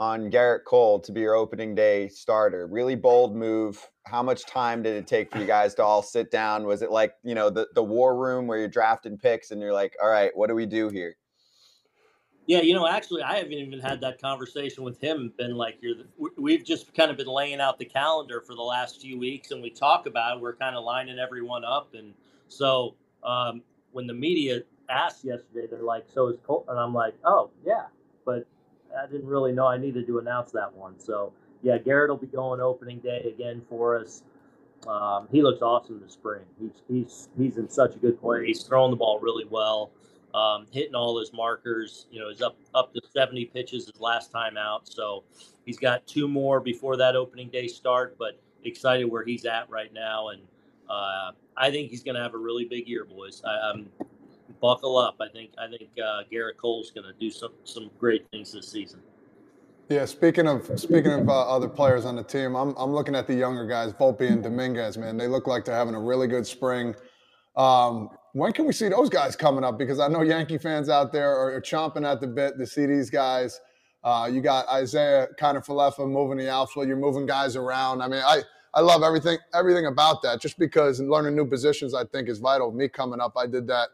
on 0.00 0.30
Gerrit 0.30 0.64
Cole 0.66 1.00
to 1.00 1.12
be 1.12 1.20
your 1.22 1.34
opening 1.36 1.74
day 1.76 2.08
starter. 2.08 2.66
Really 2.66 2.96
bold 2.96 3.36
move. 3.36 3.88
How 4.06 4.22
much 4.22 4.46
time 4.46 4.82
did 4.82 4.96
it 4.96 5.06
take 5.06 5.30
for 5.30 5.38
you 5.38 5.46
guys 5.46 5.74
to 5.76 5.84
all 5.84 6.02
sit 6.02 6.32
down? 6.32 6.64
Was 6.66 6.82
it 6.82 6.90
like 6.90 7.14
you 7.24 7.36
know 7.36 7.50
the 7.50 7.68
the 7.76 7.84
war 7.84 8.16
room 8.16 8.48
where 8.48 8.58
you're 8.58 8.68
drafting 8.68 9.18
picks 9.18 9.52
and 9.52 9.60
you're 9.62 9.74
like, 9.74 9.94
all 10.02 10.10
right, 10.10 10.32
what 10.34 10.48
do 10.48 10.56
we 10.56 10.66
do 10.66 10.88
here? 10.90 11.16
Yeah, 12.46 12.62
you 12.62 12.74
know, 12.74 12.86
actually, 12.88 13.22
I 13.22 13.36
haven't 13.38 13.52
even 13.54 13.80
had 13.80 14.02
that 14.02 14.20
conversation 14.20 14.84
with 14.84 15.00
him. 15.00 15.32
Been 15.38 15.56
like, 15.56 15.78
you're, 15.80 15.96
the, 15.96 16.06
we- 16.18 16.30
we've 16.38 16.64
just 16.64 16.94
kind 16.94 17.10
of 17.10 17.16
been 17.16 17.28
laying 17.28 17.60
out 17.60 17.78
the 17.78 17.86
calendar 17.86 18.42
for 18.42 18.54
the 18.56 18.62
last 18.62 19.00
few 19.00 19.18
weeks, 19.18 19.52
and 19.52 19.62
we 19.62 19.70
talk 19.70 20.06
about 20.06 20.36
it. 20.38 20.42
We're 20.42 20.56
kind 20.56 20.76
of 20.76 20.84
lining 20.84 21.18
everyone 21.20 21.64
up, 21.64 21.94
and 21.94 22.14
so 22.48 22.96
um, 23.24 23.62
when 23.92 24.06
the 24.08 24.14
media 24.14 24.62
asked 24.90 25.24
yesterday, 25.24 25.68
they're 25.70 25.82
like, 25.84 26.06
"So 26.12 26.28
is 26.28 26.38
Cole?" 26.46 26.66
And 26.68 26.78
I'm 26.78 26.94
like, 26.94 27.14
"Oh, 27.24 27.50
yeah," 27.64 27.86
but 28.26 28.46
I 28.98 29.06
didn't 29.06 29.26
really 29.26 29.52
know 29.52 29.66
I 29.66 29.78
needed 29.78 30.06
to 30.06 30.18
announce 30.18 30.52
that 30.52 30.72
one. 30.74 30.98
So 30.98 31.32
yeah, 31.62 31.78
Gerrit 31.78 32.08
will 32.08 32.16
be 32.16 32.26
going 32.26 32.60
opening 32.60 32.98
day 32.98 33.32
again 33.34 33.62
for 33.68 33.98
us. 33.98 34.22
um, 34.86 35.28
he 35.30 35.42
looks 35.42 35.60
awesome 35.62 36.00
this 36.00 36.12
spring. 36.12 36.42
He's 36.58 36.82
he's 36.88 37.28
he's 37.36 37.56
in 37.58 37.68
such 37.68 37.94
a 37.96 37.98
good 37.98 38.20
place. 38.20 38.46
He's 38.46 38.62
throwing 38.62 38.90
the 38.90 38.96
ball 38.96 39.18
really 39.20 39.44
well, 39.48 39.90
um, 40.34 40.66
hitting 40.70 40.94
all 40.94 41.18
his 41.18 41.32
markers. 41.32 42.06
You 42.10 42.20
know, 42.20 42.30
he's 42.30 42.42
up 42.42 42.56
up 42.74 42.94
to 42.94 43.00
70 43.12 43.46
pitches 43.46 43.86
his 43.86 44.00
last 44.00 44.32
time 44.32 44.56
out. 44.56 44.88
So 44.88 45.24
he's 45.66 45.78
got 45.78 46.06
two 46.06 46.28
more 46.28 46.60
before 46.60 46.96
that 46.96 47.14
opening 47.14 47.50
day 47.50 47.68
start. 47.68 48.16
But 48.18 48.40
excited 48.64 49.04
where 49.04 49.24
he's 49.24 49.44
at 49.44 49.68
right 49.68 49.92
now, 49.92 50.28
and 50.28 50.42
uh, 50.88 51.32
I 51.56 51.70
think 51.70 51.90
he's 51.90 52.02
going 52.02 52.16
to 52.16 52.22
have 52.22 52.34
a 52.34 52.38
really 52.38 52.64
big 52.64 52.88
year, 52.88 53.04
boys. 53.04 53.42
I, 53.44 53.70
am 53.70 53.90
buckle 54.60 54.98
up. 54.98 55.16
I 55.20 55.28
think 55.28 55.50
I 55.58 55.68
think 55.68 55.90
uh, 56.02 56.22
Gerrit 56.32 56.56
Cole's 56.56 56.90
going 56.90 57.06
to 57.06 57.18
do 57.18 57.30
some 57.30 57.52
some 57.64 57.90
great 57.98 58.26
things 58.30 58.52
this 58.52 58.68
season. 58.68 59.00
Yeah, 59.88 60.04
speaking 60.04 60.46
of 60.46 60.70
speaking 60.78 61.12
of 61.12 61.28
uh, 61.28 61.54
other 61.54 61.68
players 61.68 62.04
on 62.04 62.16
the 62.16 62.22
team, 62.22 62.54
I'm 62.54 62.74
I'm 62.76 62.92
looking 62.92 63.14
at 63.14 63.26
the 63.26 63.34
younger 63.34 63.66
guys, 63.66 63.92
Volpe 63.92 64.30
and 64.30 64.42
Dominguez. 64.42 64.96
Man, 64.96 65.16
they 65.16 65.26
look 65.26 65.46
like 65.46 65.64
they're 65.64 65.74
having 65.74 65.94
a 65.94 66.00
really 66.00 66.28
good 66.28 66.46
spring. 66.46 66.94
Um, 67.56 68.10
when 68.32 68.52
can 68.52 68.66
we 68.66 68.72
see 68.72 68.88
those 68.88 69.08
guys 69.08 69.34
coming 69.34 69.64
up? 69.64 69.78
Because 69.78 69.98
I 69.98 70.06
know 70.06 70.22
Yankee 70.22 70.58
fans 70.58 70.88
out 70.88 71.12
there 71.12 71.36
are, 71.36 71.60
chomping 71.60 72.10
at 72.10 72.20
the 72.20 72.28
bit 72.28 72.56
to 72.58 72.66
see 72.66 72.86
these 72.86 73.10
guys. 73.10 73.60
Uh, 74.04 74.30
you 74.32 74.40
got 74.40 74.64
Isiah 74.80 75.26
Kiner-Falefa 75.38 76.08
moving 76.08 76.38
the 76.38 76.48
outfield. 76.48 76.86
You're 76.86 76.96
moving 76.96 77.26
guys 77.26 77.56
around. 77.56 78.00
I 78.00 78.08
mean, 78.08 78.22
I 78.24 78.42
I 78.72 78.80
love 78.80 79.02
everything 79.02 79.38
everything 79.52 79.86
about 79.86 80.22
that. 80.22 80.40
Just 80.40 80.58
because 80.58 81.00
learning 81.00 81.34
new 81.34 81.44
positions, 81.44 81.94
I 81.94 82.04
think, 82.04 82.28
is 82.28 82.38
vital. 82.38 82.70
Me 82.70 82.88
coming 82.88 83.20
up, 83.20 83.32
I 83.36 83.46
did 83.46 83.66
that 83.66 83.88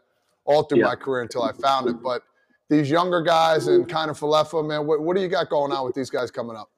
all 0.47 0.63
through 0.63 0.79
yeah. 0.79 0.85
my 0.85 0.95
career 0.95 1.21
until 1.21 1.43
I 1.43 1.51
found 1.51 1.87
it. 1.87 2.01
But 2.01 2.23
these 2.69 2.89
younger 2.89 3.21
guys 3.21 3.67
and 3.67 3.87
kind 3.87 4.09
of 4.09 4.19
Falefa, 4.19 4.65
man, 4.65 4.87
what, 4.87 5.01
what 5.01 5.15
do 5.15 5.21
you 5.21 5.27
got 5.27 5.49
going 5.49 5.71
on 5.71 5.85
with 5.85 5.93
these 5.93 6.09
guys 6.09 6.31
coming 6.31 6.55
up? 6.55 6.71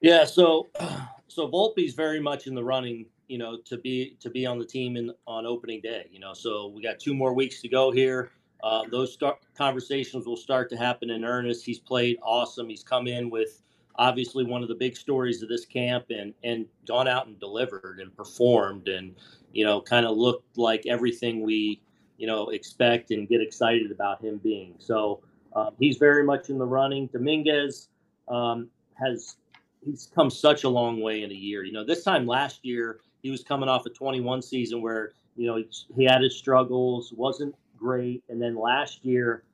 Yeah, 0.00 0.24
so 0.24 0.68
so 1.28 1.48
Volpe's 1.48 1.94
very 1.94 2.20
much 2.20 2.46
in 2.46 2.54
the 2.54 2.62
running, 2.62 3.06
you 3.26 3.38
know, 3.38 3.58
to 3.64 3.78
be 3.78 4.16
to 4.20 4.30
be 4.30 4.46
on 4.46 4.58
the 4.58 4.66
team 4.66 4.96
in 4.96 5.10
on 5.26 5.46
opening 5.46 5.80
day. 5.80 6.06
You 6.10 6.20
know, 6.20 6.34
so 6.34 6.68
we 6.68 6.82
got 6.82 7.00
two 7.00 7.14
more 7.14 7.34
weeks 7.34 7.60
to 7.62 7.68
go 7.68 7.90
here. 7.90 8.30
Uh, 8.62 8.84
those 8.90 9.12
start, 9.12 9.38
conversations 9.56 10.26
will 10.26 10.36
start 10.36 10.70
to 10.70 10.76
happen 10.76 11.10
in 11.10 11.24
earnest. 11.24 11.66
He's 11.66 11.78
played 11.78 12.18
awesome. 12.22 12.68
He's 12.68 12.82
come 12.82 13.06
in 13.06 13.28
with 13.28 13.62
obviously 13.96 14.44
one 14.44 14.62
of 14.62 14.68
the 14.68 14.74
big 14.74 14.96
stories 14.96 15.42
of 15.42 15.48
this 15.48 15.64
camp 15.64 16.06
and 16.10 16.34
and 16.42 16.66
gone 16.86 17.08
out 17.08 17.26
and 17.26 17.38
delivered 17.38 18.00
and 18.00 18.14
performed 18.16 18.88
and 18.88 19.14
you 19.52 19.64
know 19.64 19.80
kind 19.80 20.04
of 20.04 20.16
looked 20.16 20.58
like 20.58 20.84
everything 20.86 21.42
we 21.42 21.80
you 22.16 22.26
know 22.26 22.48
expect 22.48 23.10
and 23.10 23.28
get 23.28 23.40
excited 23.40 23.90
about 23.90 24.22
him 24.22 24.38
being. 24.42 24.74
So 24.78 25.20
um, 25.54 25.70
he's 25.78 25.96
very 25.96 26.24
much 26.24 26.50
in 26.50 26.58
the 26.58 26.66
running. 26.66 27.06
Dominguez 27.08 27.88
um, 28.28 28.68
has 28.94 29.36
he's 29.84 30.10
come 30.14 30.30
such 30.30 30.64
a 30.64 30.68
long 30.68 31.00
way 31.00 31.22
in 31.22 31.30
a 31.30 31.34
year. 31.34 31.64
You 31.64 31.72
know 31.72 31.84
this 31.84 32.02
time 32.04 32.26
last 32.26 32.60
year 32.62 33.00
he 33.22 33.30
was 33.30 33.42
coming 33.42 33.68
off 33.68 33.86
a 33.86 33.90
21 33.90 34.42
season 34.42 34.82
where 34.82 35.12
you 35.36 35.46
know 35.46 35.56
he, 35.56 35.68
he 35.96 36.04
had 36.04 36.22
his 36.22 36.36
struggles 36.36 37.12
wasn't 37.12 37.54
great. 37.78 38.22
And 38.28 38.40
then 38.40 38.56
last 38.56 39.04
year 39.04 39.44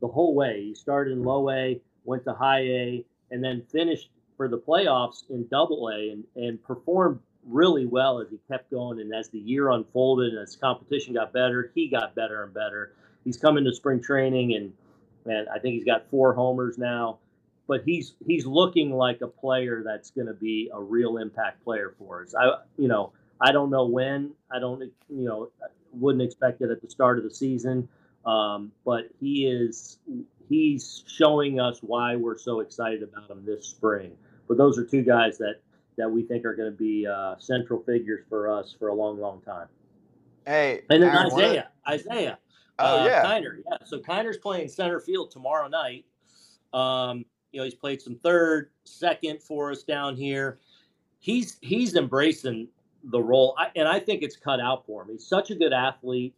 the 0.00 0.08
whole 0.08 0.34
way 0.34 0.64
he 0.64 0.74
started 0.74 1.12
in 1.12 1.22
low 1.22 1.50
a 1.50 1.80
went 2.04 2.24
to 2.24 2.32
high 2.32 2.60
a 2.60 3.04
and 3.30 3.42
then 3.42 3.62
finished 3.70 4.10
for 4.36 4.48
the 4.48 4.58
playoffs 4.58 5.28
in 5.28 5.46
double 5.48 5.88
A 5.90 6.10
and, 6.10 6.24
and 6.34 6.62
performed 6.62 7.20
really 7.46 7.86
well 7.86 8.20
as 8.20 8.28
he 8.30 8.38
kept 8.48 8.70
going. 8.70 9.00
And 9.00 9.14
as 9.14 9.28
the 9.28 9.38
year 9.38 9.70
unfolded 9.70 10.32
and 10.32 10.42
as 10.42 10.56
competition 10.56 11.14
got 11.14 11.32
better, 11.32 11.70
he 11.74 11.88
got 11.88 12.14
better 12.14 12.42
and 12.44 12.52
better. 12.52 12.92
He's 13.24 13.36
come 13.36 13.58
into 13.58 13.74
spring 13.74 14.02
training 14.02 14.54
and 14.54 14.72
and 15.26 15.48
I 15.50 15.58
think 15.58 15.74
he's 15.74 15.84
got 15.84 16.08
four 16.08 16.34
homers 16.34 16.78
now. 16.78 17.18
But 17.66 17.82
he's 17.84 18.14
he's 18.26 18.46
looking 18.46 18.92
like 18.92 19.20
a 19.20 19.28
player 19.28 19.82
that's 19.84 20.10
going 20.10 20.26
to 20.26 20.34
be 20.34 20.70
a 20.72 20.80
real 20.80 21.18
impact 21.18 21.62
player 21.62 21.94
for 21.98 22.22
us. 22.22 22.34
I 22.34 22.56
you 22.76 22.88
know 22.88 23.12
I 23.40 23.52
don't 23.52 23.70
know 23.70 23.86
when. 23.86 24.32
I 24.50 24.58
don't 24.58 24.80
you 24.82 24.92
know 25.08 25.50
wouldn't 25.92 26.22
expect 26.22 26.62
it 26.62 26.70
at 26.70 26.82
the 26.82 26.90
start 26.90 27.18
of 27.18 27.24
the 27.24 27.30
season. 27.30 27.88
Um, 28.24 28.72
but 28.84 29.08
he 29.18 29.46
is 29.46 29.98
he's 30.48 31.04
showing 31.06 31.60
us 31.60 31.78
why 31.80 32.16
we're 32.16 32.38
so 32.38 32.60
excited 32.60 33.02
about 33.02 33.30
him 33.30 33.44
this 33.46 33.66
spring. 33.66 34.16
But 34.48 34.58
those 34.58 34.78
are 34.78 34.84
two 34.84 35.02
guys 35.02 35.38
that 35.38 35.60
that 36.00 36.10
we 36.10 36.22
think 36.22 36.44
are 36.44 36.54
going 36.54 36.70
to 36.70 36.76
be 36.76 37.06
uh, 37.06 37.36
central 37.38 37.82
figures 37.82 38.24
for 38.28 38.50
us 38.50 38.74
for 38.78 38.88
a 38.88 38.94
long, 38.94 39.20
long 39.20 39.40
time. 39.42 39.68
Hey, 40.46 40.82
and 40.90 41.02
then 41.02 41.14
Aaron, 41.14 41.26
Isiah, 41.26 41.68
Isiah. 41.92 42.38
Oh 42.78 43.00
uh, 43.00 43.04
yeah, 43.04 43.24
Kiner. 43.24 43.62
Yeah, 43.70 43.76
so 43.84 43.98
Kiner's 43.98 44.38
playing 44.38 44.68
center 44.68 45.00
field 45.00 45.30
tomorrow 45.30 45.68
night. 45.68 46.06
Um, 46.72 47.24
you 47.52 47.60
know, 47.60 47.64
he's 47.64 47.74
played 47.74 48.00
some 48.00 48.16
third, 48.22 48.70
second 48.84 49.42
for 49.42 49.70
us 49.70 49.82
down 49.82 50.16
here. 50.16 50.58
He's 51.18 51.58
he's 51.60 51.94
embracing 51.94 52.68
the 53.04 53.20
role, 53.20 53.54
I, 53.58 53.68
and 53.76 53.86
I 53.86 54.00
think 54.00 54.22
it's 54.22 54.36
cut 54.36 54.60
out 54.60 54.86
for 54.86 55.02
him. 55.02 55.08
He's 55.10 55.26
such 55.26 55.50
a 55.50 55.54
good 55.54 55.72
athlete. 55.72 56.34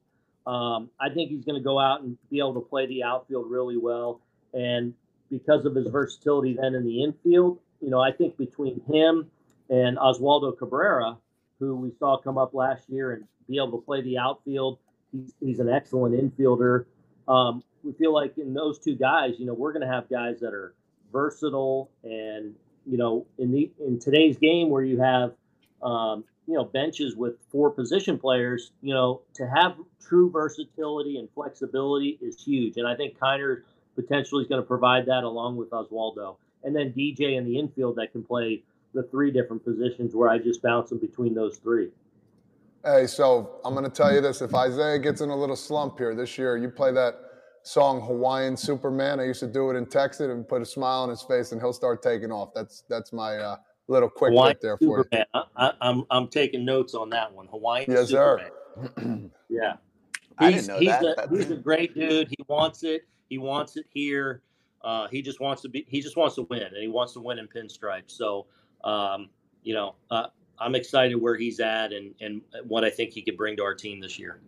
Um, 0.47 0.91
I 1.01 1.09
think 1.09 1.31
he's 1.31 1.45
going 1.45 1.61
to 1.61 1.65
go 1.65 1.79
out 1.79 2.03
and 2.03 2.17
be 2.29 2.39
able 2.39 2.55
to 2.55 2.61
play 2.61 2.87
the 2.87 3.05
outfield 3.05 3.49
really 3.49 3.77
well. 3.77 4.21
And 4.53 4.95
because 5.31 5.65
of 5.65 5.75
his 5.75 5.87
versatility 5.87 6.57
then 6.61 6.75
in 6.75 6.85
the 6.85 7.03
infield, 7.05 7.59
you 7.81 7.91
know, 7.91 8.01
I 8.01 8.13
think 8.13 8.37
between 8.37 8.81
him 8.93 9.31
and 9.71 9.97
Oswaldo 9.99 10.57
Cabrera, 10.57 11.17
who 11.59 11.77
we 11.77 11.93
saw 11.99 12.19
come 12.19 12.39
up 12.39 12.55
last 12.55 12.89
year 12.89 13.13
and 13.13 13.25
be 13.49 13.57
able 13.57 13.79
to 13.79 13.85
play 13.85 14.03
the 14.03 14.19
outfield, 14.19 14.79
he's, 15.13 15.33
he's 15.41 15.61
an 15.61 15.69
excellent 15.69 16.15
infielder. 16.15 16.87
Um, 17.29 17.63
we 17.83 17.93
feel 17.93 18.13
like 18.13 18.39
in 18.39 18.55
those 18.55 18.79
two 18.79 18.95
guys, 18.95 19.35
you 19.39 19.47
know, 19.47 19.55
we're 19.55 19.73
going 19.73 19.87
to 19.87 19.93
have 19.93 20.09
guys 20.09 20.41
that 20.41 20.53
are 20.53 20.75
versatile 21.13 21.91
and, 22.05 22.55
you 22.87 22.97
know, 22.97 23.27
in 23.39 23.53
the 23.53 23.71
in 23.85 23.99
today's 23.99 24.37
game 24.39 24.71
where 24.71 24.83
you 24.83 25.01
have 25.01 25.33
um, 25.83 26.25
you 26.47 26.55
know 26.55 26.65
benches 26.65 27.17
with 27.17 27.35
four 27.51 27.71
position 27.71 28.19
players, 28.19 28.73
you 28.83 28.93
know, 28.93 29.23
to 29.35 29.47
have 29.47 29.77
true 30.01 30.31
versatility 30.31 31.19
and 31.19 31.29
flexibility 31.35 32.19
is 32.21 32.43
huge. 32.43 32.77
And 32.77 32.87
I 32.87 32.95
think 32.97 33.19
Kiner 33.19 33.63
potentially 33.95 34.43
is 34.43 34.49
going 34.49 34.61
to 34.61 34.67
provide 34.67 35.07
that 35.07 35.25
along 35.25 35.57
with 35.57 35.71
Oswaldo. 35.71 36.37
And 36.65 36.75
then 36.75 36.93
DJ 36.93 37.37
in 37.37 37.45
the 37.45 37.59
infield 37.59 37.97
that 37.97 38.13
can 38.13 38.23
play 38.23 38.63
the 38.95 39.03
three 39.05 39.31
different 39.31 39.65
positions 39.65 40.15
where 40.15 40.29
I 40.29 40.39
just 40.39 40.63
bounce 40.63 40.91
them 40.91 40.99
between 40.99 41.35
those 41.35 41.59
three. 41.59 41.91
Hey, 42.85 43.07
so 43.07 43.61
I'm 43.65 43.75
going 43.75 43.85
to 43.85 43.91
tell 43.91 44.13
you 44.13 44.21
this: 44.21 44.43
if 44.43 44.51
Isiah 44.51 44.99
gets 44.99 45.21
in 45.21 45.31
a 45.31 45.37
little 45.37 45.57
slump 45.57 45.99
here 45.99 46.15
this 46.15 46.37
year, 46.37 46.57
you 46.57 46.69
play 46.69 46.93
that 46.93 47.15
song 47.63 48.01
"Hawaiian 48.01 48.57
Superman." 48.57 49.21
I 49.21 49.25
used 49.25 49.41
to 49.41 49.47
do 49.47 49.71
it 49.71 49.77
in 49.77 49.87
Texas 49.87 50.29
and 50.29 50.47
put 50.47 50.63
a 50.63 50.67
smile 50.67 51.03
on 51.03 51.09
his 51.09 51.23
face, 51.23 51.53
and 51.53 51.61
he'll 51.61 51.73
start 51.73 52.03
taking 52.03 52.33
off. 52.33 52.51
That's 52.55 52.83
that's 52.89 53.13
my 53.13 53.37
uh, 53.37 53.57
little 53.87 54.09
quick 54.09 54.33
Hawaiian 54.33 54.57
there 54.61 54.77
for 54.79 55.05
Superman. 55.05 55.27
you. 55.35 55.41
I, 55.57 55.69
am 55.69 55.75
I'm, 55.81 56.05
I'm 56.11 56.29
taking 56.29 56.65
notes 56.65 56.95
on 56.95 57.11
that 57.11 57.33
one. 57.33 57.47
Hawaiian 57.47 57.91
yes, 57.91 58.09
Superman. 58.09 58.51
sir. 58.97 59.31
yeah, 59.49 59.75
I 60.39 60.51
didn't 60.51 60.67
know 60.67 60.79
he's 60.79 60.89
that. 60.89 61.31
A, 61.31 61.37
he's 61.37 61.51
a 61.51 61.57
great 61.57 61.95
dude. 61.95 62.29
He 62.29 62.45
wants 62.49 62.83
it. 62.83 63.07
He 63.29 63.39
wants 63.39 63.77
it 63.77 63.87
here. 63.91 64.43
Uh, 64.83 65.07
he 65.09 65.23
just 65.23 65.41
wants 65.41 65.63
to 65.63 65.69
be. 65.69 65.87
He 65.89 66.01
just 66.01 66.17
wants 66.17 66.35
to 66.37 66.43
win, 66.43 66.63
and 66.63 66.77
he 66.77 66.89
wants 66.89 67.13
to 67.13 67.21
win 67.21 67.39
in 67.39 67.47
pinstripes. 67.47 68.11
So, 68.11 68.47
um, 68.85 69.29
you 69.63 69.75
know, 69.75 69.95
uh, 70.11 70.27
I'm 70.59 70.75
excited 70.75 71.15
where 71.17 71.37
he's 71.37 71.61
at 71.61 71.93
and 71.93 72.15
and 72.21 72.43
what 72.67 72.85
I 72.85 72.91
think 72.91 73.13
he 73.13 73.23
could 73.23 73.37
bring 73.37 73.57
to 73.57 73.63
our 73.63 73.75
team 73.75 74.01
this 74.01 74.19
year. 74.19 74.41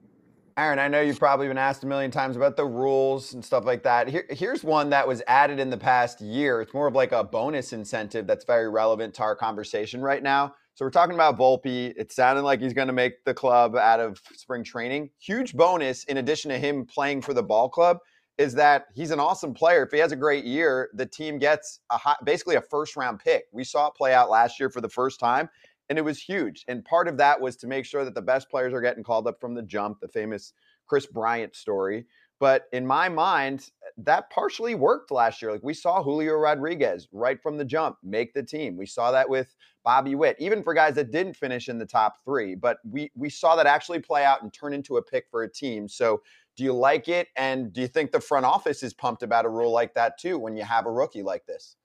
Aaron, 0.57 0.79
I 0.79 0.87
know 0.87 1.01
you've 1.01 1.19
probably 1.19 1.49
been 1.49 1.59
asked 1.59 1.83
a 1.83 1.87
million 1.89 2.13
times 2.13 2.37
about 2.37 2.57
the 2.57 2.65
rules 2.65 3.35
and 3.35 3.45
stuff 3.45 3.65
like 3.65 3.83
that. 3.83 4.07
Here, 4.07 4.25
here's 4.31 4.63
one 4.63 4.91
that 4.91 5.07
was 5.07 5.21
added 5.27 5.59
in 5.59 5.69
the 5.69 5.77
past 5.77 6.21
year. 6.21 6.61
It's 6.61 6.73
more 6.73 6.87
of 6.87 6.95
like 6.95 7.11
a 7.11 7.25
bonus 7.25 7.73
incentive 7.73 8.29
that's 8.29 8.45
very 8.45 8.69
relevant 8.71 9.15
to 9.15 9.23
our 9.25 9.35
conversation 9.35 10.01
right 10.01 10.23
now. 10.23 10.55
So 10.75 10.85
we're 10.85 10.91
talking 10.91 11.17
about 11.17 11.37
Volpe. 11.37 11.93
It 11.97 12.13
sounded 12.13 12.43
like 12.43 12.61
he's 12.61 12.73
going 12.73 12.87
to 12.87 12.93
make 12.93 13.25
the 13.25 13.35
club 13.35 13.75
out 13.75 13.99
of 13.99 14.21
spring 14.35 14.63
training. 14.63 15.11
Huge 15.19 15.55
bonus, 15.55 16.05
in 16.05 16.19
addition 16.19 16.53
to 16.53 16.59
him 16.59 16.87
playing 16.87 17.23
for 17.23 17.35
the 17.35 17.43
ball 17.43 17.69
club, 17.69 17.99
is 18.37 18.55
that 18.55 18.87
he's 18.95 19.11
an 19.11 19.21
awesome 19.21 19.55
player. 19.55 19.85
If 19.85 19.93
he 19.93 19.99
has 19.99 20.13
a 20.13 20.17
great 20.17 20.45
year, 20.45 20.91
the 20.95 21.07
team 21.07 21.39
gets 21.39 21.81
a 21.91 21.97
high, 21.97 22.17
basically 22.25 22.57
a 22.57 22.61
first 22.61 22.97
round 22.97 23.21
pick. 23.21 23.45
We 23.53 23.65
saw 23.65 23.89
it 23.89 23.95
play 23.95 24.13
out 24.13 24.31
last 24.31 24.59
year 24.59 24.71
for 24.71 24.81
the 24.81 24.89
first 24.89 25.21
time 25.21 25.49
and 25.89 25.99
it 25.99 26.03
was 26.03 26.21
huge. 26.21 26.65
And 26.69 26.85
part 26.85 27.09
of 27.09 27.17
that 27.19 27.41
was 27.41 27.57
to 27.57 27.67
make 27.67 27.85
sure 27.85 28.05
that 28.05 28.15
the 28.15 28.23
best 28.23 28.49
players 28.51 28.73
are 28.73 28.81
getting 28.81 29.05
called 29.05 29.27
up 29.27 29.41
from 29.41 29.55
the 29.55 29.63
jump, 29.63 30.01
the 30.01 30.09
famous 30.09 30.53
Kris 30.87 31.07
Bryant 31.07 31.55
story. 31.55 32.07
But 32.41 32.65
in 32.73 32.87
my 32.87 33.09
mind, 33.09 33.71
that 33.99 34.29
partially 34.31 34.75
worked 34.75 35.11
last 35.11 35.41
year. 35.41 35.53
Like 35.53 35.63
we 35.63 35.73
saw 35.73 36.03
Julio 36.03 36.35
Rodriguez 36.35 37.09
right 37.13 37.41
from 37.41 37.57
the 37.57 37.65
jump 37.65 37.97
make 38.03 38.35
the 38.35 38.43
team. 38.43 38.77
We 38.77 38.87
saw 38.87 39.13
that 39.13 39.29
with 39.29 39.55
Bobby 39.85 40.15
Witt, 40.15 40.37
even 40.41 40.63
for 40.63 40.75
guys 40.75 40.97
that 40.97 41.13
didn't 41.13 41.37
finish 41.37 41.69
in 41.69 41.79
the 41.79 41.87
top 41.87 42.17
three. 42.25 42.55
But 42.55 42.79
we 42.85 43.11
we 43.15 43.31
saw 43.31 43.55
that 43.57 43.67
actually 43.67 44.01
play 44.01 44.25
out 44.25 44.43
and 44.43 44.53
turn 44.53 44.75
into 44.75 44.97
a 44.97 45.03
pick 45.03 45.27
for 45.31 45.45
a 45.45 45.51
team. 45.51 45.89
So 45.89 46.23
do 46.57 46.65
you 46.65 46.73
like 46.73 47.09
it? 47.09 47.29
And 47.37 47.73
do 47.73 47.81
you 47.81 47.89
think 47.89 48.13
the 48.13 48.21
front 48.21 48.47
office 48.47 48.83
is 48.83 48.95
pumped 48.95 49.23
about 49.23 49.45
a 49.45 49.49
rule 49.49 49.73
like 49.73 49.95
that 49.95 50.19
too 50.19 50.39
when 50.39 50.57
you 50.57 50.65
have 50.65 50.87
a 50.87 50.91
rookie 50.91 51.23
like 51.23 51.47
this? 51.47 51.77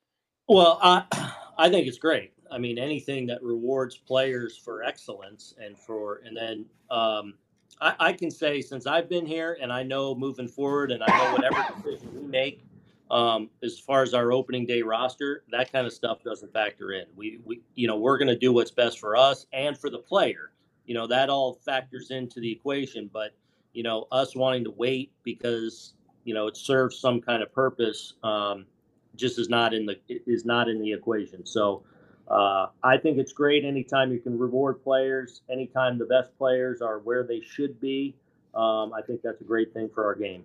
Well, 0.48 0.80
I 0.82 1.06
I 1.58 1.70
think 1.70 1.88
it's 1.88 1.98
great. 1.98 2.34
I 2.52 2.58
mean, 2.58 2.78
anything 2.78 3.28
that 3.28 3.44
rewards 3.44 3.98
players 3.98 4.58
for 4.58 4.84
excellence 4.84 5.54
and 5.62 5.78
for, 5.78 6.22
and 6.26 6.36
then 6.36 6.66
um, 6.90 7.36
I, 7.82 7.96
I, 8.00 8.14
can 8.14 8.32
say 8.32 8.62
since 8.62 8.88
I've 8.88 9.10
been 9.10 9.26
here 9.26 9.58
and 9.62 9.72
I 9.72 9.84
know 9.84 10.16
moving 10.16 10.48
forward 10.48 10.92
and 10.92 11.04
I 11.04 11.18
know 11.18 11.34
whatever 11.34 11.66
decision 11.84 12.10
we 12.16 12.28
make, 12.28 12.64
um, 13.12 13.50
as 13.64 13.80
far 13.80 14.04
as 14.04 14.14
our 14.14 14.32
opening 14.32 14.66
day 14.66 14.82
roster, 14.82 15.44
that 15.52 15.72
kind 15.72 15.86
of 15.86 15.94
stuff 15.94 16.24
doesn't 16.24 16.54
factor 16.54 16.94
in. 16.94 17.06
We, 17.16 17.40
we 17.44 17.62
you 17.76 17.88
know, 17.88 17.98
we're 17.98 18.18
going 18.18 18.30
to 18.30 18.38
do 18.38 18.54
what's 18.54 18.72
best 18.72 19.00
for 19.00 19.16
us 19.16 19.46
and 19.52 19.78
for 19.78 19.90
the 19.90 20.00
player. 20.00 20.52
You 20.86 20.94
know, 20.96 21.08
that 21.08 21.30
all 21.30 21.54
factors 21.66 22.10
into 22.12 22.40
the 22.40 22.52
equation. 22.52 23.10
But 23.12 23.36
you 23.74 23.84
know, 23.84 24.08
us 24.12 24.36
wanting 24.36 24.64
to 24.66 24.72
wait 24.72 25.12
because 25.24 25.94
you 26.24 26.34
know 26.34 26.48
it 26.48 26.58
serves 26.58 26.98
some 26.98 27.22
kind 27.22 27.42
of 27.44 27.54
purpose 27.54 28.14
um, 28.24 28.66
just 29.16 29.40
is 29.40 29.50
not 29.50 29.74
in 29.74 29.86
the 29.86 29.98
is 30.08 30.46
not 30.46 30.70
in 30.70 30.82
the 30.82 30.94
equation. 30.94 31.46
So. 31.46 31.84
Uh, 32.30 32.68
I 32.84 32.96
think 32.96 33.18
it's 33.18 33.34
great 33.34 33.66
anytime 33.66 34.12
you 34.12 34.20
can 34.20 34.38
reward 34.38 34.84
players, 34.84 35.42
anytime 35.50 35.98
the 35.98 36.06
best 36.06 36.30
players 36.38 36.80
are 36.80 37.00
where 37.00 37.24
they 37.24 37.42
should 37.42 37.82
be. 37.82 38.14
Um, 38.54 38.94
I 38.94 39.02
think 39.02 39.24
that's 39.24 39.42
a 39.42 39.44
great 39.44 39.74
thing 39.74 39.90
for 39.92 40.06
our 40.06 40.14
game. 40.14 40.44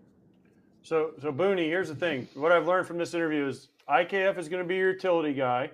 So, 0.85 1.13
so 1.21 1.33
Booney, 1.33 1.65
here's 1.65 1.89
the 1.89 1.95
thing. 1.95 2.29
What 2.35 2.53
I've 2.53 2.67
learned 2.67 2.87
from 2.87 2.99
this 2.99 3.15
interview 3.15 3.47
is 3.47 3.69
IKF 3.89 4.39
is 4.39 4.51
going 4.51 4.63
to 4.63 4.69
be 4.69 4.77
your 4.77 4.91
utility 4.91 5.33
guy. 5.33 5.71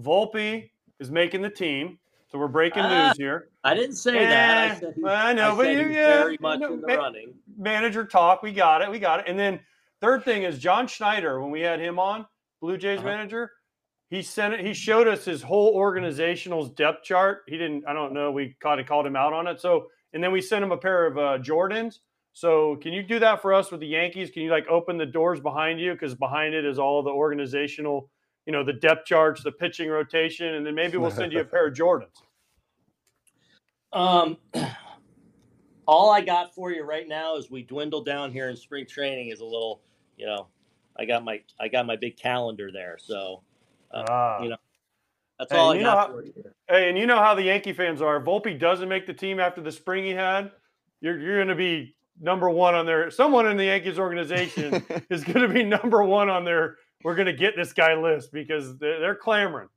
Volpe 0.00 0.70
is 1.00 1.10
making 1.10 1.42
the 1.42 1.50
team. 1.50 1.98
So 2.34 2.40
we're 2.40 2.48
breaking 2.48 2.82
Ah, 2.82 3.06
news 3.06 3.16
here. 3.16 3.46
I 3.62 3.74
didn't 3.74 3.94
say 3.94 4.18
Eh, 4.24 4.28
that. 4.28 4.72
I 4.72 4.74
said 4.74 4.94
he, 4.96 5.04
I 5.04 5.32
know, 5.34 5.52
I 5.52 5.56
but 5.56 5.62
said 5.66 5.78
you, 5.78 5.94
yeah, 5.94 6.06
very 6.24 6.36
much 6.40 6.58
no, 6.58 6.74
in 6.74 6.80
the 6.80 6.86
ma- 6.88 6.94
running. 6.94 7.32
manager 7.56 8.04
talk. 8.04 8.42
We 8.42 8.50
got 8.50 8.82
it. 8.82 8.90
We 8.90 8.98
got 8.98 9.20
it. 9.20 9.26
And 9.28 9.38
then 9.38 9.60
third 10.00 10.24
thing 10.24 10.42
is 10.42 10.58
John 10.58 10.88
Schneider. 10.88 11.40
When 11.40 11.52
we 11.52 11.60
had 11.60 11.78
him 11.78 12.00
on, 12.00 12.26
Blue 12.60 12.76
Jays 12.76 12.98
Uh-huh. 12.98 13.06
manager, 13.06 13.52
he 14.10 14.20
sent 14.20 14.52
it. 14.52 14.66
He 14.66 14.74
showed 14.74 15.06
us 15.06 15.24
his 15.24 15.42
whole 15.42 15.74
organizational 15.76 16.66
depth 16.66 17.04
chart. 17.04 17.42
He 17.46 17.56
didn't. 17.56 17.86
I 17.86 17.92
don't 17.92 18.12
know. 18.12 18.32
We 18.32 18.56
kind 18.58 18.80
of 18.80 18.86
called 18.88 19.06
him 19.06 19.14
out 19.14 19.32
on 19.32 19.46
it. 19.46 19.60
So 19.60 19.86
and 20.12 20.20
then 20.20 20.32
we 20.32 20.40
sent 20.40 20.64
him 20.64 20.72
a 20.72 20.76
pair 20.76 21.06
of 21.06 21.16
uh, 21.16 21.38
Jordans. 21.38 22.00
So 22.32 22.74
can 22.82 22.92
you 22.92 23.04
do 23.04 23.20
that 23.20 23.42
for 23.42 23.54
us 23.54 23.70
with 23.70 23.78
the 23.78 23.86
Yankees? 23.86 24.32
Can 24.32 24.42
you 24.42 24.50
like 24.50 24.66
open 24.66 24.98
the 24.98 25.06
doors 25.06 25.38
behind 25.38 25.78
you 25.78 25.92
because 25.92 26.16
behind 26.16 26.52
it 26.52 26.64
is 26.64 26.80
all 26.80 27.00
the 27.04 27.10
organizational, 27.10 28.10
you 28.46 28.52
know, 28.52 28.62
the 28.64 28.72
depth 28.72 29.06
charge, 29.06 29.42
the 29.42 29.52
pitching 29.52 29.88
rotation, 29.88 30.54
and 30.54 30.66
then 30.66 30.74
maybe 30.74 30.96
we'll 30.98 31.10
send 31.10 31.32
you 31.32 31.40
a 31.40 31.44
pair 31.44 31.66
of 31.66 31.74
Jordans. 31.78 32.08
Um, 33.92 34.36
all 35.86 36.10
I 36.10 36.20
got 36.20 36.54
for 36.54 36.70
you 36.72 36.82
right 36.84 37.06
now 37.08 37.36
is 37.36 37.50
we 37.50 37.62
dwindle 37.62 38.02
down 38.02 38.32
here 38.32 38.48
in 38.48 38.56
spring 38.56 38.86
training 38.86 39.28
is 39.28 39.40
a 39.40 39.44
little, 39.44 39.80
you 40.16 40.26
know, 40.26 40.48
I 40.98 41.04
got 41.04 41.24
my 41.24 41.40
I 41.58 41.68
got 41.68 41.86
my 41.86 41.96
big 41.96 42.16
calendar 42.16 42.70
there, 42.72 42.96
so 43.00 43.42
uh, 43.92 44.04
Ah. 44.08 44.42
you 44.42 44.48
know 44.50 44.56
that's 45.38 45.50
Hey, 45.52 45.58
all 45.58 45.72
I 45.72 45.74
you 45.74 45.80
know 45.82 45.90
got 45.90 46.08
how- 46.08 46.14
for 46.14 46.24
you. 46.24 46.32
Here. 46.36 46.54
Hey, 46.68 46.88
and 46.88 46.96
you 46.98 47.06
know 47.06 47.18
how 47.18 47.34
the 47.34 47.42
Yankee 47.42 47.72
fans 47.72 48.00
are. 48.00 48.16
If 48.18 48.24
Volpe 48.24 48.58
doesn't 48.58 48.88
make 48.88 49.06
the 49.06 49.12
team 49.14 49.40
after 49.40 49.60
the 49.60 49.72
spring 49.72 50.04
he 50.04 50.10
had, 50.12 50.52
you're 51.00 51.18
you're 51.18 51.36
going 51.36 51.48
to 51.48 51.54
be 51.56 51.96
number 52.20 52.48
one 52.48 52.74
on 52.76 52.86
their. 52.86 53.10
Someone 53.10 53.46
in 53.48 53.56
the 53.56 53.64
Yankees 53.64 53.98
organization 53.98 54.84
is 55.10 55.24
going 55.24 55.40
to 55.46 55.52
be 55.52 55.64
number 55.64 56.02
one 56.04 56.28
on 56.30 56.44
their. 56.44 56.76
We're 57.04 57.14
going 57.14 57.26
to 57.26 57.34
get 57.34 57.54
this 57.54 57.74
guy 57.74 57.94
list 57.94 58.32
because 58.32 58.78
they're, 58.78 58.98
they're 58.98 59.14
clamoring. 59.14 59.68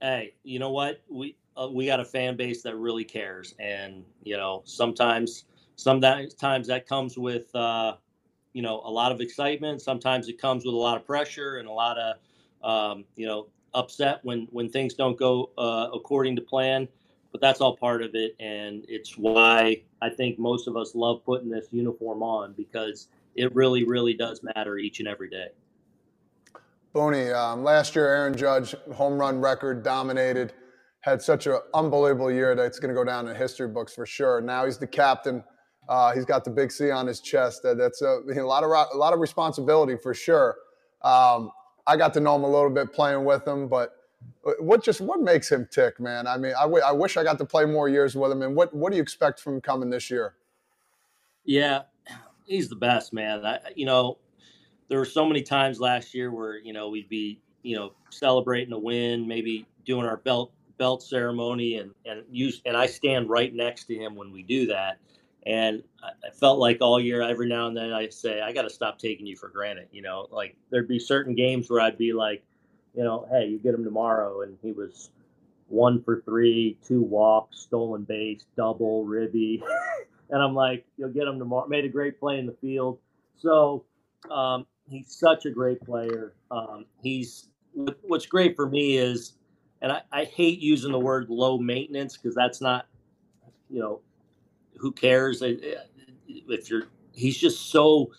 Hey, 0.00 0.34
you 0.44 0.58
know 0.58 0.70
what? 0.70 1.02
We 1.08 1.36
uh, 1.56 1.68
we 1.72 1.86
got 1.86 1.98
a 1.98 2.04
fan 2.04 2.36
base 2.36 2.62
that 2.62 2.76
really 2.76 3.02
cares, 3.02 3.54
and 3.58 4.04
you 4.22 4.36
know 4.36 4.62
sometimes 4.64 5.46
sometimes 5.74 6.66
that 6.68 6.86
comes 6.86 7.18
with 7.18 7.52
uh, 7.56 7.96
you 8.52 8.62
know 8.62 8.80
a 8.84 8.90
lot 8.90 9.10
of 9.10 9.20
excitement. 9.20 9.80
Sometimes 9.80 10.28
it 10.28 10.38
comes 10.38 10.64
with 10.64 10.74
a 10.74 10.78
lot 10.78 10.98
of 10.98 11.06
pressure 11.06 11.56
and 11.56 11.66
a 11.66 11.72
lot 11.72 11.96
of 11.98 12.16
um, 12.62 13.04
you 13.16 13.26
know 13.26 13.48
upset 13.74 14.20
when 14.22 14.46
when 14.52 14.68
things 14.68 14.94
don't 14.94 15.18
go 15.18 15.50
uh, 15.58 15.88
according 15.94 16.36
to 16.36 16.42
plan. 16.42 16.86
But 17.32 17.40
that's 17.40 17.60
all 17.60 17.76
part 17.76 18.02
of 18.02 18.14
it, 18.14 18.36
and 18.38 18.84
it's 18.88 19.18
why 19.18 19.82
I 20.00 20.10
think 20.10 20.38
most 20.38 20.68
of 20.68 20.76
us 20.76 20.94
love 20.94 21.24
putting 21.24 21.50
this 21.50 21.66
uniform 21.72 22.22
on 22.22 22.52
because 22.52 23.08
it 23.38 23.54
really, 23.54 23.84
really 23.84 24.14
does 24.14 24.42
matter 24.42 24.78
each 24.78 24.98
and 24.98 25.08
every 25.08 25.30
day. 25.30 25.48
Booney, 26.94 27.34
um, 27.34 27.62
last 27.62 27.94
year 27.94 28.06
Aaron 28.08 28.36
Judge 28.36 28.74
home 28.94 29.18
run 29.18 29.40
record 29.40 29.82
dominated, 29.82 30.52
had 31.00 31.22
such 31.22 31.46
an 31.46 31.58
unbelievable 31.74 32.30
year 32.30 32.54
that 32.54 32.64
it's 32.64 32.78
going 32.78 32.88
to 32.88 32.94
go 32.94 33.04
down 33.04 33.28
in 33.28 33.36
history 33.36 33.68
books 33.68 33.94
for 33.94 34.06
sure. 34.06 34.40
Now 34.40 34.64
he's 34.64 34.78
the 34.78 34.86
captain. 34.86 35.44
Uh, 35.88 36.12
he's 36.12 36.24
got 36.24 36.44
the 36.44 36.50
big 36.50 36.72
C 36.72 36.90
on 36.90 37.06
his 37.06 37.20
chest. 37.20 37.62
That, 37.62 37.78
that's 37.78 38.02
a, 38.02 38.20
a 38.36 38.42
lot 38.44 38.64
of 38.64 38.70
a 38.70 38.96
lot 38.96 39.12
of 39.12 39.20
responsibility 39.20 39.96
for 39.96 40.12
sure. 40.12 40.56
Um, 41.02 41.50
I 41.86 41.96
got 41.96 42.12
to 42.14 42.20
know 42.20 42.36
him 42.36 42.44
a 42.44 42.50
little 42.50 42.70
bit 42.70 42.92
playing 42.92 43.24
with 43.24 43.46
him, 43.46 43.68
but 43.68 43.92
what 44.58 44.82
just 44.82 45.00
what 45.00 45.20
makes 45.20 45.50
him 45.50 45.68
tick, 45.70 46.00
man? 46.00 46.26
I 46.26 46.36
mean, 46.36 46.52
I, 46.58 46.62
w- 46.62 46.82
I 46.84 46.92
wish 46.92 47.16
I 47.16 47.22
got 47.22 47.38
to 47.38 47.44
play 47.44 47.64
more 47.64 47.88
years 47.88 48.16
with 48.16 48.32
him. 48.32 48.42
And 48.42 48.54
what 48.54 48.74
what 48.74 48.90
do 48.90 48.96
you 48.96 49.02
expect 49.02 49.40
from 49.40 49.60
coming 49.60 49.90
this 49.90 50.10
year? 50.10 50.34
Yeah, 51.44 51.82
he's 52.48 52.68
the 52.68 52.76
best, 52.76 53.12
man. 53.12 53.44
I, 53.44 53.60
you 53.76 53.86
know, 53.86 54.18
there 54.88 54.98
were 54.98 55.04
so 55.04 55.26
many 55.26 55.42
times 55.42 55.80
last 55.80 56.14
year 56.14 56.32
where 56.32 56.58
you 56.58 56.72
know 56.72 56.88
we'd 56.88 57.08
be 57.08 57.40
you 57.62 57.76
know 57.76 57.92
celebrating 58.10 58.72
a 58.72 58.78
win, 58.78 59.28
maybe 59.28 59.66
doing 59.84 60.06
our 60.06 60.16
belt 60.16 60.52
belt 60.78 61.02
ceremony, 61.02 61.76
and 61.76 61.92
and 62.06 62.24
use 62.30 62.60
and 62.66 62.76
I 62.76 62.86
stand 62.86 63.28
right 63.28 63.54
next 63.54 63.84
to 63.84 63.94
him 63.94 64.16
when 64.16 64.32
we 64.32 64.42
do 64.42 64.66
that. 64.66 64.98
And 65.46 65.82
I 66.02 66.30
felt 66.30 66.58
like 66.58 66.78
all 66.80 67.00
year, 67.00 67.22
every 67.22 67.48
now 67.48 67.68
and 67.68 67.76
then, 67.76 67.92
I 67.92 68.08
say, 68.10 68.42
I 68.42 68.52
got 68.52 68.62
to 68.62 68.70
stop 68.70 68.98
taking 68.98 69.26
you 69.26 69.36
for 69.36 69.48
granted. 69.48 69.88
You 69.92 70.02
know, 70.02 70.26
like 70.30 70.56
there'd 70.70 70.88
be 70.88 70.98
certain 70.98 71.34
games 71.34 71.70
where 71.70 71.80
I'd 71.80 71.96
be 71.96 72.12
like, 72.12 72.42
you 72.94 73.04
know, 73.04 73.26
hey, 73.30 73.46
you 73.46 73.58
get 73.58 73.72
him 73.72 73.84
tomorrow, 73.84 74.42
and 74.42 74.58
he 74.62 74.72
was 74.72 75.10
one 75.68 76.02
for 76.02 76.22
three, 76.22 76.76
two 76.86 77.02
walks, 77.02 77.60
stolen 77.60 78.02
base, 78.04 78.44
double, 78.56 79.04
ribby. 79.04 79.62
and 80.30 80.42
I'm 80.42 80.54
like, 80.54 80.86
you'll 80.96 81.10
get 81.10 81.26
him 81.26 81.38
tomorrow. 81.38 81.66
Made 81.68 81.84
a 81.84 81.88
great 81.88 82.18
play 82.18 82.38
in 82.38 82.46
the 82.46 82.56
field. 82.60 82.98
So 83.36 83.84
um, 84.30 84.66
he's 84.88 85.14
such 85.14 85.46
a 85.46 85.50
great 85.50 85.80
player. 85.80 86.34
Um, 86.50 86.86
he's 87.02 87.48
what's 88.02 88.26
great 88.26 88.56
for 88.56 88.68
me 88.68 88.96
is, 88.96 89.34
and 89.82 89.92
I, 89.92 90.02
I 90.12 90.24
hate 90.24 90.58
using 90.58 90.92
the 90.92 90.98
word 90.98 91.28
low 91.28 91.58
maintenance 91.58 92.16
because 92.16 92.34
that's 92.34 92.60
not, 92.60 92.86
you 93.70 93.80
know, 93.80 94.00
who 94.76 94.92
cares 94.92 95.42
if 95.42 96.70
you're. 96.70 96.84
He's 97.12 97.36
just 97.36 97.70
so 97.70 98.12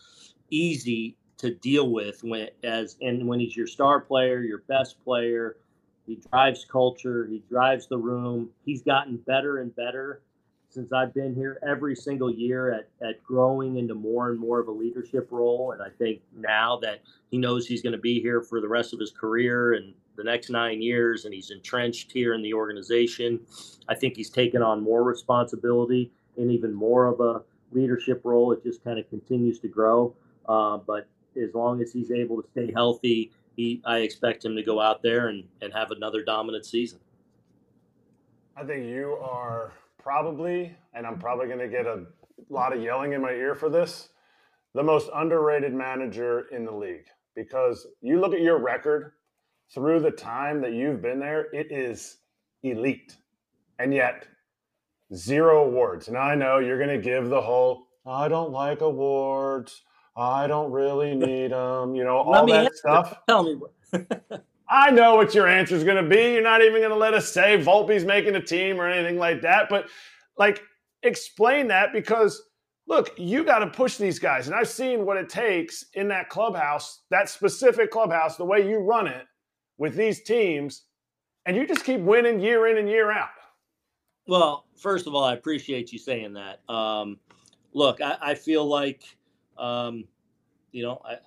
easy 0.49 1.15
to 1.38 1.52
deal 1.52 1.90
with 1.90 2.22
when 2.23 2.49
as 2.64 2.98
and 3.02 3.26
when 3.27 3.40
he's 3.40 3.56
your 3.56 3.68
star 3.68 4.02
player, 4.02 4.41
your 4.41 4.64
best 4.68 5.02
player. 5.03 5.57
He 6.06 6.19
drives 6.31 6.65
culture. 6.65 7.27
He 7.30 7.44
drives 7.49 7.88
the 7.88 7.98
room. 7.98 8.49
He's 8.65 8.81
gotten 8.81 9.18
better 9.18 9.60
and 9.60 9.73
better 9.76 10.22
since 10.69 10.93
I've 10.93 11.13
been 11.13 11.33
here 11.33 11.59
every 11.67 11.95
single 11.95 12.31
year 12.31 12.71
at, 12.71 12.87
at 13.01 13.23
growing 13.23 13.77
into 13.77 13.95
more 13.95 14.29
and 14.29 14.39
more 14.39 14.59
of 14.59 14.67
a 14.67 14.71
leadership 14.71 15.27
role. 15.31 15.71
And 15.71 15.81
I 15.81 15.89
think 15.89 16.21
now 16.35 16.77
that 16.83 17.01
he 17.31 17.37
knows 17.37 17.65
he's 17.65 17.81
going 17.81 17.93
to 17.93 17.99
be 17.99 18.21
here 18.21 18.41
for 18.41 18.61
the 18.61 18.67
rest 18.67 18.93
of 18.93 18.99
his 18.99 19.11
career 19.11 19.73
and 19.73 19.93
the 20.15 20.23
next 20.23 20.49
nine 20.49 20.81
years, 20.81 21.25
and 21.25 21.33
he's 21.33 21.49
entrenched 21.49 22.11
here 22.11 22.33
in 22.33 22.41
the 22.43 22.53
organization, 22.53 23.39
I 23.87 23.95
think 23.95 24.15
he's 24.15 24.29
taken 24.29 24.61
on 24.61 24.83
more 24.83 25.03
responsibility 25.03 26.11
and 26.37 26.51
even 26.51 26.73
more 26.73 27.07
of 27.07 27.19
a 27.19 27.41
leadership 27.71 28.21
role. 28.23 28.51
It 28.51 28.63
just 28.63 28.83
kind 28.83 28.99
of 28.99 29.09
continues 29.09 29.59
to 29.61 29.67
grow. 29.67 30.13
Uh, 30.47 30.77
but 30.77 31.07
as 31.41 31.53
long 31.53 31.81
as 31.81 31.91
he's 31.91 32.11
able 32.11 32.41
to 32.41 32.47
stay 32.51 32.71
healthy, 32.71 33.31
he, 33.55 33.81
I 33.85 33.99
expect 33.99 34.45
him 34.45 34.55
to 34.55 34.63
go 34.63 34.79
out 34.79 35.01
there 35.01 35.29
and, 35.29 35.45
and 35.61 35.73
have 35.73 35.91
another 35.91 36.23
dominant 36.23 36.65
season. 36.65 36.99
I 38.55 38.63
think 38.63 38.85
you 38.85 39.17
are 39.21 39.71
probably, 40.01 40.76
and 40.93 41.05
I'm 41.05 41.13
mm-hmm. 41.13 41.21
probably 41.21 41.47
going 41.47 41.59
to 41.59 41.67
get 41.67 41.85
a 41.85 42.05
lot 42.49 42.76
of 42.76 42.81
yelling 42.81 43.13
in 43.13 43.21
my 43.21 43.31
ear 43.31 43.55
for 43.55 43.69
this, 43.69 44.09
the 44.73 44.84
most 44.84 45.09
underrated 45.13 45.73
manager 45.73 46.47
in 46.51 46.65
the 46.65 46.71
league. 46.71 47.05
Because 47.35 47.88
you 48.01 48.19
look 48.19 48.34
at 48.34 48.41
your 48.41 48.57
record 48.57 49.13
through 49.73 49.99
the 49.99 50.11
time 50.11 50.61
that 50.61 50.73
you've 50.73 51.01
been 51.01 51.19
there, 51.19 51.47
it 51.53 51.71
is 51.71 52.17
elite. 52.63 53.15
And 53.77 53.93
yet, 53.93 54.27
zero 55.13 55.63
awards. 55.63 56.09
Now 56.09 56.21
I 56.21 56.35
know 56.35 56.59
you're 56.59 56.77
going 56.77 56.89
to 56.89 57.03
give 57.03 57.30
the 57.30 57.41
whole, 57.41 57.88
I 58.05 58.27
don't 58.27 58.51
like 58.51 58.81
awards. 58.81 59.84
I 60.17 60.47
don't 60.47 60.71
really 60.71 61.15
need 61.27 61.51
them. 61.51 61.95
You 61.95 62.03
know, 62.03 62.17
all 62.17 62.45
that 62.47 62.76
stuff. 62.76 63.17
Tell 63.27 63.43
me. 63.43 63.59
I 64.69 64.91
know 64.91 65.15
what 65.15 65.33
your 65.33 65.47
answer 65.47 65.75
is 65.75 65.83
going 65.83 66.03
to 66.03 66.07
be. 66.07 66.33
You're 66.33 66.43
not 66.43 66.61
even 66.61 66.79
going 66.79 66.91
to 66.91 66.95
let 66.95 67.13
us 67.13 67.31
say 67.31 67.57
Volpe's 67.57 68.05
making 68.05 68.35
a 68.35 68.41
team 68.41 68.79
or 68.79 68.87
anything 68.87 69.17
like 69.17 69.41
that. 69.41 69.67
But 69.69 69.89
like, 70.37 70.61
explain 71.01 71.67
that 71.69 71.91
because 71.91 72.43
look, 72.89 73.13
you 73.17 73.45
got 73.45 73.59
to 73.59 73.67
push 73.67 73.97
these 73.97 74.19
guys, 74.19 74.47
and 74.47 74.55
I've 74.55 74.67
seen 74.67 75.05
what 75.05 75.15
it 75.15 75.29
takes 75.29 75.85
in 75.93 76.07
that 76.09 76.27
clubhouse, 76.27 77.01
that 77.11 77.29
specific 77.29 77.91
clubhouse, 77.91 78.35
the 78.35 78.43
way 78.43 78.67
you 78.67 78.79
run 78.79 79.07
it 79.07 79.25
with 79.77 79.95
these 79.95 80.23
teams, 80.23 80.83
and 81.45 81.55
you 81.55 81.65
just 81.65 81.85
keep 81.85 82.01
winning 82.01 82.39
year 82.39 82.67
in 82.67 82.77
and 82.77 82.89
year 82.89 83.11
out. 83.11 83.29
Well, 84.27 84.65
first 84.75 85.07
of 85.07 85.15
all, 85.15 85.23
I 85.23 85.33
appreciate 85.33 85.93
you 85.93 85.99
saying 85.99 86.33
that. 86.33 86.61
Um, 86.67 87.19
look, 87.73 88.01
I, 88.01 88.17
I 88.21 88.35
feel 88.35 88.65
like, 88.65 89.03
um, 89.57 90.05
you 90.71 90.83
know, 90.83 91.01
I, 91.05 91.17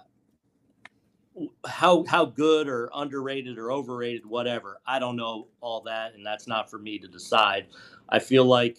how 1.66 2.04
how 2.04 2.24
good 2.24 2.68
or 2.68 2.90
underrated 2.94 3.58
or 3.58 3.72
overrated, 3.72 4.26
whatever. 4.26 4.80
I 4.86 4.98
don't 4.98 5.16
know 5.16 5.48
all 5.60 5.80
that, 5.82 6.14
and 6.14 6.24
that's 6.24 6.46
not 6.46 6.70
for 6.70 6.78
me 6.78 6.98
to 6.98 7.08
decide. 7.08 7.66
I 8.08 8.18
feel 8.18 8.44
like 8.44 8.78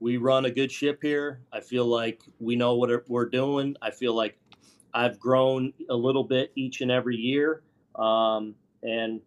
we 0.00 0.16
run 0.16 0.44
a 0.44 0.50
good 0.50 0.70
ship 0.70 0.98
here. 1.02 1.40
I 1.52 1.60
feel 1.60 1.86
like 1.86 2.22
we 2.40 2.56
know 2.56 2.74
what 2.74 3.08
we're 3.08 3.28
doing. 3.28 3.76
I 3.80 3.90
feel 3.90 4.14
like 4.14 4.38
I've 4.92 5.18
grown 5.18 5.72
a 5.88 5.94
little 5.94 6.24
bit 6.24 6.52
each 6.54 6.80
and 6.80 6.90
every 6.90 7.16
year, 7.16 7.62
um, 7.96 8.54
and 8.82 9.20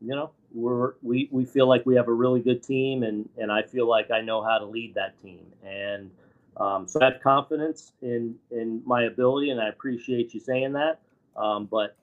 you 0.00 0.14
know 0.14 0.32
we're 0.52 0.94
we 1.02 1.28
we 1.30 1.44
feel 1.44 1.68
like 1.68 1.86
we 1.86 1.94
have 1.94 2.08
a 2.08 2.12
really 2.12 2.40
good 2.40 2.62
team, 2.62 3.04
and 3.04 3.28
and 3.38 3.52
I 3.52 3.62
feel 3.62 3.88
like 3.88 4.10
I 4.10 4.20
know 4.20 4.42
how 4.42 4.58
to 4.58 4.66
lead 4.66 4.94
that 4.94 5.20
team, 5.22 5.46
and 5.64 6.10
um, 6.56 6.88
so 6.88 7.00
I 7.00 7.06
have 7.12 7.22
confidence 7.22 7.92
in 8.02 8.34
in 8.50 8.82
my 8.84 9.04
ability, 9.04 9.50
and 9.50 9.60
I 9.60 9.68
appreciate 9.68 10.34
you 10.34 10.40
saying 10.40 10.72
that. 10.72 11.00
Um, 11.36 11.66
but 11.66 11.96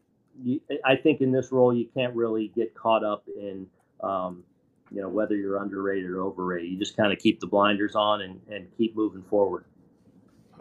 you, 0.43 0.59
I 0.85 0.95
think 0.95 1.21
in 1.21 1.31
this 1.31 1.51
role, 1.51 1.73
you 1.73 1.87
can't 1.93 2.15
really 2.15 2.51
get 2.55 2.73
caught 2.75 3.03
up 3.03 3.23
in 3.35 3.67
um, 4.01 4.43
you 4.91 5.01
know 5.01 5.09
whether 5.09 5.35
you're 5.35 5.61
underrated 5.61 6.09
or 6.09 6.21
overrated. 6.21 6.71
You 6.71 6.77
just 6.77 6.95
kind 6.97 7.11
of 7.13 7.19
keep 7.19 7.39
the 7.39 7.47
blinders 7.47 7.95
on 7.95 8.21
and, 8.21 8.39
and 8.49 8.67
keep 8.77 8.95
moving 8.95 9.23
forward. 9.23 9.65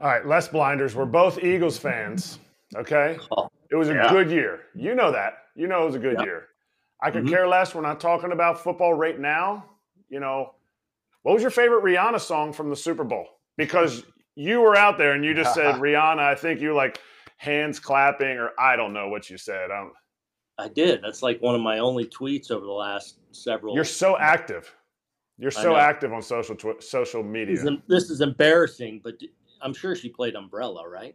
All 0.00 0.08
right, 0.08 0.24
less 0.26 0.48
blinders. 0.48 0.94
We're 0.94 1.04
both 1.04 1.42
Eagles 1.42 1.78
fans. 1.78 2.38
Okay, 2.76 3.18
Oh, 3.36 3.48
it 3.70 3.74
was 3.76 3.88
a 3.88 3.94
yeah. 3.94 4.08
good 4.10 4.30
year. 4.30 4.60
You 4.74 4.94
know 4.94 5.10
that. 5.12 5.38
You 5.56 5.66
know 5.66 5.82
it 5.82 5.86
was 5.86 5.94
a 5.96 5.98
good 5.98 6.20
year. 6.20 6.46
I 7.02 7.10
could 7.10 7.24
Mhm. 7.24 7.30
care 7.30 7.48
less. 7.48 7.74
We're 7.74 7.80
not 7.82 7.98
talking 8.00 8.30
about 8.32 8.62
football 8.62 8.94
right 8.94 9.18
now. 9.18 9.64
You 10.08 10.20
know, 10.20 10.54
what 11.22 11.32
was 11.32 11.42
your 11.42 11.50
favorite 11.50 11.82
Rihanna 11.82 12.20
song 12.20 12.52
from 12.52 12.70
the 12.70 12.76
Super 12.76 13.04
Bowl? 13.04 13.26
Because 13.56 14.04
you 14.36 14.60
were 14.60 14.76
out 14.76 14.96
there 14.98 15.12
and 15.12 15.24
you 15.24 15.34
just 15.34 15.54
said 15.54 15.74
Rihanna. 15.80 16.18
I 16.20 16.34
think 16.34 16.60
you 16.60 16.74
like 16.74 17.00
hands 17.40 17.80
clapping, 17.80 18.36
or 18.36 18.50
I 18.58 18.76
don't 18.76 18.92
know 18.92 19.08
what 19.08 19.30
you 19.30 19.38
said. 19.38 19.70
Um, 19.70 19.92
I 20.58 20.68
did. 20.68 21.00
That's 21.02 21.22
like 21.22 21.40
one 21.40 21.54
of 21.54 21.62
my 21.62 21.78
only 21.78 22.04
tweets 22.04 22.50
over 22.50 22.66
the 22.66 22.70
last 22.70 23.16
several. 23.32 23.74
you're 23.74 23.82
so 23.84 24.18
active. 24.18 24.70
You're 25.38 25.50
so 25.50 25.74
active 25.74 26.12
on 26.12 26.20
social 26.20 26.54
tw- 26.54 26.82
social 26.82 27.22
media. 27.22 27.56
This 27.56 27.64
is, 27.64 27.78
this 27.88 28.10
is 28.10 28.20
embarrassing, 28.20 29.00
but 29.02 29.14
I'm 29.62 29.72
sure 29.72 29.96
she 29.96 30.10
played 30.10 30.34
Umbrella, 30.34 30.86
right? 30.86 31.14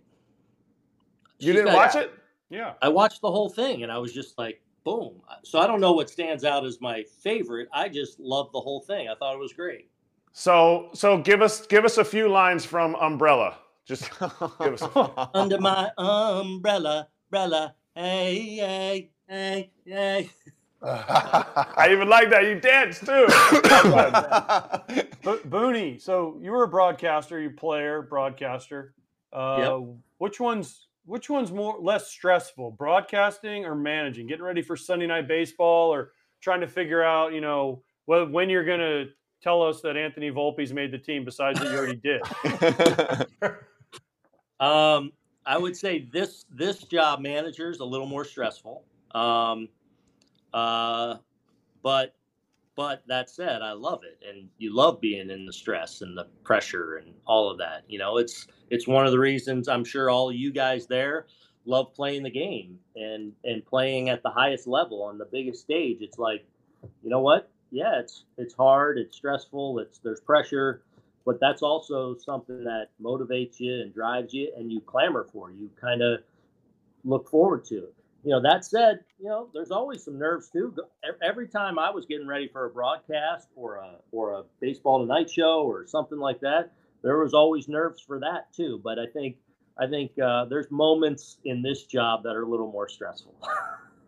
you 1.38 1.47
She's 1.52 1.56
didn't 1.57 1.65
got- 1.73 1.76
watch 1.76 1.95
it? 1.95 2.11
Yeah. 2.49 2.73
I 2.81 2.89
watched 2.89 3.22
the 3.22 3.30
whole 3.30 3.49
thing, 3.49 3.84
and 3.84 3.91
I 3.91 3.99
was 3.99 4.11
just 4.14 4.35
like, 4.39 4.61
boom. 4.84 5.22
So 5.43 5.60
I 5.60 5.68
don't 5.68 5.80
know 5.80 5.91
what 5.91 6.10
stands 6.10 6.43
out 6.43 6.65
as 6.65 6.81
my 6.81 7.03
favorite. 7.22 7.68
I 7.72 7.88
just 7.88 8.19
loved 8.19 8.52
the 8.53 8.60
whole 8.61 8.81
thing. 8.81 9.10
I 9.10 9.14
thought 9.15 9.35
it 9.35 9.39
was 9.39 9.53
great. 9.53 9.89
So 10.31 10.89
so 10.93 11.19
give 11.19 11.41
us 11.43 11.65
give 11.68 11.85
us 11.85 11.97
a 11.99 12.03
few 12.03 12.27
lines 12.30 12.65
from 12.65 12.95
Umbrella. 12.95 13.57
Just 13.86 14.10
give 14.20 14.74
us. 14.74 14.82
A, 14.82 15.30
Under 15.34 15.60
my 15.60 15.90
umbrella, 15.98 17.07
umbrella, 17.28 17.76
hey, 17.95 18.56
hey, 18.56 19.10
hey, 19.28 19.72
hey. 19.86 20.30
I 20.84 21.88
even 21.91 22.10
like 22.10 22.30
that. 22.30 22.44
You 22.44 22.60
dance 22.60 22.99
too. 22.99 23.06
Bo- 25.24 25.40
Booney, 25.48 25.99
so 25.99 26.38
you 26.41 26.52
were 26.52 26.64
a 26.64 26.68
broadcaster, 26.68 27.40
you 27.40 27.49
player, 27.49 28.02
broadcaster. 28.03 28.94
Uh, 29.34 29.80
Which 30.18 30.40
one's 30.40 30.88
which 31.06 31.30
one's 31.30 31.52
more 31.52 31.78
less 31.80 32.07
stressful, 32.07 32.72
broadcasting 32.72 33.66
or 33.66 33.76
managing? 33.76 34.26
Getting 34.28 34.44
ready 34.45 34.62
for 34.64 34.76
Sunday 34.76 35.06
night 35.07 35.28
baseball, 35.28 35.94
or 35.94 36.12
trying 36.41 36.62
to 36.62 36.68
figure 36.68 37.03
out, 37.03 37.34
you 37.34 37.41
know, 37.41 37.84
wh- 38.06 38.32
when 38.32 38.49
you're 38.49 38.66
going 38.66 38.80
to 38.80 39.06
tell 39.41 39.62
us 39.62 39.82
that 39.82 39.98
Anthony 39.98 40.32
Volpe's 40.32 40.74
made 40.74 40.91
the 40.91 40.98
team, 40.98 41.24
besides 41.26 41.60
that 41.60 41.72
you 41.72 41.78
already 41.78 41.98
did. 41.98 42.22
Um, 44.60 45.11
I 45.45 45.57
would 45.57 45.76
say 45.77 46.07
this 46.11 46.45
this 46.52 46.84
job 46.84 47.19
manager 47.19 47.69
is 47.69 47.80
a 47.80 47.86
little 47.86 48.07
more 48.07 48.26
stressful. 48.26 48.84
Um, 49.11 49.69
uh, 50.53 51.18
but 51.84 52.15
but 52.76 53.03
that 53.07 53.30
said, 53.30 53.61
I 53.61 53.72
love 53.72 54.02
it, 54.03 54.22
and 54.27 54.49
you 54.57 54.76
love 54.76 54.99
being 54.99 55.30
in 55.30 55.45
the 55.45 55.53
stress 55.53 56.02
and 56.02 56.18
the 56.18 56.27
pressure 56.44 56.98
and 56.98 57.14
all 57.26 57.49
of 57.49 57.57
that. 57.60 57.84
You 57.88 57.99
know, 57.99 58.18
it's 58.18 58.48
it's 58.69 58.88
one 58.88 59.06
of 59.06 59.11
the 59.11 59.19
reasons 59.19 59.68
I'm 59.68 59.86
sure 59.86 60.10
all 60.10 60.32
you 60.32 60.52
guys 60.52 60.88
there 60.88 61.27
love 61.65 61.94
playing 61.94 62.23
the 62.23 62.30
game 62.30 62.80
and 62.95 63.34
and 63.44 63.65
playing 63.65 64.10
at 64.10 64.23
the 64.23 64.30
highest 64.30 64.68
level 64.68 65.03
on 65.03 65.18
the 65.18 65.26
biggest 65.26 65.61
stage. 65.61 65.98
It's 66.02 66.18
like, 66.18 66.45
you 67.03 67.10
know 67.10 67.22
what? 67.22 67.49
Yeah, 67.72 67.99
it's 67.99 68.26
it's 68.38 68.53
hard, 68.53 68.98
it's 68.98 69.18
stressful, 69.18 69.80
it's 69.80 69.99
there's 69.99 70.22
pressure, 70.22 70.84
but 71.26 71.39
that's 71.39 71.61
also 71.61 72.15
something 72.18 72.64
that 72.64 72.89
motivates 73.02 73.60
you 73.60 73.81
and 73.81 73.93
drives 73.93 74.34
you 74.34 74.52
and 74.57 74.72
you 74.72 74.81
clamor 74.81 75.27
for 75.31 75.52
you 75.52 75.69
kind 75.80 76.02
of 76.02 76.19
look 77.03 77.30
forward 77.30 77.65
to 77.65 77.76
it. 77.77 77.93
You 78.23 78.31
know 78.31 78.41
that 78.41 78.65
said 78.65 78.99
you 79.19 79.27
know 79.30 79.49
there's 79.53 79.72
always 79.72 80.03
some 80.03 80.18
nerves 80.18 80.49
too. 80.49 80.76
Every 81.22 81.47
time 81.47 81.77
i 81.77 81.89
was 81.89 82.06
getting 82.06 82.27
ready 82.27 82.47
for 82.47 82.65
a 82.65 82.69
broadcast 82.69 83.49
or 83.56 83.76
a 83.76 83.95
or 84.11 84.34
a 84.34 84.43
baseball 84.60 84.99
tonight 84.99 85.30
show 85.30 85.64
or 85.64 85.85
something 85.85 86.18
like 86.18 86.39
that 86.41 86.72
there 87.03 87.19
was 87.19 87.35
always 87.35 87.68
nerves 87.68 88.02
for 88.02 88.19
that 88.19 88.52
too. 88.53 88.81
But 88.84 88.97
i 88.99 89.06
think 89.06 89.38
i 89.77 89.85
think 89.88 90.18
uh, 90.19 90.45
there's 90.45 90.69
moments 90.72 91.38
in 91.45 91.61
this 91.61 91.84
job 91.84 92.23
that 92.23 92.35
are 92.35 92.43
a 92.43 92.49
little 92.49 92.72
more 92.72 92.89
stressful 92.89 93.35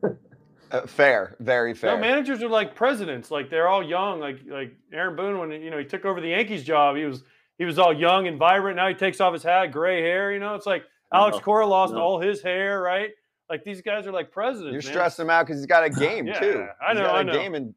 Uh, 0.72 0.86
fair, 0.88 1.36
very 1.40 1.74
fair. 1.74 1.96
No, 1.96 2.02
managers 2.02 2.42
are 2.44 2.50
like 2.50 2.76
presidents. 2.76 3.32
Like 3.32 3.50
they're 3.50 3.68
all 3.68 3.84
young. 3.84 4.20
Like 4.20 4.40
like 4.48 4.74
Aaron 4.92 5.16
Boone 5.16 5.40
when 5.40 5.52
you 5.52 5.70
know 5.70 5.78
he 5.78 5.86
took 5.86 6.06
over 6.06 6.20
the 6.22 6.30
Yankees 6.30 6.64
job, 6.64 6.96
he 6.98 7.06
was 7.06 7.24
he 7.58 7.66
was 7.66 7.80
all 7.80 7.94
young 7.94 8.28
and 8.28 8.38
vibrant. 8.38 8.76
Now 8.76 8.88
he 8.88 8.94
takes 8.94 9.20
off 9.22 9.34
his 9.34 9.44
hat, 9.44 9.68
gray 9.72 10.02
hair. 10.02 10.32
You 10.34 10.40
know, 10.40 10.56
it's 10.56 10.66
like 10.66 10.84
Alex 11.14 11.38
No, 11.38 11.42
Cora 11.44 11.66
lost 11.68 11.94
no. 11.94 12.00
all 12.00 12.20
his 12.20 12.42
hair, 12.42 12.82
right? 12.82 13.12
Like 13.50 13.64
these 13.64 13.82
guys 13.82 14.06
are 14.08 14.12
like 14.12 14.30
presidents. 14.32 14.74
You're 14.74 14.82
man. 14.84 14.92
stressing 14.94 15.24
him 15.24 15.30
out 15.30 15.46
because 15.48 15.60
he's 15.62 15.66
got 15.68 15.86
a 15.86 15.90
game 15.90 16.28
Yeah, 16.28 16.40
too. 16.40 16.68
I 16.82 16.92
He's 16.92 16.98
know, 17.00 17.06
got 17.08 17.16
a 17.16 17.18
I 17.20 17.24
know. 17.24 17.32
game 17.34 17.56
and 17.56 17.74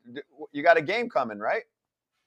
you 0.52 0.62
got 0.64 0.76
a 0.76 0.82
game 0.82 1.08
coming, 1.08 1.38
right? 1.38 1.62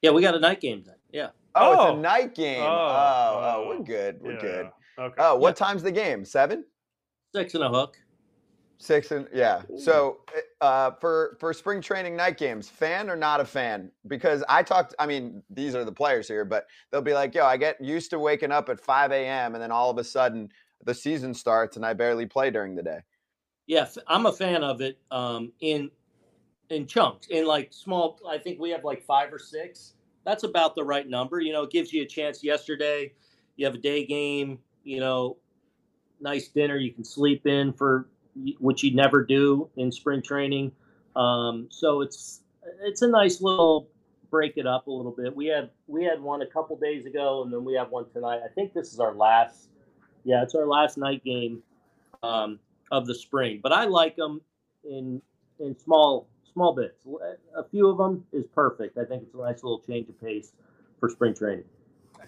yeah 0.02 0.12
we 0.12 0.22
got 0.22 0.36
a 0.36 0.40
night 0.40 0.60
game 0.60 0.84
then 0.86 0.96
yeah 1.12 1.30
Oh, 1.56 1.72
it's 1.74 1.82
Oh. 1.82 1.98
a 1.98 2.00
night 2.02 2.34
game. 2.36 2.62
Oh, 2.64 2.66
Oh, 2.66 2.70
oh, 2.70 3.64
oh. 3.64 3.68
we're 3.78 3.84
good. 3.86 4.20
We're 4.22 4.34
Yeah. 4.34 4.40
good. 4.42 4.70
Okay. 4.98 5.16
Oh, 5.20 5.36
what 5.36 5.56
time's 5.56 5.84
the 5.84 5.92
game? 5.92 6.26
Seven, 6.26 6.66
six 7.36 7.54
and 7.54 7.64
a 7.64 7.70
hook 7.70 7.98
six, 8.84 9.12
and 9.12 9.28
yeah. 9.34 9.62
So, 9.78 10.20
uh, 10.62 10.92
for 11.00 11.38
for 11.40 11.54
spring 11.54 11.82
training 11.82 12.16
night 12.16 12.38
games, 12.38 12.70
fan 12.70 13.10
or 13.10 13.16
not 13.16 13.40
a 13.40 13.46
fan? 13.46 13.92
Because 14.08 14.44
I 14.50 14.64
talked. 14.64 14.94
I 15.00 15.06
mean, 15.06 15.42
these 15.50 15.76
are 15.76 15.86
the 15.86 15.92
players 15.92 16.28
here, 16.28 16.46
but 16.46 16.68
they'll 16.92 17.02
be 17.02 17.14
like, 17.14 17.34
"Yo, 17.34 17.46
I 17.46 17.58
get 17.58 17.82
used 17.82 18.10
to 18.12 18.20
waking 18.20 18.52
up 18.52 18.70
at 18.70 18.80
five 18.80 19.12
a.m. 19.12 19.56
and 19.56 19.64
then 19.64 19.72
all 19.72 19.90
of 19.90 19.98
a 19.98 20.04
sudden 20.04 20.50
the 20.84 20.94
season 20.94 21.34
starts 21.34 21.78
and 21.78 21.86
I 21.86 21.94
barely 21.94 22.26
play 22.26 22.52
during 22.52 22.76
the 22.76 22.84
day." 22.84 23.00
Yeah, 23.66 23.88
I'm 24.08 24.26
a 24.26 24.34
fan 24.34 24.64
of 24.64 24.82
it. 24.82 25.00
Um, 25.12 25.52
in 25.62 25.90
in 26.70 26.86
chunks, 26.88 27.28
in 27.28 27.46
like 27.46 27.72
small. 27.72 28.20
I 28.30 28.38
think 28.38 28.60
we 28.60 28.70
have 28.72 28.84
like 28.84 29.04
five 29.04 29.34
or 29.34 29.40
six. 29.40 29.94
That's 30.26 30.44
about 30.44 30.76
the 30.76 30.84
right 30.84 31.08
number. 31.08 31.40
You 31.40 31.54
know, 31.54 31.64
it 31.64 31.72
gives 31.72 31.92
you 31.92 32.04
a 32.04 32.06
chance. 32.06 32.44
Yesterday, 32.44 33.14
you 33.56 33.66
have 33.66 33.76
a 33.76 33.80
day 33.80 34.06
game. 34.06 34.60
You 34.84 35.00
know, 35.00 35.38
nice 36.20 36.48
dinner 36.50 36.78
you 36.78 36.92
can 36.92 37.04
sleep 37.04 37.46
in 37.46 37.74
for 37.74 38.08
which 38.60 38.84
you 38.84 38.96
never 38.96 39.24
do 39.24 39.70
in 39.78 39.92
spring 39.92 40.22
training. 40.22 40.72
Um, 41.16 41.68
so 41.70 42.02
it's 42.02 42.42
it's 42.82 43.02
a 43.02 43.08
nice 43.08 43.42
little 43.42 43.90
break 44.32 44.58
it 44.58 44.66
up 44.66 44.88
a 44.88 44.92
little 44.92 45.12
bit. 45.12 45.36
We 45.36 45.48
had 45.48 45.70
we 45.88 46.04
had 46.04 46.22
one 46.22 46.42
a 46.42 46.48
couple 46.48 46.78
days 46.78 47.06
ago, 47.06 47.44
and 47.44 47.54
then 47.54 47.64
we 47.64 47.74
have 47.76 47.90
one 47.90 48.10
tonight. 48.12 48.42
I 48.44 48.50
think 48.50 48.74
this 48.74 48.94
is 48.94 49.00
our 49.00 49.14
last. 49.14 49.70
Yeah, 50.24 50.42
it's 50.42 50.56
our 50.56 50.66
last 50.66 50.98
night 50.98 51.24
game. 51.24 51.62
Um, 52.24 52.60
of 52.94 53.08
the 53.08 53.16
spring. 53.16 53.60
But 53.62 53.74
I 53.74 53.86
like 53.86 54.16
them 54.16 54.40
in 54.84 55.22
in 55.60 55.78
small 55.78 56.28
small 56.54 56.74
bits. 56.74 57.06
A 57.58 57.64
few 57.64 57.90
of 57.90 57.98
them 57.98 58.24
is 58.32 58.46
perfect. 58.54 58.98
I 58.98 59.06
think 59.06 59.24
it's 59.24 59.34
a 59.34 59.38
nice 59.38 59.64
little 59.64 59.80
change 59.80 60.08
of 60.10 60.22
pace 60.22 60.54
for 61.00 61.10
spring 61.10 61.34
training. 61.34 61.66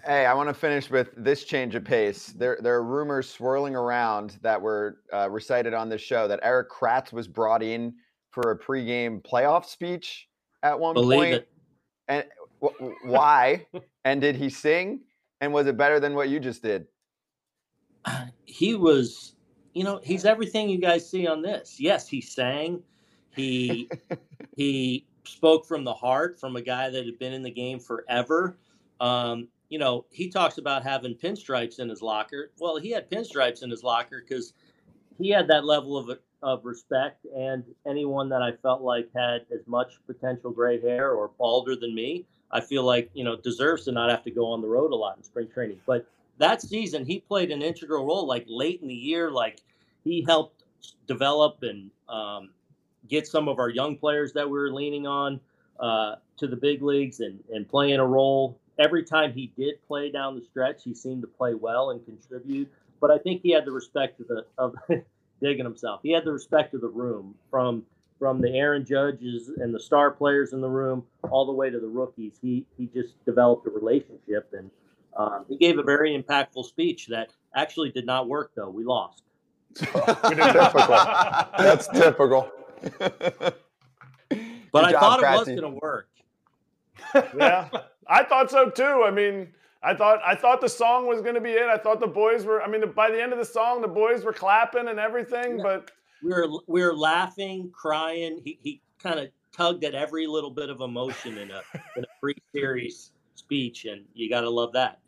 Hey, 0.04 0.26
I 0.26 0.34
want 0.34 0.48
to 0.48 0.54
finish 0.54 0.90
with 0.90 1.10
this 1.16 1.44
change 1.44 1.74
of 1.74 1.84
pace. 1.84 2.26
There, 2.36 2.58
there 2.60 2.74
are 2.74 2.82
rumors 2.82 3.28
swirling 3.28 3.74
around 3.74 4.38
that 4.42 4.60
were 4.60 4.98
uh, 5.12 5.30
recited 5.30 5.74
on 5.74 5.88
this 5.88 6.00
show 6.02 6.28
that 6.28 6.40
Erik 6.42 6.70
Kratz 6.70 7.12
was 7.12 7.28
brought 7.28 7.62
in 7.62 7.94
for 8.30 8.50
a 8.50 8.58
pregame 8.58 9.22
playoff 9.22 9.64
speech 9.64 10.28
at 10.62 10.78
one 10.78 10.94
Believe 10.94 11.18
point. 11.20 11.34
it. 11.34 11.48
And 12.08 12.24
w- 12.60 12.94
why? 13.04 13.66
and 14.04 14.20
did 14.20 14.36
he 14.36 14.50
sing? 14.50 15.00
And 15.40 15.52
was 15.52 15.66
it 15.66 15.76
better 15.76 15.98
than 16.00 16.14
what 16.14 16.28
you 16.28 16.40
just 16.40 16.62
did? 16.62 16.86
He 18.48 18.74
was, 18.74 19.34
you 19.74 19.84
know, 19.84 20.00
he's 20.02 20.24
everything 20.24 20.70
you 20.70 20.78
guys 20.78 21.08
see 21.10 21.26
on 21.26 21.42
this. 21.42 21.78
Yes, 21.78 22.08
he 22.08 22.20
sang. 22.22 22.82
He 23.34 23.90
he 24.56 25.04
spoke 25.24 25.66
from 25.66 25.84
the 25.84 25.92
heart 25.92 26.40
from 26.40 26.56
a 26.56 26.62
guy 26.62 26.88
that 26.88 27.04
had 27.04 27.18
been 27.18 27.32
in 27.34 27.42
the 27.42 27.50
game 27.50 27.78
forever. 27.78 28.56
Um, 29.00 29.48
you 29.68 29.78
know, 29.78 30.04
he 30.10 30.28
talks 30.28 30.58
about 30.58 30.82
having 30.82 31.14
pinstripes 31.14 31.78
in 31.78 31.88
his 31.88 32.02
locker. 32.02 32.50
Well, 32.58 32.76
he 32.76 32.90
had 32.90 33.10
pinstripes 33.10 33.62
in 33.62 33.70
his 33.70 33.82
locker 33.82 34.22
because 34.26 34.52
he 35.18 35.30
had 35.30 35.48
that 35.48 35.64
level 35.64 35.96
of 35.96 36.18
of 36.42 36.64
respect, 36.64 37.26
and 37.34 37.64
anyone 37.86 38.28
that 38.28 38.42
I 38.42 38.52
felt 38.52 38.82
like 38.82 39.08
had 39.14 39.46
as 39.52 39.66
much 39.66 39.94
potential 40.06 40.50
gray 40.50 40.80
hair 40.80 41.12
or 41.12 41.28
balder 41.38 41.74
than 41.74 41.94
me, 41.94 42.26
I 42.50 42.60
feel 42.60 42.84
like 42.84 43.10
you 43.14 43.24
know 43.24 43.36
deserves 43.36 43.84
to 43.86 43.92
not 43.92 44.10
have 44.10 44.22
to 44.24 44.30
go 44.30 44.46
on 44.46 44.60
the 44.60 44.68
road 44.68 44.92
a 44.92 44.94
lot 44.94 45.16
in 45.16 45.22
spring 45.22 45.48
training. 45.52 45.80
But 45.86 46.06
that 46.38 46.60
season, 46.62 47.04
he 47.04 47.20
played 47.20 47.50
an 47.50 47.62
integral 47.62 48.04
role, 48.04 48.26
like 48.26 48.44
late 48.48 48.80
in 48.82 48.88
the 48.88 48.94
year, 48.94 49.30
like 49.30 49.60
he 50.04 50.22
helped 50.22 50.64
develop 51.06 51.62
and 51.62 51.90
um, 52.08 52.50
get 53.08 53.26
some 53.26 53.48
of 53.48 53.58
our 53.58 53.70
young 53.70 53.96
players 53.96 54.32
that 54.34 54.48
we 54.48 54.58
were 54.58 54.72
leaning 54.72 55.06
on 55.06 55.40
uh, 55.80 56.16
to 56.36 56.46
the 56.46 56.56
big 56.56 56.82
leagues 56.82 57.20
and, 57.20 57.42
and 57.52 57.68
playing 57.68 57.98
a 57.98 58.06
role. 58.06 58.60
Every 58.78 59.04
time 59.04 59.32
he 59.32 59.52
did 59.56 59.76
play 59.86 60.10
down 60.10 60.34
the 60.36 60.42
stretch, 60.42 60.82
he 60.84 60.94
seemed 60.94 61.22
to 61.22 61.28
play 61.28 61.54
well 61.54 61.90
and 61.90 62.04
contribute. 62.04 62.70
but 63.00 63.10
I 63.10 63.18
think 63.18 63.42
he 63.42 63.50
had 63.50 63.64
the 63.64 63.72
respect 63.72 64.20
of 64.20 64.28
the 64.28 64.46
of 64.58 64.74
digging 65.42 65.64
himself. 65.64 66.00
He 66.02 66.12
had 66.12 66.24
the 66.24 66.32
respect 66.32 66.74
of 66.74 66.80
the 66.80 66.88
room 66.88 67.34
from 67.50 67.84
from 68.18 68.40
the 68.40 68.50
Aaron 68.50 68.84
Judges 68.84 69.50
and 69.58 69.74
the 69.74 69.80
star 69.80 70.10
players 70.10 70.52
in 70.52 70.60
the 70.60 70.68
room 70.68 71.04
all 71.30 71.44
the 71.44 71.52
way 71.52 71.68
to 71.70 71.78
the 71.78 71.88
rookies. 71.88 72.38
He 72.40 72.66
he 72.76 72.86
just 72.86 73.22
developed 73.24 73.66
a 73.66 73.70
relationship 73.70 74.52
and 74.52 74.70
um, 75.16 75.46
he 75.48 75.56
gave 75.56 75.78
a 75.78 75.82
very 75.82 76.20
impactful 76.20 76.64
speech 76.66 77.06
that 77.08 77.30
actually 77.54 77.90
did 77.90 78.04
not 78.06 78.28
work 78.28 78.52
though. 78.54 78.68
We 78.68 78.84
lost. 78.84 79.22
typical. 79.74 80.86
That's 81.58 81.88
typical. 81.88 82.50
But 84.72 84.84
Good 84.84 84.88
I 84.88 84.92
job, 84.92 85.00
thought 85.00 85.20
it 85.20 85.38
was 85.38 85.46
going 85.46 85.60
to 85.62 85.78
work. 85.80 86.08
yeah, 87.38 87.68
I 88.08 88.24
thought 88.24 88.50
so 88.50 88.70
too. 88.70 89.04
I 89.06 89.10
mean, 89.10 89.48
I 89.82 89.94
thought 89.94 90.20
I 90.24 90.34
thought 90.34 90.60
the 90.60 90.68
song 90.68 91.06
was 91.06 91.20
going 91.20 91.34
to 91.34 91.40
be 91.40 91.52
it. 91.52 91.66
I 91.68 91.78
thought 91.78 92.00
the 92.00 92.06
boys 92.06 92.44
were. 92.44 92.62
I 92.62 92.68
mean, 92.68 92.82
by 92.92 93.10
the 93.10 93.22
end 93.22 93.32
of 93.32 93.38
the 93.38 93.44
song, 93.44 93.82
the 93.82 93.88
boys 93.88 94.24
were 94.24 94.32
clapping 94.32 94.88
and 94.88 94.98
everything. 94.98 95.58
Yeah. 95.58 95.62
But 95.62 95.90
We 96.22 96.30
were 96.30 96.48
we 96.66 96.82
were 96.82 96.94
laughing, 96.94 97.70
crying. 97.72 98.40
He 98.44 98.58
he 98.62 98.80
kind 99.02 99.18
of 99.20 99.28
tugged 99.52 99.84
at 99.84 99.94
every 99.94 100.26
little 100.26 100.50
bit 100.50 100.70
of 100.70 100.80
emotion 100.80 101.38
in 101.38 101.50
a 101.50 101.62
in 101.96 102.04
a 102.04 102.08
pre-series 102.20 103.12
speech, 103.34 103.84
and 103.84 104.04
you 104.14 104.28
got 104.28 104.42
to 104.42 104.50
love 104.50 104.72
that. 104.72 104.98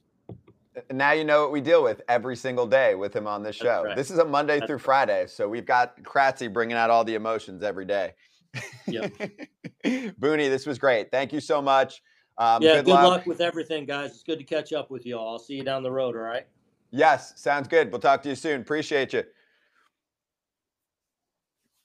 now 0.93 1.13
you 1.13 1.25
know 1.25 1.43
what 1.43 1.53
we 1.53 1.61
deal 1.61 1.83
with 1.83 2.03
every 2.09 2.37
single 2.37 2.67
day 2.67 2.95
with 2.95 3.15
him 3.15 3.27
on 3.27 3.43
this 3.43 3.57
show. 3.57 3.83
right. 3.85 3.97
This 3.97 4.11
is 4.11 4.19
a 4.19 4.25
Monday 4.25 4.59
That's 4.59 4.69
through 4.69 4.77
right. 4.77 4.85
Friday, 4.85 5.27
so 5.27 5.49
we've 5.49 5.67
got 5.67 6.01
Kratzy 6.03 6.53
bringing 6.53 6.77
out 6.77 6.91
all 6.91 7.05
the 7.05 7.15
emotions 7.15 7.63
every 7.63 7.85
day. 7.85 8.13
Yep. 8.87 9.13
Booney, 9.85 10.49
this 10.49 10.67
was 10.67 10.79
great. 10.79 11.11
Thank 11.11 11.33
you 11.33 11.41
so 11.41 11.61
much. 11.61 12.01
Um, 12.39 12.63
yeah, 12.63 12.77
good, 12.77 12.85
good, 12.87 12.93
luck. 12.93 13.05
luck. 13.05 13.27
with 13.27 13.41
everything, 13.41 13.85
guys. 13.85 14.13
It's 14.13 14.23
good 14.23 14.39
to 14.39 14.45
catch 14.45 14.73
up 14.73 14.91
with 14.91 15.05
you 15.05 15.19
all. 15.19 15.33
I'll 15.33 15.39
see 15.41 15.55
you 15.55 15.65
down 15.65 15.83
the 15.83 15.91
road. 15.91 16.15
All 16.15 16.23
right. 16.23 16.47
Yes, 16.91 17.35
sounds 17.37 17.69
good. 17.69 17.91
We'll 17.91 18.01
talk 18.01 18.23
to 18.23 18.29
you 18.29 18.35
soon. 18.37 18.61
Appreciate 18.61 19.13
you. 19.13 19.25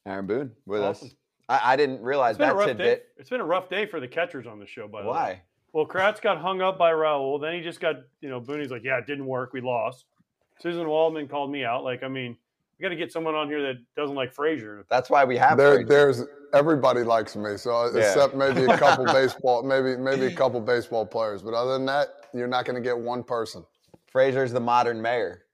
Aaron 0.06 0.28
Boone 0.28 0.52
with 0.66 0.82
Awesome. 0.82 1.08
us. 1.10 1.16
I, 1.50 1.74
I 1.74 1.76
didn't 1.76 2.02
realize 2.02 2.32
It's 2.36 2.38
been 2.40 2.50
a 2.50 2.54
that 2.54 2.58
rough 2.58 2.66
day. 2.68 2.74
tidbit. 2.74 3.08
It's 3.18 3.30
been 3.30 3.42
a 3.42 3.46
rough 3.46 3.70
day 3.70 3.86
for 3.86 4.00
the 4.00 4.08
catchers 4.08 4.46
on 4.48 4.60
the 4.60 4.66
show, 4.66 4.88
by 4.88 5.02
the 5.02 5.08
way. 5.08 5.14
Why? 5.14 5.42
Well, 5.74 5.86
Kratz 5.88 6.22
got 6.22 6.38
hung 6.40 6.62
up 6.62 6.78
by 6.78 6.92
Raul. 6.92 7.42
Then 7.42 7.56
he 7.56 7.62
just 7.62 7.80
got, 7.80 7.96
you 8.22 8.30
know, 8.30 8.40
Booney's 8.40 8.70
like, 8.70 8.84
yeah, 8.84 8.98
it 9.00 9.08
didn't 9.08 9.26
work. 9.26 9.54
We 9.54 9.62
lost. 9.62 10.06
Suzyn 10.64 10.86
Waldman 10.88 11.28
called 11.28 11.52
me 11.52 11.66
out. 11.66 11.84
Like, 11.84 12.04
I 12.04 12.08
mean, 12.08 12.38
we 12.80 12.84
got 12.84 12.90
to 12.90 12.95
get 12.95 13.12
someone 13.12 13.36
on 13.36 13.48
here 13.48 13.62
that 13.62 13.76
doesn't 13.95 14.16
like 14.16 14.34
Frazier. 14.34 14.86
That's 14.90 15.10
why 15.10 15.24
we 15.26 15.38
have. 15.38 15.58
There, 15.58 15.84
there's 15.86 16.24
everybody 16.54 17.04
likes 17.04 17.36
me, 17.36 17.58
so 17.58 17.90
Yeah. 17.94 18.00
except 18.02 18.36
maybe 18.36 18.64
a 18.66 18.78
couple 18.78 19.06
baseball, 19.14 19.64
maybe 19.64 19.95
maybe 19.98 20.26
a 20.26 20.36
couple 20.36 20.60
baseball 20.62 21.06
players, 21.06 21.41
but 21.41 21.54
other 21.54 21.74
than 21.74 21.86
that, 21.88 22.08
you're 22.34 22.48
not 22.48 22.66
going 22.66 22.76
to 22.76 22.82
get 22.82 22.98
one 22.98 23.24
person. 23.24 23.64
Frazier's 24.12 24.52
the 24.52 24.60
modern 24.60 25.02
mayor. 25.02 25.45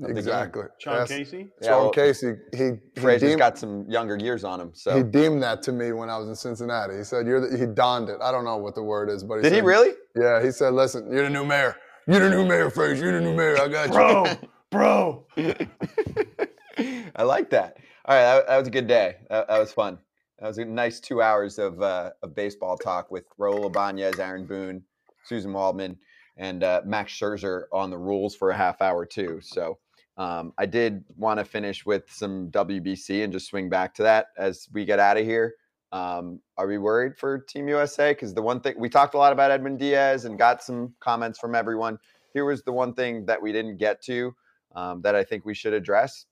of 0.00 0.08
the 0.08 0.08
game. 0.08 0.16
Exactly. 0.18 0.64
Sean 0.78 0.94
Yes. 0.94 1.08
Casey. 1.08 1.48
Yeah, 1.60 1.68
Sean 1.68 1.80
well, 1.82 1.90
Casey, 1.90 2.32
he 2.56 2.64
he 2.94 3.00
Frazier's 3.00 3.30
deemed, 3.32 3.38
got 3.38 3.58
some 3.58 3.84
younger 3.88 4.16
years 4.16 4.42
on 4.42 4.60
him. 4.60 4.70
So 4.74 4.96
he 4.96 5.02
deemed 5.02 5.42
that 5.42 5.62
to 5.64 5.72
me 5.72 5.92
when 5.92 6.08
I 6.10 6.16
was 6.18 6.28
in 6.28 6.34
Cincinnati. 6.34 6.96
He 6.96 7.04
said, 7.04 7.26
"You're." 7.26 7.40
The, 7.48 7.56
he 7.58 7.66
donned 7.66 8.08
it. 8.08 8.18
I 8.22 8.32
don't 8.32 8.44
know 8.44 8.56
what 8.56 8.74
the 8.74 8.82
word 8.82 9.10
is, 9.10 9.22
but 9.22 9.36
he 9.36 9.42
did 9.42 9.52
he 9.52 9.60
really? 9.60 9.92
Yeah, 10.16 10.42
he 10.42 10.50
said, 10.50 10.72
"Listen, 10.74 11.12
you're 11.12 11.24
the 11.24 11.30
new 11.30 11.44
mayor. 11.44 11.76
You're 12.08 12.28
the 12.28 12.30
new 12.30 12.44
mayor, 12.46 12.68
Frazier. 12.70 13.04
You're 13.10 13.20
the 13.20 13.26
new 13.26 13.34
mayor. 13.36 13.56
I 13.60 13.68
got 13.68 13.86
you." 13.88 13.92
Bro, 13.94 14.24
bro. 14.72 15.26
I 15.36 17.22
like 17.22 17.50
that. 17.50 17.76
All 18.06 18.16
right, 18.16 18.22
that, 18.22 18.46
that 18.48 18.58
was 18.58 18.66
a 18.66 18.72
good 18.72 18.88
day. 18.88 19.16
That, 19.28 19.46
that 19.46 19.58
was 19.58 19.72
fun. 19.72 19.98
That 20.40 20.48
was 20.48 20.58
a 20.58 20.64
nice 20.64 20.98
two 20.98 21.22
hours 21.22 21.58
of 21.60 21.80
uh, 21.80 22.10
of 22.22 22.34
baseball 22.34 22.76
talk 22.76 23.12
with 23.12 23.26
Raul 23.38 23.66
Ibanez, 23.66 24.18
Aaron 24.18 24.46
Boone, 24.46 24.82
Suzyn 25.30 25.52
Waldman, 25.52 25.96
and 26.36 26.64
uh, 26.64 26.80
Max 26.84 27.12
Scherzer 27.12 27.64
on 27.72 27.90
the 27.90 27.98
rules 27.98 28.34
for 28.34 28.50
a 28.50 28.56
half 28.56 28.82
hour 28.82 29.06
too. 29.06 29.38
So 29.40 29.78
um, 30.16 30.52
I 30.58 30.66
did 30.66 31.04
want 31.16 31.38
to 31.38 31.44
finish 31.44 31.86
with 31.86 32.10
some 32.10 32.50
WBC 32.50 33.22
and 33.22 33.32
just 33.32 33.46
swing 33.46 33.68
back 33.68 33.94
to 33.94 34.02
that 34.02 34.28
as 34.36 34.68
we 34.72 34.84
get 34.84 34.98
out 34.98 35.16
of 35.16 35.24
here. 35.24 35.54
Um, 35.92 36.40
are 36.56 36.66
we 36.66 36.78
worried 36.78 37.18
for 37.18 37.38
Team 37.38 37.68
USA? 37.68 38.12
Because 38.12 38.32
the 38.32 38.42
one 38.42 38.60
thing 38.60 38.74
we 38.78 38.88
talked 38.88 39.14
a 39.14 39.18
lot 39.18 39.32
about 39.32 39.50
Edwin 39.50 39.76
Diaz 39.76 40.24
and 40.24 40.38
got 40.38 40.62
some 40.62 40.94
comments 41.00 41.38
from 41.38 41.54
everyone. 41.54 41.98
Here 42.32 42.46
was 42.46 42.62
the 42.62 42.72
one 42.72 42.94
thing 42.94 43.26
that 43.26 43.40
we 43.40 43.52
didn't 43.52 43.76
get 43.76 44.02
to 44.04 44.34
um, 44.74 45.02
that 45.02 45.14
I 45.14 45.24
think 45.24 45.44
we 45.44 45.54
should 45.54 45.72
address. 45.72 46.26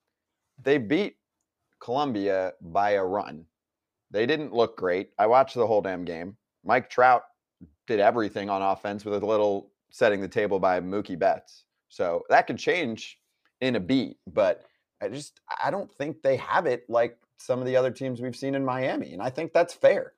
They 0.62 0.78
beat 0.78 1.16
Colombia 1.80 2.52
by 2.60 2.90
a 2.92 3.04
run. 3.04 3.46
They 4.10 4.26
didn't 4.26 4.52
look 4.52 4.76
great. 4.76 5.10
I 5.18 5.26
watched 5.26 5.54
the 5.54 5.66
whole 5.66 5.80
damn 5.80 6.04
game. 6.04 6.36
Mike 6.64 6.90
Trout 6.90 7.22
did 7.86 8.00
everything 8.00 8.50
on 8.50 8.62
offense 8.62 9.04
with 9.04 9.22
a 9.22 9.26
little 9.26 9.70
setting 9.90 10.20
the 10.20 10.28
table 10.28 10.58
by 10.58 10.80
Mookie 10.80 11.18
Betts. 11.18 11.64
So 11.88 12.22
that 12.28 12.46
could 12.46 12.58
change 12.58 13.18
in 13.60 13.76
a 13.76 13.80
beat, 13.80 14.16
but 14.26 14.64
I 15.02 15.08
just 15.08 15.40
I 15.62 15.70
don't 15.70 15.92
think 15.92 16.22
they 16.22 16.36
have 16.36 16.66
it 16.66 16.84
like 16.88 17.18
some 17.36 17.60
of 17.60 17.66
the 17.66 17.76
other 17.76 17.90
teams 17.90 18.20
we've 18.20 18.36
seen 18.36 18.54
in 18.54 18.64
Miami, 18.64 19.12
and 19.12 19.22
I 19.22 19.30
think 19.30 19.52
that's 19.52 19.74
fair. 19.74 20.12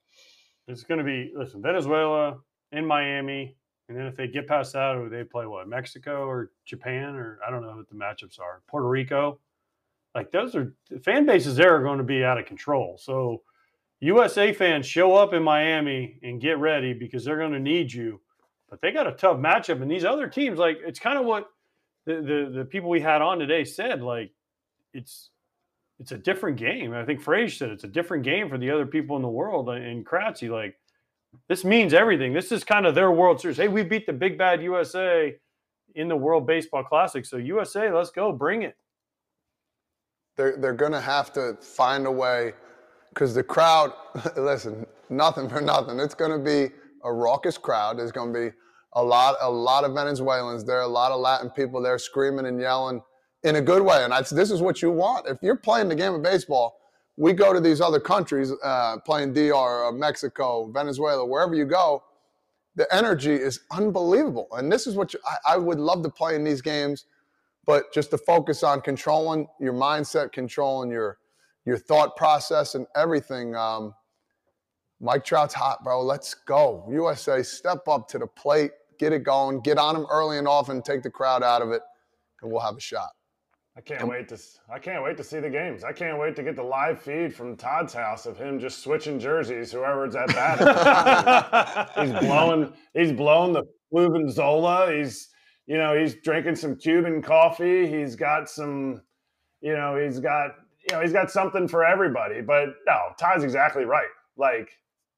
It's 0.68 0.82
going 0.82 0.98
to 0.98 1.04
be, 1.04 1.32
listen, 1.36 1.62
Venezuela 1.62 2.38
in 2.70 2.86
Miami. 2.86 3.56
And 3.93 4.01
then 4.01 4.06
if 4.06 4.16
they 4.16 4.27
get 4.27 4.48
past 4.48 4.73
that, 4.73 4.97
or 4.97 5.10
they 5.10 5.23
play 5.23 5.44
what, 5.44 5.69
Mexico 5.69 6.24
or 6.24 6.51
Japan, 6.64 7.14
or 7.14 7.39
I 7.47 7.51
don't 7.51 7.60
know 7.60 7.77
what 7.77 7.90
the 7.90 7.94
matchups 7.94 8.40
are, 8.40 8.62
Puerto 8.66 8.89
Rico. 8.89 9.39
Like 10.14 10.31
those 10.31 10.55
are 10.55 10.73
the 10.89 10.98
fan 10.98 11.27
bases 11.27 11.56
there 11.56 11.77
are 11.77 11.82
going 11.82 11.98
to 11.98 12.05
be 12.05 12.24
out 12.24 12.39
of 12.39 12.47
control. 12.47 12.97
So 12.98 13.43
USA 14.01 14.55
fans 14.55 14.86
show 14.86 15.14
up 15.14 15.35
in 15.35 15.43
Miami 15.43 16.19
and 16.23 16.40
get 16.40 16.56
ready 16.59 16.94
because 16.94 17.23
they're 17.23 17.36
going 17.36 17.52
to 17.52 17.60
need 17.60 17.93
you. 17.93 18.19
But 18.70 18.81
they 18.81 18.93
got 18.93 19.06
a 19.06 19.12
tough 19.12 19.36
matchup, 19.36 19.82
and 19.82 19.90
these 19.90 20.06
other 20.06 20.27
teams, 20.27 20.59
like 20.59 20.78
it's 20.82 20.98
kind 20.98 21.19
of 21.19 21.27
what 21.27 21.51
the, 22.06 22.14
the 22.14 22.52
the 22.60 22.64
people 22.64 22.89
we 22.89 23.02
had 23.02 23.20
on 23.20 23.39
today 23.39 23.64
said. 23.64 24.01
Like 24.01 24.32
it's 24.94 25.28
it's 26.01 26.12
a 26.12 26.19
different 26.19 26.56
game. 26.56 26.94
I 26.94 27.05
think 27.05 27.20
Frazier 27.20 27.55
said 27.55 27.70
it's 27.70 27.85
a 27.85 27.89
different 27.89 28.24
game 28.24 28.48
for 28.48 28.56
the 28.56 28.70
other 28.70 28.86
people 28.86 29.16
in 29.16 29.23
the 29.23 29.28
world. 29.28 29.69
uh, 29.69 29.73
And 29.73 30.06
Kratzy, 30.06 30.48
like 30.48 30.78
this 31.48 31.64
means 31.64 31.94
everything. 31.94 32.32
This 32.34 32.52
is 32.52 32.64
kind 32.64 32.86
of 32.86 32.94
their 32.94 33.10
World 33.12 33.40
Series. 33.40 33.59
Hey, 33.59 33.68
we 33.68 33.84
beat 33.84 34.06
the 34.06 34.12
big 34.14 34.38
bad 34.38 34.62
USA 34.62 35.34
in 35.94 36.09
the 36.09 36.16
World 36.16 36.46
Baseball 36.46 36.84
Classic. 36.84 37.24
So 37.26 37.38
USA, 37.38 37.90
let's 37.92 38.10
go, 38.10 38.32
bring 38.32 38.62
it. 38.62 38.76
they're 40.36 40.59
they're 40.59 40.74
gonna 40.74 41.00
have 41.02 41.32
to 41.34 41.56
find 41.62 42.06
a 42.06 42.12
way 42.12 42.54
because 43.10 43.34
the 43.34 43.44
crowd 43.44 43.92
listen 44.38 44.86
nothing 45.10 45.48
for 45.48 45.62
nothing 45.62 46.00
it's 46.00 46.14
gonna 46.16 46.40
be 46.40 46.68
a 47.04 47.12
raucous 47.12 47.59
crowd 47.59 47.98
there's 47.98 48.12
gonna 48.12 48.32
be 48.32 48.50
a 48.94 49.04
lot 49.04 49.36
a 49.42 49.50
lot 49.50 49.84
of 49.84 49.94
venezuelans 49.94 50.64
there 50.64 50.78
are 50.78 50.82
a 50.82 50.88
lot 50.88 51.12
of 51.12 51.20
latin 51.20 51.50
people 51.50 51.82
there 51.82 51.98
screaming 51.98 52.46
and 52.46 52.60
yelling 52.60 53.02
in 53.44 53.56
a 53.56 53.62
good 53.62 53.82
way 53.82 54.04
and 54.04 54.14
I, 54.14 54.22
this 54.22 54.50
is 54.50 54.62
what 54.62 54.82
you 54.82 54.90
want 54.90 55.28
if 55.28 55.38
you're 55.42 55.56
playing 55.56 55.88
the 55.90 55.96
game 55.96 56.14
of 56.14 56.22
baseball 56.24 56.78
we 57.16 57.32
go 57.32 57.52
to 57.52 57.60
these 57.60 57.80
other 57.80 58.01
countries 58.01 58.52
uh, 58.64 58.97
playing 59.05 59.32
dr 59.32 59.55
or 59.55 59.93
mexico 59.93 60.70
venezuela 60.72 61.24
wherever 61.24 61.55
you 61.55 61.64
go 61.64 62.02
the 62.74 62.93
energy 62.94 63.34
is 63.34 63.60
unbelievable 63.70 64.48
and 64.52 64.72
this 64.72 64.86
is 64.86 64.97
what 64.97 65.12
you, 65.12 65.20
I, 65.26 65.55
I 65.55 65.56
would 65.59 65.78
love 65.78 66.02
to 66.02 66.09
play 66.09 66.34
in 66.34 66.44
these 66.44 66.62
games 66.62 67.05
but 67.66 67.93
just 67.93 68.10
to 68.10 68.18
focus 68.18 68.62
on 68.62 68.80
controlling 68.80 69.47
your 69.60 69.72
mindset, 69.72 70.32
controlling 70.32 70.90
your 70.90 71.18
your 71.64 71.78
thought 71.78 72.16
process, 72.16 72.74
and 72.74 72.86
everything. 72.97 73.55
Um, 73.55 73.94
Mike 75.01 75.24
Trout's 75.24 75.55
hot, 75.55 75.82
bro. 75.84 76.02
Let's 76.02 76.34
go, 76.34 76.86
USA. 76.90 77.43
Step 77.43 77.86
up 77.89 78.09
to 78.09 78.18
the 78.18 78.26
plate, 78.26 78.72
get 78.98 79.12
it 79.12 79.22
going, 79.22 79.60
get 79.60 79.78
on 79.78 79.97
him 79.97 80.06
early 80.10 80.39
and 80.39 80.48
often, 80.48 80.82
take 80.82 81.02
the 81.02 81.10
crowd 81.10 81.43
out 81.43 81.62
of 81.62 81.70
it, 81.70 81.82
and 82.40 82.51
we'll 82.51 82.60
have 82.60 82.76
a 82.76 82.80
shot. 82.80 83.10
I 83.76 83.80
can't 83.80 84.02
um, 84.02 84.08
wait 84.08 84.28
to 84.28 84.38
I 84.70 84.78
can't 84.78 85.02
wait 85.02 85.16
to 85.16 85.24
see 85.24 85.40
the 85.40 85.48
games. 85.48 85.82
I 85.82 85.92
can't 85.92 86.18
wait 86.18 86.36
to 86.36 86.42
get 86.42 86.56
the 86.56 86.62
live 86.62 87.00
feed 87.00 87.34
from 87.34 87.56
Todd's 87.56 87.94
house 87.94 88.26
of 88.26 88.36
him 88.36 88.60
just 88.60 88.82
switching 88.82 89.18
jerseys, 89.18 89.72
whoever's 89.72 90.14
at 90.14 90.28
bat. 90.28 91.90
he's 91.98 92.12
blowing 92.12 92.72
he's 92.92 93.12
blowing 93.12 93.52
the 93.54 93.64
Zola. 94.30 94.92
He's 94.92 95.30
you 95.66 95.78
know, 95.78 95.98
he's 95.98 96.16
drinking 96.16 96.56
some 96.56 96.76
Cuban 96.76 97.22
coffee. 97.22 97.86
He's 97.86 98.16
got 98.16 98.50
some, 98.50 99.00
you 99.60 99.74
know, 99.74 99.96
he's 99.96 100.20
got 100.20 100.50
you 100.88 100.96
know, 100.96 101.00
he's 101.00 101.12
got 101.12 101.30
something 101.30 101.66
for 101.66 101.84
everybody. 101.84 102.42
But 102.42 102.70
no, 102.86 103.10
Todd's 103.18 103.44
exactly 103.44 103.84
right. 103.84 104.10
Like 104.36 104.70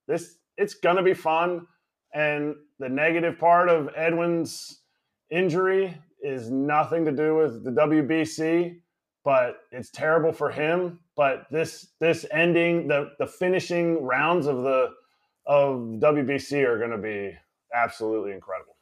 this 0.06 0.36
it's 0.56 0.74
gonna 0.74 1.02
be 1.02 1.14
fun. 1.14 1.66
And 2.12 2.55
the 2.78 2.89
negative 2.89 3.36
part 3.36 3.68
of 3.68 3.89
Edwin's 3.97 4.82
injury 5.31 5.97
is 6.25 6.51
nothing 6.51 7.05
to 7.05 7.13
do 7.13 7.37
with 7.37 7.63
the 7.63 7.71
WBC, 7.71 8.79
but 9.25 9.59
it's 9.71 9.91
terrible 9.91 10.33
for 10.33 10.51
him. 10.51 10.99
But 11.17 11.47
this 11.51 11.89
this 12.01 12.27
ending, 12.33 12.89
the 12.89 13.13
the 13.19 13.27
finishing 13.27 14.03
rounds 14.03 14.47
of 14.47 14.63
the 14.63 14.91
of 15.47 15.77
WBC 16.01 16.65
are 16.65 16.79
going 16.79 16.91
to 16.91 16.99
be 16.99 17.37
absolutely 17.75 18.33
incredible. 18.33 18.75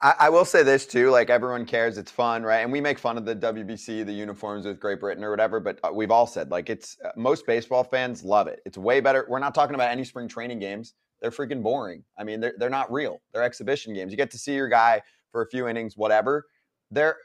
I, 0.00 0.14
I 0.20 0.28
will 0.30 0.46
say 0.46 0.62
this 0.62 0.86
too, 0.86 1.10
like 1.10 1.28
everyone 1.28 1.66
cares, 1.66 1.98
it's 1.98 2.10
fun, 2.10 2.42
right? 2.42 2.60
And 2.60 2.72
we 2.72 2.80
make 2.80 2.98
fun 2.98 3.18
of 3.18 3.26
the 3.26 3.36
WBC, 3.36 4.06
the 4.06 4.12
uniforms 4.12 4.64
with 4.64 4.80
Great 4.80 5.00
Britain 5.00 5.22
or 5.22 5.30
whatever, 5.30 5.60
but 5.60 5.78
uh, 5.82 5.90
we've 5.92 6.10
all 6.10 6.26
said 6.26 6.50
like 6.50 6.70
it's 6.70 6.96
uh, 7.04 7.10
most 7.16 7.46
baseball 7.46 7.84
fans 7.84 8.24
love 8.24 8.46
it. 8.46 8.60
It's 8.64 8.78
way 8.78 9.00
better. 9.00 9.26
We're 9.28 9.40
not 9.40 9.54
talking 9.54 9.74
about 9.74 9.90
any 9.90 10.04
spring 10.04 10.26
training 10.26 10.58
games. 10.58 10.94
They're 11.20 11.30
freaking 11.30 11.62
boring. 11.62 12.02
I 12.18 12.24
mean, 12.24 12.40
they're 12.40 12.54
they're 12.58 12.70
not 12.70 12.90
real. 12.90 13.20
They're 13.32 13.42
exhibition 13.42 13.92
games. 13.92 14.10
You 14.10 14.16
get 14.16 14.30
to 14.30 14.38
see 14.38 14.54
your 14.54 14.68
guy 14.68 15.02
for 15.32 15.42
a 15.42 15.46
few 15.46 15.68
innings, 15.68 15.96
whatever. 15.96 16.46
They're 16.94 17.16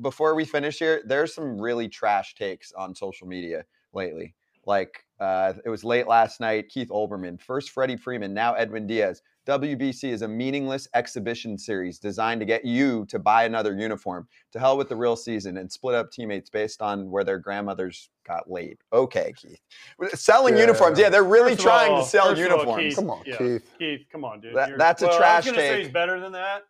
before 0.00 0.34
we 0.34 0.44
finish 0.44 0.78
here, 0.78 1.02
there's 1.04 1.34
some 1.34 1.60
really 1.60 1.88
trash 1.88 2.34
takes 2.34 2.72
on 2.72 2.94
social 2.94 3.26
media 3.28 3.64
lately. 3.92 4.34
Like 4.66 5.04
uh, 5.20 5.54
it 5.64 5.68
was 5.70 5.84
late 5.84 6.06
last 6.08 6.40
night. 6.40 6.68
Keith 6.68 6.88
Olbermann, 6.88 7.40
first 7.40 7.70
Freddie 7.70 7.96
Freeman, 7.96 8.34
now 8.34 8.54
Edwin 8.54 8.86
Diaz. 8.86 9.22
WBC 9.46 10.10
is 10.10 10.20
a 10.22 10.28
meaningless 10.28 10.86
exhibition 10.94 11.56
series 11.56 11.98
designed 11.98 12.38
to 12.40 12.44
get 12.44 12.66
you 12.66 13.06
to 13.06 13.18
buy 13.18 13.44
another 13.44 13.74
uniform. 13.74 14.28
To 14.52 14.58
hell 14.58 14.76
with 14.76 14.90
the 14.90 14.96
real 14.96 15.16
season 15.16 15.56
and 15.56 15.72
split 15.72 15.94
up 15.94 16.10
teammates 16.12 16.50
based 16.50 16.82
on 16.82 17.10
where 17.10 17.24
their 17.24 17.38
grandmothers 17.38 18.10
got 18.26 18.50
laid. 18.50 18.76
Okay, 18.92 19.32
Keith. 19.36 19.60
Selling 20.12 20.54
Yeah. 20.54 20.62
uniforms. 20.62 20.98
Yeah, 20.98 21.08
they're 21.08 21.24
really 21.24 21.52
First 21.52 21.62
trying 21.62 21.92
all- 21.92 22.02
to 22.02 22.08
sell 22.08 22.28
first 22.28 22.42
of 22.42 22.50
all, 22.50 22.58
uniforms. 22.58 22.82
Keith, 22.84 22.96
Come 22.96 23.10
on, 23.10 23.22
yeah, 23.24 23.36
Keith. 23.36 23.74
Keith, 23.78 24.06
come 24.12 24.24
on, 24.24 24.40
dude. 24.40 24.54
That- 24.54 24.68
You're- 24.68 24.78
that's 24.78 25.00
a 25.02 25.06
well, 25.06 25.14
I 25.14 25.18
trash 25.18 25.44
was 25.46 25.52
gonna 25.54 25.66
say 25.66 25.82
he's 25.82 25.92
better 25.92 26.20
than 26.20 26.32
that. 26.32 26.64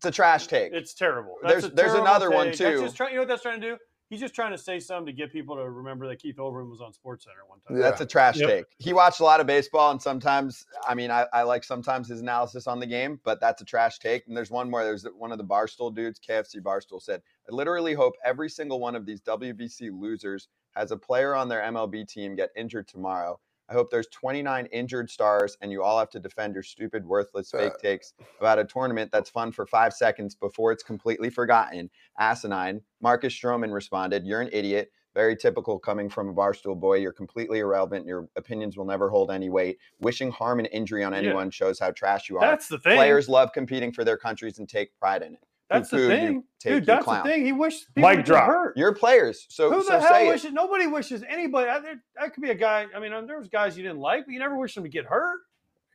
It's 0.00 0.06
a 0.06 0.10
trash 0.10 0.46
take. 0.46 0.72
It's 0.72 0.94
terrible. 0.94 1.36
There's- 1.42 1.62
That's 1.62 1.72
a 1.74 1.76
there's 1.76 1.88
terrible 1.92 2.06
another 2.08 2.30
one, 2.30 2.46
take. 2.46 2.58
That's 2.58 2.76
too. 2.78 2.82
just 2.84 2.96
try, 2.96 3.08
you 3.08 3.16
know 3.16 3.20
what 3.20 3.28
that's 3.28 3.42
trying 3.42 3.60
to 3.60 3.72
do? 3.72 3.76
He's 4.08 4.18
just 4.18 4.34
trying 4.34 4.50
to 4.52 4.58
say 4.58 4.80
something 4.80 5.04
to 5.06 5.12
get 5.12 5.30
people 5.30 5.56
to 5.56 5.68
remember 5.70 6.08
that 6.08 6.16
Keith 6.18 6.36
Olbermann 6.36 6.70
was 6.70 6.80
on 6.80 6.92
Sports 6.94 7.24
Center 7.26 7.40
one 7.46 7.60
time. 7.60 7.76
Yeah. 7.76 7.82
That's 7.82 8.00
a 8.00 8.06
trash 8.06 8.38
Yep. 8.38 8.48
take. 8.48 8.64
He 8.78 8.94
watched 8.94 9.20
a 9.20 9.24
lot 9.24 9.40
of 9.40 9.46
baseball, 9.46 9.90
and 9.90 10.00
sometimes, 10.00 10.64
I 10.88 10.94
mean, 10.94 11.10
I, 11.10 11.26
I 11.34 11.42
like 11.42 11.62
sometimes 11.64 12.08
his 12.08 12.20
analysis 12.22 12.66
on 12.66 12.80
the 12.80 12.86
game, 12.86 13.20
but 13.24 13.40
that's 13.42 13.60
a 13.60 13.64
trash 13.66 13.98
take. 13.98 14.26
And 14.26 14.34
there's 14.34 14.50
one 14.50 14.70
more. 14.70 14.82
There's 14.84 15.04
one 15.16 15.32
of 15.32 15.38
the 15.38 15.44
Barstool 15.44 15.94
dudes, 15.94 16.18
KFC 16.18 16.60
Barstool, 16.62 17.00
said, 17.02 17.20
"I 17.48 17.54
literally 17.54 17.92
hope 17.92 18.14
every 18.24 18.48
single 18.48 18.80
one 18.80 18.96
of 18.96 19.04
these 19.04 19.20
WBC 19.20 19.90
losers 19.90 20.48
has 20.74 20.90
a 20.92 20.96
player 20.96 21.34
on 21.36 21.48
their 21.48 21.60
MLB 21.60 22.04
team 22.08 22.34
get 22.34 22.50
injured 22.56 22.88
tomorrow. 22.88 23.38
I 23.70 23.74
hope 23.74 23.90
there's 23.90 24.08
29 24.08 24.66
injured 24.66 25.08
stars, 25.10 25.56
and 25.60 25.70
you 25.70 25.82
all 25.82 25.98
have 25.98 26.10
to 26.10 26.18
defend 26.20 26.54
your 26.54 26.62
stupid, 26.64 27.06
worthless 27.06 27.52
fake 27.52 27.74
Uh. 27.74 27.78
takes 27.78 28.12
about 28.40 28.58
a 28.58 28.64
tournament 28.64 29.12
that's 29.12 29.30
fun 29.30 29.52
for 29.52 29.64
five 29.64 29.94
seconds 29.94 30.34
before 30.34 30.72
it's 30.72 30.82
completely 30.82 31.30
forgotten." 31.30 31.88
Asinine. 32.18 32.82
Marcus 33.00 33.32
Stroman 33.32 33.72
responded, 33.72 34.26
"You're 34.26 34.40
an 34.40 34.50
idiot." 34.52 34.90
Very 35.14 35.36
typical 35.36 35.78
coming 35.78 36.08
from 36.08 36.28
a 36.28 36.32
barstool 36.32 36.78
boy. 36.78 36.98
You're 36.98 37.12
completely 37.12 37.58
irrelevant. 37.58 38.06
Your 38.06 38.28
opinions 38.36 38.76
will 38.76 38.84
never 38.84 39.08
hold 39.10 39.30
any 39.30 39.50
weight. 39.50 39.78
Wishing 40.00 40.30
harm 40.30 40.60
and 40.60 40.68
injury 40.70 41.02
on 41.02 41.12
Yeah. 41.12 41.18
anyone 41.18 41.50
shows 41.50 41.80
how 41.80 41.90
trash 41.90 42.28
you 42.28 42.36
are. 42.36 42.42
That's 42.42 42.68
the 42.68 42.78
thing. 42.78 42.96
Players 42.96 43.28
love 43.28 43.52
competing 43.52 43.92
for 43.92 44.04
their 44.04 44.16
countries 44.16 44.58
and 44.58 44.68
take 44.68 44.96
pride 45.00 45.22
in 45.22 45.34
it. 45.34 45.44
That's 45.70 45.90
the 45.90 46.06
thing, 46.06 46.44
take, 46.58 46.72
dude. 46.72 46.86
That's 46.86 47.04
clown. 47.04 47.24
the 47.24 47.32
thing. 47.32 47.44
He 47.44 47.52
wished 47.52 47.86
people 47.94 48.08
Mic 48.08 48.18
would 48.18 48.26
get 48.26 48.32
drop. 48.32 48.46
hurt. 48.48 48.76
You're 48.76 48.94
players, 48.94 49.46
so 49.48 49.70
Who 49.70 49.78
the 49.78 49.84
so 49.84 50.00
hell 50.00 50.08
say 50.08 50.28
wishes? 50.28 50.46
it. 50.46 50.52
Nobody 50.52 50.86
wishes 50.86 51.22
anybody. 51.28 51.70
I, 51.70 51.78
there, 51.80 52.02
that 52.18 52.34
could 52.34 52.42
be 52.42 52.50
a 52.50 52.54
guy. 52.54 52.86
I 52.94 53.00
mean, 53.00 53.12
um, 53.12 53.26
there 53.26 53.38
was 53.38 53.48
guys 53.48 53.76
you 53.76 53.82
didn't 53.82 54.00
like, 54.00 54.26
but 54.26 54.32
you 54.32 54.38
never 54.38 54.56
wish 54.56 54.74
them 54.74 54.84
to 54.84 54.90
get 54.90 55.04
hurt. 55.06 55.38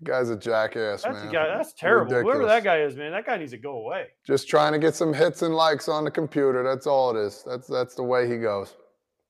Guy's 0.03 0.29
a 0.29 0.35
jackass, 0.35 1.03
That's 1.03 1.19
man. 1.19 1.29
a 1.29 1.31
guy. 1.31 1.47
That's 1.47 1.73
terrible. 1.73 2.13
Whoever 2.13 2.45
that 2.45 2.63
guy 2.63 2.79
is, 2.79 2.95
man, 2.95 3.11
that 3.11 3.25
guy 3.25 3.37
needs 3.37 3.51
to 3.51 3.57
go 3.57 3.77
away. 3.77 4.07
Just 4.25 4.49
trying 4.49 4.73
to 4.73 4.79
get 4.79 4.93
some 4.93 5.13
hits 5.13 5.41
and 5.41 5.55
likes 5.55 5.87
on 5.87 6.03
the 6.03 6.11
computer. 6.11 6.63
That's 6.63 6.85
all 6.85 7.15
it 7.15 7.19
is. 7.19 7.43
That's 7.47 7.67
that's 7.67 7.95
the 7.95 8.03
way 8.03 8.29
he 8.29 8.37
goes. 8.37 8.75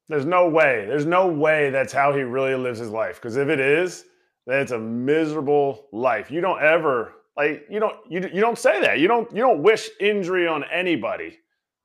There's 0.08 0.26
no 0.26 0.50
way. 0.50 0.86
There's 0.88 1.06
no 1.06 1.28
way 1.28 1.70
that's 1.70 1.94
how 1.94 2.14
he 2.14 2.22
really 2.22 2.56
lives 2.56 2.80
his 2.80 2.90
life. 2.90 3.16
Because 3.16 3.38
if 3.38 3.48
it 3.48 3.60
is, 3.60 4.06
then 4.48 4.60
it's 4.60 4.72
a 4.72 4.80
miserable 4.80 5.88
life. 5.92 6.30
You 6.30 6.42
don't 6.42 6.62
ever 6.62 7.14
like 7.38 7.66
you 7.70 7.80
don't 7.80 7.95
you, 8.10 8.22
you 8.34 8.41
don't 8.41 8.57
say 8.57 8.82
that. 8.82 8.99
You 8.99 9.07
don't 9.07 9.32
you 9.32 9.40
don't 9.40 9.62
wish 9.62 9.90
injury 9.99 10.48
on 10.48 10.64
anybody, 10.72 11.38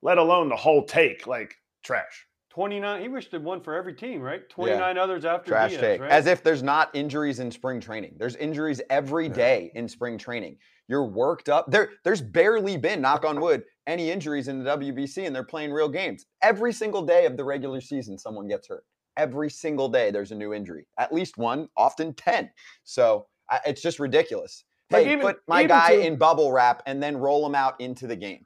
let 0.03 0.19
alone 0.19 0.49
the 0.49 0.57
whole 0.57 0.85
take. 0.85 1.27
Like 1.27 1.57
trash. 1.83 2.27
29. 2.51 3.01
He 3.01 3.09
wished 3.09 3.33
it 3.33 3.41
one 3.41 3.61
for 3.61 3.75
every 3.75 3.95
team, 3.95 4.21
right? 4.21 4.49
29 4.51 4.99
others 4.99 5.25
after 5.25 5.51
Trash 5.51 5.71
Diaz, 5.71 5.81
take. 5.81 6.01
right? 6.01 6.11
As 6.11 6.27
if 6.27 6.43
there's 6.43 6.65
not 6.65 6.91
injuries 6.95 7.39
in 7.39 7.51
spring 7.51 7.81
training. 7.81 8.15
There's 8.19 8.35
injuries 8.37 8.81
every 8.91 9.29
day 9.29 9.71
in 9.77 9.89
spring 9.89 10.19
training. 10.19 10.57
You're 10.89 11.07
worked 11.07 11.49
up. 11.49 11.71
There, 11.71 11.91
there's 12.03 12.21
barely 12.21 12.77
been, 12.77 13.01
knock 13.01 13.25
on 13.25 13.41
wood, 13.41 13.63
any 13.87 14.11
injuries 14.11 14.49
in 14.49 14.65
the 14.65 14.77
WBC, 14.77 15.27
and 15.27 15.35
they're 15.35 15.45
playing 15.45 15.71
real 15.71 15.89
games. 15.89 16.27
Every 16.43 16.73
single 16.73 17.03
day 17.03 17.25
of 17.25 17.37
the 17.37 17.45
regular 17.45 17.81
season, 17.81 18.19
someone 18.19 18.49
gets 18.49 18.67
hurt. 18.67 18.85
Every 19.17 19.49
single 19.49 19.89
day, 19.89 20.11
there's 20.11 20.33
a 20.33 20.35
new 20.35 20.53
injury. 20.53 20.89
At 20.99 21.13
least 21.13 21.39
one, 21.39 21.69
often 21.77 22.15
10. 22.15 22.51
So 22.83 23.27
I, 23.49 23.61
it's 23.65 23.83
just 23.83 24.01
ridiculous. 24.01 24.65
Like, 24.91 25.07
hey, 25.07 25.13
even- 25.13 25.27
put 25.27 25.43
my 25.47 25.61
even 25.61 25.69
guy 25.69 25.97
to- 25.97 26.07
in 26.07 26.17
bubble 26.17 26.53
wrap 26.53 26.83
and 26.87 27.03
then 27.03 27.17
roll 27.17 27.45
him 27.47 27.55
out 27.55 27.81
into 27.81 28.07
the 28.07 28.17
game. 28.17 28.45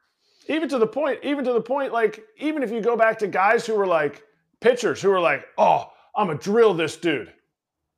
even 0.49 0.69
to 0.69 0.79
the 0.79 0.87
point, 0.87 1.19
even 1.23 1.45
to 1.45 1.53
the 1.55 1.61
point, 1.61 1.93
like, 1.93 2.23
even 2.37 2.63
if 2.63 2.71
you 2.71 2.81
go 2.83 2.97
back 2.97 3.19
to 3.19 3.27
guys 3.27 3.65
who 3.67 3.75
were 3.75 3.87
like 3.87 4.23
pitchers 4.61 5.01
who 5.01 5.09
were 5.09 5.21
like, 5.21 5.45
oh, 5.57 5.91
I'm 6.17 6.27
gonna 6.27 6.39
drill 6.39 6.75
this 6.75 6.97
dude. 6.97 7.33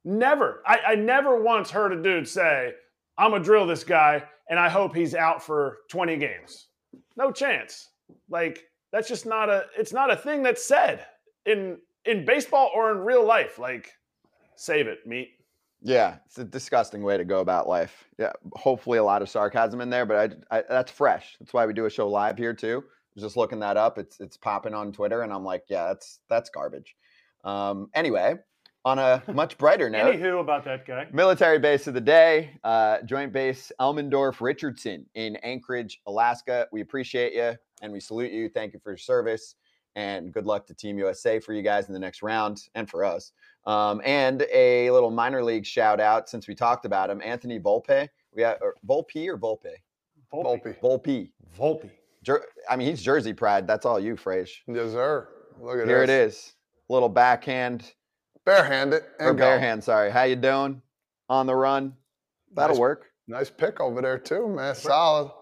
Never. 0.05 0.63
I, 0.65 0.79
I 0.89 0.95
never 0.95 1.43
once 1.43 1.71
heard 1.71 1.93
a 1.93 2.01
dude 2.03 2.29
say, 2.29 2.73
I'm 3.19 3.33
gonna 3.33 3.43
drill 3.43 3.67
this 3.67 3.83
guy 3.83 4.23
and 4.49 4.59
I 4.61 4.69
hope 4.69 4.95
he's 4.95 5.15
out 5.15 5.43
for 5.43 5.79
20 5.91 6.17
games. 6.19 6.69
No 7.17 7.33
chance. 7.33 7.89
Like, 8.31 8.63
that's 8.93 9.09
just 9.09 9.27
not 9.27 9.49
a 9.51 9.67
it's 9.77 9.93
not 9.93 10.13
a 10.13 10.17
thing 10.17 10.43
that's 10.45 10.63
said 10.65 11.05
in 11.45 11.79
in 12.05 12.25
baseball 12.25 12.71
or 12.75 12.93
in 12.93 12.99
real 12.99 13.25
life. 13.25 13.59
Like, 13.59 13.91
save 14.55 14.87
it, 14.87 15.05
meat. 15.05 15.31
Yeah, 15.83 16.17
it's 16.27 16.39
a 16.39 16.45
disgusting 16.45 17.03
way 17.03 17.17
to 17.17 17.25
go 17.25 17.41
about 17.41 17.69
life. 17.69 18.05
Yeah, 18.19 18.33
hopefully 18.55 18.99
a 18.99 19.05
lot 19.05 19.23
of 19.23 19.29
sarcasm 19.29 19.81
in 19.81 19.91
there, 19.91 20.07
but 20.07 20.35
I, 20.51 20.59
I 20.59 20.63
that's 20.69 20.91
fresh. 20.91 21.37
That's 21.39 21.53
why 21.53 21.67
we 21.67 21.73
do 21.73 21.87
a 21.87 21.91
show 21.91 22.09
live 22.09 22.39
here 22.39 22.55
too. 22.55 22.83
I 22.85 22.91
was 23.15 23.23
just 23.23 23.37
looking 23.37 23.61
that 23.61 23.77
up. 23.77 23.99
It's 23.99 24.19
it's 24.21 24.37
popping 24.37 24.75
on 24.75 24.93
Twitter, 24.93 25.23
and 25.23 25.33
I'm 25.33 25.45
like, 25.45 25.65
yeah, 25.69 25.89
that's 25.89 26.21
that's 26.29 26.51
garbage. 26.51 26.97
Um, 27.45 27.89
anyway, 27.95 28.37
on 28.85 28.99
a 28.99 29.23
much 29.33 29.59
brighter 29.59 29.91
note, 29.91 30.15
Anywho, 30.15 30.41
about 30.41 30.65
that 30.65 30.87
guy. 30.87 31.07
military 31.13 31.59
base 31.59 31.87
of 31.87 31.95
the 31.95 32.01
day, 32.01 32.59
uh, 32.65 33.03
Joint 33.03 33.33
Base 33.33 33.71
Elmendorf 33.81 34.41
Richardson 34.41 35.05
in 35.15 35.37
Anchorage, 35.37 36.01
Alaska. 36.07 36.67
We 36.73 36.81
appreciate 36.81 37.35
you 37.35 37.55
and 37.83 37.93
we 37.93 38.01
salute 38.01 38.33
you. 38.33 38.49
Thank 38.49 38.73
you 38.73 38.81
for 38.81 38.91
your 38.93 38.99
service 38.99 39.57
and 39.97 40.33
good 40.33 40.47
luck 40.47 40.67
to 40.67 40.75
Team 40.75 40.99
USA 40.99 41.41
for 41.41 41.53
you 41.53 41.63
guys 41.63 41.89
in 41.89 41.95
the 41.95 41.99
next 41.99 42.23
round 42.23 42.63
and 42.75 42.89
for 42.89 43.05
us. 43.05 43.33
Um, 43.67 44.01
and 44.05 44.43
a 44.53 44.91
little 44.91 45.11
minor 45.11 45.43
league 45.43 45.67
shout 45.67 45.99
out 46.01 46.29
since 46.29 46.47
we 46.47 46.55
talked 46.55 46.85
about 46.85 47.11
him, 47.11 47.21
Anthony 47.25 47.59
Volpe. 47.59 48.09
We 48.35 48.41
got 48.43 48.59
or 48.63 48.75
Volpe 48.87 49.27
or 49.29 49.37
Volpe? 49.39 49.73
Volpe. 50.33 50.79
Volpe. 50.81 51.31
Volpe. 51.59 51.91
Jer- 52.23 52.45
I 52.69 52.77
mean, 52.77 52.89
he's 52.89 53.03
Jersey 53.03 53.33
pride. 53.33 53.67
That's 53.67 53.87
all 53.87 53.99
you, 53.99 54.15
Frage. 54.17 54.51
Yes, 54.69 54.93
sir. 54.93 55.29
Look 55.61 55.79
at 55.79 55.87
Here 55.89 56.03
it 56.03 56.07
this. 56.09 56.35
is. 56.37 56.55
Little 56.89 57.09
backhand 57.09 57.93
Barehanded 58.45 59.03
or 59.19 59.31
and 59.31 59.39
go. 59.39 59.45
barehand. 59.45 59.83
Sorry. 59.83 60.11
How 60.11 60.23
you 60.25 60.37
doing? 60.37 60.81
On 61.29 61.47
the 61.47 61.55
run. 61.55 61.95
That'll 62.55 62.75
Nice- 62.77 62.81
work. 62.81 63.07
Nice 63.29 63.51
pick 63.51 63.81
over 63.81 64.01
there 64.01 64.19
too, 64.19 64.47
man. 64.49 64.75
Solid. 64.77 65.33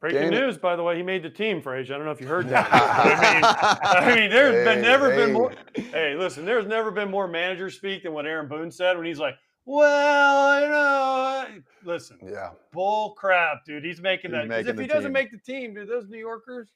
Breaking 0.00 0.20
Gain 0.22 0.30
news, 0.30 0.56
by 0.56 0.76
the 0.76 0.82
way, 0.82 0.96
he 0.96 1.02
made 1.02 1.24
the 1.24 1.30
team, 1.30 1.60
Frazier. 1.60 1.94
I 1.94 1.96
don't 1.96 2.06
know 2.06 2.12
if 2.12 2.20
you 2.20 2.28
heard 2.28 2.48
that. 2.50 2.68
I 2.72 4.10
mean, 4.12 4.14
I 4.14 4.20
mean, 4.20 4.30
there's 4.30 4.64
been 4.64 4.78
Hey, 4.78 4.82
never 4.82 5.10
been 5.10 5.32
more. 5.32 5.52
Hey, 5.74 6.14
listen, 6.14 6.44
there's 6.44 6.66
never 6.68 6.92
been 6.92 7.10
more 7.10 7.26
manager 7.26 7.68
speak 7.68 8.04
than 8.04 8.12
what 8.12 8.24
Aaron 8.24 8.46
Boone 8.46 8.70
said 8.70 8.96
when 8.96 9.06
he's 9.06 9.18
like, 9.18 9.34
"Well, 9.64 10.60
you 10.60 10.68
know, 10.68 11.46
listen, 11.84 12.18
Yeah. 12.24 12.50
bull 12.72 13.14
crap, 13.14 13.64
dude. 13.64 13.84
He's 13.84 14.00
making 14.00 14.30
He's 14.30 14.36
that. 14.36 14.42
'cause 14.42 14.48
making 14.48 14.70
if 14.70 14.76
the 14.76 14.82
he 14.82 14.88
doesn't 14.88 15.12
make 15.12 15.32
the 15.32 15.38
team, 15.38 15.74
dude, 15.74 15.88
those 15.88 16.08
New 16.08 16.18
Yorkers, 16.18 16.70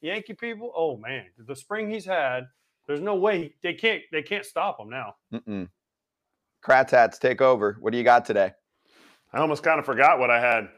Yankee 0.00 0.32
people, 0.32 0.72
oh 0.74 0.96
man, 0.96 1.26
the 1.36 1.54
spring 1.54 1.90
he's 1.90 2.06
had, 2.06 2.46
there's 2.86 3.00
no 3.00 3.14
way 3.14 3.54
they 3.62 3.74
can't 3.74 4.02
they 4.10 4.22
can't 4.22 4.44
stop 4.46 4.80
him 4.80 4.88
now. 4.88 5.16
Mm-mm. 5.34 5.68
Kratz 6.64 6.92
hats 6.92 7.18
take 7.18 7.42
over. 7.42 7.76
What 7.80 7.92
do 7.92 7.98
you 7.98 8.04
got 8.04 8.24
today? 8.24 8.52
I 9.34 9.38
almost 9.40 9.62
kind 9.62 9.78
of 9.78 9.84
forgot 9.84 10.18
what 10.18 10.30
I 10.30 10.40
had. 10.40 10.70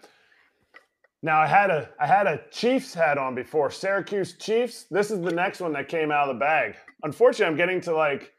Now 1.27 1.41
I 1.41 1.49
had 1.49 1.71
a 1.71 1.89
I 1.99 2.07
had 2.07 2.29
a 2.29 2.41
Chiefs 2.53 2.95
hat 2.95 3.19
on 3.19 3.35
before 3.35 3.69
Syracuse 3.69 4.35
Chiefs. 4.35 4.87
This 4.93 5.11
is 5.11 5.21
the 5.21 5.33
next 5.33 5.59
one 5.59 5.73
that 5.73 5.89
came 5.89 6.13
out 6.13 6.29
of 6.29 6.37
the 6.37 6.39
bag. 6.39 6.77
Unfortunately, 7.03 7.47
I'm 7.47 7.57
getting 7.57 7.81
to 7.81 7.97
like 7.97 8.33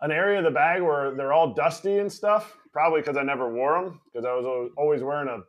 an 0.00 0.10
area 0.10 0.38
of 0.38 0.44
the 0.44 0.50
bag 0.50 0.80
where 0.80 1.14
they're 1.14 1.34
all 1.34 1.52
dusty 1.52 1.98
and 1.98 2.10
stuff. 2.10 2.56
Probably 2.72 3.02
because 3.02 3.18
I 3.18 3.24
never 3.24 3.52
wore 3.52 3.82
them 3.82 4.00
because 4.06 4.24
I 4.24 4.32
was 4.32 4.70
always 4.78 5.02
wearing 5.02 5.28
a 5.28 5.40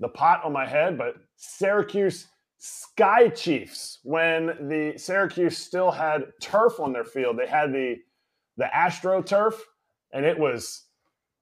the 0.00 0.10
pot 0.10 0.44
on 0.44 0.52
my 0.52 0.66
head. 0.66 0.98
But 0.98 1.14
Syracuse 1.36 2.26
Sky 2.58 3.30
Chiefs 3.30 4.00
when 4.02 4.68
the 4.68 4.98
Syracuse 4.98 5.56
still 5.56 5.90
had 5.90 6.24
turf 6.42 6.80
on 6.80 6.92
their 6.92 7.06
field. 7.06 7.38
They 7.38 7.46
had 7.46 7.72
the 7.72 7.96
the 8.58 8.76
Astro 8.76 9.22
turf, 9.22 9.58
and 10.12 10.26
it 10.26 10.38
was 10.38 10.84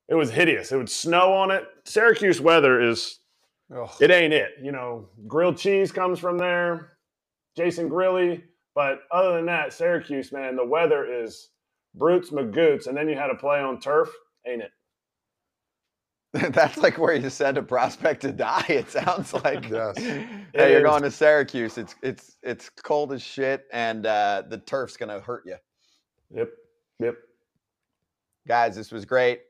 it 0.06 0.14
was 0.14 0.30
hideous. 0.30 0.70
It 0.70 0.76
would 0.76 0.88
snow 0.88 1.32
on 1.32 1.50
it. 1.50 1.64
Syracuse 1.84 2.40
weather 2.40 2.80
is 2.80 3.18
Ugh. 3.74 3.90
it 4.01 4.11
ain't 4.11 4.32
it. 4.32 4.53
You 4.62 4.73
know, 4.73 5.09
grilled 5.27 5.59
cheese 5.59 5.93
comes 5.93 6.19
from 6.19 6.39
there, 6.39 6.93
Jason 7.57 7.89
Grilli. 7.90 8.43
But 8.74 9.01
other 9.11 9.35
than 9.36 9.47
that, 9.47 9.73
Syracuse, 9.73 10.31
man, 10.32 10.55
the 10.57 10.65
weather 10.65 11.05
is 11.23 11.51
brutes 11.95 12.31
magoots. 12.31 12.86
And 12.86 12.97
then 12.97 13.09
you 13.09 13.16
had 13.16 13.27
to 13.28 13.35
play 13.35 13.61
on 13.61 13.81
turf, 13.81 14.09
ain't 14.47 14.62
it? 14.62 14.70
That's 16.53 16.77
like 16.78 16.99
where 16.99 17.15
you 17.15 17.31
send 17.31 17.57
a 17.59 17.62
prospect 17.62 18.20
to 18.23 18.32
die. 18.32 18.65
It 18.69 18.90
sounds 18.90 19.32
like. 19.35 19.69
Yes. 19.69 19.97
Hey, 20.55 20.70
It 20.70 20.70
you're 20.73 20.78
is. 20.81 20.85
going 20.85 21.03
to 21.03 21.11
Syracuse. 21.11 21.77
It's 21.78 21.95
it's 22.03 22.36
it's 22.43 22.70
cold 22.70 23.12
as 23.12 23.23
shit, 23.23 23.66
and 23.73 24.07
uh, 24.07 24.43
the 24.49 24.59
turf's 24.59 24.97
gonna 24.97 25.20
hurt 25.20 25.45
you, 25.47 25.57
Yep. 26.35 26.51
Yep. 27.01 27.15
guys. 28.47 28.74
This 28.77 28.90
was 28.90 29.05
great. 29.05 29.40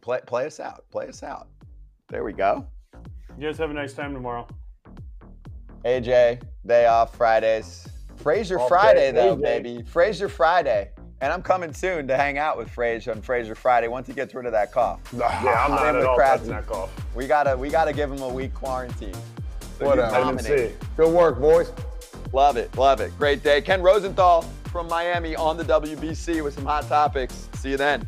Play 0.00 0.20
play 0.26 0.46
us 0.46 0.58
out. 0.60 0.84
Play 0.90 1.08
us 1.08 1.22
out. 1.22 1.48
There 2.08 2.24
we 2.24 2.32
go. 2.32 2.66
You 3.38 3.46
guys 3.46 3.58
have 3.58 3.70
a 3.70 3.74
nice 3.74 3.92
time 3.92 4.14
tomorrow. 4.14 4.46
AJ, 5.84 6.40
day 6.64 6.86
off 6.86 7.14
Fridays. 7.16 7.86
Frazier 8.16 8.58
Off 8.58 8.68
Friday, 8.68 9.12
day, 9.12 9.28
though, 9.28 9.36
AJ. 9.36 9.42
baby. 9.42 9.82
Frazier 9.82 10.28
Friday. 10.28 10.90
And 11.20 11.32
I'm 11.32 11.42
coming 11.42 11.72
soon 11.72 12.08
to 12.08 12.16
hang 12.16 12.38
out 12.38 12.56
with 12.58 12.70
Frazier 12.70 13.12
on 13.12 13.20
Frazier 13.22 13.54
Friday 13.54 13.88
once 13.88 14.06
he 14.06 14.14
gets 14.14 14.34
rid 14.34 14.46
of 14.46 14.52
that 14.52 14.72
cough. 14.72 15.00
Yeah, 15.16 15.64
I'm 15.64 15.70
not 15.70 15.80
Same 15.80 15.96
at 15.96 16.06
all 16.06 16.16
touching 16.16 16.48
that 16.48 16.66
cough. 16.66 16.90
We 17.14 17.26
gotta 17.26 17.56
we 17.56 17.68
gotta 17.68 17.92
give 17.92 18.10
him 18.10 18.20
a 18.22 18.28
week 18.28 18.52
quarantine. 18.54 19.14
So 19.78 19.84
you 19.84 19.86
Whatever. 19.86 20.10
Vitamin 20.10 20.36
dominate. 20.44 20.70
C. 20.70 20.86
Good 20.96 21.12
work, 21.12 21.38
boys. 21.38 21.72
Love 22.32 22.56
it, 22.56 22.76
love 22.76 23.00
it. 23.00 23.16
Great 23.18 23.42
day. 23.42 23.60
Ken 23.60 23.82
Rosenthal 23.82 24.42
from 24.72 24.88
Miami 24.88 25.36
on 25.36 25.56
the 25.56 25.64
WBC 25.64 26.42
with 26.42 26.54
some 26.54 26.64
hot 26.64 26.88
topics. 26.88 27.48
See 27.54 27.70
you 27.70 27.76
then. 27.76 28.06